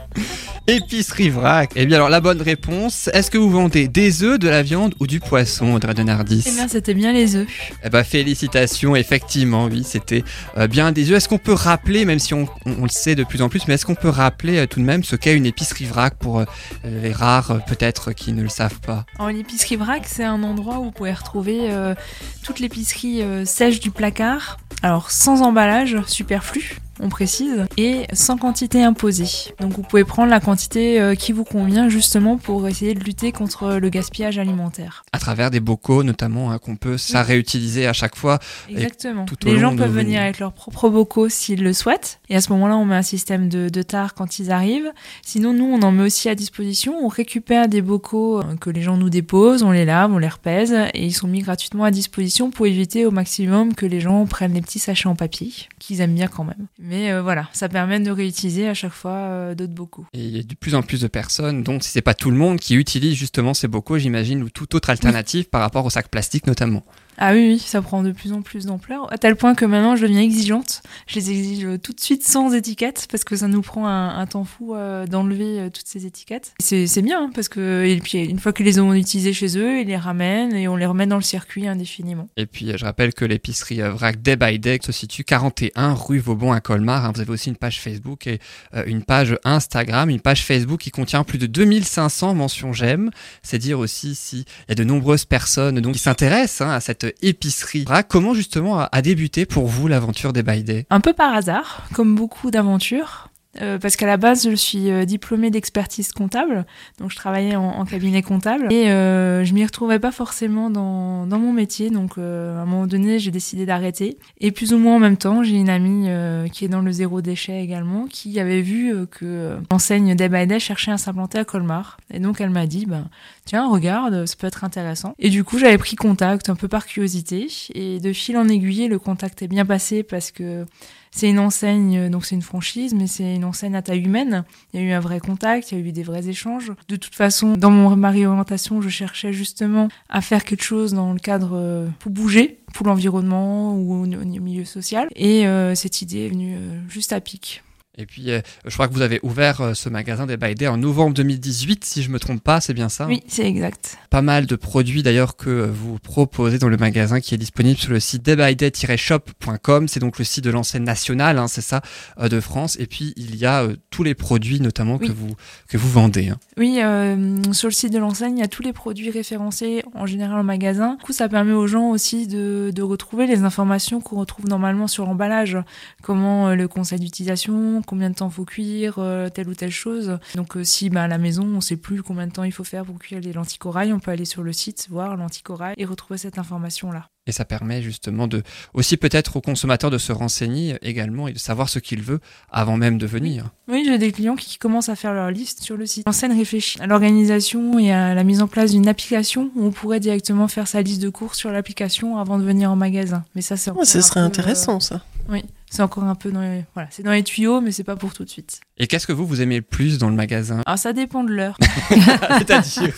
Épicerie 0.66 1.30
vrac. 1.30 1.70
Eh 1.76 1.86
bien 1.86 1.96
alors 1.96 2.08
la 2.10 2.20
bonne 2.20 2.42
réponse, 2.42 3.08
est-ce 3.14 3.30
que 3.30 3.38
vous 3.38 3.50
vendez 3.50 3.88
des 3.88 4.22
œufs, 4.22 4.38
de 4.38 4.48
la 4.48 4.62
viande 4.62 4.94
ou 5.00 5.06
du 5.06 5.18
poisson 5.20 5.72
Audrey 5.74 5.94
Denardis 5.94 6.44
Eh 6.46 6.50
bien, 6.52 6.68
c'était 6.68 6.94
bien 6.94 7.12
les 7.12 7.36
œufs. 7.36 7.48
Eh 7.84 7.88
ben, 7.90 8.04
félicitations, 8.04 8.94
effectivement, 8.94 9.64
oui, 9.66 9.82
c'était 9.84 10.24
euh, 10.58 10.66
bien 10.66 10.92
des 10.92 11.10
œufs. 11.10 11.16
Est-ce 11.16 11.28
qu'on 11.28 11.38
peut 11.38 11.52
rappeler, 11.54 12.04
même 12.04 12.18
si 12.18 12.34
on, 12.34 12.46
on- 12.66 12.76
on 12.80 12.82
le 12.82 12.88
sait 12.90 13.14
de 13.14 13.24
plus 13.24 13.40
en 13.42 13.48
plus, 13.48 13.66
mais 13.66 13.74
est-ce 13.74 13.86
qu'on 13.86 13.94
peut 13.94 14.08
rappeler 14.10 14.58
euh, 14.58 14.66
tout 14.66 14.80
de 14.80 14.84
même 14.84 15.02
ce 15.04 15.16
qu'est 15.16 15.34
une 15.34 15.46
épicerie 15.46 15.86
vrac 15.86 16.14
pour 16.18 16.40
euh, 16.40 16.44
les 16.84 17.12
rares 17.12 17.60
peut-être 17.66 18.12
qui 18.12 18.32
ne 18.32 18.42
le 18.42 18.48
savent 18.50 18.80
pas? 18.80 19.04
En 19.18 19.28
l'épicerie 19.28 19.76
vrac, 19.76 20.02
c'est 20.06 20.24
un 20.24 20.42
endroit 20.42 20.78
où 20.80 20.84
vous 20.84 20.90
pouvez 20.92 21.12
retrouver 21.12 21.70
euh, 21.70 21.94
toute 22.42 22.60
l'épicerie 22.60 23.22
euh, 23.22 23.44
sèche 23.46 23.80
du 23.80 23.90
placard. 23.90 24.58
Alors, 24.82 25.10
sans 25.10 25.42
emballage 25.42 25.96
superflu. 26.06 26.76
On 27.00 27.08
précise, 27.08 27.66
et 27.76 28.06
sans 28.12 28.36
quantité 28.36 28.82
imposée. 28.82 29.52
Donc 29.60 29.72
vous 29.72 29.82
pouvez 29.82 30.04
prendre 30.04 30.30
la 30.30 30.40
quantité 30.40 31.00
euh, 31.00 31.14
qui 31.14 31.32
vous 31.32 31.44
convient 31.44 31.88
justement 31.88 32.36
pour 32.36 32.66
essayer 32.68 32.94
de 32.94 33.00
lutter 33.00 33.32
contre 33.32 33.74
le 33.74 33.88
gaspillage 33.88 34.38
alimentaire. 34.38 35.04
À 35.12 35.18
travers 35.18 35.50
des 35.50 35.60
bocaux 35.60 36.02
notamment 36.02 36.50
hein, 36.50 36.58
qu'on 36.58 36.76
peut 36.76 36.98
ça 36.98 37.22
réutiliser 37.22 37.86
à 37.86 37.92
chaque 37.92 38.16
fois. 38.16 38.38
Exactement. 38.68 39.24
tout 39.24 39.36
au 39.46 39.50
Les 39.50 39.58
gens 39.58 39.74
peuvent 39.76 39.92
venir. 39.92 40.20
avec 40.20 40.38
leurs 40.38 40.52
propres 40.52 40.88
bocaux 40.88 41.28
s'ils 41.28 41.62
le 41.62 41.72
souhaitent. 41.72 42.20
Et 42.28 42.36
à 42.36 42.40
ce 42.40 42.52
moment-là, 42.52 42.76
on 42.76 42.84
met 42.84 42.96
un 42.96 43.02
système 43.02 43.48
de, 43.48 43.68
de 43.68 43.82
tard 43.82 44.14
quand 44.14 44.38
ils 44.38 44.50
arrivent. 44.50 44.92
Sinon, 45.22 45.52
nous, 45.52 45.64
on 45.64 45.82
en 45.82 45.92
met 45.92 46.04
aussi 46.04 46.28
à 46.28 46.34
disposition. 46.34 46.94
On 47.02 47.08
récupère 47.08 47.68
des 47.68 47.82
bocaux 47.82 48.40
euh, 48.40 48.56
que 48.60 48.70
les 48.70 48.82
gens 48.82 48.96
nous 48.96 49.10
déposent, 49.10 49.62
on 49.62 49.70
les 49.70 49.84
lave, 49.84 50.12
on 50.12 50.18
les 50.18 50.28
repèse 50.28 50.74
et 50.94 51.04
ils 51.04 51.12
sont 51.12 51.28
mis 51.28 51.40
gratuitement 51.40 51.84
à 51.84 51.90
disposition 51.90 52.50
pour 52.50 52.66
éviter 52.66 53.06
au 53.06 53.10
maximum 53.10 53.74
que 53.74 53.86
les 53.86 54.00
gens 54.00 54.24
prennent 54.26 54.54
les 54.54 54.60
petits 54.60 54.78
sachets 54.78 55.08
en 55.08 55.14
papier, 55.16 55.52
qu'ils 55.78 56.00
aiment 56.00 56.14
bien 56.14 56.28
quand 56.28 56.44
même. 56.44 56.66
Mais 56.88 57.12
euh, 57.12 57.20
voilà, 57.20 57.50
ça 57.52 57.68
permet 57.68 58.00
de 58.00 58.10
réutiliser 58.10 58.66
à 58.66 58.72
chaque 58.72 58.92
fois 58.92 59.12
euh, 59.12 59.54
d'autres 59.54 59.74
bocaux. 59.74 60.06
Et 60.14 60.20
il 60.20 60.36
y 60.38 60.40
a 60.40 60.42
de 60.42 60.54
plus 60.54 60.74
en 60.74 60.80
plus 60.80 61.02
de 61.02 61.06
personnes, 61.06 61.62
donc 61.62 61.84
si 61.84 61.90
c'est 61.90 62.00
pas 62.00 62.14
tout 62.14 62.30
le 62.30 62.36
monde, 62.36 62.58
qui 62.58 62.76
utilise 62.76 63.14
justement 63.14 63.52
ces 63.52 63.68
bocaux, 63.68 63.98
j'imagine, 63.98 64.42
ou 64.42 64.48
toute 64.48 64.74
autre 64.74 64.88
alternative 64.88 65.50
par 65.50 65.60
rapport 65.60 65.84
au 65.84 65.90
sac 65.90 66.08
plastique 66.08 66.46
notamment. 66.46 66.82
Ah 67.20 67.32
oui, 67.32 67.48
oui, 67.52 67.58
ça 67.58 67.82
prend 67.82 68.04
de 68.04 68.12
plus 68.12 68.32
en 68.32 68.42
plus 68.42 68.66
d'ampleur, 68.66 69.12
à 69.12 69.18
tel 69.18 69.34
point 69.34 69.56
que 69.56 69.64
maintenant 69.64 69.96
je 69.96 70.02
deviens 70.06 70.20
exigeante. 70.20 70.82
Je 71.08 71.16
les 71.16 71.30
exige 71.30 71.66
tout 71.82 71.92
de 71.92 72.00
suite 72.00 72.24
sans 72.24 72.54
étiquette, 72.54 73.08
parce 73.10 73.24
que 73.24 73.34
ça 73.34 73.48
nous 73.48 73.60
prend 73.60 73.88
un, 73.88 74.26
temps 74.26 74.44
fou 74.44 74.74
euh, 74.74 75.06
d'enlever 75.06 75.58
euh, 75.60 75.70
toutes 75.70 75.86
ces 75.86 76.06
étiquettes. 76.06 76.52
C'est 76.60 77.02
bien, 77.02 77.24
hein, 77.24 77.30
parce 77.34 77.48
que 77.48 77.84
et 77.84 77.96
puis, 77.98 78.24
une 78.24 78.38
fois 78.38 78.52
qu'ils 78.52 78.66
les 78.66 78.78
ont 78.78 78.94
utilisées 78.94 79.32
chez 79.32 79.58
eux, 79.58 79.80
ils 79.80 79.88
les 79.88 79.96
ramènent 79.96 80.54
et 80.54 80.68
on 80.68 80.76
les 80.76 80.86
remet 80.86 81.06
dans 81.06 81.16
le 81.16 81.22
circuit 81.22 81.66
indéfiniment. 81.66 82.28
Et 82.36 82.46
puis, 82.46 82.72
je 82.76 82.84
rappelle 82.84 83.12
que 83.12 83.24
l'épicerie 83.24 83.82
euh, 83.82 83.90
Vrac 83.90 84.22
Day 84.22 84.36
by 84.36 84.58
Day 84.60 84.78
se 84.84 84.92
situe 84.92 85.24
41 85.24 85.94
rue 85.94 86.18
Vauban 86.20 86.52
à 86.52 86.60
Colmar. 86.60 87.04
hein. 87.04 87.12
Vous 87.14 87.20
avez 87.20 87.32
aussi 87.32 87.48
une 87.48 87.56
page 87.56 87.80
Facebook 87.80 88.26
et 88.26 88.38
une 88.86 89.02
page 89.02 89.36
Instagram, 89.44 90.08
une 90.08 90.20
page 90.20 90.44
Facebook 90.44 90.80
qui 90.80 90.90
contient 90.90 91.24
plus 91.24 91.38
de 91.38 91.46
2500 91.46 92.34
mentions 92.34 92.72
j'aime. 92.72 93.10
C'est 93.42 93.58
dire 93.58 93.78
aussi 93.78 94.14
s'il 94.14 94.44
y 94.68 94.72
a 94.72 94.74
de 94.74 94.84
nombreuses 94.84 95.24
personnes 95.24 95.80
donc, 95.80 95.94
qui 95.94 95.98
s'intéressent 95.98 96.68
hein, 96.68 96.70
à 96.70 96.80
cette 96.80 97.07
épicerie. 97.22 97.84
Comment 98.08 98.34
justement 98.34 98.80
a, 98.80 99.02
débuté 99.02 99.46
pour 99.46 99.66
vous 99.66 99.88
l'aventure 99.88 100.32
des 100.32 100.42
by 100.42 100.84
Un 100.90 101.00
peu 101.00 101.12
par 101.12 101.34
hasard, 101.34 101.86
comme 101.94 102.14
beaucoup 102.14 102.50
d'aventures. 102.50 103.28
euh, 103.60 103.78
parce 103.78 103.96
qu'à 103.96 104.06
la 104.06 104.16
base, 104.16 104.48
je 104.48 104.54
suis 104.54 104.90
euh, 104.90 105.04
diplômée 105.04 105.50
d'expertise 105.50 106.12
comptable, 106.12 106.66
donc 106.98 107.10
je 107.10 107.16
travaillais 107.16 107.56
en, 107.56 107.84
cabinet 107.84 108.22
comptable 108.22 108.72
et 108.72 108.90
euh, 108.90 109.44
je 109.44 109.54
m'y 109.54 109.64
retrouvais 109.64 109.98
pas 109.98 110.12
forcément 110.12 110.70
dans, 110.70 111.26
mon 111.26 111.52
métier, 111.52 111.90
donc 111.90 112.18
à 112.18 112.20
un 112.20 112.64
moment 112.64 112.86
donné, 112.86 113.18
j'ai 113.18 113.30
décidé 113.30 113.64
d'arrêter. 113.64 114.18
Et 114.38 114.52
plus 114.52 114.74
ou 114.74 114.78
moins 114.78 114.96
en 114.96 114.98
même 114.98 115.16
temps, 115.16 115.42
j'ai 115.42 115.56
une 115.56 115.70
amie 115.70 116.08
qui 116.52 116.64
est 116.64 116.68
dans 116.68 116.80
le 116.80 116.92
zéro 116.92 117.20
déchet 117.20 117.62
également, 117.62 118.06
qui 118.06 118.38
avait 118.38 118.60
vu 118.60 119.06
que 119.10 119.56
l'enseigne 119.70 120.14
Day 120.14 120.28
by 120.28 120.60
cherchait 120.60 120.90
à 120.90 120.98
s'implanter 120.98 121.38
à 121.38 121.44
Colmar, 121.44 121.96
et 122.12 122.18
donc 122.18 122.40
elle 122.40 122.50
m'a 122.50 122.66
dit, 122.66 122.86
ben 122.86 123.08
tiens, 123.48 123.68
regarde, 123.68 124.26
ça 124.26 124.34
peut 124.38 124.46
être 124.46 124.62
intéressant. 124.62 125.14
Et 125.18 125.30
du 125.30 125.42
coup, 125.42 125.58
j'avais 125.58 125.78
pris 125.78 125.96
contact 125.96 126.50
un 126.50 126.54
peu 126.54 126.68
par 126.68 126.86
curiosité, 126.86 127.48
et 127.74 127.98
de 127.98 128.12
fil 128.12 128.36
en 128.36 128.46
aiguille, 128.46 128.88
le 128.88 128.98
contact 128.98 129.40
est 129.40 129.48
bien 129.48 129.64
passé 129.64 130.02
parce 130.02 130.30
que 130.30 130.66
c'est 131.10 131.30
une 131.30 131.38
enseigne, 131.38 132.10
donc 132.10 132.26
c'est 132.26 132.34
une 132.34 132.42
franchise, 132.42 132.92
mais 132.94 133.06
c'est 133.06 133.36
une 133.36 133.44
enseigne 133.46 133.74
à 133.74 133.80
taille 133.80 134.02
humaine. 134.02 134.44
Il 134.72 134.80
y 134.80 134.82
a 134.82 134.86
eu 134.86 134.92
un 134.92 135.00
vrai 135.00 135.18
contact, 135.18 135.72
il 135.72 135.78
y 135.78 135.82
a 135.82 135.84
eu 135.84 135.92
des 135.92 136.02
vrais 136.02 136.28
échanges. 136.28 136.72
De 136.88 136.96
toute 136.96 137.14
façon, 137.14 137.54
dans 137.54 137.70
mon, 137.70 137.96
ma 137.96 138.10
réorientation, 138.10 138.82
je 138.82 138.90
cherchais 138.90 139.32
justement 139.32 139.88
à 140.10 140.20
faire 140.20 140.44
quelque 140.44 140.64
chose 140.64 140.92
dans 140.92 141.14
le 141.14 141.18
cadre 141.18 141.52
euh, 141.54 141.88
pour 142.00 142.12
bouger, 142.12 142.58
pour 142.74 142.86
l'environnement 142.86 143.74
ou 143.74 144.02
au, 144.02 144.06
milieu 144.06 144.66
social. 144.66 145.08
Et 145.16 145.46
euh, 145.46 145.74
cette 145.74 146.02
idée 146.02 146.26
est 146.26 146.28
venue 146.28 146.56
euh, 146.56 146.80
juste 146.88 147.14
à 147.14 147.20
pic. 147.20 147.62
Et 148.00 148.06
puis, 148.06 148.30
euh, 148.30 148.40
je 148.64 148.72
crois 148.74 148.86
que 148.86 148.94
vous 148.94 149.02
avez 149.02 149.18
ouvert 149.24 149.60
euh, 149.60 149.74
ce 149.74 149.88
magasin 149.88 150.24
des 150.24 150.36
Day 150.36 150.68
en 150.68 150.76
novembre 150.76 151.14
2018, 151.14 151.84
si 151.84 152.02
je 152.02 152.10
me 152.10 152.20
trompe 152.20 152.40
pas, 152.42 152.60
c'est 152.60 152.72
bien 152.72 152.88
ça 152.88 153.06
Oui, 153.06 153.22
c'est 153.26 153.44
exact. 153.44 153.98
Pas 154.08 154.22
mal 154.22 154.46
de 154.46 154.54
produits 154.56 155.02
d'ailleurs 155.02 155.36
que 155.36 155.50
vous 155.66 155.98
proposez 155.98 156.58
dans 156.58 156.68
le 156.68 156.76
magasin 156.76 157.20
qui 157.20 157.34
est 157.34 157.38
disponible 157.38 157.78
sur 157.78 157.90
le 157.90 157.98
site 158.00 158.22
daybyday-shop.com. 158.22 159.88
C'est 159.88 160.00
donc 160.00 160.18
le 160.18 160.24
site 160.24 160.44
de 160.44 160.50
l'enseigne 160.50 160.84
nationale, 160.84 161.38
hein, 161.38 161.48
c'est 161.48 161.60
ça, 161.60 161.80
euh, 162.20 162.28
de 162.28 162.40
France. 162.40 162.76
Et 162.78 162.86
puis 162.86 163.12
il 163.16 163.36
y 163.36 163.46
a 163.46 163.62
euh, 163.64 163.76
tous 163.90 164.02
les 164.04 164.14
produits 164.14 164.60
notamment 164.60 164.98
que 164.98 165.10
vous 165.12 165.34
que 165.68 165.76
vous 165.76 165.90
vendez. 165.90 166.28
hein. 166.28 166.38
Oui, 166.56 166.78
euh, 166.82 167.52
sur 167.52 167.68
le 167.68 167.72
site 167.74 167.92
de 167.92 167.98
l'enseigne, 167.98 168.36
il 168.38 168.40
y 168.40 168.44
a 168.44 168.48
tous 168.48 168.62
les 168.62 168.72
produits 168.72 169.10
référencés 169.10 169.82
en 169.94 170.06
général 170.06 170.38
au 170.40 170.44
magasin. 170.44 170.94
Du 171.00 171.04
coup, 171.04 171.12
ça 171.12 171.28
permet 171.28 171.52
aux 171.52 171.66
gens 171.66 171.90
aussi 171.90 172.26
de, 172.26 172.70
de 172.74 172.82
retrouver 172.82 173.26
les 173.26 173.42
informations 173.42 174.00
qu'on 174.00 174.16
retrouve 174.20 174.46
normalement 174.46 174.86
sur 174.86 175.04
l'emballage. 175.04 175.58
Comment 176.02 176.48
euh, 176.48 176.54
le 176.54 176.68
conseil 176.68 176.98
d'utilisation, 177.00 177.82
combien 177.88 178.10
de 178.10 178.14
temps 178.14 178.30
faut 178.30 178.44
cuire 178.44 178.96
euh, 178.98 179.28
telle 179.30 179.48
ou 179.48 179.54
telle 179.54 179.70
chose. 179.72 180.18
Donc 180.36 180.56
euh, 180.56 180.62
si 180.64 180.90
bah, 180.90 181.04
à 181.04 181.08
la 181.08 181.18
maison, 181.18 181.44
on 181.44 181.60
sait 181.60 181.76
plus 181.76 182.02
combien 182.02 182.26
de 182.26 182.32
temps 182.32 182.44
il 182.44 182.52
faut 182.52 182.64
faire 182.64 182.84
pour 182.84 182.98
cuire 182.98 183.20
les 183.20 183.32
lentilles 183.32 183.58
corail, 183.58 183.92
on 183.92 183.98
peut 183.98 184.10
aller 184.10 184.24
sur 184.26 184.42
le 184.42 184.52
site, 184.52 184.86
voir 184.90 185.16
lentilles 185.16 185.42
corail 185.42 185.74
et 185.78 185.84
retrouver 185.84 186.18
cette 186.18 186.38
information-là. 186.38 187.08
Et 187.26 187.32
ça 187.32 187.44
permet 187.44 187.82
justement 187.82 188.26
de 188.26 188.42
aussi 188.72 188.96
peut-être 188.96 189.36
aux 189.36 189.42
consommateurs 189.42 189.90
de 189.90 189.98
se 189.98 190.12
renseigner 190.12 190.78
également 190.80 191.28
et 191.28 191.32
de 191.32 191.38
savoir 191.38 191.68
ce 191.68 191.78
qu'il 191.78 192.00
veut 192.02 192.20
avant 192.50 192.78
même 192.78 192.96
de 192.96 193.06
venir. 193.06 193.50
Oui, 193.68 193.82
j'ai 193.86 193.98
des 193.98 194.12
clients 194.12 194.36
qui 194.36 194.56
commencent 194.56 194.88
à 194.88 194.96
faire 194.96 195.12
leur 195.12 195.30
liste 195.30 195.62
sur 195.62 195.76
le 195.76 195.84
site. 195.84 196.06
L'enseigne 196.06 196.32
réfléchit 196.32 196.80
à 196.80 196.86
l'organisation 196.86 197.78
et 197.78 197.92
à 197.92 198.14
la 198.14 198.24
mise 198.24 198.40
en 198.40 198.48
place 198.48 198.70
d'une 198.72 198.88
application 198.88 199.50
où 199.56 199.66
on 199.66 199.70
pourrait 199.72 200.00
directement 200.00 200.48
faire 200.48 200.68
sa 200.68 200.80
liste 200.80 201.02
de 201.02 201.10
courses 201.10 201.36
sur 201.36 201.50
l'application 201.50 202.16
avant 202.16 202.38
de 202.38 202.44
venir 202.44 202.70
en 202.70 202.76
magasin. 202.76 203.24
Mais 203.34 203.42
ça, 203.42 203.56
c'est 203.58 203.70
Ouais, 203.72 203.84
ce 203.84 204.00
serait 204.00 204.20
peu, 204.20 204.26
intéressant 204.26 204.80
ça. 204.80 204.94
euh, 205.28 205.32
oui, 205.34 205.44
c'est 205.70 205.82
encore 205.82 206.04
un 206.04 206.14
peu 206.14 206.30
dans 206.30 206.40
les, 206.40 206.64
voilà, 206.74 206.88
c'est 206.90 207.02
dans 207.02 207.12
les 207.12 207.22
tuyaux, 207.22 207.60
mais 207.60 207.72
c'est 207.72 207.84
pas 207.84 207.96
pour 207.96 208.12
tout 208.14 208.24
de 208.24 208.30
suite. 208.30 208.60
Et 208.78 208.86
qu'est-ce 208.86 209.06
que 209.06 209.12
vous 209.12 209.26
vous 209.26 209.40
aimez 209.40 209.56
le 209.56 209.62
plus 209.62 209.98
dans 209.98 210.08
le 210.08 210.14
magasin? 210.14 210.62
Alors 210.66 210.78
ça 210.78 210.92
dépend 210.92 211.24
de 211.24 211.32
l'heure. 211.32 211.56
C'est-à-dire? 212.38 212.92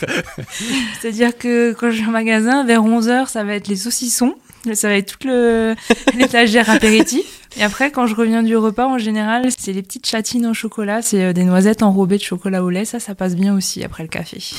C'est-à-dire 0.99 1.37
que 1.37 1.73
quand 1.73 1.91
je 1.91 2.01
vais 2.01 2.07
au 2.07 2.11
magasin, 2.11 2.63
vers 2.63 2.81
11h, 2.83 3.27
ça 3.27 3.43
va 3.43 3.55
être 3.55 3.67
les 3.67 3.75
saucissons. 3.75 4.35
Ça 4.73 4.89
va 4.89 4.95
être 4.95 5.11
toute 5.13 5.25
le- 5.25 5.75
l'étagère 6.17 6.69
apéritif. 6.69 7.40
Et 7.57 7.63
après, 7.63 7.91
quand 7.91 8.07
je 8.07 8.15
reviens 8.15 8.43
du 8.43 8.55
repas, 8.57 8.87
en 8.87 8.97
général, 8.97 9.49
c'est 9.57 9.73
les 9.73 9.81
petites 9.81 10.07
chatines 10.07 10.45
au 10.47 10.53
chocolat. 10.53 11.01
C'est 11.01 11.23
euh, 11.23 11.33
des 11.33 11.43
noisettes 11.43 11.83
enrobées 11.83 12.17
de 12.17 12.23
chocolat 12.23 12.63
au 12.63 12.69
lait. 12.69 12.85
Ça, 12.85 12.99
ça 12.99 13.13
passe 13.15 13.35
bien 13.35 13.53
aussi 13.55 13.83
après 13.83 14.03
le 14.03 14.09
café. 14.09 14.39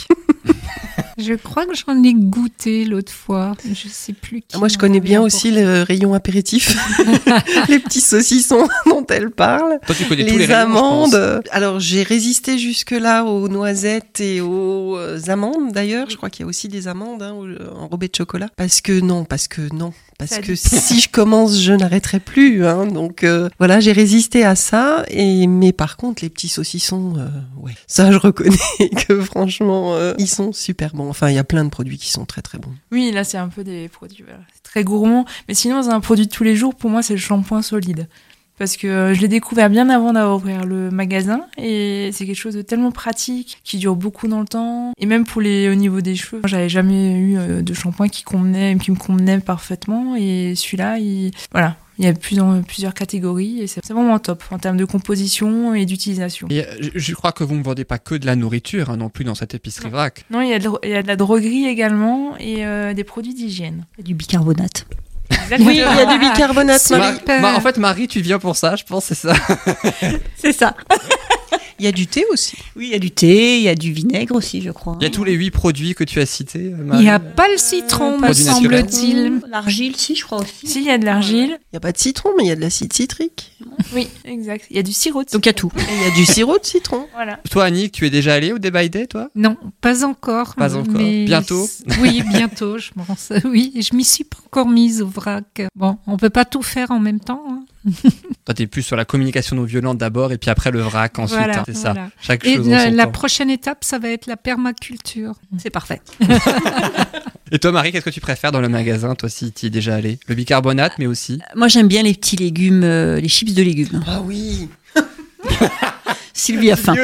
Je 1.18 1.34
crois 1.34 1.66
que 1.66 1.74
j'en 1.74 2.02
ai 2.02 2.14
goûté 2.14 2.84
l'autre 2.86 3.12
fois. 3.12 3.54
Je 3.70 3.86
sais 3.88 4.14
plus 4.14 4.40
qui. 4.42 4.56
Moi, 4.58 4.68
je 4.68 4.78
connais 4.78 4.98
bien 4.98 5.20
aussi 5.20 5.50
le 5.52 5.82
rayon 5.82 6.14
apéritif, 6.14 6.74
les 7.68 7.78
petits 7.78 8.00
saucissons 8.00 8.66
dont 8.86 9.04
elle 9.08 9.30
parle. 9.30 9.78
Toi 9.86 9.94
tu 9.94 10.04
connais 10.06 10.24
les 10.24 10.32
tous 10.32 10.38
les 10.38 10.46
rayons, 10.46 10.68
je 10.70 10.72
pense. 10.72 11.14
amandes. 11.14 11.42
Alors 11.52 11.80
j'ai 11.80 12.02
résisté 12.02 12.58
jusque-là 12.58 13.24
aux 13.24 13.48
noisettes 13.48 14.20
et 14.20 14.40
aux 14.40 14.96
euh, 14.96 15.20
amandes 15.28 15.72
d'ailleurs. 15.72 16.08
Je 16.10 16.16
crois 16.16 16.30
qu'il 16.30 16.44
y 16.44 16.46
a 16.46 16.48
aussi 16.48 16.68
des 16.68 16.88
amandes 16.88 17.22
hein, 17.22 17.34
au- 17.34 17.76
enrobées 17.78 18.08
de 18.08 18.16
chocolat. 18.16 18.48
Parce 18.56 18.80
que 18.80 18.98
non, 18.98 19.24
parce 19.24 19.48
que 19.48 19.72
non. 19.74 19.92
Parce 20.28 20.40
que 20.40 20.54
si 20.54 21.00
je 21.00 21.08
commence, 21.08 21.58
je 21.60 21.72
n'arrêterai 21.72 22.20
plus. 22.20 22.66
Hein, 22.66 22.86
donc 22.86 23.24
euh, 23.24 23.48
voilà, 23.58 23.80
j'ai 23.80 23.92
résisté 23.92 24.44
à 24.44 24.54
ça. 24.54 25.04
Et 25.08 25.46
mais 25.46 25.72
par 25.72 25.96
contre, 25.96 26.22
les 26.22 26.30
petits 26.30 26.48
saucissons, 26.48 27.14
euh, 27.16 27.28
ouais, 27.60 27.72
ça 27.86 28.10
je 28.10 28.18
reconnais 28.18 28.56
que 29.08 29.20
franchement, 29.20 29.94
euh, 29.94 30.14
ils 30.18 30.28
sont 30.28 30.52
super 30.52 30.94
bons. 30.94 31.08
Enfin, 31.08 31.28
il 31.30 31.34
y 31.34 31.38
a 31.38 31.44
plein 31.44 31.64
de 31.64 31.70
produits 31.70 31.98
qui 31.98 32.10
sont 32.10 32.24
très 32.24 32.42
très 32.42 32.58
bons. 32.58 32.72
Oui, 32.90 33.10
là, 33.12 33.24
c'est 33.24 33.38
un 33.38 33.48
peu 33.48 33.64
des 33.64 33.88
produits 33.88 34.24
voilà, 34.24 34.40
très 34.62 34.84
gourmands. 34.84 35.24
Mais 35.48 35.54
sinon, 35.54 35.88
un 35.88 36.00
produit 36.00 36.26
de 36.26 36.32
tous 36.32 36.44
les 36.44 36.56
jours. 36.56 36.74
Pour 36.74 36.90
moi, 36.90 37.02
c'est 37.02 37.14
le 37.14 37.20
shampoing 37.20 37.62
solide. 37.62 38.08
Parce 38.58 38.76
que 38.76 38.86
euh, 38.86 39.14
je 39.14 39.20
l'ai 39.20 39.28
découvert 39.28 39.70
bien 39.70 39.88
avant 39.88 40.12
d'avoir 40.12 40.36
ouvert 40.36 40.64
le 40.64 40.90
magasin. 40.90 41.46
Et 41.58 42.10
c'est 42.12 42.26
quelque 42.26 42.36
chose 42.36 42.54
de 42.54 42.62
tellement 42.62 42.92
pratique, 42.92 43.58
qui 43.64 43.78
dure 43.78 43.96
beaucoup 43.96 44.28
dans 44.28 44.40
le 44.40 44.46
temps. 44.46 44.92
Et 44.98 45.06
même 45.06 45.24
pour 45.24 45.40
les, 45.40 45.68
au 45.68 45.74
niveau 45.74 46.00
des 46.00 46.14
cheveux, 46.14 46.42
j'avais 46.44 46.68
jamais 46.68 47.12
eu 47.12 47.36
euh, 47.38 47.62
de 47.62 47.74
shampoing 47.74 48.08
qui, 48.08 48.22
convenait, 48.22 48.76
qui 48.76 48.90
me 48.90 48.96
convenait 48.96 49.40
parfaitement. 49.40 50.16
Et 50.16 50.54
celui-là, 50.54 50.98
il, 50.98 51.32
voilà. 51.50 51.76
Il 51.98 52.06
y 52.06 52.08
a 52.08 52.14
plusieurs, 52.14 52.62
plusieurs 52.62 52.94
catégories 52.94 53.60
et 53.60 53.66
c'est 53.66 53.86
vraiment 53.92 54.18
top 54.18 54.42
en 54.50 54.58
termes 54.58 54.78
de 54.78 54.86
composition 54.86 55.74
et 55.74 55.84
d'utilisation. 55.84 56.48
Et 56.50 56.64
euh, 56.64 56.74
je, 56.80 56.90
je 56.94 57.14
crois 57.14 57.32
que 57.32 57.44
vous 57.44 57.54
ne 57.54 57.62
vendez 57.62 57.84
pas 57.84 57.98
que 57.98 58.14
de 58.14 58.24
la 58.24 58.34
nourriture 58.34 58.90
hein, 58.90 58.96
non 58.96 59.10
plus 59.10 59.24
dans 59.24 59.34
cette 59.34 59.54
épicerie 59.54 59.90
vrac. 59.90 60.24
Non, 60.30 60.40
il 60.40 60.48
y 60.48 60.54
a 60.54 60.58
de, 60.58 60.70
il 60.84 60.90
y 60.90 60.94
a 60.94 61.02
de 61.02 61.06
la 61.06 61.16
droguerie 61.16 61.66
également 61.66 62.36
et 62.38 62.64
euh, 62.64 62.94
des 62.94 63.04
produits 63.04 63.34
d'hygiène. 63.34 63.84
Du 64.02 64.14
bicarbonate. 64.14 64.86
Oui, 65.60 65.74
il 65.74 65.76
y 65.76 65.82
a 65.82 66.06
du 66.06 66.18
bicarbonate, 66.18 66.90
Marie. 66.90 67.18
Ma- 67.26 67.38
ma- 67.40 67.54
en 67.56 67.60
fait, 67.60 67.76
Marie, 67.76 68.08
tu 68.08 68.20
viens 68.20 68.38
pour 68.38 68.56
ça, 68.56 68.76
je 68.76 68.84
pense, 68.84 69.04
c'est 69.06 69.14
ça. 69.14 69.32
C'est 70.36 70.52
ça. 70.52 70.74
Il 71.82 71.86
y 71.86 71.88
a 71.88 71.92
du 71.92 72.06
thé 72.06 72.24
aussi. 72.30 72.56
Oui, 72.76 72.86
il 72.86 72.92
y 72.92 72.94
a 72.94 73.00
du 73.00 73.10
thé, 73.10 73.56
il 73.58 73.62
y 73.64 73.68
a 73.68 73.74
du 73.74 73.92
vinaigre 73.92 74.36
aussi, 74.36 74.62
je 74.62 74.70
crois. 74.70 74.96
Il 75.00 75.02
y 75.02 75.06
a 75.08 75.10
tous 75.10 75.24
les 75.24 75.32
huit 75.32 75.50
produits 75.50 75.94
que 75.96 76.04
tu 76.04 76.20
as 76.20 76.26
cités, 76.26 76.72
euh, 76.72 76.90
Il 76.94 77.00
n'y 77.00 77.08
a 77.10 77.18
pas 77.18 77.48
le 77.48 77.56
citron, 77.56 78.18
me 78.18 78.22
Produit 78.22 78.44
naturel. 78.44 78.88
semble-t-il. 78.88 79.40
L'argile, 79.50 79.96
si, 79.96 80.14
je 80.14 80.22
crois 80.24 80.38
aussi. 80.42 80.68
Si, 80.68 80.78
il 80.78 80.84
y 80.86 80.90
a 80.90 80.98
de 80.98 81.04
l'argile. 81.04 81.58
Il 81.58 81.72
n'y 81.72 81.76
a 81.78 81.80
pas 81.80 81.90
de 81.90 81.98
citron, 81.98 82.28
mais 82.38 82.44
il 82.44 82.46
y 82.46 82.52
a 82.52 82.54
de 82.54 82.60
l'acide 82.60 82.92
citrique. 82.92 83.50
Oui, 83.92 84.06
exact. 84.24 84.66
Il 84.70 84.76
y 84.76 84.78
a 84.78 84.84
du 84.84 84.92
sirop. 84.92 85.24
de 85.24 85.30
Donc 85.32 85.44
il 85.44 85.48
y 85.48 85.50
a 85.50 85.54
tout. 85.54 85.72
Il 85.76 86.06
y 86.08 86.12
a 86.12 86.14
du 86.14 86.24
sirop 86.24 86.58
de 86.60 86.64
citron. 86.64 87.08
Voilà. 87.14 87.40
Toi, 87.50 87.64
Annick, 87.64 87.90
tu 87.90 88.06
es 88.06 88.10
déjà 88.10 88.34
allée 88.34 88.52
au 88.52 88.60
Day 88.60 88.70
by 88.70 88.88
Day, 88.88 89.08
toi 89.08 89.28
Non, 89.34 89.56
pas 89.80 90.04
encore. 90.04 90.54
Pas 90.54 90.76
encore. 90.76 90.94
mais- 90.94 91.24
Bientôt 91.24 91.68
Oui, 92.00 92.22
bientôt, 92.32 92.78
je 92.78 92.90
pense. 92.92 93.32
Oui, 93.44 93.72
je 93.74 93.96
m'y 93.96 94.04
suis 94.04 94.22
pas 94.22 94.38
encore 94.46 94.68
mise 94.68 95.02
au 95.02 95.08
vrac. 95.08 95.62
Bon, 95.74 95.98
on 96.06 96.16
peut 96.16 96.30
pas 96.30 96.44
tout 96.44 96.62
faire 96.62 96.92
en 96.92 97.00
même 97.00 97.18
temps. 97.18 97.42
hein. 97.50 97.64
Toi, 98.44 98.54
t'es 98.54 98.66
plus 98.66 98.82
sur 98.82 98.96
la 98.96 99.04
communication 99.04 99.56
non 99.56 99.64
violente 99.64 99.98
d'abord 99.98 100.32
et 100.32 100.38
puis 100.38 100.50
après 100.50 100.70
le 100.70 100.80
vrac 100.80 101.18
ensuite. 101.18 101.38
Voilà, 101.38 101.60
hein, 101.60 101.64
c'est 101.66 101.76
ça. 101.76 101.94
Chaque 102.20 102.44
Et 102.44 102.56
chose 102.56 102.68
en 102.68 102.70
la, 102.70 102.84
son 102.90 102.96
la 102.96 103.04
temps. 103.04 103.10
prochaine 103.12 103.50
étape, 103.50 103.84
ça 103.84 103.98
va 103.98 104.08
être 104.08 104.26
la 104.26 104.36
permaculture. 104.36 105.34
C'est 105.58 105.70
parfait. 105.70 106.00
Et 107.50 107.58
toi, 107.58 107.70
Marie, 107.70 107.92
qu'est-ce 107.92 108.04
que 108.04 108.10
tu 108.10 108.20
préfères 108.20 108.50
dans 108.50 108.60
le 108.62 108.68
magasin 108.70 109.14
Toi, 109.14 109.28
si 109.28 109.52
tu 109.52 109.66
y 109.66 109.68
es 109.68 109.70
déjà 109.70 109.94
allé 109.94 110.18
Le 110.26 110.34
bicarbonate, 110.34 110.94
mais 110.98 111.06
aussi? 111.06 111.38
Moi, 111.54 111.68
j'aime 111.68 111.86
bien 111.86 112.02
les 112.02 112.14
petits 112.14 112.36
légumes, 112.36 112.82
euh, 112.82 113.20
les 113.20 113.28
chips 113.28 113.52
de 113.54 113.62
légumes. 113.62 114.02
Ah 114.06 114.22
oui. 114.24 114.68
Sylvie 116.32 116.70
a 116.70 116.76
faim. 116.76 116.94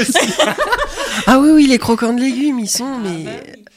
Ah 1.26 1.39
oui, 1.40 1.51
oui, 1.52 1.66
les 1.66 1.78
croquants 1.78 2.12
de 2.14 2.20
légumes, 2.20 2.59
ils 2.59 2.68
sont, 2.68 2.98
mais. 2.98 3.24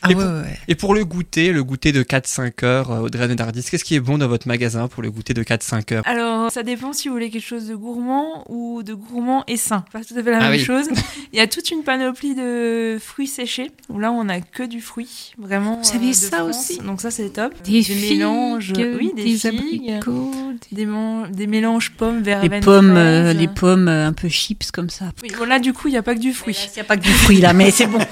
Ah 0.04 0.10
Et 0.10 0.16
ouais, 0.16 0.24
pour- 0.24 0.34
ouais. 0.34 0.58
Et 0.68 0.74
pour 0.76 0.94
le 0.96 1.06
goûter, 1.06 1.52
le 1.52 1.64
goûter 1.64 1.92
de 1.92 2.02
4-5 2.02 2.64
heures, 2.64 2.92
euh, 2.92 3.00
Audrey 3.02 3.28
Nardis, 3.36 3.64
qu'est-ce 3.70 3.84
qui 3.84 3.94
est 3.94 4.00
bon 4.00 4.18
dans 4.18 4.28
votre 4.28 4.48
magasin 4.48 4.88
pour 4.88 5.04
le 5.04 5.12
goûter 5.12 5.36
de 5.36 5.44
4-5 5.44 5.92
heures? 5.94 6.02
Alors, 6.08 6.52
ça 6.52 6.64
dépend 6.64 6.92
si 6.92 7.08
vous 7.08 7.14
voulez 7.14 7.30
quelque 7.30 7.46
chose 7.46 7.68
de 7.68 7.76
gourmand 7.76 8.44
ou 8.50 8.82
de 8.82 8.96
gourmand 8.96 9.44
et 9.48 9.58
sain. 9.58 9.86
Pas 9.94 10.04
tout 10.04 10.16
à 10.18 10.24
fait 10.24 10.32
la 10.32 10.38
Ah 10.38 10.50
même 10.50 10.54
oui. 10.54 10.64
chose. 10.66 10.88
Il 11.34 11.38
y 11.38 11.40
a 11.40 11.46
toute 11.46 11.70
une 11.70 11.84
panoplie 11.84 12.34
de 12.34 12.98
fruits 13.00 13.28
séchés. 13.28 13.70
Où 13.90 14.00
là, 14.00 14.12
on 14.12 14.28
a 14.28 14.42
que 14.42 14.64
du 14.64 14.82
fruit, 14.82 15.34
vraiment. 15.38 15.80
Vous 15.84 15.96
avez 15.96 16.08
de 16.08 16.14
ça 16.14 16.38
France. 16.38 16.50
aussi? 16.72 16.80
Donc 16.80 17.00
ça, 17.00 17.12
c'est 17.12 17.30
top. 17.30 17.54
Des, 17.64 17.84
figues, 17.84 18.18
mélanges, 18.18 18.74
oui, 18.76 19.12
des, 19.16 19.24
des 19.24 19.38
figues, 19.38 19.92
abricots, 19.92 20.32
des, 20.72 20.88
des 21.32 21.48
mélanges 21.48 21.92
pommes, 21.92 22.18
Les 22.18 22.24
verveine, 22.24 22.64
pommes, 22.64 22.94
euh, 22.98 23.34
les 23.34 23.48
pommes 23.48 23.88
euh, 23.88 24.08
un 24.08 24.14
peu 24.14 24.30
chips 24.30 24.72
comme 24.72 24.90
ça. 24.90 25.12
Oui, 25.22 25.30
bon, 25.38 25.46
là, 25.46 25.60
du 25.60 25.74
coup, 25.74 25.90
il 25.90 25.92
n'y 25.92 25.98
a 25.98 26.04
pas 26.04 26.16
que 26.16 26.20
du 26.20 26.34
fruit. 26.34 26.58
Il 26.72 26.74
n'y 26.76 26.82
a 26.82 26.86
pas 26.86 26.98
que 26.98 27.04
du 27.04 27.12
fruit 27.22 27.40
là, 27.42 27.54
mais 27.54 27.72
c'est 27.72 27.88
bon. 27.88 28.00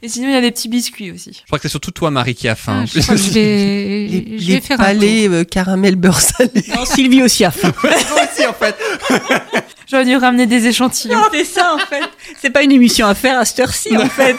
Et 0.00 0.08
sinon, 0.08 0.28
il 0.28 0.32
y 0.32 0.36
a 0.36 0.40
des 0.40 0.52
petits 0.52 0.68
biscuits 0.68 1.10
aussi. 1.10 1.32
Je 1.40 1.46
crois 1.46 1.58
que 1.58 1.64
c'est 1.64 1.68
surtout 1.68 1.90
toi, 1.90 2.12
Marie, 2.12 2.36
qui 2.36 2.46
a 2.46 2.54
faim. 2.54 2.84
Ah, 2.84 2.86
je 2.86 3.00
crois 3.00 3.16
que 3.16 3.20
je 3.20 3.30
vais, 3.30 3.40
Les, 4.08 4.38
je 4.38 4.46
les 4.46 4.54
vais 4.54 4.60
faire 4.60 4.80
un 4.80 4.84
palais 4.84 5.28
euh, 5.28 5.42
caramel 5.42 5.96
beurre 5.96 6.20
salé. 6.20 6.50
Non, 6.68 6.84
Sylvie 6.84 7.22
aussi 7.22 7.44
a 7.44 7.50
faim. 7.50 7.72
Moi 7.82 7.92
aussi, 7.92 8.46
en 8.46 8.52
fait. 8.52 8.76
J'aurais 9.90 10.04
dû 10.04 10.14
ramener 10.16 10.46
des 10.46 10.66
échantillons. 10.68 11.18
c'est 11.32 11.44
ça 11.44 11.74
en 11.74 11.78
fait. 11.78 12.02
C'est 12.40 12.50
pas 12.50 12.62
une 12.62 12.72
émission 12.72 13.06
à 13.06 13.14
faire 13.14 13.38
à 13.40 13.44
cette 13.44 13.58
heure-ci 13.60 13.96
en 13.96 14.08
fait. 14.08 14.36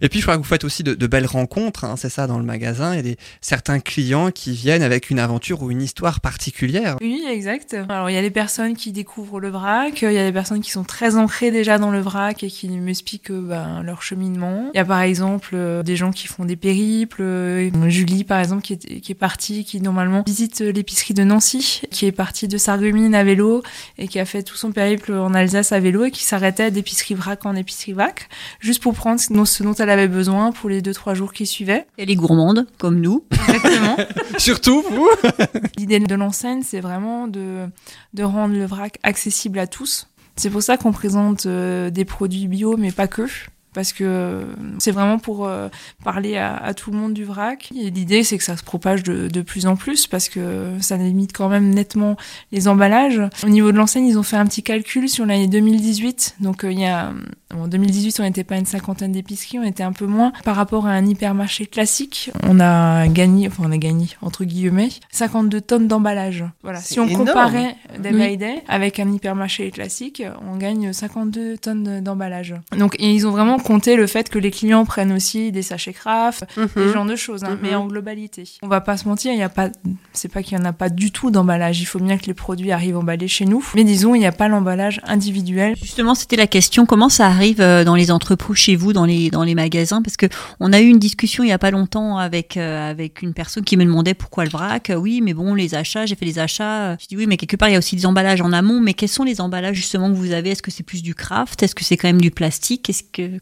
Et 0.00 0.08
puis, 0.08 0.20
je 0.20 0.24
crois 0.24 0.36
que 0.36 0.42
vous 0.42 0.48
faites 0.48 0.64
aussi 0.64 0.82
de, 0.82 1.06
belles 1.06 1.26
rencontres, 1.26 1.84
hein, 1.84 1.96
c'est 1.96 2.08
ça, 2.08 2.26
dans 2.26 2.38
le 2.38 2.44
magasin. 2.44 2.94
Il 2.94 3.06
y 3.06 3.12
a 3.12 3.14
certains 3.40 3.80
clients 3.80 4.30
qui 4.30 4.52
viennent 4.52 4.82
avec 4.82 5.10
une 5.10 5.18
aventure 5.18 5.62
ou 5.62 5.70
une 5.70 5.82
histoire 5.82 6.20
particulière. 6.20 6.96
Oui, 7.00 7.24
exact. 7.28 7.76
Alors, 7.88 8.10
il 8.10 8.14
y 8.14 8.18
a 8.18 8.22
des 8.22 8.30
personnes 8.30 8.76
qui 8.76 8.92
découvrent 8.92 9.40
le 9.40 9.50
vrac, 9.50 10.02
il 10.02 10.12
y 10.12 10.18
a 10.18 10.24
des 10.24 10.32
personnes 10.32 10.60
qui 10.60 10.70
sont 10.70 10.84
très 10.84 11.16
ancrées 11.16 11.50
déjà 11.50 11.78
dans 11.78 11.90
le 11.90 12.00
vrac 12.00 12.42
et 12.42 12.48
qui 12.48 12.68
m'expliquent 12.68 13.30
euh, 13.30 13.40
ben, 13.40 13.82
leur 13.82 14.02
cheminement. 14.02 14.70
Il 14.74 14.76
y 14.76 14.80
a 14.80 14.84
par 14.84 15.00
exemple 15.00 15.50
euh, 15.54 15.82
des 15.82 15.96
gens 15.96 16.12
qui 16.12 16.26
font 16.26 16.44
des 16.44 16.56
périples. 16.56 17.22
euh, 17.22 17.70
Julie, 17.88 18.24
par 18.24 18.40
exemple, 18.40 18.62
qui 18.62 18.72
est, 18.74 19.14
partie, 19.14 19.64
qui 19.64 19.80
normalement 19.80 20.22
visite 20.26 20.60
euh, 20.60 20.72
l'épicerie 20.72 21.14
de 21.14 21.24
Nancy, 21.24 21.82
qui 21.90 22.06
est 22.06 22.12
partie 22.12 22.48
de 22.48 22.58
Sarreguemines 22.58 23.14
à 23.14 23.24
vélo 23.24 23.62
et 23.98 24.08
qui 24.08 24.18
a 24.18 24.24
fait 24.24 24.42
tout 24.42 24.56
son 24.56 24.72
périple 24.72 25.12
en 25.12 25.34
Alsace 25.34 25.72
à 25.72 25.80
vélo 25.80 26.04
et 26.04 26.10
qui 26.10 26.24
s'arrêtait 26.24 26.70
d'épicerie 26.70 27.14
vrac 27.14 27.44
en 27.46 27.54
épicerie 27.56 27.92
vrac, 27.92 28.28
juste 28.60 28.82
pour 28.82 28.94
prendre 28.94 29.20
ce 29.20 29.32
dont, 29.32 29.44
ce 29.44 29.62
dont 29.62 29.74
elle 29.90 29.98
avait 29.98 30.08
besoin 30.08 30.52
pour 30.52 30.70
les 30.70 30.82
deux 30.82 30.94
trois 30.94 31.14
jours 31.14 31.32
qui 31.32 31.46
suivaient. 31.46 31.86
Elle 31.98 32.10
est 32.10 32.16
gourmande 32.16 32.66
comme 32.78 33.00
nous. 33.00 33.24
Exactement. 33.32 33.96
Surtout, 34.38 34.84
vous 34.88 35.08
L'idée 35.76 35.98
de 35.98 36.14
l'enseigne, 36.14 36.62
c'est 36.62 36.80
vraiment 36.80 37.26
de, 37.26 37.66
de 38.14 38.22
rendre 38.22 38.54
le 38.54 38.66
vrac 38.66 38.98
accessible 39.02 39.58
à 39.58 39.66
tous. 39.66 40.06
C'est 40.36 40.50
pour 40.50 40.62
ça 40.62 40.76
qu'on 40.76 40.92
présente 40.92 41.46
euh, 41.46 41.90
des 41.90 42.04
produits 42.04 42.46
bio, 42.46 42.76
mais 42.76 42.92
pas 42.92 43.08
que. 43.08 43.26
Parce 43.72 43.92
que 43.92 44.04
euh, 44.04 44.44
c'est 44.78 44.90
vraiment 44.90 45.18
pour 45.18 45.46
euh, 45.46 45.68
parler 46.02 46.36
à, 46.36 46.56
à 46.56 46.74
tout 46.74 46.90
le 46.90 46.96
monde 46.96 47.14
du 47.14 47.24
vrac. 47.24 47.70
Et 47.76 47.90
l'idée, 47.90 48.24
c'est 48.24 48.36
que 48.36 48.42
ça 48.44 48.56
se 48.56 48.64
propage 48.64 49.02
de, 49.02 49.28
de 49.28 49.42
plus 49.42 49.66
en 49.66 49.76
plus 49.76 50.06
parce 50.06 50.28
que 50.28 50.76
ça 50.80 50.96
limite 50.96 51.32
quand 51.32 51.48
même 51.48 51.70
nettement 51.70 52.16
les 52.50 52.66
emballages. 52.66 53.20
Au 53.44 53.48
niveau 53.48 53.70
de 53.70 53.76
l'enseigne, 53.76 54.06
ils 54.06 54.18
ont 54.18 54.24
fait 54.24 54.36
un 54.36 54.46
petit 54.46 54.62
calcul 54.62 55.08
sur 55.08 55.24
l'année 55.24 55.46
2018. 55.46 56.36
Donc, 56.40 56.64
euh, 56.64 56.72
il 56.72 56.80
y 56.80 56.86
a, 56.86 57.12
en 57.54 57.68
2018, 57.68 58.20
on 58.20 58.22
n'était 58.22 58.44
pas 58.44 58.56
une 58.56 58.66
cinquantaine 58.66 59.12
d'épiceries, 59.12 59.58
on 59.58 59.64
était 59.64 59.82
un 59.82 59.92
peu 59.92 60.06
moins. 60.06 60.32
Par 60.44 60.56
rapport 60.56 60.86
à 60.86 60.90
un 60.90 61.06
hypermarché 61.06 61.66
classique, 61.66 62.30
on 62.44 62.60
a 62.60 63.06
gagné, 63.08 63.48
enfin, 63.48 63.64
on 63.66 63.72
a 63.72 63.76
gagné, 63.78 64.08
entre 64.22 64.44
guillemets, 64.44 64.90
52 65.10 65.60
tonnes 65.60 65.88
d'emballage. 65.88 66.44
Voilà. 66.62 66.78
Si 66.80 67.00
on 67.00 67.06
énorme. 67.06 67.26
comparait 67.26 67.76
Day 67.98 68.10
Oui. 68.12 68.28
by 68.30 68.36
Day 68.36 68.62
avec 68.68 69.00
un 69.00 69.10
hypermarché 69.12 69.70
classique, 69.70 70.22
on 70.50 70.56
gagne 70.56 70.92
52 70.92 71.58
tonnes 71.58 72.00
d'emballage. 72.02 72.54
Donc, 72.78 72.96
ils 72.98 73.26
ont 73.26 73.30
vraiment 73.30 73.58
compté 73.58 73.96
le 73.96 74.06
fait 74.06 74.28
que 74.28 74.38
les 74.38 74.50
clients 74.50 74.84
prennent 74.84 75.12
aussi 75.12 75.52
des 75.52 75.62
sachets 75.62 75.92
craft, 75.92 76.44
Mhm. 76.56 76.68
ce 76.74 76.92
genre 76.92 77.04
de 77.06 77.16
choses, 77.16 77.44
hein, 77.44 77.50
Mhm. 77.50 77.58
mais 77.62 77.74
en 77.74 77.86
globalité. 77.86 78.44
On 78.62 78.68
va 78.68 78.80
pas 78.80 78.96
se 78.96 79.08
mentir, 79.08 79.32
il 79.32 79.38
y 79.38 79.42
a 79.42 79.48
pas, 79.48 79.68
c'est 80.12 80.30
pas 80.32 80.42
qu'il 80.42 80.56
y 80.56 80.60
en 80.60 80.64
a 80.64 80.72
pas 80.72 80.88
du 80.88 81.10
tout 81.10 81.30
d'emballage. 81.30 81.80
Il 81.80 81.84
faut 81.86 81.98
bien 81.98 82.16
que 82.18 82.26
les 82.26 82.34
produits 82.34 82.70
arrivent 82.72 82.96
emballés 82.98 83.28
chez 83.28 83.44
nous. 83.44 83.64
Mais 83.74 83.84
disons, 83.84 84.14
il 84.14 84.18
n'y 84.20 84.26
a 84.26 84.32
pas 84.32 84.48
l'emballage 84.48 85.00
individuel. 85.04 85.74
Justement, 85.80 86.14
c'était 86.14 86.36
la 86.36 86.46
question. 86.46 86.86
Comment 86.86 87.08
ça 87.08 87.26
euh, 87.60 87.84
dans 87.84 87.94
les 87.94 88.10
entrepôts 88.10 88.54
chez 88.54 88.76
vous, 88.76 88.92
dans 88.92 89.04
les 89.04 89.54
magasins? 89.54 90.02
Parce 90.02 90.16
que 90.16 90.26
on 90.60 90.72
a 90.72 90.80
eu 90.80 90.86
une 90.88 90.98
discussion 90.98 91.42
il 91.44 91.48
y 91.48 91.52
a 91.52 91.58
pas 91.58 91.70
longtemps 91.70 92.18
avec 92.18 92.56
euh, 92.56 92.90
avec 92.90 93.22
une 93.22 93.34
personne 93.34 93.64
qui 93.64 93.76
me 93.76 93.84
demandait 93.84 94.14
pourquoi 94.14 94.44
le 94.44 94.50
vrac. 94.50 94.90
Euh, 94.90 94.94
Oui, 94.94 95.20
mais 95.20 95.34
bon, 95.34 95.54
les 95.54 95.74
achats, 95.74 96.06
j'ai 96.06 96.14
fait 96.14 96.24
les 96.24 96.38
achats. 96.38 96.96
Je 96.98 97.06
dis 97.06 97.16
oui, 97.16 97.26
mais 97.26 97.36
quelque 97.36 97.56
part 97.56 97.68
il 97.68 97.72
y 97.72 97.74
a 97.74 97.78
aussi 97.78 97.96
des 97.96 98.06
emballages 98.06 98.40
en 98.40 98.52
amont. 98.52 98.80
Mais 98.80 98.94
quels 98.94 99.08
sont 99.08 99.24
les 99.24 99.40
emballages 99.40 99.76
justement 99.76 100.10
que 100.10 100.16
vous 100.16 100.32
avez? 100.32 100.50
Est-ce 100.50 100.62
que 100.62 100.70
c'est 100.70 100.82
plus 100.82 101.02
du 101.02 101.14
craft? 101.14 101.62
Est-ce 101.62 101.74
que 101.74 101.84
c'est 101.84 101.96
quand 101.96 102.08
même 102.08 102.20
du 102.20 102.30
plastique? 102.30 102.90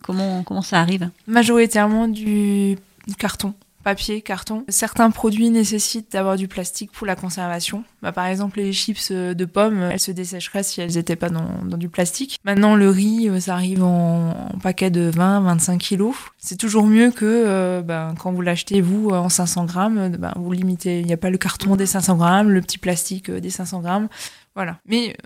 Comment 0.02 0.42
comment 0.42 0.62
ça 0.62 0.80
arrive? 0.80 1.10
Majoritairement 1.26 2.08
du 2.08 2.76
carton. 3.18 3.54
Papier, 3.88 4.20
carton. 4.20 4.66
Certains 4.68 5.10
produits 5.10 5.48
nécessitent 5.48 6.12
d'avoir 6.12 6.36
du 6.36 6.46
plastique 6.46 6.92
pour 6.92 7.06
la 7.06 7.16
conservation. 7.16 7.84
Bah, 8.02 8.12
par 8.12 8.26
exemple, 8.26 8.58
les 8.58 8.74
chips 8.74 9.08
euh, 9.12 9.32
de 9.32 9.46
pommes, 9.46 9.80
elles 9.80 9.98
se 9.98 10.10
dessécheraient 10.10 10.62
si 10.62 10.82
elles 10.82 10.96
n'étaient 10.96 11.16
pas 11.16 11.30
dans, 11.30 11.64
du 11.78 11.88
plastique. 11.88 12.38
Maintenant, 12.44 12.76
le 12.76 12.90
riz, 12.90 13.30
euh, 13.30 13.40
ça 13.40 13.54
arrive 13.54 13.82
en, 13.82 14.50
paquet 14.62 14.90
de 14.90 15.10
20-25 15.10 15.78
kilos. 15.78 16.14
C'est 16.36 16.58
toujours 16.58 16.86
mieux 16.86 17.10
que 17.10 17.24
euh, 17.24 17.80
ben, 17.80 18.12
quand 18.20 18.30
vous 18.30 18.42
l'achetez, 18.42 18.82
vous, 18.82 19.08
en 19.08 19.30
500 19.30 19.64
grammes, 19.64 20.16
ben, 20.18 20.34
vous 20.36 20.52
limitez. 20.52 21.00
Il 21.00 21.06
n'y 21.06 21.14
a 21.14 21.16
pas 21.16 21.30
le 21.30 21.38
carton 21.38 21.74
des 21.74 21.86
500 21.86 22.16
grammes, 22.18 22.50
le 22.50 22.60
petit 22.60 22.76
plastique 22.76 23.30
des 23.30 23.48
500 23.48 23.80
grammes. 23.80 24.08
Voilà. 24.54 24.80
Mais 24.84 25.16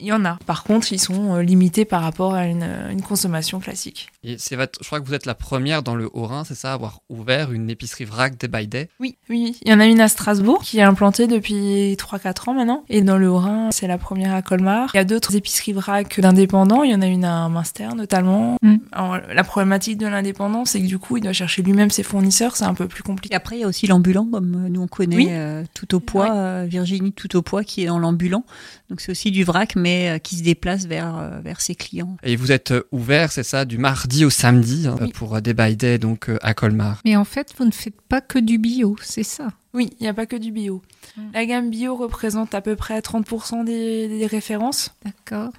il 0.00 0.04
y, 0.06 0.12
en 0.12 0.24
a. 0.24 0.38
Par 0.46 0.64
contre, 0.64 0.92
ils 0.92 0.98
sont 1.00 1.34
euh, 1.36 1.42
limités 1.42 1.84
par 1.84 2.02
rapport 2.02 2.34
à 2.34 2.46
une, 2.46 2.66
une 2.90 3.02
consommation 3.02 3.60
classique. 3.60 4.08
Et 4.24 4.36
c'est 4.38 4.56
votre- 4.56 4.78
je 4.82 4.86
crois 4.86 5.00
que 5.00 5.06
vous 5.06 5.14
êtes 5.14 5.26
la 5.26 5.34
première 5.34 5.82
dans 5.82 5.94
le 5.94 6.08
Haut-Rhin, 6.12 6.44
c'est 6.44 6.54
ça, 6.54 6.70
à 6.70 6.74
avoir 6.74 7.00
ouvert 7.08 7.52
une 7.52 7.70
épicerie 7.70 8.04
vrac 8.04 8.36
Day 8.38 8.48
by 8.48 8.66
Day? 8.66 8.88
Oui, 9.00 9.16
oui. 9.30 9.56
Il 9.62 9.70
y 9.70 9.74
en 9.74 9.80
a 9.80 9.86
une 9.86 10.00
à 10.00 10.08
Strasbourg 10.08 10.62
qui 10.62 10.78
est 10.78 10.82
implantée 10.82 11.26
depuis 11.26 11.94
3-4 11.98 12.50
ans 12.50 12.54
maintenant. 12.54 12.84
Et 12.88 13.02
dans 13.02 13.18
le 13.18 13.28
Haut-Rhin, 13.30 13.70
c'est 13.72 13.86
la 13.86 13.98
première 13.98 14.34
à 14.34 14.42
Colmar. 14.42 14.90
Il 14.94 14.96
y 14.96 15.00
a 15.00 15.04
d'autres 15.04 15.36
épiceries 15.36 15.72
vrac 15.72 16.18
d'indépendants. 16.20 16.82
Il 16.82 16.90
y 16.90 16.94
en 16.94 17.02
a 17.02 17.06
une 17.06 17.24
à 17.24 17.48
Münster 17.48 17.88
notamment. 17.96 18.56
Mm. 18.62 18.76
Alors, 18.92 19.18
la 19.32 19.44
problématique 19.44 19.98
de 19.98 20.06
l'indépendant, 20.06 20.64
c'est 20.64 20.80
que 20.80 20.86
du 20.86 20.98
coup, 20.98 21.16
il 21.18 21.22
doit 21.22 21.32
chercher 21.32 21.62
lui-même 21.62 21.90
ses 21.90 22.02
fournisseurs. 22.02 22.56
C'est 22.56 22.64
un 22.64 22.74
peu 22.74 22.88
plus 22.88 23.02
compliqué. 23.02 23.34
Et 23.34 23.36
après, 23.36 23.56
il 23.56 23.60
y 23.60 23.64
a 23.64 23.68
aussi 23.68 23.86
l'ambulant, 23.86 24.26
comme 24.30 24.64
euh, 24.66 24.68
nous 24.68 24.80
on 24.82 24.86
connaît 24.88 25.16
Oui. 25.16 25.26
euh, 25.30 25.62
tout 25.74 25.94
au 25.94 26.00
poids, 26.00 26.24
Ouais. 26.26 26.30
euh, 26.36 26.66
Virginie 26.68 27.12
tout 27.12 27.36
au 27.36 27.42
poids 27.42 27.62
qui 27.64 27.82
est 27.82 27.86
dans 27.86 27.98
l'ambulant. 27.98 28.44
Donc 28.90 29.00
c'est 29.00 29.10
aussi 29.12 29.30
du 29.30 29.44
vrac, 29.44 29.75
mais 29.76 30.10
euh, 30.10 30.18
qui 30.18 30.36
se 30.36 30.42
déplace 30.42 30.86
vers 30.86 31.16
euh, 31.16 31.40
vers 31.40 31.60
ses 31.60 31.74
clients. 31.74 32.16
Et 32.22 32.34
vous 32.34 32.50
êtes 32.50 32.72
euh, 32.72 32.88
ouvert, 32.90 33.30
c'est 33.30 33.42
ça, 33.44 33.64
du 33.64 33.78
mardi 33.78 34.24
au 34.24 34.30
samedi 34.30 34.86
hein, 34.88 34.96
Oui. 35.00 35.12
pour 35.12 35.40
Day 35.40 35.54
by 35.54 35.76
Day, 35.76 35.98
donc 35.98 36.28
euh, 36.28 36.38
à 36.42 36.54
Colmar. 36.54 37.00
Mais 37.04 37.16
en 37.16 37.24
fait, 37.24 37.54
vous 37.56 37.64
ne 37.64 37.70
faites 37.70 38.00
pas 38.08 38.20
que 38.20 38.38
du 38.38 38.58
bio, 38.58 38.96
c'est 39.02 39.22
ça? 39.22 39.48
Oui, 39.74 39.90
il 40.00 40.04
n'y 40.04 40.08
a 40.08 40.14
pas 40.14 40.26
que 40.26 40.36
du 40.36 40.50
bio. 40.50 40.82
Mm. 41.16 41.22
La 41.34 41.46
gamme 41.46 41.70
bio 41.70 41.94
représente 41.94 42.54
à 42.54 42.60
peu 42.60 42.76
près 42.76 42.98
30% 43.00 43.64
des, 43.64 44.08
des 44.08 44.26
références. 44.26 44.94
D'accord. 45.04 45.50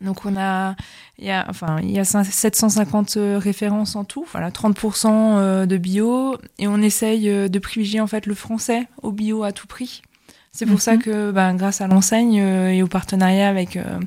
Donc 0.00 0.26
on 0.26 0.36
a, 0.36 0.76
il 1.18 1.24
y 1.24 1.30
a, 1.30 1.46
enfin, 1.48 1.78
il 1.82 1.90
y 1.90 1.98
a 1.98 2.04
750 2.04 3.16
euh, 3.16 3.38
références 3.38 3.96
en 3.96 4.04
tout. 4.04 4.26
Voilà, 4.32 4.50
30% 4.50 5.06
euh, 5.08 5.66
de 5.66 5.76
bio 5.76 6.36
et 6.58 6.68
on 6.68 6.80
essaye 6.82 7.48
de 7.48 7.58
privilégier 7.58 8.00
en 8.00 8.06
fait 8.06 8.26
le 8.26 8.34
français 8.34 8.86
au 9.02 9.12
bio 9.12 9.42
à 9.44 9.52
tout 9.52 9.66
prix. 9.66 10.02
C'est 10.56 10.66
pour 10.66 10.74
Mhm. 10.76 10.80
ça 10.80 10.96
que, 10.96 11.32
ben, 11.32 11.54
grâce 11.56 11.80
à 11.80 11.88
l'enseigne 11.88 12.40
euh, 12.40 12.68
et 12.72 12.80
au 12.82 12.86
partenariat 12.86 13.48
avec 13.48 13.76
euh, 13.76 13.98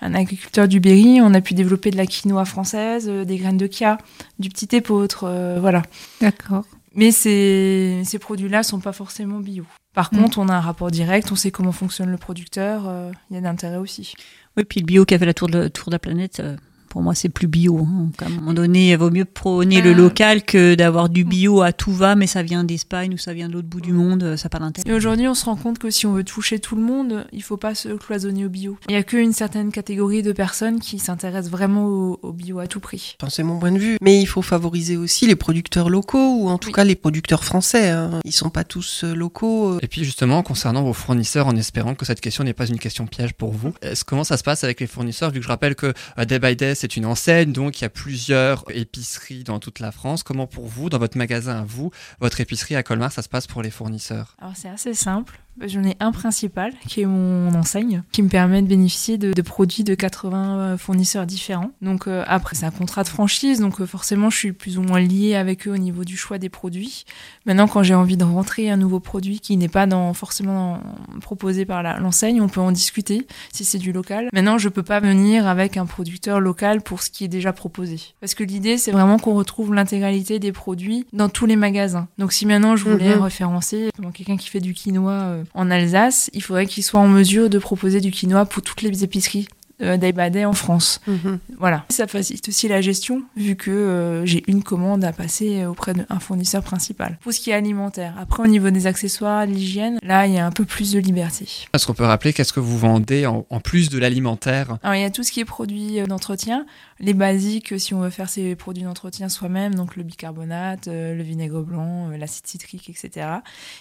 un 0.00 0.14
agriculteur 0.14 0.68
du 0.68 0.78
Berry, 0.78 1.20
on 1.20 1.34
a 1.34 1.40
pu 1.40 1.54
développer 1.54 1.90
de 1.90 1.96
la 1.96 2.06
quinoa 2.06 2.44
française, 2.44 3.08
euh, 3.08 3.24
des 3.24 3.38
graines 3.38 3.56
de 3.56 3.66
chia, 3.70 3.98
du 4.38 4.48
petit 4.48 4.68
épeautre, 4.76 5.24
euh, 5.24 5.58
voilà. 5.60 5.82
D'accord. 6.20 6.64
Mais 6.94 7.10
ces, 7.10 8.02
ces 8.04 8.18
produits-là 8.20 8.62
sont 8.62 8.78
pas 8.78 8.92
forcément 8.92 9.40
bio. 9.40 9.64
Par 9.94 10.14
Mm. 10.14 10.18
contre, 10.18 10.38
on 10.38 10.48
a 10.48 10.54
un 10.54 10.60
rapport 10.60 10.92
direct, 10.92 11.32
on 11.32 11.36
sait 11.36 11.50
comment 11.50 11.72
fonctionne 11.72 12.10
le 12.10 12.18
producteur, 12.18 12.84
euh, 12.86 13.10
il 13.30 13.34
y 13.34 13.38
a 13.38 13.40
d'intérêt 13.42 13.76
aussi. 13.78 14.14
Oui, 14.56 14.64
puis 14.64 14.78
le 14.80 14.86
bio 14.86 15.04
qui 15.04 15.14
a 15.14 15.18
fait 15.18 15.26
la 15.26 15.34
tour 15.34 15.48
de, 15.48 15.66
tour 15.68 15.86
de 15.86 15.94
la 15.94 15.98
planète, 15.98 16.38
euh, 16.38 16.56
pour 16.96 17.02
moi, 17.02 17.14
c'est 17.14 17.28
plus 17.28 17.46
bio. 17.46 17.80
hein. 17.80 18.04
Donc, 18.06 18.22
à 18.22 18.24
un 18.24 18.30
moment 18.30 18.54
donné, 18.54 18.92
il 18.92 18.96
vaut 18.96 19.10
mieux 19.10 19.26
prôner 19.26 19.82
le 19.82 19.90
Euh. 19.90 19.94
local 19.94 20.42
que 20.44 20.74
d'avoir 20.74 21.10
du 21.10 21.24
bio 21.24 21.60
à 21.60 21.74
tout 21.74 21.92
va, 21.92 22.16
mais 22.16 22.26
ça 22.26 22.42
vient 22.42 22.64
d'Espagne 22.64 23.12
ou 23.12 23.18
ça 23.18 23.34
vient 23.34 23.48
de 23.48 23.52
l'autre 23.52 23.68
bout 23.68 23.82
du 23.82 23.92
monde, 23.92 24.34
ça 24.36 24.44
n'a 24.46 24.48
pas 24.48 24.58
d'intérêt. 24.60 24.88
Et 24.88 24.94
aujourd'hui, 24.94 25.28
on 25.28 25.34
se 25.34 25.44
rend 25.44 25.56
compte 25.56 25.78
que 25.78 25.90
si 25.90 26.06
on 26.06 26.14
veut 26.14 26.24
toucher 26.24 26.58
tout 26.58 26.74
le 26.74 26.80
monde, 26.80 27.26
il 27.34 27.42
faut 27.42 27.58
pas 27.58 27.74
se 27.74 27.90
cloisonner 27.90 28.46
au 28.46 28.48
bio. 28.48 28.78
Il 28.88 28.94
y 28.94 28.96
a 28.96 29.02
qu'une 29.02 29.34
certaine 29.34 29.72
catégorie 29.72 30.22
de 30.22 30.32
personnes 30.32 30.80
qui 30.80 30.98
s'intéressent 30.98 31.50
vraiment 31.50 31.84
au, 31.84 32.18
au 32.22 32.32
bio 32.32 32.60
à 32.60 32.66
tout 32.66 32.80
prix. 32.80 33.16
Enfin, 33.20 33.28
c'est 33.28 33.42
mon 33.42 33.58
point 33.58 33.72
de 33.72 33.78
vue. 33.78 33.98
Mais 34.00 34.18
il 34.18 34.24
faut 34.26 34.40
favoriser 34.40 34.96
aussi 34.96 35.26
les 35.26 35.36
producteurs 35.36 35.90
locaux, 35.90 36.38
ou 36.44 36.48
en 36.48 36.56
tout 36.56 36.68
Oui. 36.68 36.72
cas 36.76 36.84
les 36.84 36.96
producteurs 36.96 37.44
français. 37.44 37.90
hein. 37.90 38.20
Ils 38.24 38.32
sont 38.32 38.48
pas 38.48 38.64
tous 38.64 39.02
euh, 39.04 39.14
locaux. 39.14 39.74
euh. 39.74 39.78
Et 39.82 39.86
puis 39.86 40.02
justement, 40.02 40.42
concernant 40.42 40.82
vos 40.82 40.94
fournisseurs, 40.94 41.46
en 41.46 41.56
espérant 41.56 41.94
que 41.94 42.06
cette 42.06 42.22
question 42.22 42.42
n'est 42.42 42.54
pas 42.54 42.64
une 42.66 42.78
question 42.78 43.06
piège 43.06 43.34
pour 43.34 43.52
vous, 43.52 43.74
est-ce, 43.82 44.02
comment 44.02 44.24
ça 44.24 44.38
se 44.38 44.42
passe 44.42 44.64
avec 44.64 44.80
les 44.80 44.86
fournisseurs 44.86 45.30
Vu 45.30 45.40
que 45.40 45.44
je 45.44 45.48
rappelle 45.50 45.74
que 45.74 45.92
euh, 46.18 46.24
Day 46.24 46.38
by 46.38 46.56
Day, 46.56 46.74
c'est 46.74 46.85
une 46.94 47.06
enseigne, 47.06 47.52
donc 47.52 47.80
il 47.80 47.82
y 47.82 47.86
a 47.86 47.90
plusieurs 47.90 48.64
épiceries 48.68 49.42
dans 49.42 49.58
toute 49.58 49.80
la 49.80 49.90
France. 49.90 50.22
Comment 50.22 50.46
pour 50.46 50.66
vous, 50.66 50.90
dans 50.90 50.98
votre 50.98 51.18
magasin 51.18 51.62
à 51.62 51.64
vous, 51.64 51.90
votre 52.20 52.40
épicerie 52.40 52.76
à 52.76 52.82
Colmar, 52.82 53.10
ça 53.10 53.22
se 53.22 53.28
passe 53.28 53.46
pour 53.46 53.62
les 53.62 53.70
fournisseurs? 53.70 54.36
Alors 54.38 54.54
c'est 54.54 54.68
assez 54.68 54.94
simple. 54.94 55.40
J'en 55.64 55.82
ai 55.84 55.96
un 56.00 56.12
principal 56.12 56.72
qui 56.86 57.00
est 57.00 57.06
mon 57.06 57.54
enseigne, 57.54 58.02
qui 58.12 58.22
me 58.22 58.28
permet 58.28 58.60
de 58.62 58.66
bénéficier 58.66 59.16
de, 59.18 59.32
de 59.32 59.42
produits 59.42 59.84
de 59.84 59.94
80 59.94 60.76
fournisseurs 60.76 61.26
différents. 61.26 61.70
Donc 61.82 62.06
euh, 62.08 62.24
après 62.26 62.54
c'est 62.56 62.66
un 62.66 62.70
contrat 62.70 63.02
de 63.04 63.08
franchise, 63.08 63.60
donc 63.60 63.80
euh, 63.80 63.86
forcément 63.86 64.28
je 64.30 64.36
suis 64.36 64.52
plus 64.52 64.76
ou 64.78 64.82
moins 64.82 65.00
liée 65.00 65.34
avec 65.34 65.66
eux 65.66 65.70
au 65.72 65.76
niveau 65.78 66.04
du 66.04 66.16
choix 66.16 66.38
des 66.38 66.48
produits. 66.48 67.04
Maintenant 67.46 67.68
quand 67.68 67.82
j'ai 67.82 67.94
envie 67.94 68.16
de 68.16 68.24
rentrer 68.24 68.70
un 68.70 68.76
nouveau 68.76 69.00
produit 69.00 69.40
qui 69.40 69.56
n'est 69.56 69.68
pas 69.68 69.86
dans, 69.86 70.12
forcément 70.12 70.80
dans- 71.14 71.20
proposé 71.20 71.64
par 71.64 71.82
l'enseigne, 72.00 72.40
on 72.40 72.48
peut 72.48 72.60
en 72.60 72.72
discuter 72.72 73.26
si 73.52 73.64
c'est 73.64 73.78
du 73.78 73.92
local. 73.92 74.28
Maintenant 74.32 74.58
je 74.58 74.68
peux 74.68 74.82
pas 74.82 75.00
venir 75.00 75.46
avec 75.46 75.76
un 75.76 75.86
producteur 75.86 76.40
local 76.40 76.82
pour 76.82 77.02
ce 77.02 77.10
qui 77.10 77.24
est 77.24 77.28
déjà 77.28 77.52
proposé. 77.52 77.98
Parce 78.20 78.34
que 78.34 78.44
l'idée 78.44 78.76
c'est 78.78 78.92
vraiment 78.92 79.18
qu'on 79.18 79.34
retrouve 79.34 79.72
l'intégralité 79.74 80.38
des 80.38 80.52
produits 80.52 81.06
dans 81.12 81.28
tous 81.28 81.46
les 81.46 81.56
magasins. 81.56 82.08
Donc 82.18 82.32
si 82.32 82.44
maintenant 82.46 82.76
je 82.76 82.84
voulais 82.84 83.16
Mhm. 83.16 83.22
référencer 83.22 83.90
quelqu'un 84.14 84.36
qui 84.36 84.48
fait 84.48 84.60
du 84.60 84.74
quinoa 84.74 85.10
euh, 85.12 85.44
en 85.54 85.70
Alsace, 85.70 86.30
il 86.32 86.42
faudrait 86.42 86.66
qu'il 86.66 86.82
soit 86.82 87.00
en 87.00 87.08
mesure 87.08 87.50
de 87.50 87.58
proposer 87.58 88.00
du 88.00 88.10
quinoa 88.10 88.46
pour 88.46 88.62
toutes 88.62 88.82
les 88.82 89.04
épiceries 89.04 89.48
day 89.80 90.12
by 90.12 90.30
day 90.30 90.44
en 90.44 90.52
France. 90.52 91.00
Mhm. 91.06 91.38
Voilà. 91.58 91.84
Ça 91.90 92.06
facilite 92.06 92.48
aussi 92.48 92.68
la 92.68 92.80
gestion 92.80 93.22
vu 93.36 93.56
que 93.56 93.70
euh, 93.70 94.24
j'ai 94.26 94.42
une 94.46 94.62
commande 94.62 95.04
à 95.04 95.12
passer 95.12 95.64
auprès 95.66 95.94
d'un 95.94 96.18
fournisseur 96.20 96.62
principal. 96.62 97.18
Pour 97.22 97.32
ce 97.32 97.40
qui 97.40 97.50
est 97.50 97.54
alimentaire. 97.54 98.14
Après 98.18 98.42
au 98.42 98.46
niveau 98.46 98.70
des 98.70 98.86
accessoires, 98.86 99.46
l'hygiène, 99.46 99.98
là 100.02 100.26
il 100.26 100.34
y 100.34 100.38
a 100.38 100.46
un 100.46 100.50
peu 100.50 100.64
plus 100.64 100.92
de 100.92 100.98
liberté. 100.98 101.46
Est-ce 101.74 101.86
qu'on 101.86 101.94
peut 101.94 102.04
rappeler 102.04 102.32
qu'est-ce 102.32 102.52
que 102.52 102.60
vous 102.60 102.78
vendez 102.78 103.26
en, 103.26 103.46
en 103.50 103.60
plus 103.60 103.88
de 103.90 103.98
l'alimentaire? 103.98 104.78
Alors 104.82 104.94
il 104.94 105.02
y 105.02 105.04
a 105.04 105.10
tout 105.10 105.22
ce 105.22 105.32
qui 105.32 105.40
est 105.40 105.44
produits 105.44 106.00
euh, 106.00 106.06
d'entretien, 106.06 106.66
les 107.00 107.14
basiques 107.14 107.72
euh, 107.72 107.78
si 107.78 107.94
on 107.94 108.00
veut 108.00 108.10
faire 108.10 108.28
ses 108.28 108.54
produits 108.56 108.84
d'entretien 108.84 109.28
soi-même, 109.28 109.74
donc 109.74 109.96
le 109.96 110.02
bicarbonate, 110.02 110.88
euh, 110.88 111.14
le 111.14 111.22
vinaigre 111.22 111.62
blanc, 111.62 112.10
euh, 112.10 112.16
l'acide 112.16 112.46
citrique, 112.46 112.88
etc. 112.88 113.26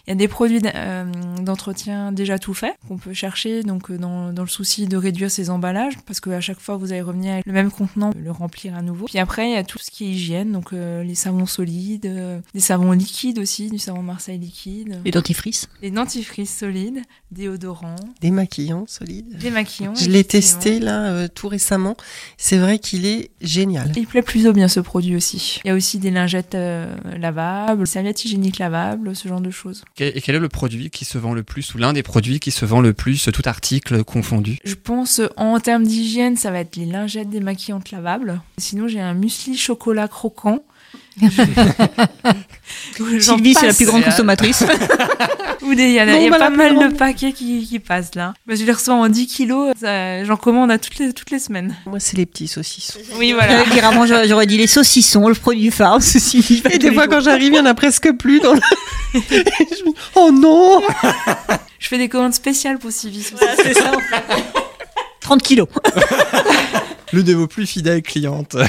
Il 0.08 0.10
y 0.10 0.14
a 0.14 0.16
des 0.16 0.28
produits 0.28 0.62
euh, 0.76 1.06
d'entretien 1.42 2.12
déjà 2.12 2.40
tout 2.40 2.54
faits 2.54 2.76
qu'on 2.88 2.98
peut 2.98 3.14
chercher, 3.14 3.64
donc 3.64 3.90
euh, 3.92 3.98
dans, 3.98 4.34
dans 4.34 4.44
le 4.44 4.50
souci 4.50 4.88
de 4.88 4.98
réduire 4.98 5.32
ses 5.32 5.50
emballages, 5.50 5.85
parce 6.06 6.20
qu'à 6.20 6.42
chaque 6.42 6.60
fois 6.60 6.78
vous 6.78 6.92
allez 6.92 7.02
revenir 7.02 7.34
avec 7.34 7.46
le 7.46 7.54
même 7.54 7.72
contenant, 7.72 8.12
le 8.22 8.32
remplir 8.32 8.76
à 8.76 8.82
nouveau. 8.82 9.06
Puis 9.06 9.20
après 9.20 9.50
il 9.50 9.54
y 9.54 9.58
a 9.58 9.64
tout 9.64 9.80
ce 9.80 9.92
qui 9.92 10.06
est 10.06 10.10
hygiène, 10.12 10.52
donc 10.52 10.74
euh, 10.74 11.04
les 11.04 11.16
savons 11.16 11.46
solides, 11.46 12.06
euh, 12.06 12.40
des 12.54 12.60
savons 12.60 12.92
liquides 12.92 13.40
aussi, 13.40 13.70
du 13.70 13.78
savon 13.80 14.02
Marseille 14.02 14.38
liquide, 14.40 15.00
Les 15.06 15.12
dentifrices. 15.12 15.68
les 15.82 15.92
dentifrices 15.92 16.56
solides, 16.58 17.02
déodorants, 17.32 17.96
Démaquillant, 18.22 18.86
solide. 18.88 19.38
démaquillants. 19.38 19.96
Je 19.96 20.10
l'ai 20.10 20.24
testé 20.24 20.80
là 20.80 21.08
euh, 21.10 21.28
tout 21.28 21.48
récemment. 21.48 21.96
C'est 22.38 22.58
vrai 22.58 22.80
qu'il 22.80 23.06
est 23.06 23.32
génial. 23.42 23.92
Il 23.98 24.08
plaît 24.08 24.22
plutôt 24.22 24.54
bien 24.54 24.68
ce 24.68 24.80
produit 24.80 25.16
aussi. 25.16 25.60
Il 25.66 25.68
y 25.68 25.72
a 25.72 25.76
aussi 25.76 26.00
des 26.00 26.12
lingettes 26.12 26.56
euh, 26.56 26.96
lavables, 27.18 27.86
serviettes 27.86 28.24
hygiéniques 28.26 28.60
lavables, 28.60 29.16
ce 29.16 29.28
genre 29.28 29.42
de 29.42 29.50
choses. 29.52 29.84
Et 30.00 30.22
quel 30.22 30.36
est 30.36 30.40
le 30.40 30.50
produit 30.50 30.90
qui 30.90 31.04
se 31.06 31.18
vend 31.18 31.34
le 31.34 31.44
plus, 31.44 31.74
ou 31.76 31.78
l'un 31.78 31.94
des 31.94 32.04
produits 32.04 32.40
qui 32.40 32.52
se 32.52 32.66
vend 32.66 32.80
le 32.82 32.94
plus, 32.94 33.30
tout 33.34 33.42
article 33.46 34.04
confondu? 34.04 34.58
Je 34.64 34.76
pense 34.76 35.20
en 35.36 35.60
termes 35.60 35.75
d'hygiène, 35.84 36.38
ça 36.38 36.52
va 36.52 36.60
être 36.60 36.76
les 36.76 36.86
lingettes 36.86 37.30
démaquillantes 37.30 37.92
lavables. 37.92 38.40
Sinon, 38.58 38.88
j'ai 38.88 39.02
un 39.02 39.14
muesli 39.14 39.58
chocolat 39.58 40.08
croquant. 40.08 40.60
Sylvie, 43.20 43.54
c'est 43.54 43.68
la 43.68 43.74
plus 43.74 43.86
grande 43.86 44.04
consommatrice. 44.04 44.64
Ou 45.62 45.74
des- 45.74 45.84
Il 45.84 45.92
y, 45.94 46.00
en 46.02 46.04
a- 46.04 46.06
Non, 46.08 46.18
il 46.18 46.24
y 46.24 46.28
a 46.28 46.32
bah, 46.32 46.38
pas 46.40 46.50
mal 46.50 46.76
grande. 46.76 46.92
de 46.92 46.98
paquets 46.98 47.32
qui, 47.32 47.66
qui 47.66 47.80
passent 47.80 48.14
là. 48.16 48.34
Bah, 48.46 48.54
je 48.56 48.64
les 48.66 48.72
reçois 48.72 48.96
en 48.96 49.08
10 49.08 49.28
kilos. 49.28 49.74
J'en 49.82 50.36
commande 50.38 50.72
à 50.72 50.78
toutes 50.78 50.98
les, 51.00 51.14
toutes 51.14 51.32
les 51.32 51.40
semaines. 51.40 51.76
Moi, 51.86 52.00
c'est 52.00 52.18
les 52.18 52.26
petits 52.26 52.48
saucissons. 52.48 53.00
Oui, 53.18 53.32
voilà. 53.34 53.62
Avant, 53.88 54.06
j'aurais 54.06 54.46
dit 54.46 54.58
les 54.58 54.68
saucissons, 54.68 55.28
le 55.30 55.36
produit 55.36 55.72
phare, 55.72 56.00
va 56.00 56.06
Et 56.72 56.78
des 56.80 56.92
fois, 56.92 57.04
jours. 57.04 57.14
quand 57.14 57.22
j'arrive, 57.22 57.54
il 57.54 57.58
y 57.58 57.60
en 57.60 57.66
a 57.66 57.74
presque 57.74 58.12
plus 58.18 58.40
dans 58.42 58.54
le. 58.54 58.60
Je 59.14 59.20
me 59.20 59.92
dis, 59.92 59.96
oh 60.16 60.32
non 60.32 60.82
Je 61.80 61.88
fais 61.88 61.98
des 61.98 62.10
commandes 62.10 62.34
spéciales 62.34 62.78
pour 62.78 62.92
Sylvie. 62.92 63.26
Voilà, 63.38 63.56
c'est 63.56 63.74
ça. 63.74 63.92
30 65.26 65.44
kilos. 65.44 65.68
L'une 67.16 67.24
de 67.26 67.34
vos 67.34 67.48
plus 67.48 67.66
fidèles 67.66 68.02
clientes. 68.02 68.56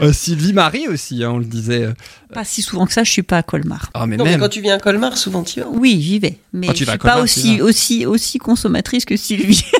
Euh, 0.00 0.12
Sylvie 0.12 0.52
Marie 0.52 0.88
aussi, 0.88 1.22
hein, 1.22 1.30
on 1.34 1.38
le 1.38 1.44
disait. 1.44 1.84
euh. 1.84 1.92
Pas 2.32 2.44
si 2.44 2.60
souvent 2.60 2.86
que 2.86 2.92
ça, 2.92 3.04
je 3.04 3.10
suis 3.10 3.22
pas 3.22 3.38
à 3.38 3.42
Colmar. 3.44 3.90
Ah, 3.94 4.06
mais 4.06 4.16
Non, 4.16 4.24
mais 4.24 4.32
même. 4.32 4.40
quand 4.40 4.48
tu 4.48 4.60
viens 4.60 4.74
à 4.76 4.78
Colmar, 4.80 5.16
souvent 5.16 5.44
tu 5.44 5.60
y 5.60 5.62
vas. 5.62 5.68
Oui, 5.68 6.00
j'y 6.00 6.18
vais, 6.18 6.38
mais 6.52 6.66
Quand 6.66 6.72
tu 6.72 6.80
je 6.80 6.84
vas 6.86 6.92
à 6.92 6.94
suis 6.94 6.98
pas 6.98 7.08
Colmar, 7.12 7.28
tu 7.28 7.38
aussi 7.38 7.60
aussi 7.62 8.06
aussi 8.06 8.38
consommatrice 8.38 9.04
que 9.04 9.16
Sylvie. 9.16 9.64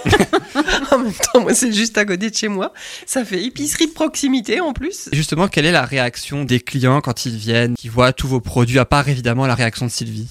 En 0.93 0.99
même 0.99 1.13
temps, 1.33 1.41
moi, 1.41 1.55
c'est 1.55 1.73
juste 1.73 1.97
à 1.99 2.05
côté 2.05 2.29
de 2.31 2.35
chez 2.37 2.49
moi. 2.49 2.73
Ça 3.07 3.25
fait 3.25 3.43
épicerie 3.43 3.87
de 3.87 3.93
proximité 3.93 4.61
en 4.61 4.73
plus. 4.75 5.09
Justement, 5.13 5.49
quelle 5.49 5.65
est 5.65 5.73
la 5.73 5.85
réaction 5.87 6.45
des 6.45 6.61
clients 6.61 7.01
quand 7.01 7.25
ils 7.25 7.37
viennent, 7.37 7.75
qui 7.75 7.89
voient 7.89 8.13
tous 8.13 8.29
vos 8.29 8.41
produits, 8.41 8.79
à 8.79 8.85
part 8.85 9.09
évidemment 9.09 9.47
la 9.47 9.55
réaction 9.55 9.87
de 9.87 9.91
Sylvie? 9.91 10.29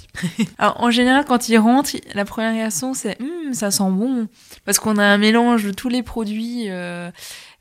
Alors, 0.60 0.80
en 0.80 0.92
général, 0.92 1.26
quand 1.28 1.50
ils 1.50 1.58
rentrent, 1.58 1.96
la 2.14 2.24
première 2.26 2.54
réaction, 2.54 2.94
c'est 2.94 3.18
Hum, 3.20 3.54
ça 3.54 3.72
sent 3.72 3.84
bon. 3.90 4.28
Parce 4.66 4.78
qu'on 4.80 4.98
a 4.98 5.04
un 5.04 5.18
mélange 5.18 5.64
de 5.64 5.72
tous 5.72 5.90
les 5.90 6.04
produits 6.04 6.66
euh, 6.70 7.10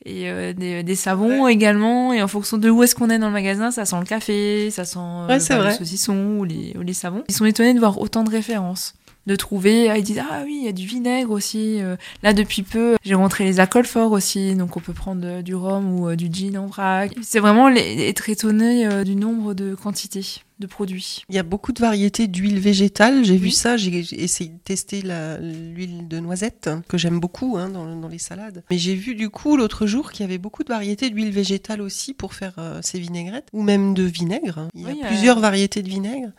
et 0.04 0.30
euh, 0.30 0.52
des, 0.52 0.82
des 0.82 0.94
savons 0.94 1.46
également. 1.48 2.12
Et 2.12 2.22
en 2.22 2.28
fonction 2.28 2.58
de 2.58 2.70
où 2.70 2.82
est-ce 2.82 2.94
qu'on 2.94 3.10
est 3.10 3.18
dans 3.18 3.26
le 3.28 3.32
magasin, 3.32 3.70
ça 3.70 3.84
sent 3.84 3.96
le 3.98 4.06
café, 4.06 4.70
ça 4.70 4.84
sent 4.84 4.98
euh, 5.00 5.26
Ouais, 5.28 5.38
bah, 5.48 5.58
vrai. 5.58 5.70
le 5.70 5.74
saucisson 5.76 6.38
ou 6.38 6.44
les, 6.44 6.74
ou 6.78 6.82
les 6.82 6.92
savons. 6.94 7.24
Ils 7.28 7.34
sont 7.34 7.44
étonnés 7.44 7.74
de 7.74 7.78
voir 7.78 8.00
autant 8.00 8.22
de 8.24 8.30
références. 8.30 8.94
De 9.26 9.36
trouver, 9.36 9.90
ah, 9.90 9.98
ils 9.98 10.02
disent 10.02 10.22
ah 10.30 10.40
oui, 10.46 10.56
il 10.60 10.64
y 10.64 10.68
a 10.68 10.72
du 10.72 10.86
vinaigre 10.86 11.30
aussi. 11.30 11.80
euh. 11.82 11.96
Là 12.22 12.32
depuis 12.32 12.62
peu, 12.62 12.96
j'ai 13.04 13.14
rentré 13.14 13.44
les 13.44 13.60
alcools 13.60 13.84
forts 13.84 14.12
aussi, 14.12 14.54
donc 14.54 14.78
on 14.78 14.80
peut 14.80 14.94
prendre 14.94 15.20
euh, 15.24 15.42
du 15.42 15.54
rhum 15.54 16.00
ou 16.00 16.08
euh, 16.08 16.16
du 16.16 16.28
gin 16.32 16.56
en 16.56 16.66
vrac. 16.66 17.12
C'est 17.20 17.38
vraiment 17.38 17.68
les- 17.68 18.08
être 18.08 18.30
étonné 18.30 19.04
du 19.04 19.14
nombre 19.16 19.52
de 19.52 19.74
quantités 19.74 20.24
de 20.60 20.66
produits. 20.66 21.24
Il 21.28 21.34
y 21.34 21.38
a 21.38 21.42
beaucoup 21.42 21.72
de 21.72 21.80
variétés 21.80 22.26
d'huile 22.26 22.60
végétale. 22.60 23.24
J'ai 23.24 23.36
vu 23.36 23.50
ça. 23.50 23.76
J'ai 23.76 23.98
essayé 24.22 24.50
de 24.50 24.58
tester 24.64 25.02
l'huile 25.02 26.06
de 26.08 26.20
noisette, 26.20 26.70
que 26.88 26.98
j'aime 26.98 27.20
beaucoup 27.20 27.56
hein, 27.56 27.68
dans, 27.68 27.96
dans 27.96 28.08
les 28.08 28.18
salades. 28.18 28.62
Mais 28.70 28.78
j'ai 28.78 28.94
vu 28.94 29.14
du 29.14 29.30
coup 29.30 29.56
l'autre 29.56 29.86
jour 29.86 30.12
qu'il 30.12 30.24
y 30.24 30.28
avait 30.28 30.38
beaucoup 30.38 30.62
de 30.62 30.68
variétés 30.68 31.10
d'huile 31.10 31.30
végétale 31.30 31.80
aussi 31.80 32.14
pour 32.14 32.34
faire 32.34 32.54
euh, 32.58 32.80
ces 32.82 33.00
vinaigrettes, 33.00 33.48
ou 33.52 33.62
même 33.62 33.94
de 33.94 34.02
vinaigre. 34.02 34.68
Il 34.74 34.82
y 34.82 34.86
a 34.86 34.90
euh, 34.90 35.08
plusieurs 35.08 35.40
variétés 35.40 35.82
de 35.82 35.88
vinaigre. 35.88 36.30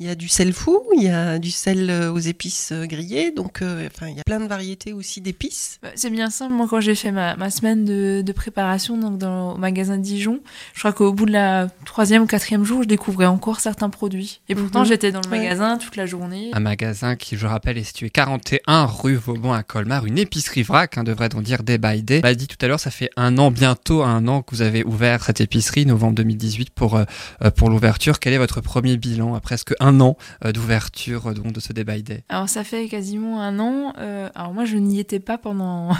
Il 0.00 0.06
y 0.06 0.08
a 0.10 0.14
du 0.14 0.28
sel 0.28 0.52
fou, 0.52 0.82
il 0.96 1.02
y 1.02 1.08
a 1.08 1.38
du 1.38 1.50
sel 1.50 1.90
euh, 1.90 2.12
aux 2.12 2.18
épices 2.18 2.70
euh, 2.72 2.86
grillées. 2.86 3.30
Donc, 3.30 3.62
euh, 3.62 3.88
enfin, 3.94 4.08
il 4.08 4.16
y 4.16 4.20
a 4.20 4.24
plein 4.24 4.40
de 4.40 4.46
variétés 4.46 4.92
aussi 4.92 5.20
d'épices. 5.20 5.78
Bah, 5.82 5.90
C'est 5.94 6.10
bien 6.10 6.30
simple. 6.30 6.52
Moi, 6.54 6.66
quand 6.68 6.80
j'ai 6.80 6.94
fait 6.94 7.12
ma, 7.12 7.36
ma 7.36 7.50
semaine 7.50 7.84
de, 7.84 8.22
de 8.24 8.32
préparation 8.32 8.96
donc 8.96 9.18
dans, 9.18 9.54
au 9.54 9.56
magasin 9.58 9.96
de 9.96 10.02
Dijon, 10.02 10.40
je 10.74 10.80
crois 10.80 10.92
qu'au 10.92 11.12
bout 11.12 11.26
de 11.26 11.32
la 11.32 11.68
troisième 11.84 12.22
ou 12.22 12.26
quatrième 12.26 12.64
jour, 12.64 12.82
je 12.82 12.88
découvrais 12.88 13.26
encore 13.26 13.60
certains 13.68 13.90
produits. 13.90 14.40
Et 14.48 14.54
pourtant, 14.54 14.80
Mhm. 14.80 14.86
j'étais 14.86 15.12
dans 15.12 15.20
le 15.20 15.28
Ouais. 15.30 15.38
magasin 15.38 15.76
toute 15.78 15.96
la 15.96 16.06
journée. 16.06 16.50
Un 16.54 16.60
magasin 16.60 17.16
qui, 17.16 17.36
je 17.36 17.46
rappelle, 17.46 17.76
est 17.78 17.84
situé 17.84 18.08
41 18.10 18.86
rue 18.86 19.14
Vauban 19.16 19.52
à 19.52 19.62
Colmar, 19.62 20.06
une 20.06 20.18
épicerie 20.18 20.62
vrac, 20.62 20.96
hein, 20.96 21.04
devrait-on 21.04 21.40
dire 21.42 21.62
day 21.62 21.78
by 21.78 22.02
day. 22.02 22.20
On 22.24 22.26
l'a 22.26 22.34
dit 22.34 22.46
tout 22.48 22.56
à 22.62 22.68
l'heure, 22.68 22.80
ça 22.80 22.90
fait 22.90 23.10
un 23.16 23.36
an, 23.38 23.50
bientôt 23.50 24.02
un 24.02 24.26
an 24.28 24.42
que 24.42 24.54
vous 24.54 24.62
avez 24.62 24.84
ouvert 24.84 25.22
cette 25.24 25.40
épicerie, 25.40 25.84
novembre 25.86 26.14
2018 26.14 26.70
pour, 26.70 26.96
euh, 26.96 27.04
euh, 27.44 27.50
pour 27.50 27.68
l'ouverture. 27.70 28.18
Quel 28.20 28.32
est 28.32 28.38
votre 28.38 28.60
premier 28.62 28.96
bilan 28.96 29.34
à 29.34 29.40
presque 29.40 29.74
un 29.80 30.00
an 30.00 30.16
euh, 30.44 30.52
d'ouverture 30.52 31.28
euh, 31.28 31.34
donc, 31.34 31.52
de 31.52 31.60
ce 31.60 31.72
day 31.72 31.84
by 31.84 32.02
day? 32.02 32.24
Alors, 32.28 32.48
ça 32.48 32.64
fait 32.64 32.88
quasiment 32.88 33.40
un 33.42 33.58
an. 33.58 33.92
Euh, 33.98 34.28
alors, 34.34 34.54
moi, 34.54 34.64
je 34.64 34.76
n'y 34.76 34.98
étais 35.00 35.20
pas 35.20 35.38
pendant 35.38 35.90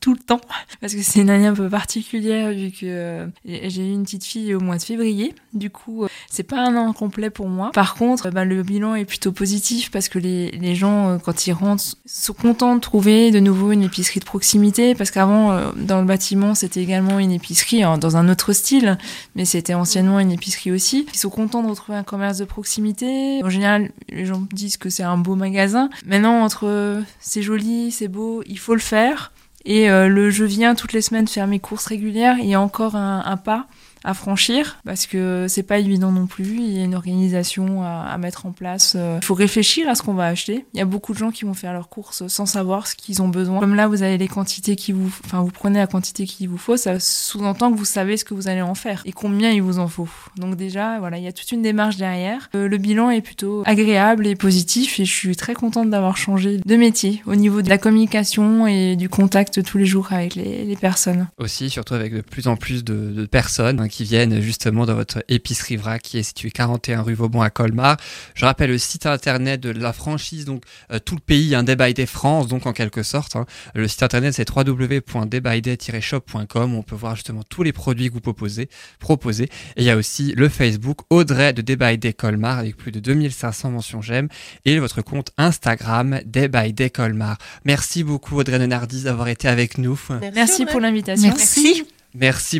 tout 0.00 0.12
le 0.12 0.18
temps 0.18 0.40
parce 0.80 0.94
que 0.94 1.02
c'est 1.02 1.20
une 1.20 1.30
année 1.30 1.46
un 1.46 1.54
peu 1.54 1.68
particulière 1.68 2.50
vu 2.50 2.70
que 2.70 2.84
euh, 2.84 3.26
j'ai 3.44 3.86
eu 3.86 3.92
une 3.92 4.04
petite 4.04 4.24
fille 4.24 4.54
au 4.54 4.60
mois 4.60 4.76
de 4.76 4.82
février. 4.82 5.34
Du 5.52 5.70
coup, 5.70 6.04
euh, 6.04 6.08
c'est 6.30 6.42
pas 6.42 6.58
un 6.58 6.76
an 6.76 6.92
complet 6.92 7.30
pour 7.30 7.48
moi. 7.48 7.70
Par 7.72 7.94
contre, 7.94 8.30
bah, 8.30 8.44
le 8.44 8.62
bilan 8.62 8.94
est 8.94 9.04
plutôt 9.04 9.32
positif 9.32 9.90
parce 9.90 10.08
que 10.08 10.18
les, 10.18 10.50
les 10.52 10.74
gens, 10.74 11.10
euh, 11.10 11.18
quand 11.18 11.46
ils 11.46 11.52
rentrent, 11.52 11.84
sont 12.06 12.32
contents 12.32 12.74
de 12.74 12.80
trouver 12.80 13.30
de 13.30 13.40
nouveau 13.40 13.72
une 13.72 13.82
épicerie 13.82 14.20
de 14.20 14.24
proximité 14.24 14.94
parce 14.94 15.10
qu'avant, 15.10 15.72
dans 15.76 16.00
le 16.00 16.06
bâtiment, 16.06 16.54
c'était 16.54 16.80
également 16.80 17.18
une 17.18 17.32
épicerie 17.32 17.82
hein, 17.82 17.98
dans 17.98 18.16
un 18.16 18.28
autre 18.28 18.52
style, 18.52 18.98
mais 19.34 19.44
c'était 19.44 19.74
anciennement 19.74 20.20
une 20.20 20.32
épicerie 20.32 20.72
aussi. 20.72 21.06
Ils 21.12 21.18
sont 21.18 21.30
contents 21.30 21.62
de 21.62 21.68
retrouver 21.68 21.98
un 21.98 22.02
commerce 22.02 22.38
de 22.38 22.44
proximité. 22.44 23.40
En 23.44 23.50
général, 23.50 23.90
les 24.08 24.26
gens 24.26 24.42
disent 24.52 24.76
que 24.76 24.90
c'est 24.90 25.02
un 25.02 25.18
beau 25.18 25.34
magasin. 25.34 25.88
Maintenant, 26.06 26.42
entre 26.42 27.02
c'est 27.20 27.42
joli, 27.42 27.90
c'est 27.90 28.08
beau, 28.08 28.42
il 28.46 28.58
faut 28.58 28.74
le 28.74 28.80
faire. 28.80 29.32
Et 29.64 29.90
euh, 29.90 30.08
le 30.08 30.30
je 30.30 30.44
viens 30.44 30.74
toutes 30.74 30.92
les 30.92 31.00
semaines 31.00 31.28
faire 31.28 31.46
mes 31.46 31.60
courses 31.60 31.86
régulières, 31.86 32.36
il 32.38 32.46
y 32.46 32.54
a 32.54 32.60
encore 32.60 32.96
un, 32.96 33.22
un 33.24 33.36
pas 33.36 33.66
à 34.04 34.14
franchir 34.14 34.78
parce 34.84 35.06
que 35.06 35.46
c'est 35.48 35.62
pas 35.62 35.78
évident 35.78 36.12
non 36.12 36.26
plus. 36.26 36.56
Il 36.56 36.76
y 36.76 36.80
a 36.80 36.84
une 36.84 36.94
organisation 36.94 37.82
à, 37.82 38.16
mettre 38.18 38.46
en 38.46 38.52
place. 38.52 38.94
Euh, 38.96 39.18
Il 39.20 39.24
faut 39.24 39.34
réfléchir 39.34 39.88
à 39.88 39.94
ce 39.94 40.02
qu'on 40.02 40.14
va 40.14 40.26
acheter. 40.26 40.66
Il 40.74 40.78
y 40.78 40.80
a 40.80 40.84
beaucoup 40.84 41.12
de 41.12 41.18
gens 41.18 41.30
qui 41.30 41.44
vont 41.44 41.54
faire 41.54 41.72
leurs 41.72 41.88
courses 41.88 42.26
sans 42.28 42.46
savoir 42.46 42.86
ce 42.86 42.94
qu'ils 42.94 43.22
ont 43.22 43.28
besoin. 43.28 43.60
Comme 43.60 43.74
là, 43.74 43.88
vous 43.88 44.02
avez 44.02 44.18
les 44.18 44.28
quantités 44.28 44.76
qui 44.76 44.92
vous, 44.92 45.10
enfin, 45.24 45.40
vous 45.40 45.50
prenez 45.50 45.78
la 45.78 45.86
quantité 45.86 46.26
qu'il 46.26 46.48
vous 46.48 46.58
faut. 46.58 46.76
Ça 46.76 47.00
sous-entend 47.00 47.72
que 47.72 47.78
vous 47.78 47.84
savez 47.84 48.16
ce 48.16 48.24
que 48.24 48.34
vous 48.34 48.48
allez 48.48 48.62
en 48.62 48.74
faire 48.74 49.02
et 49.04 49.12
combien 49.12 49.50
il 49.50 49.62
vous 49.62 49.78
en 49.78 49.88
faut. 49.88 50.08
Donc 50.36 50.56
déjà, 50.56 50.98
voilà, 50.98 51.18
il 51.18 51.24
y 51.24 51.28
a 51.28 51.32
toute 51.32 51.50
une 51.52 51.62
démarche 51.62 51.96
derrière. 51.96 52.50
Euh, 52.54 52.68
le 52.68 52.78
bilan 52.78 53.10
est 53.10 53.22
plutôt 53.22 53.62
agréable 53.64 54.26
et 54.26 54.36
positif 54.36 55.00
et 55.00 55.04
je 55.04 55.12
suis 55.12 55.36
très 55.36 55.54
contente 55.54 55.90
d'avoir 55.90 56.16
changé 56.16 56.58
de 56.64 56.76
métier 56.76 57.22
au 57.26 57.34
niveau 57.34 57.62
de 57.62 57.68
la 57.68 57.78
communication 57.78 58.66
et 58.66 58.96
du 58.96 59.08
contact 59.08 59.62
tous 59.62 59.78
les 59.78 59.86
jours 59.86 60.12
avec 60.12 60.34
les, 60.34 60.74
personnes. 60.80 61.28
Aussi, 61.38 61.70
surtout 61.70 61.94
avec 61.94 62.12
de 62.12 62.20
plus 62.20 62.48
en 62.48 62.56
plus 62.56 62.82
de, 62.82 63.12
de 63.12 63.26
personnes 63.26 63.80
hein, 63.80 63.88
qui 63.94 64.02
viennent 64.02 64.40
justement 64.40 64.86
dans 64.86 64.96
votre 64.96 65.22
épicerie 65.28 65.76
vrac 65.76 66.02
qui 66.02 66.18
est 66.18 66.24
située 66.24 66.50
41 66.50 67.02
rue 67.02 67.14
Vauban 67.14 67.42
à 67.42 67.50
Colmar. 67.50 67.96
Je 68.34 68.44
rappelle 68.44 68.70
le 68.70 68.78
site 68.78 69.06
internet 69.06 69.60
de 69.60 69.70
la 69.70 69.92
franchise, 69.92 70.46
donc 70.46 70.64
euh, 70.90 70.98
tout 70.98 71.14
le 71.14 71.20
pays, 71.20 71.54
un 71.54 71.62
Day 71.62 71.76
by 71.76 71.94
Day 71.94 72.06
France, 72.06 72.48
donc 72.48 72.66
en 72.66 72.72
quelque 72.72 73.04
sorte. 73.04 73.36
hein. 73.36 73.46
Le 73.74 73.86
site 73.86 74.02
internet 74.02 74.34
c'est 74.34 74.50
www.daybyday-shop.com. 74.50 76.74
On 76.74 76.82
peut 76.82 76.96
voir 76.96 77.14
justement 77.14 77.44
tous 77.48 77.62
les 77.62 77.72
produits 77.72 78.08
que 78.08 78.14
vous 78.14 78.20
proposez. 78.20 78.68
proposez. 78.98 79.44
Et 79.76 79.82
il 79.82 79.84
y 79.84 79.90
a 79.90 79.96
aussi 79.96 80.32
le 80.36 80.48
Facebook 80.48 80.98
Audrey 81.10 81.52
de 81.52 81.62
Day 81.62 81.76
by 81.76 81.96
Day 81.96 82.14
Colmar 82.14 82.58
avec 82.58 82.76
plus 82.76 82.90
de 82.90 82.98
2500 82.98 83.70
mentions 83.70 84.02
j'aime 84.02 84.26
et 84.64 84.80
votre 84.80 85.02
compte 85.02 85.30
Instagram 85.38 86.18
Day 86.26 86.48
by 86.48 86.72
Day 86.72 86.90
Colmar. 86.90 87.38
Merci 87.64 88.02
beaucoup 88.02 88.40
Audrey 88.40 88.58
Nenardis 88.58 89.04
d'avoir 89.04 89.28
été 89.28 89.46
avec 89.46 89.78
nous. 89.78 90.00
Merci 90.34 90.66
pour 90.66 90.80
l'invitation. 90.80 91.28
Merci. 91.28 91.62
Merci 91.62 91.84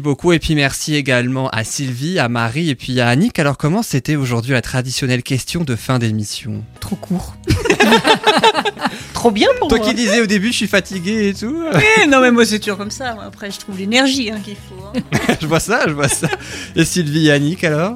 beaucoup 0.01 0.33
et 0.33 0.39
puis 0.41 0.55
merci 0.57 0.95
également 0.97 1.49
à 1.51 1.63
Sylvie, 1.65 2.19
à 2.19 2.29
Marie 2.29 2.71
et 2.71 2.75
puis 2.75 3.01
à 3.01 3.09
Annick. 3.09 3.39
Alors 3.39 3.57
comment 3.57 3.83
c'était 3.83 4.17
aujourd'hui 4.17 4.53
la 4.53 4.63
traditionnelle 4.63 5.23
question 5.23 5.63
de 5.63 5.77
fin 5.77 5.99
d'émission? 5.99 6.65
Trop 6.81 6.97
court. 6.97 7.37
Trop 9.15 9.31
bien 9.31 9.49
pour 9.59 9.69
Toi 9.69 9.79
moi. 9.79 9.87
qui 9.89 9.95
disais 9.95 10.21
au 10.21 10.27
début 10.27 10.49
je 10.49 10.57
suis 10.57 10.67
fatigué 10.67 11.29
et 11.29 11.35
tout, 11.35 11.57
Eh, 12.03 12.07
non 12.07 12.21
mais 12.21 12.31
moi 12.33 12.45
c'est 12.45 12.59
toujours 12.59 12.77
comme 12.79 12.91
ça. 12.91 13.17
Après 13.25 13.51
je 13.51 13.59
trouve 13.61 13.79
l'énergie 13.79 14.31
hein, 14.31 14.41
qu'il 14.45 14.57
faut. 14.57 14.85
hein. 14.95 15.35
je 15.41 15.47
vois 15.47 15.61
ça, 15.61 15.85
je 15.87 15.93
vois 15.93 16.09
ça. 16.09 16.29
Et 16.77 16.85
Sylvie 16.85 17.29
et 17.29 17.33
Annick 17.33 17.63
alors? 17.65 17.95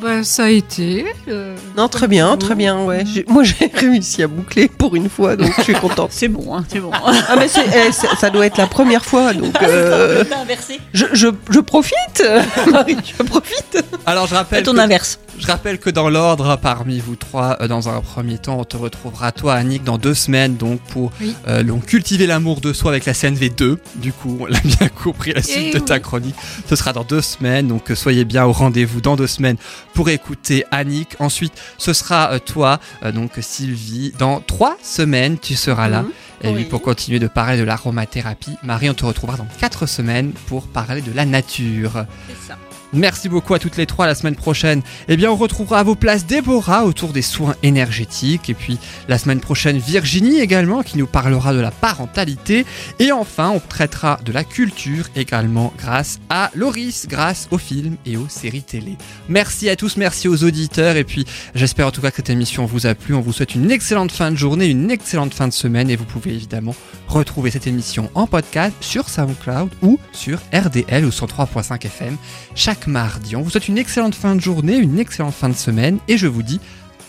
Bah, 0.00 0.22
ça 0.24 0.44
a 0.44 0.48
été. 0.48 1.06
euh, 1.28 1.56
Non, 1.76 1.88
très 1.88 2.06
bien, 2.06 2.36
très 2.36 2.54
bien, 2.54 2.82
ouais. 2.84 3.04
J'ai- 3.06 3.24
Moi, 3.28 3.42
j'ai 3.44 3.70
réussi 3.74 4.22
à 4.22 4.26
boucler 4.28 4.68
pour 4.68 4.94
une 4.96 5.08
fois, 5.08 5.36
donc 5.36 5.52
je 5.56 5.62
suis 5.62 5.74
contente. 5.74 6.10
C'est 6.12 6.28
bon, 6.28 6.54
hein, 6.54 6.64
c'est 6.68 6.80
bon. 6.80 6.90
Ah, 7.28 7.36
mais 7.38 7.48
c'est- 7.48 7.64
eh, 7.66 7.92
c'est- 7.92 8.14
ça 8.18 8.30
doit 8.30 8.46
être 8.46 8.58
la 8.58 8.66
première 8.66 9.04
fois, 9.04 9.32
donc 9.32 9.60
euh, 9.62 10.22
T'as 10.28 10.40
inversé. 10.40 10.80
je, 10.92 11.06
je, 11.12 11.28
je 11.50 11.60
profite, 11.60 12.22
Marie, 12.70 12.96
je 13.18 13.22
profite. 13.22 13.82
Alors 14.04 14.26
je 14.26 14.34
rappelle, 14.34 14.62
ton 14.64 14.74
que, 14.74 14.78
inverse. 14.78 15.18
Je 15.38 15.46
rappelle 15.46 15.78
que 15.78 15.90
dans 15.90 16.08
l'ordre 16.08 16.56
parmi 16.56 16.98
vous 16.98 17.16
trois, 17.16 17.56
euh, 17.60 17.68
dans 17.68 17.88
un 17.88 18.00
premier 18.00 18.38
temps, 18.38 18.58
on 18.60 18.64
te 18.64 18.76
retrouvera 18.76 19.32
toi 19.32 19.54
Annick 19.54 19.84
dans 19.84 19.98
deux 19.98 20.14
semaines 20.14 20.56
donc 20.56 20.80
pour 20.80 21.12
Oui. 21.20 21.34
euh, 21.48 21.62
donc, 21.62 21.86
cultiver 21.86 22.26
l'amour 22.26 22.60
de 22.60 22.72
soi 22.72 22.90
avec 22.92 23.04
la 23.04 23.12
CNV2. 23.12 23.76
Du 23.96 24.12
coup, 24.12 24.38
on 24.40 24.46
l'a 24.46 24.60
bien 24.64 24.88
compris 24.88 25.32
la 25.34 25.42
suite 25.42 25.70
Eh 25.74 25.74
de 25.74 25.78
ta 25.78 25.94
oui. 25.94 26.00
chronique. 26.00 26.34
Ce 26.68 26.76
sera 26.76 26.92
dans 26.92 27.04
deux 27.04 27.20
semaines, 27.20 27.68
donc 27.68 27.90
euh, 27.90 27.94
soyez 27.94 28.24
bien 28.24 28.44
au 28.44 28.52
rendez-vous 28.52 29.00
dans 29.00 29.16
deux 29.16 29.26
semaines 29.26 29.56
pour 29.94 30.08
écouter 30.08 30.64
Annick. 30.70 31.16
Ensuite, 31.18 31.52
ce 31.78 31.92
sera 31.92 32.32
euh, 32.32 32.38
toi, 32.38 32.80
donc 33.14 33.32
Sylvie. 33.40 34.12
Dans 34.18 34.40
trois 34.40 34.76
semaines, 34.82 35.38
tu 35.38 35.54
seras 35.54 35.88
là. 35.88 36.02
Mhm. 36.02 36.08
Et 36.42 36.48
oui, 36.48 36.54
Oui. 36.56 36.64
pour 36.64 36.82
continuer 36.82 37.18
de 37.18 37.28
parler 37.28 37.56
de 37.58 37.62
l'aromathérapie, 37.64 38.56
Marie, 38.62 38.90
on 38.90 38.94
te 38.94 39.06
retrouvera 39.06 39.38
dans 39.38 39.46
quatre 39.58 39.86
semaines 39.86 40.32
pour 40.48 40.66
parler 40.66 41.00
de 41.00 41.10
la 41.12 41.24
nature. 41.24 42.04
C'est 42.28 42.48
ça. 42.48 42.58
Merci 42.96 43.28
beaucoup 43.28 43.52
à 43.52 43.58
toutes 43.58 43.76
les 43.76 43.84
trois. 43.84 44.06
La 44.06 44.14
semaine 44.14 44.36
prochaine, 44.36 44.80
eh 45.08 45.18
bien, 45.18 45.30
on 45.30 45.36
retrouvera 45.36 45.80
à 45.80 45.82
vos 45.82 45.94
places 45.94 46.24
Déborah 46.24 46.86
autour 46.86 47.12
des 47.12 47.20
soins 47.20 47.54
énergétiques. 47.62 48.48
Et 48.48 48.54
puis, 48.54 48.78
la 49.06 49.18
semaine 49.18 49.40
prochaine, 49.40 49.76
Virginie 49.76 50.40
également, 50.40 50.82
qui 50.82 50.96
nous 50.96 51.06
parlera 51.06 51.52
de 51.52 51.60
la 51.60 51.70
parentalité. 51.70 52.64
Et 52.98 53.12
enfin, 53.12 53.50
on 53.50 53.60
traitera 53.60 54.18
de 54.24 54.32
la 54.32 54.44
culture 54.44 55.08
également 55.14 55.74
grâce 55.76 56.20
à 56.30 56.50
Loris, 56.54 57.06
grâce 57.06 57.48
aux 57.50 57.58
films 57.58 57.96
et 58.06 58.16
aux 58.16 58.30
séries 58.30 58.62
télé. 58.62 58.96
Merci 59.28 59.68
à 59.68 59.76
tous, 59.76 59.98
merci 59.98 60.26
aux 60.26 60.42
auditeurs. 60.42 60.96
Et 60.96 61.04
puis, 61.04 61.26
j'espère 61.54 61.88
en 61.88 61.90
tout 61.90 62.00
cas 62.00 62.10
que 62.10 62.16
cette 62.16 62.30
émission 62.30 62.64
vous 62.64 62.86
a 62.86 62.94
plu. 62.94 63.14
On 63.14 63.20
vous 63.20 63.34
souhaite 63.34 63.54
une 63.54 63.70
excellente 63.70 64.10
fin 64.10 64.30
de 64.30 64.36
journée, 64.36 64.68
une 64.68 64.90
excellente 64.90 65.34
fin 65.34 65.48
de 65.48 65.52
semaine. 65.52 65.90
Et 65.90 65.96
vous 65.96 66.06
pouvez 66.06 66.32
évidemment 66.32 66.74
retrouver 67.08 67.50
cette 67.50 67.66
émission 67.66 68.10
en 68.14 68.26
podcast 68.26 68.74
sur 68.80 69.10
SoundCloud 69.10 69.68
ou 69.82 70.00
sur 70.12 70.38
RDL 70.54 71.04
ou 71.04 71.10
103.5 71.10 71.84
FM 71.84 72.16
chaque 72.54 72.85
mardi. 72.86 73.36
On 73.36 73.42
vous 73.42 73.50
souhaite 73.50 73.68
une 73.68 73.78
excellente 73.78 74.14
fin 74.14 74.34
de 74.34 74.40
journée, 74.40 74.76
une 74.76 74.98
excellente 74.98 75.34
fin 75.34 75.48
de 75.48 75.54
semaine 75.54 75.98
et 76.08 76.16
je 76.16 76.26
vous 76.26 76.42
dis 76.42 76.60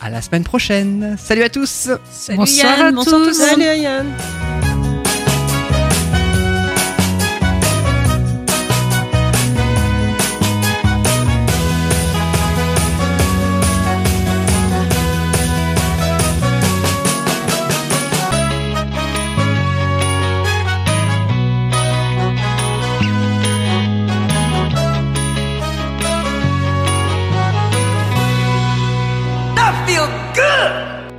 à 0.01 0.09
la 0.09 0.21
semaine 0.21 0.43
prochaine. 0.43 1.15
Salut 1.17 1.43
à 1.43 1.49
tous 1.49 1.89
Salut 2.11 2.37
Bonsoir 2.37 2.77
Yann, 2.77 2.87
à 2.87 2.91
bonsoir 2.91 3.21
tous. 3.21 3.33
Salut, 3.33 3.63
Ayane. 3.63 4.13